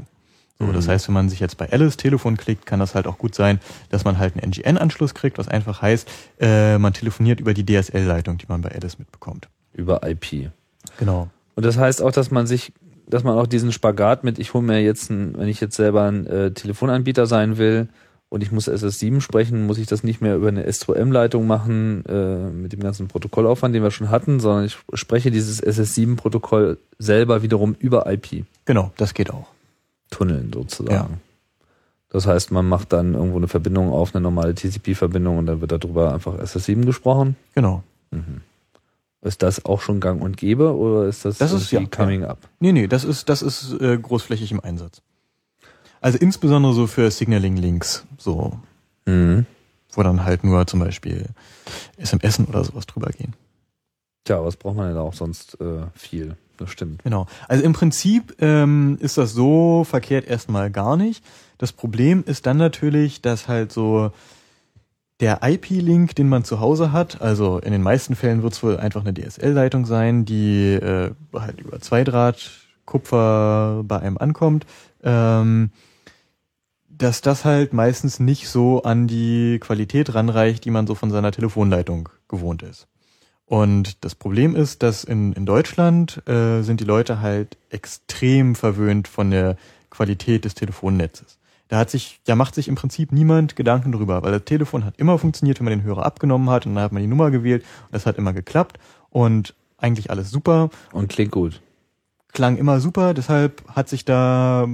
So, 0.62 0.74
das 0.74 0.90
heißt, 0.90 1.08
wenn 1.08 1.14
man 1.14 1.30
sich 1.30 1.40
jetzt 1.40 1.58
bei 1.58 1.72
Alice 1.72 1.96
Telefon 1.96 2.36
klickt, 2.36 2.66
kann 2.66 2.82
das 2.82 2.94
halt 2.94 3.08
auch 3.08 3.18
gut 3.18 3.34
sein, 3.34 3.62
dass 3.90 4.04
man 4.04 4.18
halt 4.18 4.34
einen 4.36 4.52
NGN-Anschluss 4.52 5.14
kriegt, 5.14 5.38
was 5.38 5.48
einfach 5.48 5.82
heißt, 5.82 6.10
äh, 6.42 6.78
man 6.78 6.92
telefoniert 6.92 7.40
über 7.40 7.54
die 7.54 7.66
DSL-Leitung, 7.66 8.38
die 8.38 8.46
man 8.50 8.62
bei 8.62 8.70
Alice 8.70 9.00
mitbekommt. 9.00 9.48
Über 9.74 10.02
IP. 10.06 10.52
Genau. 10.98 11.30
Und 11.56 11.66
das 11.66 11.78
heißt 11.78 12.02
auch, 12.02 12.12
dass 12.12 12.30
man 12.30 12.46
sich, 12.46 12.74
dass 13.08 13.24
man 13.24 13.38
auch 13.38 13.48
diesen 13.48 13.72
Spagat 13.72 14.26
mit, 14.26 14.38
ich 14.38 14.54
hole 14.54 14.64
mir 14.64 14.82
jetzt, 14.82 15.10
ein, 15.10 15.38
wenn 15.38 15.48
ich 15.48 15.62
jetzt 15.62 15.78
selber 15.78 16.04
ein 16.04 16.28
äh, 16.28 16.52
Telefonanbieter 16.52 17.26
sein 17.26 17.58
will 17.58 17.88
und 18.28 18.44
ich 18.44 18.52
muss 18.52 18.68
SS7 18.68 19.22
sprechen, 19.22 19.66
muss 19.66 19.78
ich 19.78 19.88
das 19.88 20.04
nicht 20.04 20.20
mehr 20.20 20.36
über 20.36 20.50
eine 20.50 20.68
S2M-Leitung 20.68 21.48
machen 21.48 22.04
äh, 22.06 22.50
mit 22.50 22.74
dem 22.74 22.82
ganzen 22.82 23.08
Protokollaufwand, 23.08 23.74
den 23.74 23.84
wir 23.84 23.92
schon 23.92 24.10
hatten, 24.10 24.42
sondern 24.42 24.66
ich 24.66 24.78
spreche 24.94 25.32
dieses 25.32 25.64
SS7-Protokoll 25.64 26.80
selber 26.98 27.44
wiederum 27.44 27.78
über 27.80 28.12
IP. 28.12 28.44
Genau, 28.66 28.92
das 28.98 29.14
geht 29.14 29.32
auch. 29.32 29.48
Tunneln 30.10 30.52
sozusagen. 30.54 30.94
Ja. 30.94 31.10
Das 32.10 32.26
heißt, 32.26 32.52
man 32.52 32.68
macht 32.68 32.92
dann 32.94 33.14
irgendwo 33.14 33.38
eine 33.38 33.48
Verbindung 33.48 33.92
auf, 33.92 34.16
eine 34.16 34.22
normale 34.24 34.56
TCP-Verbindung 34.56 35.38
und 35.38 35.46
dann 35.46 35.62
wird 35.62 35.72
darüber 35.72 36.14
einfach 36.14 36.34
SS7 36.40 36.86
gesprochen. 36.86 37.36
Genau. 37.54 37.84
Ist 39.22 39.44
das 39.44 39.66
auch 39.66 39.82
schon 39.82 40.00
gang 40.00 40.22
und 40.22 40.38
gäbe 40.38 40.76
oder 40.76 41.06
ist 41.08 41.26
das, 41.26 41.38
Das 41.38 41.52
ist, 41.52 41.72
ja, 41.72 41.86
coming 41.86 42.24
up? 42.24 42.40
Nee, 42.60 42.72
nee, 42.72 42.88
das 42.88 43.04
ist, 43.04 43.30
das 43.30 43.42
ist 43.42 43.74
äh, 43.80 43.98
großflächig 43.98 44.52
im 44.52 44.60
Einsatz. 44.64 45.02
Also 46.02 46.18
insbesondere 46.18 46.74
so 46.74 46.88
für 46.88 47.12
Signaling-Links, 47.12 48.06
so, 48.18 48.58
Mhm. 49.06 49.46
wo 49.92 50.02
dann 50.04 50.24
halt 50.24 50.44
nur 50.44 50.66
zum 50.68 50.80
Beispiel 50.80 51.26
SMS 51.98 52.40
oder 52.40 52.64
sowas 52.64 52.86
drüber 52.88 53.10
gehen. 53.12 53.34
Tja, 54.24 54.44
was 54.44 54.56
braucht 54.56 54.78
man 54.78 54.88
denn 54.88 54.98
auch 54.98 55.14
sonst 55.14 55.60
äh, 55.62 55.82
viel? 55.96 56.38
Das 56.60 56.72
stimmt. 56.72 57.04
Genau. 57.04 57.26
Also 57.48 57.64
im 57.64 57.72
Prinzip 57.72 58.36
ähm, 58.40 58.98
ist 59.00 59.18
das 59.18 59.32
so 59.32 59.86
verkehrt 59.86 60.28
erstmal 60.28 60.70
gar 60.70 60.98
nicht. 60.98 61.24
Das 61.58 61.72
Problem 61.72 62.24
ist 62.26 62.46
dann 62.46 62.58
natürlich, 62.58 63.22
dass 63.22 63.48
halt 63.48 63.72
so 63.72 64.12
der 65.22 65.40
IP-Link, 65.42 66.16
den 66.16 66.28
man 66.28 66.44
zu 66.44 66.60
Hause 66.60 66.92
hat, 66.92 67.22
also 67.22 67.60
in 67.60 67.72
den 67.72 67.82
meisten 67.82 68.16
Fällen 68.16 68.44
wird 68.44 68.54
es 68.54 68.62
wohl 68.64 68.78
einfach 68.78 69.06
eine 69.06 69.14
DSL-Leitung 69.14 69.86
sein, 69.86 70.26
die 70.26 70.74
äh, 70.74 71.12
halt 71.34 71.62
über 71.62 71.80
Zweidraht 71.80 72.52
Kupfer 72.84 73.84
bei 73.86 74.00
einem 74.00 74.18
ankommt, 74.18 74.66
ähm, 75.02 75.72
dass 76.90 77.22
das 77.22 77.46
halt 77.46 77.72
meistens 77.72 78.20
nicht 78.20 78.50
so 78.50 78.84
an 78.84 79.08
die 79.08 79.60
Qualität 79.60 80.14
ranreicht, 80.14 80.66
die 80.66 80.72
man 80.72 80.88
so 80.88 80.96
von 80.96 81.10
seiner 81.10 81.32
Telefonleitung 81.32 82.10
gewohnt 82.28 82.64
ist. 82.64 82.89
Und 83.50 84.06
das 84.06 84.14
Problem 84.14 84.56
ist, 84.56 84.84
dass 84.84 85.04
in, 85.04 85.34
in 85.34 85.48
Deutschland 85.48 86.22
äh, 86.28 86.62
sind 86.62 86.80
die 86.82 86.86
Leute 86.86 87.20
halt 87.20 87.58
extrem 87.72 88.54
verwöhnt 88.54 89.08
von 89.08 89.32
der 89.32 89.58
Qualität 89.90 90.46
des 90.46 90.54
Telefonnetzes. 90.54 91.40
Da 91.68 91.80
hat 91.80 91.90
sich, 91.90 92.20
da 92.26 92.36
macht 92.36 92.54
sich 92.54 92.68
im 92.68 92.76
Prinzip 92.76 93.12
niemand 93.12 93.56
Gedanken 93.56 93.92
drüber, 93.92 94.22
weil 94.22 94.34
das 94.34 94.44
Telefon 94.46 94.86
hat 94.86 94.98
immer 94.98 95.18
funktioniert, 95.18 95.60
wenn 95.60 95.66
man 95.66 95.80
den 95.80 95.84
Hörer 95.84 96.06
abgenommen 96.06 96.52
hat 96.52 96.68
und 96.68 96.76
dann 96.76 96.84
hat 96.84 96.92
man 96.92 97.02
die 97.02 97.08
Nummer 97.08 97.32
gewählt 97.32 97.64
und 97.88 97.96
das 97.96 98.06
hat 98.06 98.20
immer 98.20 98.34
geklappt 98.34 98.78
und 99.10 99.56
eigentlich 99.80 100.12
alles 100.12 100.30
super, 100.30 100.70
Und 100.92 101.10
klingt 101.10 101.32
gut. 101.32 101.60
klang 102.32 102.56
immer 102.56 102.80
super, 102.80 103.16
deshalb 103.16 103.68
hat 103.68 103.90
sich 103.90 104.06
da 104.06 104.68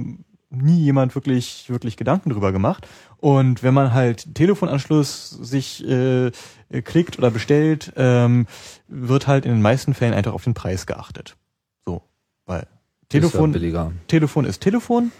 nie 0.50 0.80
jemand 0.80 1.14
wirklich, 1.14 1.64
wirklich 1.68 1.96
Gedanken 1.96 2.30
drüber 2.30 2.52
gemacht. 2.52 2.86
Und 3.18 3.62
wenn 3.62 3.74
man 3.74 3.92
halt 3.94 4.34
Telefonanschluss 4.34 5.30
sich 5.30 5.86
äh, 5.88 6.30
klickt 6.70 7.18
oder 7.18 7.30
bestellt, 7.30 7.92
ähm, 7.96 8.46
wird 8.88 9.26
halt 9.26 9.44
in 9.44 9.52
den 9.52 9.62
meisten 9.62 9.94
Fällen 9.94 10.14
einfach 10.14 10.32
auf 10.32 10.44
den 10.44 10.54
Preis 10.54 10.86
geachtet. 10.86 11.36
So, 11.84 12.02
weil 12.44 12.66
Telefon, 13.08 13.54
Ist 13.54 13.62
ja. 13.62 13.92
Telefon 14.08 14.44
ist 14.44 14.60
Telefon, 14.60 15.12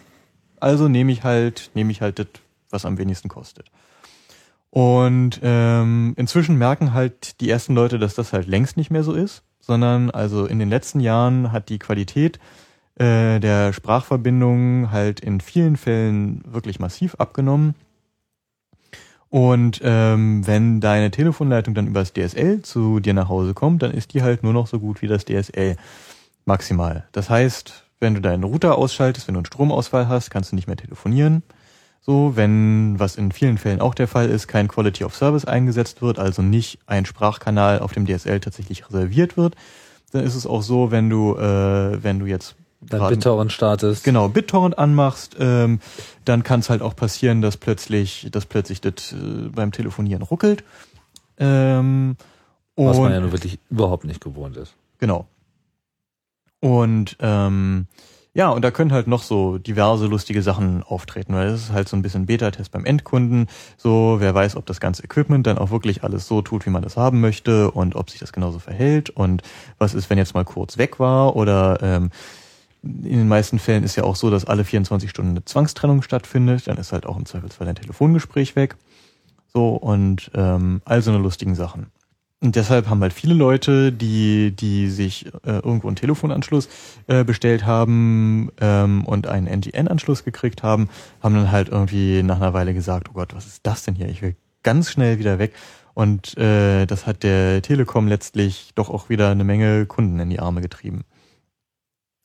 also 0.59 0.89
nehme 0.89 1.13
ich 1.13 1.23
halt, 1.23 1.71
nehme 1.75 1.93
ich 1.93 2.01
halt 2.01 2.19
das, 2.19 2.27
was 2.71 2.85
am 2.85 2.99
wenigsten 2.99 3.29
kostet. 3.29 3.71
Und 4.71 5.41
ähm, 5.43 6.15
inzwischen 6.17 6.57
merken 6.57 6.93
halt 6.93 7.41
die 7.41 7.49
ersten 7.49 7.75
Leute, 7.75 7.99
dass 7.99 8.15
das 8.15 8.33
halt 8.33 8.47
längst 8.47 8.77
nicht 8.77 8.91
mehr 8.91 9.05
so 9.05 9.13
ist, 9.13 9.43
sondern 9.61 10.11
also 10.11 10.47
in 10.47 10.59
den 10.59 10.69
letzten 10.69 11.01
Jahren 11.01 11.53
hat 11.53 11.69
die 11.69 11.79
Qualität 11.79 12.39
äh, 12.97 13.41
der 13.41 13.73
Sprachverbindung 13.73 14.91
halt 14.91 15.21
in 15.21 15.41
vielen 15.41 15.77
Fällen 15.77 16.43
wirklich 16.47 16.81
massiv 16.81 17.15
abgenommen. 17.17 17.75
Und 19.29 19.81
ähm, 19.83 20.47
wenn 20.47 20.81
deine 20.81 21.11
Telefonleitung 21.11 21.75
dann 21.75 21.89
übers 21.89 22.13
DSL 22.13 22.63
zu 22.63 23.01
dir 23.01 23.15
nach 23.15 23.29
Hause 23.29 23.55
kommt, 23.55 23.83
dann 23.83 23.91
ist 23.91 24.15
die 24.15 24.23
halt 24.23 24.43
nur 24.43 24.53
noch 24.53 24.67
so 24.67 24.79
gut 24.79 25.03
wie 25.03 25.09
das 25.09 25.25
DSL 25.25 25.77
maximal. 26.45 27.05
Das 27.13 27.29
heißt, 27.29 27.85
wenn 27.99 28.15
du 28.15 28.21
deinen 28.21 28.45
Router 28.45 28.79
ausschaltest, 28.79 29.27
wenn 29.27 29.35
du 29.35 29.41
einen 29.41 29.47
Stromausfall 29.47 30.09
hast, 30.09 30.31
kannst 30.31 30.53
du 30.53 30.57
nicht 30.57 30.69
mehr 30.69 30.77
telefonieren. 30.77 31.43
So, 32.01 32.37
wenn, 32.37 33.01
was 33.01 33.17
in 33.17 33.33
vielen 33.33 33.59
Fällen 33.59 33.81
auch 33.81 33.95
der 33.95 34.07
Fall 34.07 34.31
ist, 34.31 34.47
kein 34.47 34.69
Quality 34.69 35.03
of 35.03 35.17
Service 35.17 35.45
eingesetzt 35.45 36.03
wird, 36.03 36.21
also 36.21 36.41
nicht 36.41 36.79
ein 36.87 37.05
Sprachkanal 37.05 37.81
auf 37.81 37.93
dem 37.93 38.07
DSL 38.07 38.39
tatsächlich 38.39 38.89
reserviert 38.89 39.37
wird, 39.37 39.57
dann 40.13 40.23
ist 40.23 40.37
es 40.37 40.47
auch 40.47 40.63
so, 40.63 40.93
wenn 40.93 41.11
du, 41.11 41.37
äh, 41.37 42.03
wenn 42.03 42.21
du 42.21 42.27
jetzt 42.27 42.55
Dann 42.89 43.01
gerade- 43.01 43.17
BitTorrent 43.17 43.53
startest. 43.53 44.05
genau 44.05 44.29
BitTorrent 44.29 44.79
anmachst, 44.79 45.37
ähm, 45.39 45.81
dann 46.25 46.43
kann 46.43 46.61
es 46.61 46.71
halt 46.71 46.83
auch 46.83 46.95
passieren, 46.97 47.43
dass 47.43 47.57
plötzlich, 47.57 48.29
dass 48.31 48.47
plötzlich 48.47 48.81
das 48.81 49.13
äh, 49.13 49.49
beim 49.55 49.73
Telefonieren 49.73 50.23
ruckelt. 50.23 50.65
Ähm, 51.39 52.17
Was 52.77 52.99
man 52.99 53.13
ja 53.13 53.21
nun 53.21 53.33
wirklich 53.33 53.59
überhaupt 53.71 54.05
nicht 54.05 54.21
gewohnt 54.21 54.57
ist. 54.57 54.75
Genau. 54.99 55.27
Und 56.61 57.17
ähm, 57.21 57.87
ja, 58.33 58.51
und 58.51 58.63
da 58.63 58.71
können 58.71 58.93
halt 58.93 59.07
noch 59.07 59.23
so 59.23 59.57
diverse 59.57 60.07
lustige 60.07 60.43
Sachen 60.43 60.83
auftreten, 60.83 61.35
weil 61.35 61.51
das 61.51 61.63
ist 61.63 61.73
halt 61.73 61.89
so 61.89 61.97
ein 61.97 62.03
bisschen 62.03 62.27
Beta-Test 62.27 62.71
beim 62.71 62.85
Endkunden. 62.85 63.47
So, 63.79 64.17
wer 64.19 64.35
weiß, 64.35 64.57
ob 64.57 64.67
das 64.67 64.79
ganze 64.79 65.03
Equipment 65.05 65.47
dann 65.47 65.57
auch 65.57 65.71
wirklich 65.71 66.05
alles 66.05 66.29
so 66.29 66.43
tut, 66.43 66.67
wie 66.67 66.71
man 66.71 66.83
das 66.83 66.99
haben 66.99 67.21
möchte 67.23 67.71
und 67.71 67.97
ob 67.97 68.11
sich 68.11 68.21
das 68.21 68.33
genauso 68.33 68.59
verhält 68.59 69.09
und 69.11 69.43
was 69.79 69.95
ist, 69.95 70.11
wenn 70.11 70.19
jetzt 70.19 70.35
mal 70.35 70.45
kurz 70.45 70.77
weg 70.77 70.99
war 71.01 71.35
oder 71.35 71.79
ähm, 71.83 72.11
in 72.87 73.19
den 73.19 73.29
meisten 73.29 73.59
Fällen 73.59 73.85
ist 73.85 73.97
ja 73.97 74.05
auch 74.05 74.17
so, 74.17 74.31
dass 74.31 74.45
alle 74.45 74.65
24 74.65 75.11
Stunden 75.11 75.33
eine 75.33 75.45
Zwangstrennung 75.45 76.03
stattfindet, 76.03 76.67
dann 76.67 76.79
ist 76.79 76.93
halt 76.93 77.07
auch 77.07 77.17
im 77.17 77.27
Zweifelsfall 77.27 77.69
ein 77.69 77.75
Telefongespräch 77.75 78.57
weg. 78.57 78.77
So, 79.53 79.71
und 79.71 80.31
ähm, 80.35 80.83
all 80.85 81.03
so 81.03 81.11
eine 81.11 81.21
lustigen 81.21 81.55
Sachen. 81.55 81.87
Und 82.43 82.55
deshalb 82.55 82.89
haben 82.89 83.01
halt 83.01 83.15
viele 83.15 83.35
Leute, 83.35 83.93
die, 83.93 84.53
die 84.55 84.89
sich 84.89 85.27
äh, 85.45 85.53
irgendwo 85.53 85.89
einen 85.89 85.97
Telefonanschluss 85.97 86.69
äh, 87.07 87.25
bestellt 87.25 87.65
haben 87.65 88.51
ähm, 88.61 89.05
und 89.07 89.27
einen 89.27 89.47
NGN-Anschluss 89.47 90.23
gekriegt 90.23 90.63
haben, 90.63 90.91
haben 91.23 91.35
dann 91.35 91.51
halt 91.51 91.71
irgendwie 91.71 92.23
nach 92.23 92.37
einer 92.37 92.53
Weile 92.53 92.75
gesagt, 92.75 93.09
oh 93.09 93.15
Gott, 93.15 93.35
was 93.35 93.47
ist 93.47 93.61
das 93.67 93.85
denn 93.85 93.95
hier? 93.95 94.09
Ich 94.09 94.21
will 94.21 94.37
ganz 94.63 94.91
schnell 94.91 95.19
wieder 95.19 95.39
weg. 95.39 95.55
Und 95.95 96.37
äh, 96.37 96.85
das 96.85 97.07
hat 97.07 97.23
der 97.23 97.63
Telekom 97.63 98.07
letztlich 98.07 98.73
doch 98.75 98.91
auch 98.91 99.09
wieder 99.09 99.31
eine 99.31 99.45
Menge 99.45 99.87
Kunden 99.87 100.21
in 100.21 100.29
die 100.29 100.41
Arme 100.41 100.61
getrieben. 100.61 101.05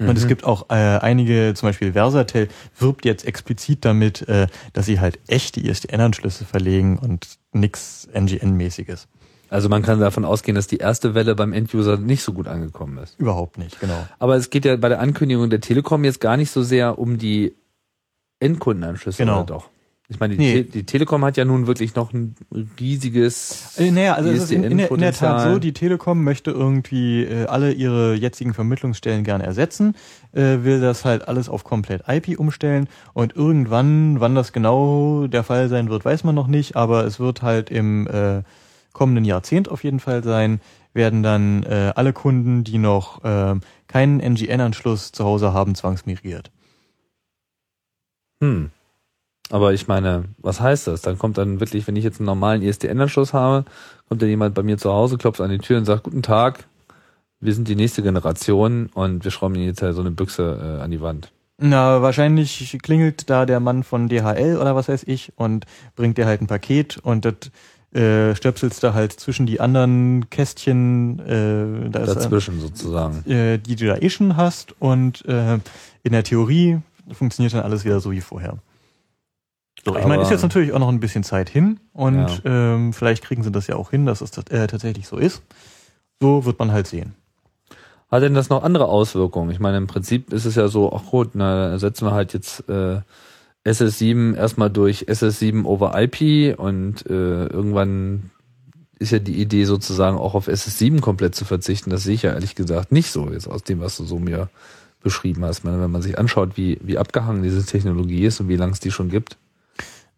Und 0.02 0.07
Mhm. 0.10 0.18
es 0.18 0.28
gibt 0.28 0.44
auch 0.44 0.69
äh, 0.69 0.73
einige, 0.73 1.53
zum 1.56 1.69
Beispiel 1.69 1.94
Versatel 1.94 2.48
wirbt 2.80 3.06
jetzt 3.06 3.26
explizit 3.26 3.86
damit, 3.86 4.28
äh, 4.28 4.48
dass 4.73 4.86
sie 4.88 4.99
halt 4.99 5.19
echte 5.28 5.60
ISDN-Anschlüsse 5.61 6.44
verlegen 6.45 6.98
und 6.98 7.28
nix 7.53 8.07
NGN-mäßiges. 8.14 9.07
Also 9.49 9.68
man 9.69 9.82
kann 9.82 9.99
davon 9.99 10.23
ausgehen, 10.26 10.56
dass 10.56 10.68
die 10.68 10.78
erste 10.78 11.14
Welle 11.14 11.36
beim 11.36 11.52
Enduser 11.53 11.98
nicht 11.98 12.23
so 12.23 12.32
gut 12.34 12.48
angekommen 12.48 12.98
ist. 12.99 13.19
Überhaupt 13.19 13.57
nicht, 13.57 13.80
genau. 13.80 14.07
Aber 14.18 14.36
es 14.38 14.49
geht 14.49 14.65
ja 14.65 14.76
bei 14.78 14.88
der 14.90 14.99
Ankündigung 15.02 15.49
der 15.49 15.60
Telekom 15.61 16.03
jetzt 16.06 16.22
gar 16.22 16.38
nicht 16.38 16.52
so 16.52 16.64
sehr 16.64 16.98
um 16.98 17.18
die 17.18 17.53
Endkundenanschlüsse, 18.40 19.18
Genau. 19.23 19.38
oder 19.40 19.45
doch? 19.45 19.69
Ich 20.12 20.20
meine, 20.20 20.36
die, 20.36 20.40
Nee. 20.42 20.64
Te 20.64 20.72
die 20.72 20.84
Telekom 20.84 21.24
hat 21.24 21.38
ja 21.38 21.46
nun 21.46 21.68
wirklich 21.68 21.96
noch 21.96 22.12
ein 22.12 22.36
riesiges 22.78 23.78
Äh, 23.78 23.92
naja, 23.92 24.16
also 24.16 24.30
es 24.30 24.44
ist 24.44 24.52
in, 24.52 24.66
in, 24.66 24.78
der, 24.78 24.92
in 24.92 25.00
der 25.00 25.14
Tat 25.14 25.42
so, 25.42 25.58
die 25.58 25.72
Telekom 25.72 26.26
möchte 26.26 26.52
irgendwie 26.52 27.24
äh, 27.24 27.46
alle 27.46 27.72
ihre 27.72 28.16
jetzigen 28.16 28.54
Vermittlungsstellen 28.54 29.24
gerne 29.24 29.46
ersetzen, 29.46 29.96
äh, 30.34 30.64
will 30.64 30.82
das 30.82 31.06
halt 31.06 31.30
alles 31.30 31.48
auf 31.48 31.64
komplett 31.64 32.04
IP 32.10 32.38
umstellen 32.38 32.90
und 33.14 33.38
irgendwann, 33.38 34.20
wann 34.20 34.36
das 34.36 34.52
genau 34.52 35.28
der 35.28 35.44
Fall 35.44 35.70
sein 35.70 35.90
wird, 35.90 36.04
weiß 36.04 36.26
man 36.26 36.36
noch 36.36 36.48
nicht, 36.48 36.76
aber 36.76 37.06
es 37.06 37.22
wird 37.22 37.42
halt 37.42 37.70
im 37.70 38.06
äh, 38.08 38.44
kommenden 38.92 39.24
Jahrzehnt 39.24 39.70
auf 39.70 39.86
jeden 39.86 40.02
Fall 40.02 40.26
sein, 40.26 40.60
werden 40.94 41.24
dann 41.24 41.64
äh, 41.64 41.94
alle 41.96 42.12
Kunden, 42.12 42.66
die 42.66 42.80
noch 42.80 43.24
äh, 43.24 43.56
keinen 43.88 44.20
NGN-Anschluss 44.20 45.14
zu 45.14 45.24
Hause 45.24 45.54
haben, 45.54 45.74
zwangsmigriert. 45.74 46.52
Hm. 48.42 48.72
Aber 49.52 49.73
ich 49.73 49.88
meine, 49.88 50.23
was 50.38 50.61
heißt 50.61 50.88
das? 50.88 51.02
Dann 51.02 51.19
kommt 51.19 51.38
dann 51.38 51.60
wirklich, 51.60 51.86
wenn 51.86 51.98
ich 51.98 52.06
jetzt 52.06 52.19
einen 52.19 52.26
normalen 52.26 52.61
ISDN-Anschluss 52.61 53.34
habe, 53.34 53.65
kommt 54.07 54.22
dann 54.22 54.30
jemand 54.30 54.56
bei 54.56 54.64
mir 54.64 54.78
zu 54.78 54.91
Hause, 54.91 55.18
klopft 55.18 55.41
an 55.41 55.49
die 55.52 55.57
Tür 55.57 55.78
und 55.78 55.86
sagt, 55.86 56.03
guten 56.03 56.22
Tag, 56.23 56.65
wir 57.41 57.53
sind 57.53 57.68
die 57.68 57.76
nächste 57.76 58.02
Generation 58.02 58.90
und 58.94 59.23
wir 59.26 59.32
schrauben 59.32 59.56
Ihnen 59.56 59.65
jetzt 59.65 59.82
halt 59.82 59.95
so 59.95 60.02
eine 60.02 60.11
Büchse 60.11 60.78
äh, 60.80 60.82
an 60.82 60.91
die 60.91 61.02
Wand. 61.02 61.32
Na, 61.57 62.02
wahrscheinlich 62.02 62.78
klingelt 62.82 63.30
da 63.30 63.45
der 63.45 63.60
Mann 63.60 63.84
von 63.84 64.07
DHL 64.07 64.57
oder 64.57 64.76
was 64.76 64.88
weiß 64.88 65.03
ich 65.06 65.34
und 65.36 65.65
bringt 65.95 66.18
dir 66.18 66.26
halt 66.26 66.41
ein 66.41 66.48
Paket 66.48 66.98
und 66.98 67.26
das 67.26 67.52
äh, 67.94 68.34
stöpselst 68.36 68.82
da 68.84 68.94
halt 68.94 69.11
zwischen 69.11 69.45
die 69.45 69.60
anderen 69.60 70.30
Kästchen, 70.30 71.19
äh, 71.19 71.90
da 71.90 71.99
ist, 71.99 72.15
Dazwischen 72.15 72.61
sozusagen. 72.61 73.30
äh, 73.30 73.57
die 73.60 73.76
du 73.76 73.86
da 73.88 73.98
eh 73.98 74.10
schon 74.10 74.38
hast 74.38 74.73
und 74.80 75.26
äh, 75.26 75.60
in 76.03 76.14
der 76.14 76.23
Theorie 76.23 76.80
funktioniert 77.11 77.53
dann 77.53 77.64
alles 77.64 77.84
wieder 77.84 77.99
so 77.99 78.11
wie 78.11 78.22
vorher. 78.22 78.57
So, 79.84 79.95
ich 79.98 80.06
meine, 80.06 80.22
ist 80.22 80.30
jetzt 80.30 80.44
natürlich 80.44 80.74
auch 80.74 80.80
noch 80.80 80.90
ein 80.90 80.99
bisschen 80.99 81.24
Zeit 81.24 81.49
hin 81.49 81.80
und 81.94 82.16
Ja. 82.16 82.74
ähm, 82.76 82.94
vielleicht 82.94 83.24
kriegen 83.24 83.41
sie 83.44 83.52
das 83.52 83.66
ja 83.68 83.76
auch 83.76 83.90
hin, 83.90 84.06
dass 84.06 84.22
es 84.22 84.38
äh, 84.38 84.68
tatsächlich 84.68 85.08
so 85.08 85.18
ist. 85.18 85.41
So 86.22 86.45
wird 86.45 86.60
man 86.60 86.72
halt 86.72 86.86
sehen. 86.86 87.16
Hat 88.12 88.22
denn 88.22 88.34
das 88.36 88.49
noch 88.49 88.62
andere 88.64 88.86
Auswirkungen? 88.88 89.49
Ich 89.52 89.60
meine, 89.60 89.78
im 89.78 89.88
Prinzip 89.88 90.34
ist 90.34 90.45
es 90.45 90.56
ja 90.56 90.68
so, 90.68 90.94
ach 90.94 91.10
gut, 91.10 91.30
na, 91.34 91.80
setzen 91.80 92.06
wir 92.06 92.12
halt 92.12 92.34
jetzt 92.34 92.68
äh, 92.70 92.99
SS7 93.66 94.36
erstmal 94.36 94.70
durch 94.70 95.06
SS7 95.08 95.66
over 95.66 95.94
IP 95.99 96.60
und 96.60 97.06
äh, 97.08 97.45
irgendwann 97.48 98.32
ist 98.99 99.12
ja 99.12 99.20
die 99.20 99.41
Idee 99.41 99.64
sozusagen 99.66 100.18
auch 100.18 100.36
auf 100.36 100.48
SS7 100.48 100.99
komplett 100.99 101.34
zu 101.36 101.45
verzichten. 101.45 101.90
Das 101.90 102.03
sehe 102.03 102.14
ich 102.16 102.22
ja 102.22 102.34
ehrlich 102.34 102.53
gesagt 102.53 102.91
nicht 102.91 103.12
so 103.12 103.32
jetzt 103.32 103.48
aus 103.48 103.64
dem, 103.64 103.80
was 103.80 103.98
du 103.98 104.03
so 104.03 104.20
mir 104.20 104.49
beschrieben 105.02 105.44
hast. 105.44 105.60
Ich 105.60 105.64
meine, 105.64 105.82
wenn 105.82 105.90
man 105.90 106.03
sich 106.03 106.20
anschaut, 106.20 106.56
wie, 106.58 106.78
wie 106.84 106.99
abgehangen 106.99 107.41
diese 107.41 107.66
Technologie 107.66 108.26
ist 108.26 108.40
und 108.41 108.48
wie 108.49 108.58
lange 108.58 108.74
es 108.74 108.80
die 108.80 108.91
schon 108.91 109.10
gibt. 109.10 109.38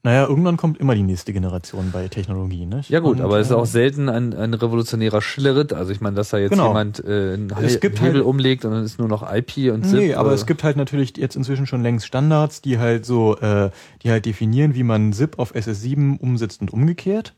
Naja, 0.05 0.27
irgendwann 0.27 0.57
kommt 0.57 0.79
immer 0.79 0.95
die 0.95 1.01
nächste 1.03 1.31
Generation 1.31 1.91
bei 1.93 2.09
Technologie, 2.09 2.65
ne? 2.65 2.81
Ja 2.89 2.99
gut, 2.99 3.19
Und, 3.19 3.21
aber 3.23 3.39
es 3.39 3.47
ist 3.47 3.53
äh, 3.53 3.55
auch 3.55 3.65
selten 3.65 4.09
ein, 4.09 4.33
ein 4.33 4.53
revolutionärer 4.53 5.21
Schilleritt. 5.21 5.71
Also 5.71 5.93
ich 5.93 6.01
meine, 6.01 6.17
dass 6.17 6.29
da 6.29 6.37
jetzt 6.39 6.51
Genau. 6.51 6.67
jemand 6.67 6.99
äh, 7.05 7.33
einen 7.35 7.53
Es 7.61 7.79
gibt 7.79 8.01
Hebel 8.01 8.15
halt- 8.15 8.25
umlegt 8.25 8.65
und 8.65 8.71
dann 8.71 8.83
ist 8.83 8.99
nur 8.99 9.07
noch 9.07 9.23
IP 9.23 9.71
und 9.71 9.85
ZIP. 9.85 9.99
Nee, 9.99 10.13
aber 10.15 10.31
äh, 10.31 10.35
es 10.35 10.45
gibt 10.45 10.61
halt 10.63 10.75
natürlich 10.75 11.15
jetzt 11.15 11.37
inzwischen 11.37 11.67
schon 11.67 11.83
längst 11.83 12.05
Standards, 12.05 12.61
die 12.61 12.79
halt 12.79 13.05
so, 13.05 13.37
äh, 13.37 13.69
die 14.01 14.11
halt 14.11 14.25
definieren, 14.25 14.75
wie 14.75 14.83
man 14.83 15.13
ZIP 15.13 15.39
auf 15.39 15.55
SS7 15.55 16.19
umsetzt 16.19 16.59
und 16.59 16.73
umgekehrt. 16.73 17.33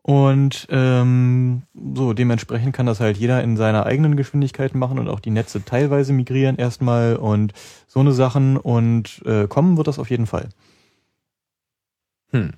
Und 0.00 0.68
ähm, 0.70 1.62
so 1.94 2.12
dementsprechend 2.14 2.74
kann 2.74 2.86
das 2.86 3.00
halt 3.00 3.18
jeder 3.18 3.42
in 3.42 3.56
seiner 3.58 3.84
eigenen 3.84 4.16
Geschwindigkeit 4.16 4.74
machen 4.74 4.98
und 4.98 5.08
auch 5.08 5.20
die 5.20 5.30
Netze 5.30 5.62
teilweise 5.64 6.12
migrieren 6.14 6.56
erstmal 6.56 7.16
und 7.16 7.52
so 7.88 8.00
eine 8.00 8.12
Sachen 8.12 8.56
und 8.56 9.20
äh, 9.26 9.46
kommen 9.46 9.76
wird 9.76 9.88
das 9.88 9.98
auf 9.98 10.08
jeden 10.08 10.26
Fall. 10.26 10.48
Hm. 12.32 12.52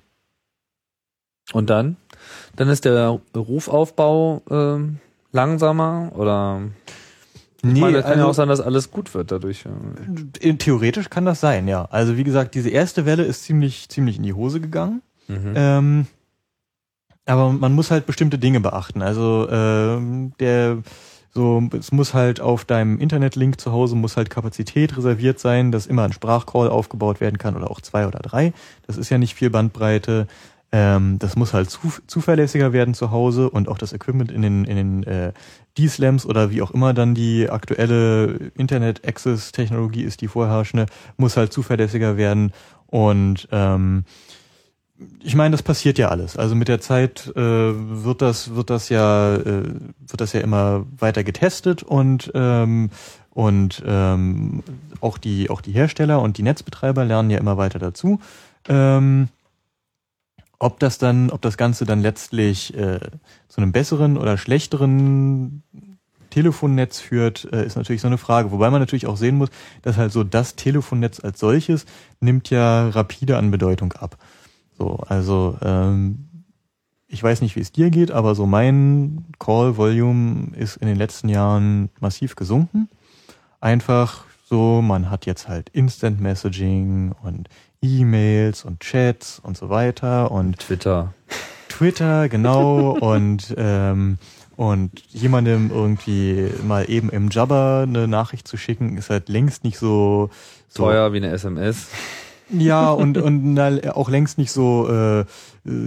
Und 1.53 1.69
dann? 1.69 1.97
Dann 2.55 2.69
ist 2.69 2.85
der 2.85 3.19
Rufaufbau 3.35 4.41
ähm, 4.49 4.97
langsamer 5.31 6.11
oder 6.15 6.61
ich 7.61 7.63
Nee, 7.63 7.81
meine, 7.81 7.97
es 7.97 8.03
kann 8.03 8.13
ja 8.13 8.17
also- 8.19 8.29
auch 8.29 8.33
sein, 8.33 8.47
dass 8.49 8.61
alles 8.61 8.89
gut 8.91 9.13
wird 9.13 9.31
dadurch. 9.31 9.65
äh. 9.65 10.47
In- 10.47 10.59
Theoretisch 10.59 11.09
kann 11.09 11.25
das 11.25 11.39
sein, 11.41 11.67
ja. 11.67 11.85
Also 11.91 12.15
wie 12.17 12.23
gesagt, 12.23 12.55
diese 12.55 12.69
erste 12.69 13.05
Welle 13.05 13.23
ist 13.23 13.43
ziemlich, 13.43 13.89
ziemlich 13.89 14.17
in 14.17 14.23
die 14.23 14.33
Hose 14.33 14.61
gegangen. 14.61 15.01
Mhm. 15.27 15.53
Ähm, 15.55 16.07
aber 17.25 17.51
man 17.51 17.73
muss 17.73 17.91
halt 17.91 18.05
bestimmte 18.05 18.39
Dinge 18.39 18.59
beachten. 18.59 19.01
Also 19.01 19.47
ähm, 19.51 20.33
der 20.39 20.77
so, 21.39 21.63
es 21.71 21.93
muss 21.93 22.13
halt 22.13 22.41
auf 22.41 22.65
deinem 22.65 22.99
Internetlink 22.99 23.61
zu 23.61 23.71
Hause 23.71 23.95
muss 23.95 24.17
halt 24.17 24.29
Kapazität 24.29 24.97
reserviert 24.97 25.39
sein, 25.39 25.71
dass 25.71 25.87
immer 25.87 26.03
ein 26.03 26.11
Sprachcall 26.11 26.67
aufgebaut 26.67 27.21
werden 27.21 27.37
kann 27.37 27.55
oder 27.55 27.71
auch 27.71 27.79
zwei 27.79 28.05
oder 28.07 28.19
drei. 28.19 28.51
Das 28.85 28.97
ist 28.97 29.09
ja 29.09 29.17
nicht 29.17 29.35
viel 29.35 29.49
Bandbreite. 29.49 30.27
Ähm, 30.73 31.17
das 31.17 31.37
muss 31.37 31.53
halt 31.53 31.69
zu, 31.69 31.79
zuverlässiger 32.07 32.73
werden 32.73 32.93
zu 32.93 33.11
Hause 33.11 33.49
und 33.49 33.69
auch 33.69 33.77
das 33.77 33.93
Equipment 33.93 34.33
in 34.33 34.41
den, 34.41 34.65
in 34.65 34.75
den 34.75 35.03
äh, 35.03 35.31
D-Slams 35.77 36.25
oder 36.25 36.51
wie 36.51 36.61
auch 36.61 36.71
immer 36.71 36.93
dann 36.93 37.15
die 37.15 37.49
aktuelle 37.49 38.51
Internet-Access-Technologie 38.55 40.03
ist, 40.03 40.19
die 40.19 40.27
vorherrschende, 40.27 40.87
muss 41.15 41.37
halt 41.37 41.53
zuverlässiger 41.53 42.17
werden 42.17 42.51
und 42.87 43.47
ähm, 43.53 44.03
ich 45.23 45.35
meine, 45.35 45.53
das 45.53 45.63
passiert 45.63 45.97
ja 45.97 46.09
alles. 46.09 46.37
Also 46.37 46.55
mit 46.55 46.67
der 46.67 46.81
Zeit 46.81 47.31
äh, 47.35 47.39
wird 47.41 48.21
das 48.21 48.55
wird 48.55 48.69
das 48.69 48.89
ja 48.89 49.35
äh, 49.35 49.63
wird 49.63 50.21
das 50.21 50.33
ja 50.33 50.41
immer 50.41 50.85
weiter 50.97 51.23
getestet 51.23 51.83
und 51.83 52.31
ähm, 52.33 52.89
und 53.29 53.81
ähm, 53.85 54.63
auch 55.01 55.17
die 55.17 55.49
auch 55.49 55.61
die 55.61 55.71
Hersteller 55.71 56.21
und 56.21 56.37
die 56.37 56.43
Netzbetreiber 56.43 57.05
lernen 57.05 57.29
ja 57.29 57.37
immer 57.37 57.57
weiter 57.57 57.79
dazu. 57.79 58.19
Ähm, 58.67 59.29
ob 60.59 60.79
das 60.79 60.97
dann, 60.97 61.29
ob 61.29 61.41
das 61.41 61.55
Ganze 61.55 61.85
dann 61.85 62.01
letztlich 62.01 62.75
äh, 62.77 62.99
zu 63.47 63.61
einem 63.61 63.71
besseren 63.71 64.17
oder 64.17 64.37
schlechteren 64.37 65.63
Telefonnetz 66.29 66.99
führt, 66.99 67.47
äh, 67.53 67.65
ist 67.65 67.77
natürlich 67.77 68.01
so 68.01 68.07
eine 68.07 68.17
Frage. 68.17 68.51
Wobei 68.51 68.69
man 68.69 68.81
natürlich 68.81 69.07
auch 69.07 69.15
sehen 69.15 69.37
muss, 69.37 69.49
dass 69.81 69.95
halt 69.95 70.11
so 70.11 70.25
das 70.25 70.55
Telefonnetz 70.55 71.21
als 71.21 71.39
solches 71.39 71.85
nimmt 72.19 72.49
ja 72.49 72.89
rapide 72.89 73.37
an 73.37 73.51
Bedeutung 73.51 73.93
ab. 73.93 74.17
So, 74.79 74.95
also 75.07 75.57
ähm, 75.61 76.29
ich 77.07 77.21
weiß 77.21 77.41
nicht, 77.41 77.55
wie 77.55 77.59
es 77.59 77.71
dir 77.71 77.89
geht, 77.89 78.11
aber 78.11 78.33
so 78.33 78.45
mein 78.45 79.25
Call 79.37 79.75
Volume 79.77 80.55
ist 80.55 80.77
in 80.77 80.87
den 80.87 80.95
letzten 80.95 81.27
Jahren 81.27 81.89
massiv 81.99 82.35
gesunken. 82.35 82.87
Einfach 83.59 84.23
so, 84.45 84.81
man 84.81 85.11
hat 85.11 85.25
jetzt 85.25 85.49
halt 85.49 85.69
Instant 85.69 86.21
Messaging 86.21 87.13
und 87.23 87.49
E-Mails 87.81 88.63
und 88.63 88.79
Chats 88.79 89.39
und 89.39 89.57
so 89.57 89.69
weiter 89.69 90.31
und 90.31 90.59
Twitter. 90.59 91.13
Twitter, 91.67 92.29
genau, 92.29 92.91
und 92.99 93.53
ähm, 93.57 94.17
und 94.55 95.01
jemandem 95.07 95.71
irgendwie 95.71 96.49
mal 96.67 96.89
eben 96.89 97.09
im 97.09 97.29
Jabber 97.29 97.85
eine 97.87 98.07
Nachricht 98.07 98.47
zu 98.47 98.57
schicken, 98.57 98.97
ist 98.97 99.09
halt 99.09 99.29
längst 99.29 99.63
nicht 99.63 99.77
so, 99.77 100.29
so 100.67 100.83
Teuer 100.83 101.13
wie 101.13 101.17
eine 101.17 101.31
SMS. 101.31 101.87
Ja, 102.51 102.91
und, 102.91 103.17
und 103.17 103.53
na, 103.53 103.69
auch 103.95 104.09
längst 104.09 104.37
nicht 104.37 104.51
so, 104.51 104.87
äh, 104.89 105.19
äh, 105.21 105.25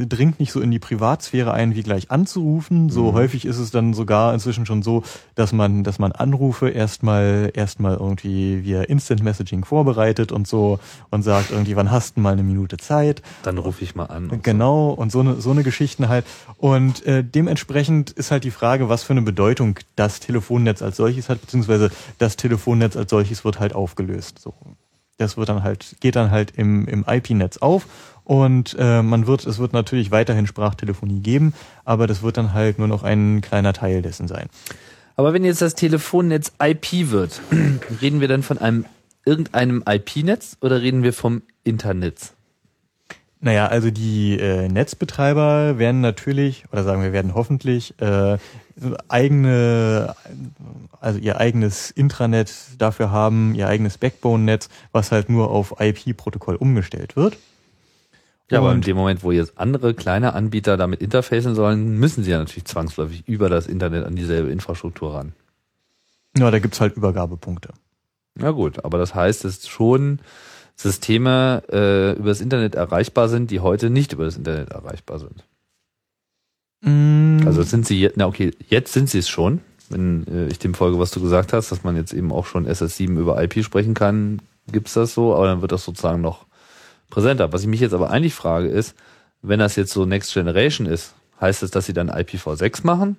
dringt 0.06 0.38
nicht 0.38 0.52
so 0.52 0.60
in 0.60 0.70
die 0.70 0.78
Privatsphäre 0.78 1.52
ein, 1.52 1.74
wie 1.74 1.82
gleich 1.82 2.10
anzurufen. 2.10 2.88
So 2.90 3.10
Mhm. 3.10 3.14
häufig 3.14 3.44
ist 3.46 3.58
es 3.58 3.70
dann 3.70 3.94
sogar 3.94 4.32
inzwischen 4.34 4.66
schon 4.66 4.82
so, 4.82 5.02
dass 5.34 5.52
man, 5.52 5.82
dass 5.82 5.98
man 5.98 6.12
Anrufe 6.12 6.68
erstmal, 6.68 7.50
erstmal 7.54 7.94
irgendwie 7.96 8.64
via 8.64 8.82
Instant 8.82 9.22
Messaging 9.22 9.64
vorbereitet 9.64 10.30
und 10.32 10.46
so 10.46 10.78
und 11.10 11.22
sagt 11.22 11.50
irgendwie, 11.50 11.74
wann 11.76 11.90
hast 11.90 12.16
du 12.16 12.20
mal 12.20 12.32
eine 12.34 12.42
Minute 12.42 12.76
Zeit? 12.76 13.22
Dann 13.42 13.58
rufe 13.58 13.82
ich 13.82 13.94
mal 13.94 14.06
an. 14.06 14.30
und 14.30 14.44
Genau, 14.44 14.90
und 14.90 15.10
so 15.10 15.20
eine, 15.20 15.40
so 15.40 15.50
eine 15.50 15.62
Geschichten 15.62 16.08
halt. 16.08 16.24
Und 16.58 17.04
äh, 17.06 17.24
dementsprechend 17.24 18.10
ist 18.10 18.30
halt 18.30 18.44
die 18.44 18.50
Frage, 18.50 18.88
was 18.88 19.02
für 19.02 19.12
eine 19.14 19.22
Bedeutung 19.22 19.78
das 19.96 20.20
Telefonnetz 20.20 20.82
als 20.82 20.96
solches 20.96 21.28
hat, 21.28 21.40
beziehungsweise 21.40 21.90
das 22.18 22.36
Telefonnetz 22.36 22.96
als 22.96 23.10
solches 23.10 23.44
wird 23.44 23.58
halt 23.58 23.74
aufgelöst. 23.74 24.38
So. 24.38 24.54
Das 25.18 25.36
wird 25.36 25.48
dann 25.48 25.62
halt, 25.62 25.96
geht 26.00 26.16
dann 26.16 26.30
halt 26.30 26.52
im, 26.56 26.86
im 26.86 27.04
IP-Netz 27.06 27.58
auf 27.58 27.86
und 28.24 28.76
äh, 28.78 29.02
man 29.02 29.26
wird, 29.26 29.46
es 29.46 29.58
wird 29.58 29.72
natürlich 29.72 30.10
weiterhin 30.10 30.46
Sprachtelefonie 30.46 31.20
geben, 31.20 31.54
aber 31.84 32.06
das 32.06 32.22
wird 32.22 32.36
dann 32.36 32.52
halt 32.52 32.78
nur 32.78 32.88
noch 32.88 33.02
ein 33.02 33.40
kleiner 33.40 33.72
Teil 33.72 34.02
dessen 34.02 34.28
sein. 34.28 34.48
Aber 35.16 35.32
wenn 35.32 35.44
jetzt 35.44 35.60
das 35.60 35.74
Telefonnetz 35.74 36.52
IP 36.62 37.10
wird, 37.10 37.40
reden 38.00 38.20
wir 38.20 38.28
dann 38.28 38.42
von 38.42 38.58
einem 38.58 38.86
irgendeinem 39.24 39.82
IP-Netz 39.86 40.56
oder 40.60 40.82
reden 40.82 41.02
wir 41.02 41.12
vom 41.12 41.42
Internet? 41.64 42.32
Naja, 43.44 43.66
also 43.66 43.90
die 43.90 44.38
äh, 44.38 44.68
Netzbetreiber 44.68 45.76
werden 45.76 46.00
natürlich, 46.00 46.64
oder 46.70 46.84
sagen 46.84 47.02
wir 47.02 47.12
werden 47.12 47.34
hoffentlich, 47.34 47.92
äh, 48.00 48.38
eigene, 49.08 50.14
also 51.00 51.18
ihr 51.18 51.38
eigenes 51.38 51.90
Intranet 51.90 52.54
dafür 52.78 53.10
haben, 53.10 53.56
ihr 53.56 53.66
eigenes 53.66 53.98
Backbone-Netz, 53.98 54.68
was 54.92 55.10
halt 55.10 55.28
nur 55.28 55.50
auf 55.50 55.74
IP-Protokoll 55.80 56.54
umgestellt 56.54 57.16
wird. 57.16 57.36
Ja, 58.48 58.58
aber 58.58 58.72
in 58.72 58.80
dem 58.80 58.96
Moment, 58.96 59.24
wo 59.24 59.32
jetzt 59.32 59.58
andere 59.58 59.92
kleine 59.94 60.34
Anbieter 60.34 60.76
damit 60.76 61.00
interfacen 61.00 61.56
sollen, 61.56 61.98
müssen 61.98 62.22
sie 62.22 62.30
ja 62.30 62.38
natürlich 62.38 62.66
zwangsläufig 62.66 63.26
über 63.26 63.48
das 63.48 63.66
Internet 63.66 64.04
an 64.06 64.14
dieselbe 64.14 64.52
Infrastruktur 64.52 65.14
ran. 65.14 65.32
Ja, 66.38 66.48
da 66.52 66.60
gibt's 66.60 66.80
halt 66.80 66.96
Übergabepunkte. 66.96 67.70
Ja 68.38 68.52
gut, 68.52 68.84
aber 68.84 68.98
das 68.98 69.16
heißt, 69.16 69.44
dass 69.44 69.66
schon 69.66 70.20
Systeme 70.76 71.62
äh, 71.70 72.18
über 72.18 72.30
das 72.30 72.40
Internet 72.40 72.74
erreichbar 72.74 73.28
sind, 73.28 73.50
die 73.50 73.60
heute 73.60 73.90
nicht 73.90 74.12
über 74.12 74.24
das 74.24 74.36
Internet 74.36 74.70
erreichbar 74.70 75.18
sind. 75.18 75.44
Mm, 76.80 77.46
Also 77.46 77.62
sind 77.62 77.86
sie 77.86 78.00
jetzt, 78.00 78.16
na 78.16 78.26
okay, 78.26 78.52
jetzt 78.68 78.92
sind 78.92 79.08
sie 79.08 79.18
es 79.18 79.28
schon, 79.28 79.60
wenn 79.90 80.26
äh, 80.26 80.46
ich 80.48 80.58
dem 80.58 80.74
folge, 80.74 80.98
was 80.98 81.10
du 81.10 81.20
gesagt 81.20 81.52
hast, 81.52 81.70
dass 81.70 81.84
man 81.84 81.96
jetzt 81.96 82.12
eben 82.12 82.32
auch 82.32 82.46
schon 82.46 82.66
SS7 82.66 83.18
über 83.18 83.42
IP 83.42 83.64
sprechen 83.64 83.94
kann, 83.94 84.40
gibt's 84.70 84.94
das 84.94 85.14
so, 85.14 85.34
aber 85.34 85.46
dann 85.46 85.60
wird 85.60 85.72
das 85.72 85.84
sozusagen 85.84 86.20
noch 86.20 86.46
präsenter. 87.10 87.52
Was 87.52 87.62
ich 87.62 87.68
mich 87.68 87.80
jetzt 87.80 87.94
aber 87.94 88.10
eigentlich 88.10 88.34
frage 88.34 88.68
ist, 88.68 88.94
wenn 89.42 89.58
das 89.58 89.76
jetzt 89.76 89.92
so 89.92 90.06
Next 90.06 90.32
Generation 90.32 90.86
ist, 90.86 91.14
heißt 91.40 91.62
es, 91.62 91.70
dass 91.70 91.86
sie 91.86 91.92
dann 91.92 92.10
IPv6 92.10 92.86
machen? 92.86 93.16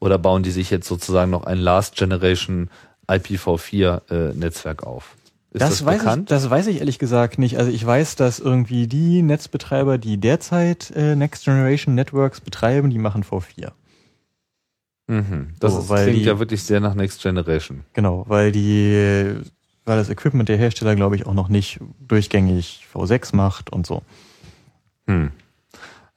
Oder 0.00 0.18
bauen 0.18 0.42
die 0.42 0.50
sich 0.50 0.70
jetzt 0.70 0.88
sozusagen 0.88 1.30
noch 1.30 1.44
ein 1.44 1.58
Last 1.58 1.94
Generation 1.94 2.70
IPv4 3.06 4.10
äh, 4.10 4.34
Netzwerk 4.34 4.82
auf? 4.82 5.14
Ist 5.52 5.62
das, 5.62 5.70
das, 5.70 5.84
weiß 5.84 5.94
ich, 5.96 6.02
bekannt? 6.02 6.30
das 6.30 6.48
weiß 6.48 6.66
ich 6.68 6.78
ehrlich 6.78 6.98
gesagt 7.00 7.38
nicht. 7.38 7.58
Also 7.58 7.70
ich 7.72 7.84
weiß, 7.84 8.14
dass 8.16 8.38
irgendwie 8.38 8.86
die 8.86 9.22
Netzbetreiber, 9.22 9.98
die 9.98 10.16
derzeit 10.18 10.92
äh, 10.94 11.16
Next 11.16 11.44
Generation 11.44 11.94
Networks 11.96 12.40
betreiben, 12.40 12.90
die 12.90 12.98
machen 12.98 13.24
V4. 13.24 13.72
mhm. 15.08 15.54
Das 15.58 15.72
so, 15.74 15.80
ist, 15.94 16.02
klingt 16.02 16.18
die- 16.20 16.24
ja 16.24 16.38
wirklich 16.38 16.62
sehr 16.62 16.80
nach 16.80 16.94
Next 16.94 17.20
Generation. 17.22 17.84
Genau, 17.94 18.24
weil 18.28 18.52
die, 18.52 19.34
weil 19.84 19.96
das 19.96 20.08
Equipment 20.08 20.48
der 20.48 20.56
Hersteller, 20.56 20.94
glaube 20.94 21.16
ich, 21.16 21.26
auch 21.26 21.34
noch 21.34 21.48
nicht 21.48 21.80
durchgängig 22.06 22.86
V6 22.94 23.34
macht 23.34 23.70
und 23.72 23.86
so. 23.86 24.02
Hm. 25.06 25.32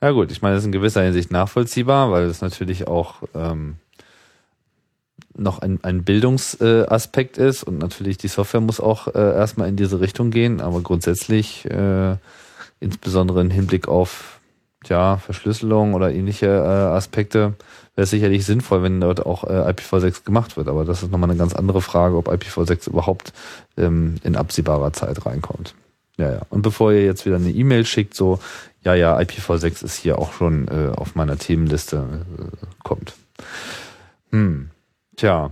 Ja 0.02 0.12
gut, 0.12 0.32
ich 0.32 0.42
meine, 0.42 0.56
das 0.56 0.64
ist 0.64 0.68
in 0.68 0.74
gewisser 0.74 1.02
Hinsicht 1.02 1.32
nachvollziehbar, 1.32 2.12
weil 2.12 2.26
es 2.26 2.42
natürlich 2.42 2.88
auch 2.88 3.24
ähm, 3.34 3.78
noch 5.36 5.60
ein, 5.60 5.80
ein 5.84 6.04
Bildungsaspekt 6.04 7.38
äh, 7.38 7.50
ist 7.50 7.64
und 7.64 7.80
natürlich 7.80 8.18
die 8.18 8.28
Software 8.28 8.62
muss 8.62 8.80
auch 8.80 9.08
äh, 9.08 9.20
erstmal 9.20 9.70
in 9.70 9.76
diese 9.76 10.00
Richtung 10.00 10.32
gehen, 10.32 10.62
aber 10.62 10.82
grundsätzlich, 10.82 11.66
äh, 11.66 12.16
insbesondere 12.80 13.42
im 13.42 13.50
Hinblick 13.50 13.88
auf 13.88 14.40
ja, 14.88 15.18
Verschlüsselung 15.18 15.94
oder 15.94 16.12
ähnliche 16.12 16.48
äh, 16.48 16.96
Aspekte, 16.96 17.54
wäre 17.96 18.04
es 18.04 18.10
sicherlich 18.10 18.46
sinnvoll, 18.46 18.84
wenn 18.84 19.00
dort 19.00 19.26
auch 19.26 19.44
äh, 19.44 19.72
IPv6 19.72 20.26
gemacht 20.26 20.58
wird. 20.58 20.68
Aber 20.68 20.84
das 20.86 21.04
ist 21.04 21.12
nochmal 21.12 21.30
eine 21.30 21.40
ganz 21.40 21.54
andere 21.54 21.82
Frage, 21.82 22.18
ob 22.18 22.28
IPv6 22.28 22.90
überhaupt 22.90 23.34
ähm, 23.78 24.16
in 24.24 24.36
absehbarer 24.36 24.94
Zeit 24.94 25.26
reinkommt. 25.26 25.76
Ja, 26.18 26.32
ja. 26.32 26.42
Und 26.50 26.62
bevor 26.62 26.92
ihr 26.92 27.06
jetzt 27.06 27.26
wieder 27.26 27.38
eine 27.38 27.50
E-Mail 27.50 27.86
schickt, 27.86 28.14
so, 28.14 28.40
ja, 28.84 28.94
ja, 28.94 29.18
IPv6 29.18 29.84
ist 29.84 29.96
hier 29.96 30.20
auch 30.20 30.34
schon 30.34 30.68
äh, 30.68 30.92
auf 30.96 31.16
meiner 31.16 31.38
Themenliste, 31.38 32.24
äh, 32.38 32.66
kommt. 32.84 33.14
Hm. 34.32 34.70
Tja. 35.16 35.52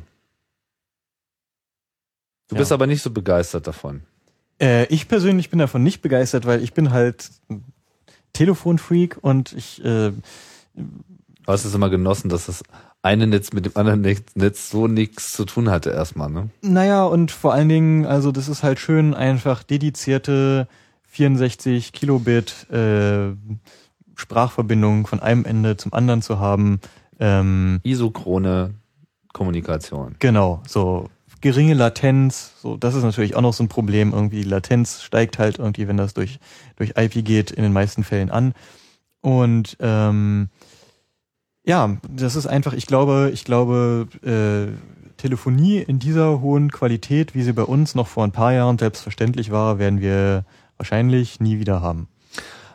Du 2.47 2.55
Ja. 2.55 2.59
bist 2.59 2.71
aber 2.71 2.88
nicht 2.88 3.01
so 3.01 3.11
begeistert 3.11 3.67
davon. 3.67 4.01
Äh, 4.59 4.85
ich 4.88 5.07
persönlich 5.07 5.49
bin 5.49 5.59
davon 5.59 5.83
nicht 5.83 6.01
begeistert, 6.01 6.45
weil 6.45 6.61
ich 6.63 6.73
bin 6.73 6.91
halt 6.91 7.31
Telefonfreak 8.33 9.17
und 9.21 9.53
ich 9.53 9.83
äh, 9.83 10.11
Du 11.43 11.51
hast 11.51 11.65
es 11.65 11.73
immer 11.73 11.89
genossen, 11.89 12.29
dass 12.29 12.45
das 12.45 12.61
eine 13.01 13.25
Netz 13.25 13.51
mit 13.51 13.65
dem 13.65 13.75
anderen 13.75 14.01
Netz- 14.01 14.69
so 14.69 14.88
nichts 14.88 15.31
zu 15.33 15.43
tun 15.45 15.71
hatte 15.71 15.89
erstmal, 15.89 16.29
ne? 16.29 16.49
Naja, 16.61 17.03
und 17.05 17.31
vor 17.31 17.51
allen 17.53 17.67
Dingen, 17.67 18.05
also 18.05 18.31
das 18.31 18.47
ist 18.47 18.61
halt 18.61 18.77
schön, 18.79 19.15
einfach 19.15 19.63
dedizierte 19.63 20.67
64 21.07 21.93
Kilobit 21.93 22.69
äh, 22.71 23.31
Sprachverbindungen 24.15 25.07
von 25.07 25.19
einem 25.19 25.43
Ende 25.45 25.77
zum 25.77 25.93
anderen 25.93 26.21
zu 26.21 26.39
haben. 26.39 26.79
Ähm, 27.19 27.79
Isochrone 27.83 28.75
Kommunikation. 29.33 30.15
genau, 30.19 30.61
so 30.67 31.09
geringe 31.41 31.73
Latenz, 31.73 32.53
so 32.61 32.77
das 32.77 32.95
ist 32.95 33.03
natürlich 33.03 33.35
auch 33.35 33.41
noch 33.41 33.53
so 33.53 33.63
ein 33.63 33.69
Problem. 33.69 34.13
Irgendwie 34.13 34.43
die 34.43 34.49
Latenz 34.49 35.01
steigt 35.01 35.39
halt 35.39 35.59
irgendwie, 35.59 35.87
wenn 35.87 35.97
das 35.97 36.13
durch 36.13 36.39
durch 36.77 36.93
IP 36.97 37.25
geht, 37.25 37.51
in 37.51 37.63
den 37.63 37.73
meisten 37.73 38.03
Fällen 38.03 38.29
an. 38.29 38.53
Und 39.21 39.77
ähm, 39.79 40.49
ja, 41.63 41.97
das 42.09 42.35
ist 42.35 42.47
einfach, 42.47 42.73
ich 42.73 42.87
glaube, 42.87 43.31
ich 43.33 43.45
glaube, 43.45 44.07
äh, 44.23 44.75
Telefonie 45.17 45.77
in 45.77 45.99
dieser 45.99 46.41
hohen 46.41 46.71
Qualität, 46.71 47.35
wie 47.35 47.43
sie 47.43 47.53
bei 47.53 47.63
uns 47.63 47.93
noch 47.93 48.07
vor 48.07 48.23
ein 48.23 48.31
paar 48.31 48.53
Jahren 48.53 48.79
selbstverständlich 48.79 49.51
war, 49.51 49.77
werden 49.77 50.01
wir 50.01 50.45
wahrscheinlich 50.77 51.39
nie 51.39 51.59
wieder 51.59 51.81
haben. 51.81 52.07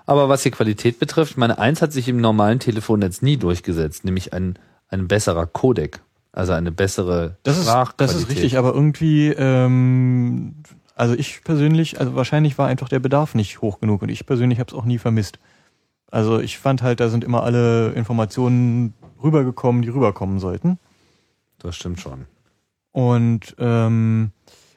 Aber 0.07 0.29
was 0.29 0.45
die 0.45 0.53
Qualität 0.53 1.01
betrifft, 1.01 1.37
meine 1.37 1.59
eins 1.59 1.83
hat 1.83 1.93
sich 1.93 2.07
im 2.07 2.21
normalen 2.21 2.61
Telefonnetz 2.61 3.23
nie 3.23 3.37
durchgesetzt, 3.37 4.05
nämlich 4.05 4.33
ein, 4.33 4.57
ein 4.89 5.09
besserer 5.09 5.47
Codec. 5.47 6.01
Also 6.37 6.53
eine 6.53 6.71
bessere 6.71 7.39
Das 7.45 7.57
ist, 7.57 7.67
das 7.97 8.15
ist 8.15 8.29
richtig, 8.29 8.59
aber 8.59 8.75
irgendwie, 8.75 9.29
ähm, 9.29 10.57
also 10.95 11.15
ich 11.15 11.43
persönlich, 11.43 11.99
also 11.99 12.15
wahrscheinlich 12.15 12.59
war 12.59 12.69
einfach 12.69 12.91
der 12.91 12.99
Bedarf 12.99 13.35
nicht 13.35 13.63
hoch 13.63 13.81
genug 13.81 14.03
und 14.03 14.11
ich 14.11 14.27
persönlich 14.27 14.61
habe 14.61 14.71
es 14.71 14.77
auch 14.77 14.85
nie 14.85 14.99
vermisst. 14.99 15.39
Also 16.11 16.39
ich 16.39 16.59
fand 16.59 16.83
halt, 16.83 17.01
da 17.01 17.09
sind 17.09 17.25
immer 17.25 17.43
alle 17.43 17.93
Informationen 17.93 18.93
rübergekommen, 19.23 19.81
die 19.81 19.89
rüberkommen 19.89 20.39
sollten. 20.39 20.79
Das 21.59 21.75
stimmt 21.75 22.01
schon. 22.01 22.27
Und 22.93 23.57
ähm, 23.59 24.33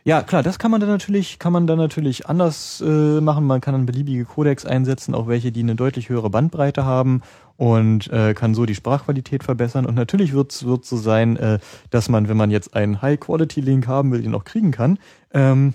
ja, 0.05 0.23
klar, 0.23 0.43
das 0.43 0.59
kann 0.59 0.71
man 0.71 0.79
dann 0.79 0.89
natürlich, 0.89 1.39
kann 1.39 1.53
man 1.53 1.67
dann 1.67 1.77
natürlich 1.77 2.27
anders 2.27 2.81
äh, 2.85 3.21
machen. 3.21 3.45
Man 3.45 3.61
kann 3.61 3.73
dann 3.73 3.85
beliebige 3.85 4.25
Codecs 4.25 4.65
einsetzen, 4.65 5.13
auch 5.13 5.27
welche, 5.27 5.51
die 5.51 5.61
eine 5.61 5.75
deutlich 5.75 6.09
höhere 6.09 6.29
Bandbreite 6.29 6.85
haben 6.85 7.21
und 7.57 8.09
äh, 8.11 8.33
kann 8.33 8.55
so 8.55 8.65
die 8.65 8.75
Sprachqualität 8.75 9.43
verbessern. 9.43 9.85
Und 9.85 9.95
natürlich 9.95 10.33
wird 10.33 10.53
es 10.53 10.59
so 10.59 10.97
sein, 10.97 11.35
äh, 11.37 11.59
dass 11.89 12.07
man, 12.07 12.29
wenn 12.29 12.37
man 12.37 12.51
jetzt 12.51 12.75
einen 12.75 13.01
High-Quality-Link 13.01 13.87
haben 13.87 14.11
will, 14.11 14.21
den 14.21 14.33
auch 14.35 14.45
kriegen 14.45 14.71
kann. 14.71 14.97
Ähm, 15.33 15.73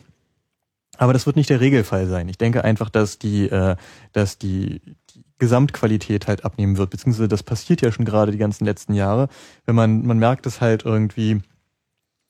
aber 0.96 1.12
das 1.12 1.26
wird 1.26 1.36
nicht 1.36 1.50
der 1.50 1.60
Regelfall 1.60 2.06
sein. 2.06 2.28
Ich 2.28 2.38
denke 2.38 2.64
einfach, 2.64 2.88
dass 2.88 3.18
die, 3.18 3.48
äh, 3.48 3.76
dass 4.12 4.38
die, 4.38 4.80
die 5.14 5.24
Gesamtqualität 5.38 6.26
halt 6.28 6.44
abnehmen 6.44 6.78
wird, 6.78 6.90
beziehungsweise 6.90 7.28
das 7.28 7.42
passiert 7.42 7.82
ja 7.82 7.92
schon 7.92 8.04
gerade 8.04 8.32
die 8.32 8.38
ganzen 8.38 8.64
letzten 8.64 8.94
Jahre. 8.94 9.28
Wenn 9.66 9.74
man, 9.74 10.06
man 10.06 10.18
merkt 10.18 10.46
es 10.46 10.60
halt 10.60 10.84
irgendwie, 10.84 11.42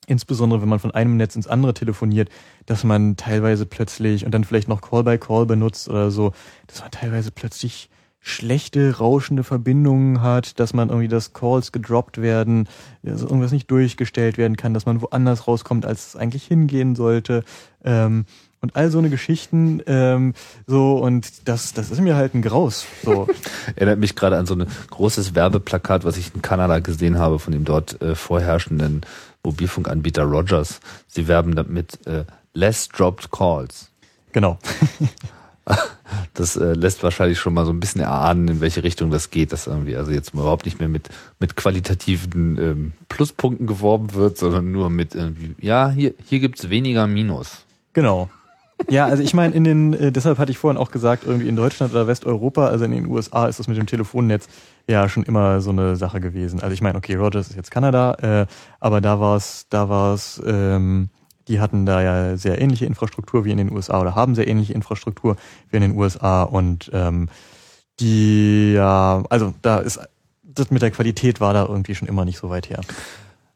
insbesondere 0.07 0.61
wenn 0.61 0.69
man 0.69 0.79
von 0.79 0.91
einem 0.91 1.17
Netz 1.17 1.35
ins 1.35 1.47
andere 1.47 1.73
telefoniert, 1.73 2.29
dass 2.65 2.83
man 2.83 3.17
teilweise 3.17 3.65
plötzlich 3.65 4.25
und 4.25 4.33
dann 4.33 4.43
vielleicht 4.43 4.67
noch 4.67 4.81
Call-by-Call 4.81 5.45
benutzt 5.45 5.89
oder 5.89 6.11
so, 6.11 6.33
dass 6.67 6.81
man 6.81 6.91
teilweise 6.91 7.31
plötzlich 7.31 7.89
schlechte, 8.27 8.97
rauschende 8.97 9.43
Verbindungen 9.43 10.21
hat, 10.21 10.59
dass 10.59 10.73
man 10.73 10.89
irgendwie, 10.89 11.07
dass 11.07 11.33
Calls 11.33 11.71
gedroppt 11.71 12.19
werden, 12.21 12.67
also 13.05 13.27
irgendwas 13.27 13.51
nicht 13.51 13.69
durchgestellt 13.69 14.39
werden 14.39 14.57
kann, 14.57 14.73
dass 14.73 14.87
man 14.87 14.99
woanders 15.01 15.47
rauskommt, 15.47 15.85
als 15.85 16.07
es 16.07 16.15
eigentlich 16.15 16.45
hingehen 16.45 16.95
sollte. 16.95 17.43
Ähm, 17.83 18.25
und 18.61 18.75
all 18.75 18.89
so 18.89 18.97
eine 18.97 19.11
Geschichten, 19.11 19.79
ähm, 19.85 20.33
so, 20.65 20.97
und 20.97 21.47
das, 21.47 21.73
das 21.73 21.91
ist 21.91 22.01
mir 22.01 22.15
halt 22.15 22.33
ein 22.33 22.41
Graus. 22.41 22.87
So. 23.03 23.27
Erinnert 23.75 23.99
mich 23.99 24.15
gerade 24.15 24.39
an 24.39 24.47
so 24.47 24.55
ein 24.55 24.65
großes 24.89 25.35
Werbeplakat, 25.35 26.03
was 26.03 26.17
ich 26.17 26.33
in 26.33 26.41
Kanada 26.41 26.79
gesehen 26.79 27.19
habe, 27.19 27.37
von 27.37 27.53
dem 27.53 27.63
dort 27.63 28.01
äh, 28.01 28.15
vorherrschenden 28.15 29.01
Mobilfunkanbieter 29.45 30.23
Rogers. 30.23 30.79
Sie 31.07 31.27
werben 31.27 31.55
damit 31.55 32.05
äh, 32.07 32.25
Less 32.53 32.89
Dropped 32.89 33.31
Calls. 33.31 33.91
genau. 34.31 34.57
Das 36.35 36.55
äh, 36.55 36.73
lässt 36.73 37.01
wahrscheinlich 37.01 37.39
schon 37.39 37.55
mal 37.55 37.65
so 37.65 37.71
ein 37.71 37.79
bisschen 37.79 38.01
erahnen, 38.01 38.47
in 38.47 38.61
welche 38.61 38.83
Richtung 38.83 39.09
das 39.09 39.31
geht, 39.31 39.51
dass 39.51 39.65
irgendwie 39.65 39.95
also 39.95 40.11
jetzt 40.11 40.33
überhaupt 40.33 40.65
nicht 40.65 40.79
mehr 40.79 40.87
mit 40.87 41.09
mit 41.39 41.55
qualitativen 41.55 42.57
ähm, 42.59 42.93
Pluspunkten 43.09 43.65
geworben 43.65 44.13
wird, 44.13 44.37
sondern 44.37 44.71
nur 44.71 44.91
mit 44.91 45.15
irgendwie, 45.15 45.55
ja, 45.59 45.89
hier 45.89 46.13
hier 46.23 46.39
gibt's 46.39 46.69
weniger 46.69 47.07
Minus. 47.07 47.65
Genau. 47.93 48.29
Ja, 48.89 49.05
also 49.05 49.23
ich 49.23 49.33
meine, 49.33 49.55
in 49.55 49.63
den, 49.63 49.93
äh, 49.93 50.11
deshalb 50.11 50.37
hatte 50.37 50.51
ich 50.51 50.57
vorhin 50.57 50.77
auch 50.77 50.91
gesagt, 50.91 51.23
irgendwie 51.25 51.47
in 51.47 51.55
Deutschland 51.55 51.93
oder 51.93 52.07
Westeuropa, 52.07 52.67
also 52.67 52.85
in 52.85 52.91
den 52.91 53.07
USA 53.07 53.47
ist 53.47 53.57
das 53.57 53.67
mit 53.67 53.77
dem 53.77 53.87
Telefonnetz 53.87 54.47
ja 54.87 55.09
schon 55.09 55.23
immer 55.23 55.61
so 55.61 55.71
eine 55.71 55.95
Sache 55.95 56.19
gewesen. 56.19 56.61
Also 56.61 56.73
ich 56.73 56.81
meine, 56.81 56.97
okay, 56.97 57.15
Rogers 57.15 57.49
ist 57.49 57.55
jetzt 57.55 57.71
Kanada, 57.71 58.13
äh, 58.21 58.45
aber 58.79 59.01
da 59.01 59.19
war 59.19 59.35
es, 59.37 59.67
da 59.69 59.89
war 59.89 60.13
es, 60.13 60.41
ähm, 60.45 61.09
die 61.47 61.59
hatten 61.59 61.85
da 61.85 62.01
ja 62.01 62.37
sehr 62.37 62.61
ähnliche 62.61 62.85
Infrastruktur 62.85 63.45
wie 63.45 63.51
in 63.51 63.57
den 63.57 63.71
USA 63.71 64.01
oder 64.01 64.15
haben 64.15 64.35
sehr 64.35 64.47
ähnliche 64.47 64.73
Infrastruktur 64.73 65.37
wie 65.69 65.77
in 65.77 65.81
den 65.81 65.97
USA 65.97 66.43
und 66.43 66.89
ähm, 66.93 67.29
die, 67.99 68.73
ja, 68.73 69.23
also 69.29 69.53
da 69.61 69.79
ist 69.79 69.99
das 70.43 70.71
mit 70.71 70.81
der 70.81 70.91
Qualität 70.91 71.41
war 71.41 71.53
da 71.53 71.65
irgendwie 71.65 71.95
schon 71.95 72.07
immer 72.07 72.25
nicht 72.25 72.37
so 72.37 72.49
weit 72.49 72.69
her. 72.69 72.81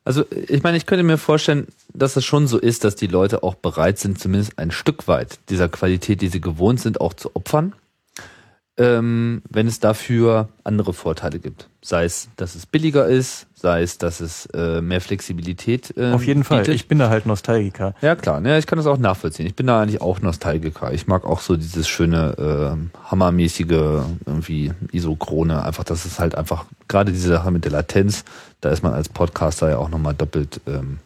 Also 0.04 0.26
ich 0.32 0.64
meine, 0.64 0.78
ich 0.78 0.86
könnte 0.86 1.04
mir 1.04 1.18
vorstellen, 1.18 1.68
dass 1.94 2.16
es 2.16 2.26
schon 2.26 2.48
so 2.48 2.58
ist, 2.58 2.84
dass 2.84 2.96
die 2.96 3.08
Leute 3.08 3.44
auch 3.44 3.56
bereit 3.56 4.00
sind, 4.00 4.20
zumindest 4.20 4.58
ein 4.58 4.72
Stück 4.72 5.08
weit 5.08 5.40
dieser 5.50 5.70
Qualität, 5.70 6.22
die 6.22 6.30
sie 6.30 6.42
gewohnt 6.42 6.80
sind, 6.80 7.00
auch 7.00 7.14
zu 7.14 7.36
opfern, 7.36 7.74
ähm, 8.80 9.42
wenn 9.50 9.68
es 9.68 9.82
dafür 9.82 10.48
andere 10.64 10.94
Vorteile 10.94 11.40
gibt. 11.40 11.68
Sei 11.82 12.06
es, 12.06 12.30
dass 12.38 12.56
es 12.56 12.66
billiger 12.66 13.08
ist, 13.08 13.46
sei 13.54 13.82
es, 13.84 13.98
dass 13.98 14.22
es 14.22 14.46
äh, 14.48 14.82
mehr 14.82 15.02
Flexibilität 15.02 15.94
äh, 15.98 16.12
Auf 16.12 16.26
jeden 16.26 16.46
Fall. 16.46 16.60
bietet. 16.60 16.76
Ich 16.76 16.88
bin 16.88 16.98
da 16.98 17.10
halt 17.10 17.26
Nostalgiker. 17.26 17.94
Ja 18.02 18.16
klar, 18.16 18.40
ne, 18.40 18.58
ich 18.58 18.68
kann 18.68 18.78
das 18.78 18.88
auch 18.88 18.98
nachvollziehen. 18.98 19.46
Ich 19.46 19.56
bin 19.56 19.68
da 19.68 19.82
eigentlich 19.82 20.02
auch 20.02 20.22
Nostalgiker. 20.22 20.94
Ich 20.94 21.08
mag 21.08 21.26
auch 21.26 21.42
so 21.42 21.58
dieses 21.58 21.90
schöne 21.90 22.78
äh, 22.78 23.10
hammermäßige 23.12 24.04
irgendwie 24.26 24.72
Isochrone, 24.94 25.64
einfach, 25.64 25.84
dass 25.84 26.06
es 26.06 26.20
halt 26.20 26.36
einfach 26.36 26.66
gerade 26.88 27.12
diese 27.12 27.30
Sache 27.30 27.52
mit 27.52 27.66
der 27.66 27.74
Latenz, 27.74 28.24
da 28.62 28.70
ist 28.70 28.82
man 28.82 28.94
als 28.94 29.10
Podcaster 29.10 29.70
ja 29.70 29.78
auch 29.78 29.90
nochmal 29.90 30.14
doppelt 30.14 30.62
ähm, 30.68 31.00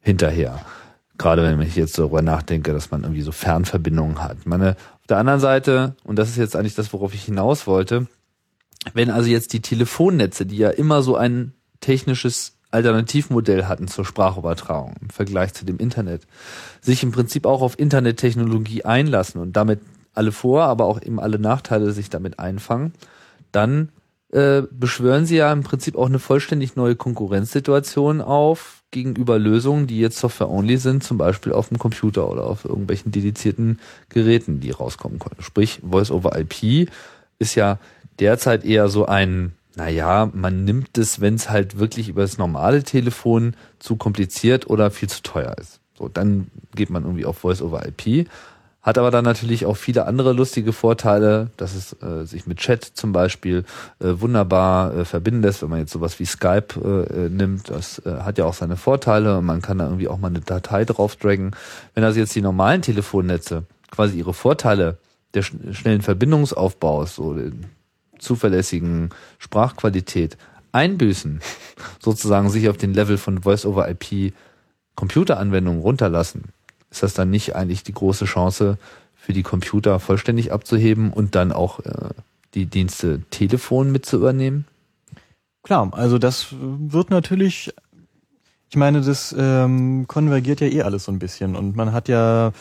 hinterher. 0.00 0.60
Gerade 1.20 1.42
wenn 1.42 1.60
ich 1.60 1.76
jetzt 1.76 1.98
darüber 1.98 2.22
nachdenke, 2.22 2.72
dass 2.72 2.90
man 2.90 3.02
irgendwie 3.02 3.20
so 3.20 3.30
Fernverbindungen 3.30 4.22
hat. 4.22 4.46
Meine, 4.46 4.70
auf 4.70 5.06
der 5.06 5.18
anderen 5.18 5.38
Seite, 5.38 5.94
und 6.02 6.18
das 6.18 6.30
ist 6.30 6.38
jetzt 6.38 6.56
eigentlich 6.56 6.76
das, 6.76 6.94
worauf 6.94 7.12
ich 7.12 7.22
hinaus 7.22 7.66
wollte, 7.66 8.06
wenn 8.94 9.10
also 9.10 9.28
jetzt 9.28 9.52
die 9.52 9.60
Telefonnetze, 9.60 10.46
die 10.46 10.56
ja 10.56 10.70
immer 10.70 11.02
so 11.02 11.16
ein 11.16 11.52
technisches 11.80 12.56
Alternativmodell 12.70 13.66
hatten 13.66 13.86
zur 13.86 14.06
Sprachübertragung 14.06 14.94
im 14.98 15.10
Vergleich 15.10 15.52
zu 15.52 15.66
dem 15.66 15.76
Internet, 15.76 16.22
sich 16.80 17.02
im 17.02 17.12
Prinzip 17.12 17.44
auch 17.44 17.60
auf 17.60 17.78
Internettechnologie 17.78 18.86
einlassen 18.86 19.42
und 19.42 19.52
damit 19.52 19.80
alle 20.14 20.32
Vor-, 20.32 20.62
aber 20.62 20.86
auch 20.86 21.02
eben 21.02 21.20
alle 21.20 21.38
Nachteile 21.38 21.92
sich 21.92 22.08
damit 22.08 22.38
einfangen, 22.38 22.94
dann 23.52 23.90
äh, 24.32 24.62
beschwören 24.70 25.26
sie 25.26 25.36
ja 25.36 25.52
im 25.52 25.62
Prinzip 25.62 25.96
auch 25.96 26.06
eine 26.06 26.18
vollständig 26.18 26.76
neue 26.76 26.96
Konkurrenzsituation 26.96 28.20
auf 28.20 28.82
gegenüber 28.90 29.38
Lösungen, 29.38 29.86
die 29.86 30.00
jetzt 30.00 30.18
Software-only 30.18 30.76
sind, 30.76 31.04
zum 31.04 31.18
Beispiel 31.18 31.52
auf 31.52 31.68
dem 31.68 31.78
Computer 31.78 32.28
oder 32.28 32.44
auf 32.44 32.64
irgendwelchen 32.64 33.12
dedizierten 33.12 33.78
Geräten, 34.08 34.60
die 34.60 34.70
rauskommen 34.70 35.18
können. 35.18 35.40
Sprich, 35.40 35.80
Voice-over-IP 35.88 36.88
ist 37.38 37.54
ja 37.54 37.78
derzeit 38.18 38.64
eher 38.64 38.88
so 38.88 39.06
ein, 39.06 39.52
naja, 39.76 40.30
man 40.32 40.64
nimmt 40.64 40.98
es, 40.98 41.20
wenn 41.20 41.34
es 41.34 41.50
halt 41.50 41.78
wirklich 41.78 42.08
über 42.08 42.22
das 42.22 42.38
normale 42.38 42.82
Telefon 42.82 43.54
zu 43.78 43.96
kompliziert 43.96 44.68
oder 44.68 44.90
viel 44.90 45.08
zu 45.08 45.22
teuer 45.22 45.56
ist. 45.58 45.80
So, 45.96 46.08
dann 46.08 46.50
geht 46.74 46.90
man 46.90 47.04
irgendwie 47.04 47.26
auf 47.26 47.38
Voice-over-IP. 47.38 48.28
Hat 48.82 48.96
aber 48.96 49.10
dann 49.10 49.24
natürlich 49.24 49.66
auch 49.66 49.76
viele 49.76 50.06
andere 50.06 50.32
lustige 50.32 50.72
Vorteile, 50.72 51.50
dass 51.58 51.74
es 51.74 51.92
äh, 52.02 52.24
sich 52.24 52.46
mit 52.46 52.58
Chat 52.58 52.82
zum 52.82 53.12
Beispiel 53.12 53.64
äh, 53.98 54.20
wunderbar 54.20 54.94
äh, 54.94 55.04
verbinden 55.04 55.42
lässt, 55.42 55.60
wenn 55.60 55.68
man 55.68 55.80
jetzt 55.80 55.92
sowas 55.92 56.18
wie 56.18 56.24
Skype 56.24 56.80
äh, 56.82 57.26
äh, 57.26 57.28
nimmt. 57.28 57.68
Das 57.68 57.98
äh, 58.06 58.20
hat 58.22 58.38
ja 58.38 58.46
auch 58.46 58.54
seine 58.54 58.76
Vorteile 58.76 59.36
und 59.38 59.44
man 59.44 59.60
kann 59.60 59.78
da 59.78 59.84
irgendwie 59.84 60.08
auch 60.08 60.18
mal 60.18 60.28
eine 60.28 60.40
Datei 60.40 60.86
drauf 60.86 61.16
draggen. 61.16 61.54
Wenn 61.94 62.04
also 62.04 62.18
jetzt 62.18 62.34
die 62.34 62.40
normalen 62.40 62.80
Telefonnetze 62.80 63.64
quasi 63.90 64.18
ihre 64.18 64.32
Vorteile 64.32 64.96
der 65.34 65.42
schn 65.42 65.74
schnellen 65.74 66.00
Verbindungsaufbaus, 66.00 67.14
so 67.14 67.36
zuverlässigen 68.18 69.10
Sprachqualität 69.38 70.38
einbüßen, 70.72 71.40
sozusagen 72.00 72.48
sich 72.48 72.68
auf 72.70 72.78
den 72.78 72.94
Level 72.94 73.18
von 73.18 73.42
Voice-over-IP 73.42 74.32
Computeranwendungen 74.94 75.80
runterlassen, 75.80 76.44
ist 76.90 77.02
das 77.02 77.14
dann 77.14 77.30
nicht 77.30 77.54
eigentlich 77.54 77.82
die 77.82 77.94
große 77.94 78.24
Chance 78.24 78.78
für 79.16 79.32
die 79.32 79.42
Computer 79.42 80.00
vollständig 80.00 80.52
abzuheben 80.52 81.12
und 81.12 81.34
dann 81.34 81.52
auch 81.52 81.80
äh, 81.80 82.10
die 82.54 82.66
Dienste 82.66 83.22
Telefon 83.30 83.92
mit 83.92 84.06
zu 84.06 84.16
übernehmen? 84.16 84.66
Klar, 85.62 85.90
also 85.92 86.18
das 86.18 86.48
wird 86.52 87.10
natürlich, 87.10 87.72
ich 88.70 88.76
meine, 88.76 89.02
das 89.02 89.34
ähm, 89.38 90.06
konvergiert 90.08 90.60
ja 90.60 90.66
eh 90.66 90.82
alles 90.82 91.04
so 91.04 91.12
ein 91.12 91.18
bisschen 91.18 91.54
und 91.54 91.76
man 91.76 91.92
hat 91.92 92.08
ja 92.08 92.52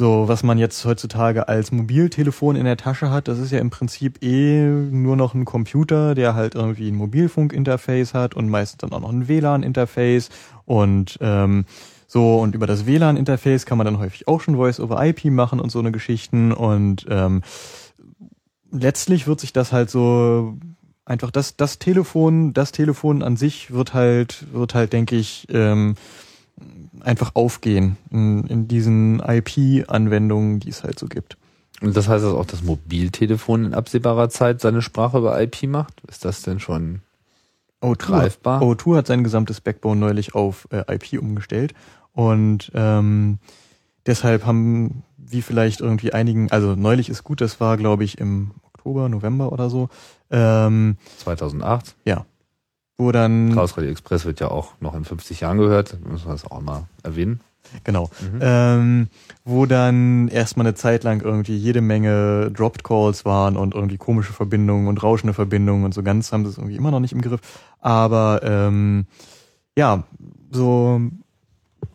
so, 0.00 0.28
was 0.28 0.44
man 0.44 0.58
jetzt 0.58 0.84
heutzutage 0.84 1.48
als 1.48 1.72
Mobiltelefon 1.72 2.54
in 2.54 2.64
der 2.64 2.76
Tasche 2.76 3.10
hat, 3.10 3.26
das 3.26 3.40
ist 3.40 3.50
ja 3.50 3.58
im 3.58 3.70
Prinzip 3.70 4.22
eh 4.22 4.62
nur 4.62 5.16
noch 5.16 5.34
ein 5.34 5.44
Computer, 5.44 6.14
der 6.14 6.36
halt 6.36 6.54
irgendwie 6.54 6.88
ein 6.88 6.94
Mobilfunkinterface 6.94 8.14
hat 8.14 8.34
und 8.34 8.48
meistens 8.48 8.78
dann 8.78 8.92
auch 8.92 9.00
noch 9.00 9.10
ein 9.10 9.26
WLAN-Interface 9.26 10.30
und 10.66 11.18
ähm, 11.20 11.64
so, 12.10 12.38
und 12.38 12.54
über 12.54 12.66
das 12.66 12.86
WLAN-Interface 12.86 13.66
kann 13.66 13.76
man 13.76 13.84
dann 13.84 13.98
häufig 13.98 14.26
auch 14.26 14.40
schon 14.40 14.56
Voice-over-IP 14.56 15.26
machen 15.26 15.60
und 15.60 15.70
so 15.70 15.78
eine 15.78 15.92
Geschichten. 15.92 16.52
Und 16.52 17.04
ähm, 17.10 17.42
letztlich 18.72 19.26
wird 19.26 19.40
sich 19.40 19.52
das 19.52 19.72
halt 19.72 19.90
so 19.90 20.56
einfach 21.04 21.30
das, 21.30 21.56
das 21.56 21.78
Telefon, 21.78 22.54
das 22.54 22.72
Telefon 22.72 23.22
an 23.22 23.36
sich 23.36 23.72
wird 23.72 23.92
halt, 23.92 24.46
wird 24.54 24.74
halt, 24.74 24.94
denke 24.94 25.16
ich, 25.16 25.46
ähm, 25.50 25.96
einfach 27.00 27.32
aufgehen 27.34 27.98
in, 28.10 28.44
in 28.46 28.68
diesen 28.68 29.20
IP-Anwendungen, 29.20 30.60
die 30.60 30.70
es 30.70 30.84
halt 30.84 30.98
so 30.98 31.08
gibt. 31.08 31.36
Und 31.82 31.94
das 31.94 32.08
heißt, 32.08 32.24
dass 32.24 32.32
auch 32.32 32.46
das 32.46 32.62
Mobiltelefon 32.62 33.66
in 33.66 33.74
absehbarer 33.74 34.30
Zeit 34.30 34.62
seine 34.62 34.80
Sprache 34.80 35.18
über 35.18 35.40
IP 35.40 35.64
macht? 35.64 36.00
Ist 36.08 36.24
das 36.24 36.40
denn 36.40 36.58
schon 36.58 37.02
O2, 37.82 37.96
greifbar? 37.96 38.62
O2 38.62 38.96
hat 38.96 39.06
sein 39.06 39.22
gesamtes 39.22 39.60
Backbone 39.60 40.00
neulich 40.00 40.34
auf 40.34 40.66
äh, 40.70 40.82
IP 40.94 41.20
umgestellt 41.20 41.74
und 42.12 42.70
ähm, 42.74 43.38
deshalb 44.06 44.46
haben, 44.46 45.02
wie 45.16 45.42
vielleicht 45.42 45.80
irgendwie 45.80 46.12
einigen, 46.12 46.50
also 46.50 46.74
neulich 46.74 47.08
ist 47.08 47.24
gut, 47.24 47.40
das 47.40 47.60
war 47.60 47.76
glaube 47.76 48.04
ich 48.04 48.18
im 48.18 48.52
Oktober, 48.62 49.08
November 49.08 49.52
oder 49.52 49.70
so. 49.70 49.88
Ähm, 50.30 50.96
2008? 51.18 51.96
ja. 52.04 52.24
wo 52.96 53.12
dann 53.12 53.54
Chaos 53.54 53.76
Radio 53.76 53.90
Express 53.90 54.24
wird 54.24 54.40
ja 54.40 54.50
auch 54.50 54.72
noch 54.80 54.94
in 54.94 55.04
50 55.04 55.40
Jahren 55.40 55.58
gehört, 55.58 55.98
müssen 56.06 56.26
wir 56.26 56.32
das 56.32 56.44
auch 56.44 56.60
mal 56.60 56.86
erwähnen. 57.02 57.40
Genau. 57.84 58.10
Ähm, 58.40 59.08
wo 59.44 59.66
dann 59.66 60.28
erstmal 60.28 60.66
eine 60.66 60.74
Zeit 60.74 61.04
lang 61.04 61.20
irgendwie 61.20 61.56
jede 61.56 61.80
Menge 61.80 62.50
Dropped 62.50 62.84
Calls 62.84 63.24
waren 63.24 63.56
und 63.56 63.74
irgendwie 63.74 63.98
komische 63.98 64.32
Verbindungen 64.32 64.88
und 64.88 65.02
rauschende 65.02 65.34
Verbindungen 65.34 65.84
und 65.84 65.94
so 65.94 66.02
ganz 66.02 66.32
haben 66.32 66.44
sie 66.44 66.50
es 66.50 66.58
irgendwie 66.58 66.76
immer 66.76 66.90
noch 66.90 67.00
nicht 67.00 67.12
im 67.12 67.20
Griff. 67.20 67.40
Aber 67.80 68.40
ähm, 68.42 69.06
ja, 69.76 70.04
so 70.50 71.00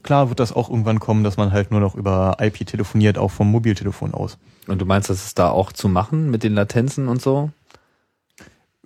klar 0.04 0.30
wird 0.30 0.40
das 0.40 0.54
auch 0.54 0.70
irgendwann 0.70 1.00
kommen, 1.00 1.24
dass 1.24 1.38
man 1.38 1.52
halt 1.52 1.72
nur 1.72 1.80
noch 1.80 1.96
über 1.96 2.38
IP 2.40 2.66
telefoniert, 2.68 3.18
auch 3.18 3.32
vom 3.32 3.50
Mobiltelefon 3.52 4.14
aus. 4.14 4.38
Und 4.68 4.80
du 4.82 4.86
meinst, 4.86 5.10
das 5.10 5.26
ist 5.26 5.40
da 5.40 5.50
auch 5.50 5.72
zu 5.72 5.90
machen 5.90 6.30
mit 6.30 6.44
den 6.44 6.54
Latenzen 6.54 7.08
und 7.08 7.22
so? 7.22 7.52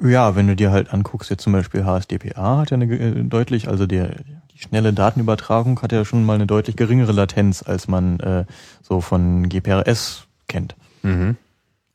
Ja, 0.01 0.35
wenn 0.35 0.47
du 0.47 0.55
dir 0.55 0.71
halt 0.71 0.93
anguckst, 0.93 1.29
jetzt 1.29 1.43
zum 1.43 1.53
Beispiel 1.53 1.83
HSDPA 1.83 2.59
hat 2.59 2.71
ja 2.71 2.75
eine 2.75 2.85
äh, 2.85 3.23
deutlich, 3.23 3.67
also 3.67 3.87
der 3.87 4.15
die 4.57 4.63
schnelle 4.63 4.93
Datenübertragung 4.93 5.81
hat 5.81 5.91
ja 5.91 6.03
schon 6.03 6.25
mal 6.25 6.33
eine 6.33 6.47
deutlich 6.47 6.75
geringere 6.75 7.11
Latenz, 7.11 7.63
als 7.63 7.87
man 7.87 8.19
äh, 8.19 8.45
so 8.81 9.01
von 9.01 9.49
GPRS 9.49 10.27
kennt. 10.47 10.75
Mhm. 11.03 11.37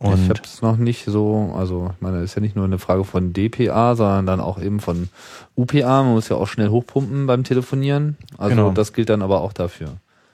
Ich 0.04 0.08
Und 0.10 0.28
habe 0.30 0.40
es 0.44 0.62
noch 0.62 0.76
nicht 0.76 1.04
so, 1.04 1.52
also 1.56 1.90
ich 1.94 2.00
meine, 2.00 2.22
ist 2.22 2.34
ja 2.34 2.40
nicht 2.40 2.56
nur 2.56 2.64
eine 2.64 2.78
Frage 2.78 3.04
von 3.04 3.32
DPA, 3.32 3.94
sondern 3.94 4.26
dann 4.26 4.40
auch 4.40 4.60
eben 4.60 4.80
von 4.80 5.08
UPA. 5.56 6.02
Man 6.02 6.12
muss 6.12 6.28
ja 6.28 6.36
auch 6.36 6.48
schnell 6.48 6.68
hochpumpen 6.70 7.26
beim 7.26 7.44
Telefonieren. 7.44 8.16
Also 8.38 8.56
Genau. 8.56 8.70
das 8.70 8.92
gilt 8.92 9.08
dann 9.10 9.22
aber 9.22 9.40
auch 9.40 9.52
dafür. 9.52 9.88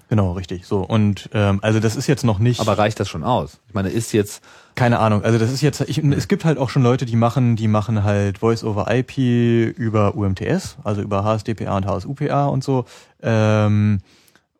genau, 0.08 0.32
richtig. 0.32 0.64
So 0.66 0.80
und 0.80 1.28
ähm, 1.34 1.58
also 1.62 1.80
das 1.80 1.96
ist 1.96 2.06
jetzt 2.06 2.24
noch 2.24 2.38
nicht. 2.38 2.60
Aber 2.60 2.78
reicht 2.78 2.98
das 2.98 3.08
schon 3.08 3.22
aus? 3.24 3.58
Ich 3.68 3.74
meine, 3.74 3.90
ist 3.90 4.12
jetzt 4.12 4.42
Keine 4.74 5.00
Ahnung. 5.00 5.22
Also 5.24 5.38
das 5.38 5.50
ist 5.52 5.60
jetzt, 5.60 5.80
ich, 5.82 5.98
es 5.98 6.28
gibt 6.28 6.44
halt 6.44 6.56
auch 6.56 6.70
schon 6.70 6.82
Leute, 6.82 7.04
die 7.04 7.16
machen, 7.16 7.56
die 7.56 7.66
machen 7.68 8.04
halt 8.04 8.38
Voice 8.38 8.62
over 8.64 8.86
IP 8.90 9.18
über 9.76 10.14
UMTS, 10.14 10.78
also 10.84 11.02
über 11.02 11.24
HSDPA 11.24 11.76
und 11.76 11.84
HSUPA 11.86 12.46
und 12.46 12.62
so, 12.64 12.84
ähm, 13.22 14.00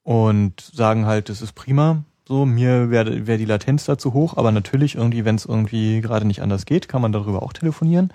und 0.03 0.61
sagen 0.61 1.07
halt, 1.07 1.29
das 1.29 1.41
ist 1.41 1.53
prima. 1.55 2.03
So, 2.29 2.45
mir 2.45 2.91
wäre 2.91 3.27
wär 3.27 3.39
die 3.39 3.47
Latenz 3.47 3.87
dazu 3.87 4.13
hoch, 4.13 4.37
aber 4.37 4.53
natürlich 4.53 4.97
irgendwie, 4.97 5.25
wenn 5.25 5.37
es 5.37 5.47
irgendwie 5.47 6.03
gerade 6.03 6.27
nicht 6.27 6.43
anders 6.43 6.67
geht, 6.67 6.87
kann 6.87 7.01
man 7.01 7.11
darüber 7.11 7.43
auch 7.43 7.55
telefonieren. 7.55 8.13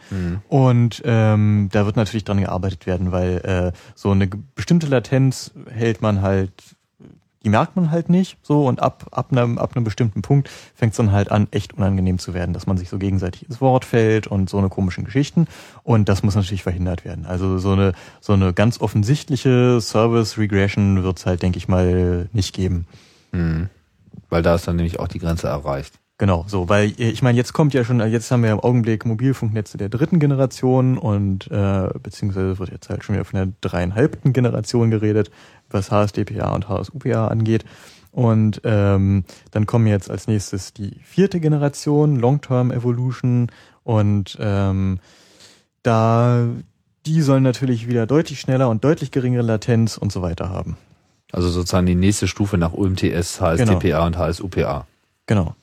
Und 0.49 1.01
ähm, 1.03 1.69
da 1.71 1.87
wird 1.87 1.95
natürlich 1.95 2.23
dran 2.23 2.39
gearbeitet 2.39 2.85
werden, 2.85 3.11
weil 3.11 3.37
äh, 3.37 3.71
so 3.95 4.11
eine 4.11 4.29
bestimmte 4.53 4.85
Latenz 4.85 5.49
hält 5.67 6.03
man 6.03 6.21
halt 6.21 6.51
die 7.43 7.49
merkt 7.49 7.75
man 7.75 7.89
halt 7.91 8.07
nicht 8.07 8.37
so 8.41 8.67
und 8.67 8.81
ab 8.81 9.07
ab 9.11 9.31
einem 9.31 9.57
ab 9.57 9.75
einem 9.75 9.83
bestimmten 9.83 10.21
Punkt 10.21 10.47
fängt 10.75 10.93
es 10.93 10.97
dann 10.97 11.11
halt 11.11 11.29
an 11.29 11.47
echt 11.49 11.73
unangenehm 11.73 12.19
zu 12.19 12.35
werden, 12.35 12.53
dass 12.53 12.67
man 12.67 12.77
sich 12.77 12.89
so 12.89 12.99
gegenseitig 12.99 13.49
ins 13.49 13.59
Wort 13.59 13.83
fällt 13.83 14.27
und 14.27 14.49
so 14.49 14.59
eine 14.59 14.69
komischen 14.69 15.03
Geschichten 15.03 15.47
und 15.81 16.07
das 16.07 16.23
muss 16.23 16.35
natürlich 16.35 16.63
verhindert 16.63 17.03
werden. 17.03 17.25
Also 17.25 17.57
so 17.57 17.71
eine 17.71 17.93
so 18.21 18.31
eine 18.31 18.53
ganz 18.53 18.79
offensichtliche 18.79 19.81
Service 19.81 20.37
Regression 20.37 21.03
wird 21.03 21.17
es 21.17 21.25
halt 21.25 21.41
denke 21.41 21.57
ich 21.57 21.67
mal 21.67 22.29
nicht 22.31 22.55
geben. 22.55 22.85
Weil 24.33 24.41
da 24.41 24.55
ist 24.55 24.67
dann 24.67 24.77
nämlich 24.77 24.99
auch 24.99 25.07
die 25.07 25.19
Grenze 25.19 25.45
erreicht. 25.45 25.99
Genau, 26.17 26.43
so, 26.47 26.67
weil 26.67 26.89
äh, 26.99 27.09
ich 27.11 27.21
meine, 27.21 27.37
jetzt 27.37 27.53
kommt 27.53 27.75
ja 27.75 27.83
schon, 27.83 27.99
jetzt 27.99 28.31
haben 28.31 28.41
wir 28.41 28.49
im 28.49 28.59
Augenblick 28.59 29.05
Mobilfunknetze 29.05 29.77
der 29.77 29.89
dritten 29.89 30.19
Generation 30.19 30.97
und 30.97 31.51
äh, 31.51 31.89
beziehungsweise 32.01 32.57
wird 32.57 32.71
jetzt 32.71 32.89
halt 32.89 33.03
schon 33.03 33.13
wieder 33.13 33.25
von 33.25 33.37
der 33.37 33.49
dreieinhalbten 33.61 34.33
Generation 34.33 34.89
geredet, 34.89 35.29
was 35.69 35.91
HSDPA 35.91 36.51
und 36.55 36.67
HSUPA 36.67 37.27
angeht. 37.27 37.63
Und 38.09 38.61
ähm, 38.63 39.23
dann 39.51 39.67
kommen 39.67 39.85
jetzt 39.85 40.09
als 40.09 40.25
nächstes 40.25 40.73
die 40.73 40.99
vierte 41.03 41.39
Generation, 41.39 42.15
Long-Term 42.15 42.71
Evolution, 42.71 43.51
und 43.83 44.35
ähm, 44.39 44.99
da 45.83 46.47
die 47.05 47.21
sollen 47.21 47.43
natürlich 47.43 47.87
wieder 47.87 48.07
deutlich 48.07 48.39
schneller 48.39 48.69
und 48.69 48.83
deutlich 48.83 49.11
geringere 49.11 49.43
Latenz 49.43 49.97
und 49.97 50.11
so 50.11 50.23
weiter 50.23 50.49
haben. 50.49 50.75
Also 51.33 51.49
sozusagen 51.49 51.85
die 51.87 51.95
nächste 51.95 52.27
Stufe 52.27 52.57
nach 52.57 52.71
UMTS, 52.73 53.41
HSDPA 53.41 54.05
und 54.05 54.17
HSUPA. 54.17 54.87
Genau. 55.25 55.55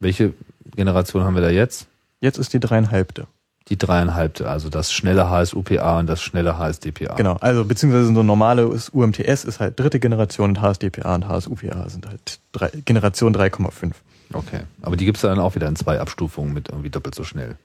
Welche 0.00 0.32
Generation 0.74 1.24
haben 1.24 1.34
wir 1.34 1.42
da 1.42 1.50
jetzt? 1.50 1.86
Jetzt 2.20 2.38
ist 2.38 2.52
die 2.54 2.60
dreieinhalbte. 2.60 3.26
Die 3.68 3.76
dreieinhalbte, 3.76 4.48
also 4.48 4.68
das 4.70 4.92
schnelle 4.92 5.28
HSUPA 5.28 5.98
und 5.98 6.06
das 6.06 6.22
schnelle 6.22 6.56
HSDPA. 6.58 7.14
Genau, 7.16 7.36
also 7.40 7.64
beziehungsweise 7.64 8.06
so 8.14 8.22
normale 8.22 8.62
ist- 8.72 8.92
UMTS 8.94 9.44
ist 9.44 9.60
halt 9.60 9.78
dritte 9.78 9.98
Generation 10.00 10.50
und 10.50 10.60
HSDPA 10.60 11.14
und 11.16 11.28
HSUPA 11.28 11.88
sind 11.88 12.06
halt 12.06 12.38
drei, 12.52 12.70
Generation 12.84 13.34
3,5. 13.34 13.92
Okay. 14.32 14.60
Aber 14.82 14.96
die 14.96 15.04
gibt's 15.04 15.20
dann 15.22 15.38
auch 15.38 15.54
wieder 15.56 15.68
in 15.68 15.76
zwei 15.76 16.00
Abstufungen 16.00 16.54
mit 16.54 16.68
irgendwie 16.70 16.90
doppelt 16.90 17.14
so 17.14 17.22
schnell. 17.24 17.56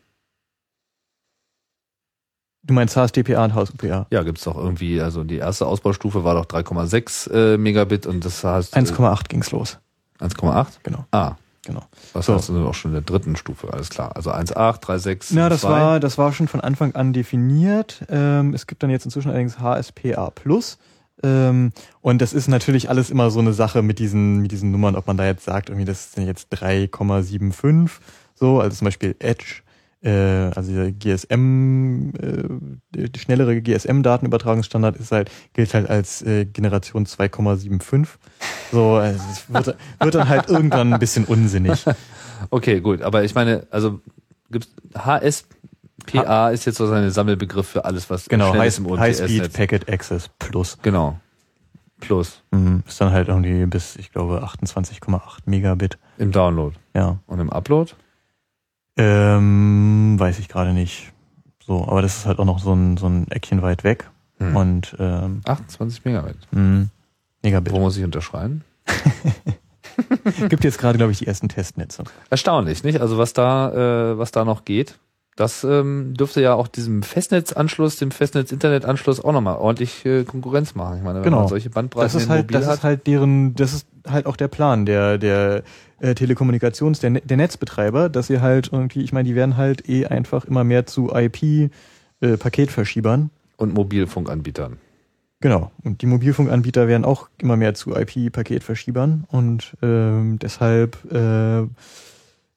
Du 2.67 2.73
meinst 2.73 2.95
HSDPA 2.95 3.45
und 3.45 3.55
HSUPA? 3.55 4.07
Ja, 4.11 4.23
gibt's 4.23 4.43
doch 4.43 4.57
irgendwie, 4.57 5.01
also 5.01 5.23
die 5.23 5.37
erste 5.37 5.65
Ausbaustufe 5.65 6.23
war 6.23 6.35
doch 6.35 6.45
3,6 6.45 7.31
äh, 7.53 7.57
Megabit 7.57 8.05
und 8.05 8.23
das 8.25 8.43
heißt 8.43 8.75
äh, 8.75 8.79
1,8 8.79 9.29
ging's 9.29 9.51
los. 9.51 9.79
1,8? 10.19 10.65
Genau, 10.83 11.05
Ah, 11.11 11.35
genau. 11.65 11.83
was 12.13 12.25
So. 12.25 12.35
heißt 12.35 12.49
das 12.49 12.55
auch 12.57 12.73
schon 12.73 12.91
in 12.91 12.95
der 12.95 13.01
dritten 13.03 13.35
Stufe, 13.37 13.71
alles 13.71 13.89
klar. 13.89 14.15
Also 14.15 14.31
1,8, 14.31 14.81
3,6, 14.83 15.27
Na, 15.31 15.47
das 15.49 15.61
2. 15.61 15.69
war, 15.69 15.99
das 16.01 16.17
war 16.17 16.33
schon 16.33 16.47
von 16.49 16.59
Anfang 16.61 16.93
an 16.95 17.13
definiert. 17.13 18.03
Ähm, 18.09 18.53
es 18.53 18.67
gibt 18.67 18.83
dann 18.83 18.89
jetzt 18.89 19.05
inzwischen 19.05 19.29
allerdings 19.29 19.59
HSPA 19.59 20.29
Plus. 20.31 20.77
Ähm, 21.23 21.71
und 22.01 22.21
das 22.21 22.33
ist 22.33 22.47
natürlich 22.47 22.89
alles 22.89 23.09
immer 23.09 23.31
so 23.31 23.39
eine 23.39 23.53
Sache 23.53 23.81
mit 23.81 23.97
diesen, 23.99 24.41
mit 24.41 24.51
diesen 24.51 24.71
Nummern, 24.71 24.95
ob 24.95 25.07
man 25.07 25.17
da 25.17 25.25
jetzt 25.25 25.45
sagt, 25.45 25.69
irgendwie, 25.69 25.85
das 25.85 26.11
sind 26.11 26.25
jetzt 26.27 26.51
3,75, 26.53 27.89
so, 28.35 28.59
also 28.59 28.75
zum 28.75 28.85
Beispiel 28.85 29.15
Edge, 29.19 29.61
äh, 29.61 29.66
also 30.03 30.73
der 30.73 30.91
GSM, 30.91 32.09
äh, 32.21 32.43
der 33.09 33.19
schnellere 33.19 33.61
GSM-Datenübertragungsstandard 33.61 34.97
ist 34.97 35.11
halt, 35.11 35.31
gilt 35.53 35.73
halt 35.73 35.89
als 35.89 36.21
äh, 36.21 36.45
Generation 36.45 37.05
2,75. 37.05 38.07
So, 38.71 38.95
also 38.95 39.19
es 39.31 39.51
wird, 39.51 39.75
wird 39.99 40.15
dann 40.15 40.29
halt 40.29 40.49
irgendwann 40.49 40.93
ein 40.93 40.99
bisschen 40.99 41.25
unsinnig. 41.25 41.83
Okay, 42.51 42.81
gut, 42.81 43.01
aber 43.01 43.23
ich 43.23 43.33
meine, 43.33 43.65
also 43.71 43.99
gibt's 44.51 44.69
HSPA 44.95 46.49
ist 46.51 46.65
jetzt 46.65 46.77
so 46.77 46.87
ein 46.91 47.09
Sammelbegriff 47.09 47.67
für 47.67 47.83
alles, 47.83 48.11
was 48.11 48.29
Genau, 48.29 48.49
schnell 48.49 48.61
High, 48.61 48.67
ist 48.67 48.77
im 48.77 48.99
High 48.99 49.15
Speed. 49.17 49.53
Packet 49.53 49.89
Access 49.91 50.29
Plus. 50.37 50.77
Genau. 50.83 51.19
Plus 51.99 52.43
Mhm. 52.51 52.83
Ist 52.87 53.01
dann 53.01 53.11
halt 53.11 53.27
irgendwie 53.27 53.65
bis, 53.65 53.95
ich 53.95 54.11
glaube, 54.11 54.43
28,8 54.43 55.19
Megabit. 55.45 55.97
im 56.19 56.31
Download 56.31 56.75
Ja. 56.93 57.17
und 57.25 57.39
im 57.39 57.49
Upload. 57.49 57.93
Ähm, 58.97 60.15
weiß 60.19 60.39
ich 60.39 60.47
gerade 60.49 60.73
nicht. 60.73 61.11
So, 61.65 61.83
aber 61.87 62.01
das 62.01 62.17
ist 62.19 62.25
halt 62.25 62.39
auch 62.39 62.45
noch 62.45 62.59
so 62.59 62.73
ein, 62.73 62.97
so 62.97 63.07
ein 63.07 63.29
Eckchen 63.29 63.61
weit 63.61 63.83
weg. 63.83 64.09
Hm. 64.39 64.55
Und 64.55 64.95
ähm, 64.99 65.41
28 65.45 66.05
Megabit. 66.05 66.37
mh, 66.51 66.87
Megabit. 67.43 67.73
Wo 67.73 67.79
muss 67.79 67.97
ich 67.97 68.03
unterschreiben? 68.03 68.63
Gibt 70.49 70.63
jetzt 70.63 70.77
gerade, 70.77 70.97
glaube 70.97 71.11
ich, 71.11 71.17
die 71.19 71.27
ersten 71.27 71.49
Testnetze. 71.49 72.03
Erstaunlich, 72.29 72.83
nicht? 72.83 73.01
Also 73.01 73.17
was 73.17 73.33
da, 73.33 74.11
äh, 74.11 74.17
was 74.17 74.31
da 74.31 74.45
noch 74.45 74.63
geht. 74.65 74.99
Das 75.37 75.63
ähm, 75.63 76.15
dürfte 76.15 76.41
ja 76.41 76.55
auch 76.55 76.67
diesem 76.67 77.03
Festnetzanschluss, 77.03 77.95
dem 77.97 78.11
Festnetz-Internet-Anschluss 78.11 79.23
auch 79.23 79.31
nochmal 79.31 79.57
ordentlich 79.57 80.03
äh, 80.05 80.23
Konkurrenz 80.23 80.73
machen. 80.75 80.97
Ich 80.97 81.03
meine, 81.03 81.19
wenn 81.19 81.23
Genau. 81.25 81.39
man 81.39 81.47
solche 81.47 81.69
Bandbreiten 81.69 82.05
Das 82.11 82.15
ist 82.21 82.27
halt, 82.27 82.45
Mobil 82.47 82.57
das 82.59 82.67
hat. 82.67 82.77
ist 82.79 82.83
halt 82.83 83.07
deren, 83.07 83.53
das 83.55 83.71
ist 83.73 83.87
halt 84.05 84.25
auch 84.25 84.35
der 84.35 84.47
Plan 84.49 84.85
der 84.85 85.17
der 85.19 85.63
äh, 85.99 86.15
Telekommunikations, 86.15 86.99
der, 86.99 87.11
Ne- 87.11 87.21
der 87.21 87.37
Netzbetreiber, 87.37 88.09
dass 88.09 88.27
sie 88.27 88.41
halt 88.41 88.69
irgendwie, 88.73 89.01
ich 89.03 89.13
meine, 89.13 89.27
die 89.29 89.35
werden 89.35 89.57
halt 89.57 89.87
eh 89.87 90.05
einfach 90.07 90.43
immer 90.45 90.63
mehr 90.63 90.85
zu 90.85 91.11
IP 91.13 91.71
äh, 92.21 92.37
und 93.57 93.73
Mobilfunkanbietern. 93.73 94.77
Genau. 95.39 95.71
Und 95.83 96.01
die 96.01 96.07
Mobilfunkanbieter 96.07 96.87
werden 96.87 97.05
auch 97.05 97.29
immer 97.37 97.57
mehr 97.57 97.75
zu 97.75 97.95
IP-Paketverschiebern 97.95 99.25
und 99.27 99.75
ähm, 99.83 100.39
deshalb 100.39 100.97
äh, 101.11 101.67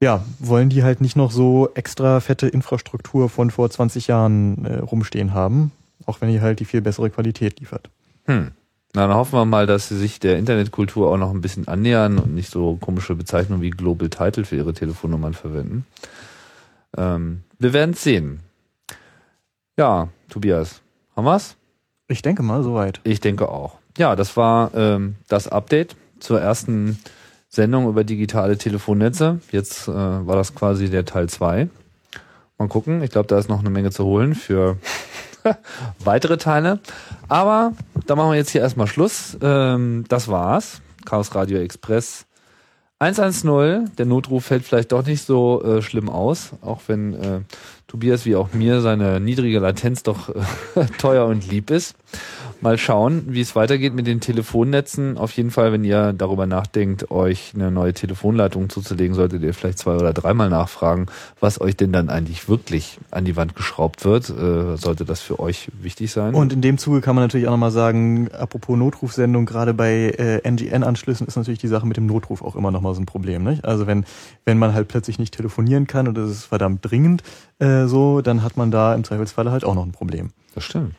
ja, 0.00 0.24
wollen 0.38 0.70
die 0.70 0.82
halt 0.82 1.00
nicht 1.00 1.16
noch 1.16 1.30
so 1.30 1.68
extra 1.74 2.20
fette 2.20 2.48
Infrastruktur 2.48 3.28
von 3.28 3.50
vor 3.50 3.70
20 3.70 4.06
Jahren 4.06 4.64
äh, 4.64 4.78
rumstehen 4.78 5.34
haben, 5.34 5.72
auch 6.06 6.20
wenn 6.20 6.30
die 6.30 6.40
halt 6.40 6.60
die 6.60 6.64
viel 6.64 6.80
bessere 6.80 7.10
Qualität 7.10 7.60
liefert. 7.60 7.90
Hm. 8.24 8.52
Na, 8.92 9.06
dann 9.06 9.16
hoffen 9.16 9.34
wir 9.38 9.44
mal, 9.44 9.66
dass 9.66 9.88
sie 9.88 9.96
sich 9.96 10.18
der 10.18 10.38
Internetkultur 10.38 11.10
auch 11.12 11.16
noch 11.16 11.30
ein 11.30 11.42
bisschen 11.42 11.68
annähern 11.68 12.18
und 12.18 12.34
nicht 12.34 12.50
so 12.50 12.76
komische 12.80 13.14
Bezeichnungen 13.14 13.62
wie 13.62 13.70
Global 13.70 14.08
Title 14.08 14.44
für 14.44 14.56
ihre 14.56 14.72
Telefonnummern 14.72 15.34
verwenden. 15.34 15.86
Ähm, 16.96 17.42
wir 17.58 17.72
werden 17.72 17.94
sehen. 17.94 18.40
Ja, 19.76 20.08
Tobias, 20.28 20.80
haben 21.14 21.24
wir's? 21.24 21.56
Ich 22.08 22.22
denke 22.22 22.42
mal, 22.42 22.64
soweit. 22.64 23.00
Ich 23.04 23.20
denke 23.20 23.48
auch. 23.48 23.78
Ja, 23.96 24.16
das 24.16 24.36
war 24.36 24.74
ähm, 24.74 25.14
das 25.28 25.46
Update 25.46 25.94
zur 26.18 26.40
ersten 26.40 26.98
Sendung 27.50 27.88
über 27.88 28.04
digitale 28.04 28.56
Telefonnetze. 28.56 29.40
Jetzt 29.50 29.88
äh, 29.88 29.92
war 29.92 30.36
das 30.36 30.54
quasi 30.54 30.88
der 30.88 31.04
Teil 31.04 31.28
2. 31.28 31.68
Mal 32.58 32.68
gucken. 32.68 33.02
Ich 33.02 33.10
glaube, 33.10 33.26
da 33.26 33.38
ist 33.38 33.48
noch 33.48 33.58
eine 33.58 33.70
Menge 33.70 33.90
zu 33.90 34.04
holen 34.04 34.36
für 34.36 34.76
weitere 35.98 36.38
Teile. 36.38 36.78
Aber 37.28 37.72
da 38.06 38.14
machen 38.14 38.30
wir 38.30 38.36
jetzt 38.36 38.50
hier 38.50 38.60
erstmal 38.60 38.86
Schluss. 38.86 39.36
Ähm, 39.42 40.04
das 40.08 40.28
war's. 40.28 40.80
Chaos 41.04 41.34
Radio 41.34 41.58
Express 41.58 42.24
110. 43.00 43.96
Der 43.96 44.06
Notruf 44.06 44.44
fällt 44.44 44.64
vielleicht 44.64 44.92
doch 44.92 45.04
nicht 45.04 45.24
so 45.24 45.60
äh, 45.64 45.82
schlimm 45.82 46.08
aus, 46.08 46.50
auch 46.62 46.82
wenn 46.86 47.14
äh, 47.14 47.40
Tobias 47.88 48.26
wie 48.26 48.36
auch 48.36 48.52
mir 48.52 48.80
seine 48.80 49.18
niedrige 49.18 49.58
Latenz 49.58 50.04
doch 50.04 50.32
teuer 50.98 51.26
und 51.26 51.50
lieb 51.50 51.70
ist. 51.70 51.96
Mal 52.62 52.76
schauen, 52.76 53.24
wie 53.28 53.40
es 53.40 53.56
weitergeht 53.56 53.94
mit 53.94 54.06
den 54.06 54.20
Telefonnetzen. 54.20 55.16
Auf 55.16 55.32
jeden 55.32 55.50
Fall, 55.50 55.72
wenn 55.72 55.82
ihr 55.82 56.12
darüber 56.12 56.46
nachdenkt, 56.46 57.10
euch 57.10 57.52
eine 57.54 57.70
neue 57.70 57.94
Telefonleitung 57.94 58.68
zuzulegen, 58.68 59.14
solltet 59.14 59.42
ihr 59.42 59.54
vielleicht 59.54 59.78
zwei 59.78 59.96
oder 59.96 60.12
dreimal 60.12 60.50
nachfragen, 60.50 61.06
was 61.40 61.60
euch 61.60 61.76
denn 61.76 61.90
dann 61.90 62.10
eigentlich 62.10 62.48
wirklich 62.50 62.98
an 63.10 63.24
die 63.24 63.36
Wand 63.36 63.56
geschraubt 63.56 64.04
wird. 64.04 64.28
Äh, 64.28 64.76
sollte 64.76 65.06
das 65.06 65.22
für 65.22 65.40
euch 65.40 65.70
wichtig 65.80 66.12
sein? 66.12 66.34
Und 66.34 66.52
in 66.52 66.60
dem 66.60 66.76
Zuge 66.76 67.00
kann 67.00 67.14
man 67.14 67.24
natürlich 67.24 67.46
auch 67.46 67.52
nochmal 67.52 67.70
sagen, 67.70 68.30
apropos 68.32 68.76
Notrufsendung, 68.76 69.46
gerade 69.46 69.72
bei 69.72 70.10
äh, 70.10 70.46
NGN-Anschlüssen 70.46 71.26
ist 71.26 71.36
natürlich 71.36 71.60
die 71.60 71.68
Sache 71.68 71.86
mit 71.86 71.96
dem 71.96 72.06
Notruf 72.06 72.42
auch 72.42 72.56
immer 72.56 72.70
nochmal 72.70 72.94
so 72.94 73.00
ein 73.00 73.06
Problem. 73.06 73.42
Nicht? 73.42 73.64
Also 73.64 73.86
wenn, 73.86 74.04
wenn 74.44 74.58
man 74.58 74.74
halt 74.74 74.88
plötzlich 74.88 75.18
nicht 75.18 75.34
telefonieren 75.34 75.86
kann 75.86 76.08
und 76.08 76.18
es 76.18 76.30
ist 76.30 76.44
verdammt 76.44 76.80
dringend 76.82 77.22
äh, 77.58 77.86
so, 77.86 78.20
dann 78.20 78.42
hat 78.42 78.58
man 78.58 78.70
da 78.70 78.94
im 78.94 79.04
Zweifelsfalle 79.04 79.50
halt 79.50 79.64
auch 79.64 79.74
noch 79.74 79.86
ein 79.86 79.92
Problem. 79.92 80.30
Das 80.54 80.64
stimmt. 80.64 80.94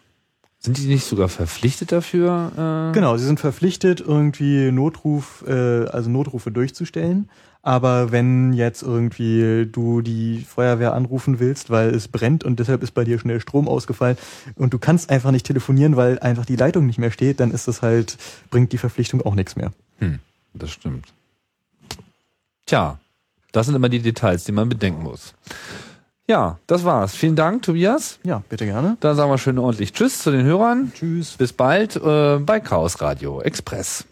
Sind 0.63 0.77
die 0.77 0.85
nicht 0.85 1.05
sogar 1.05 1.27
verpflichtet 1.27 1.91
dafür? 1.91 2.91
Äh? 2.91 2.93
Genau, 2.93 3.17
sie 3.17 3.25
sind 3.25 3.39
verpflichtet, 3.39 3.99
irgendwie 3.99 4.71
Notruf, 4.71 5.43
äh, 5.47 5.85
also 5.87 6.07
Notrufe 6.11 6.51
durchzustellen. 6.51 7.29
Aber 7.63 8.11
wenn 8.11 8.53
jetzt 8.53 8.83
irgendwie 8.83 9.65
du 9.65 10.01
die 10.01 10.45
Feuerwehr 10.47 10.93
anrufen 10.93 11.39
willst, 11.39 11.71
weil 11.71 11.89
es 11.89 12.07
brennt 12.07 12.43
und 12.43 12.59
deshalb 12.59 12.83
ist 12.83 12.91
bei 12.91 13.03
dir 13.03 13.17
schnell 13.17 13.41
Strom 13.41 13.67
ausgefallen 13.67 14.17
und 14.55 14.71
du 14.71 14.77
kannst 14.77 15.09
einfach 15.09 15.31
nicht 15.31 15.47
telefonieren, 15.47 15.95
weil 15.95 16.19
einfach 16.19 16.45
die 16.45 16.55
Leitung 16.55 16.85
nicht 16.85 16.99
mehr 16.99 17.11
steht, 17.11 17.39
dann 17.39 17.49
ist 17.49 17.67
das 17.67 17.81
halt, 17.81 18.17
bringt 18.51 18.71
die 18.71 18.77
Verpflichtung 18.77 19.23
auch 19.23 19.33
nichts 19.33 19.55
mehr. 19.55 19.71
Hm, 19.97 20.19
das 20.53 20.69
stimmt. 20.69 21.07
Tja, 22.67 22.99
das 23.51 23.65
sind 23.65 23.75
immer 23.75 23.89
die 23.89 23.99
Details, 23.99 24.43
die 24.43 24.51
man 24.51 24.69
bedenken 24.69 25.01
muss. 25.01 25.33
Ja, 26.31 26.59
das 26.65 26.85
war's. 26.85 27.13
Vielen 27.13 27.35
Dank, 27.35 27.63
Tobias. 27.63 28.17
Ja, 28.23 28.41
bitte 28.47 28.63
gerne. 28.63 28.95
Dann 29.01 29.17
sagen 29.17 29.29
wir 29.29 29.37
schön 29.37 29.59
ordentlich 29.59 29.91
Tschüss 29.91 30.19
zu 30.19 30.31
den 30.31 30.45
Hörern. 30.45 30.93
Tschüss. 30.95 31.35
Bis 31.35 31.51
bald 31.51 31.97
äh, 31.97 32.37
bei 32.37 32.61
Chaos 32.61 33.01
Radio 33.01 33.41
Express. 33.41 34.05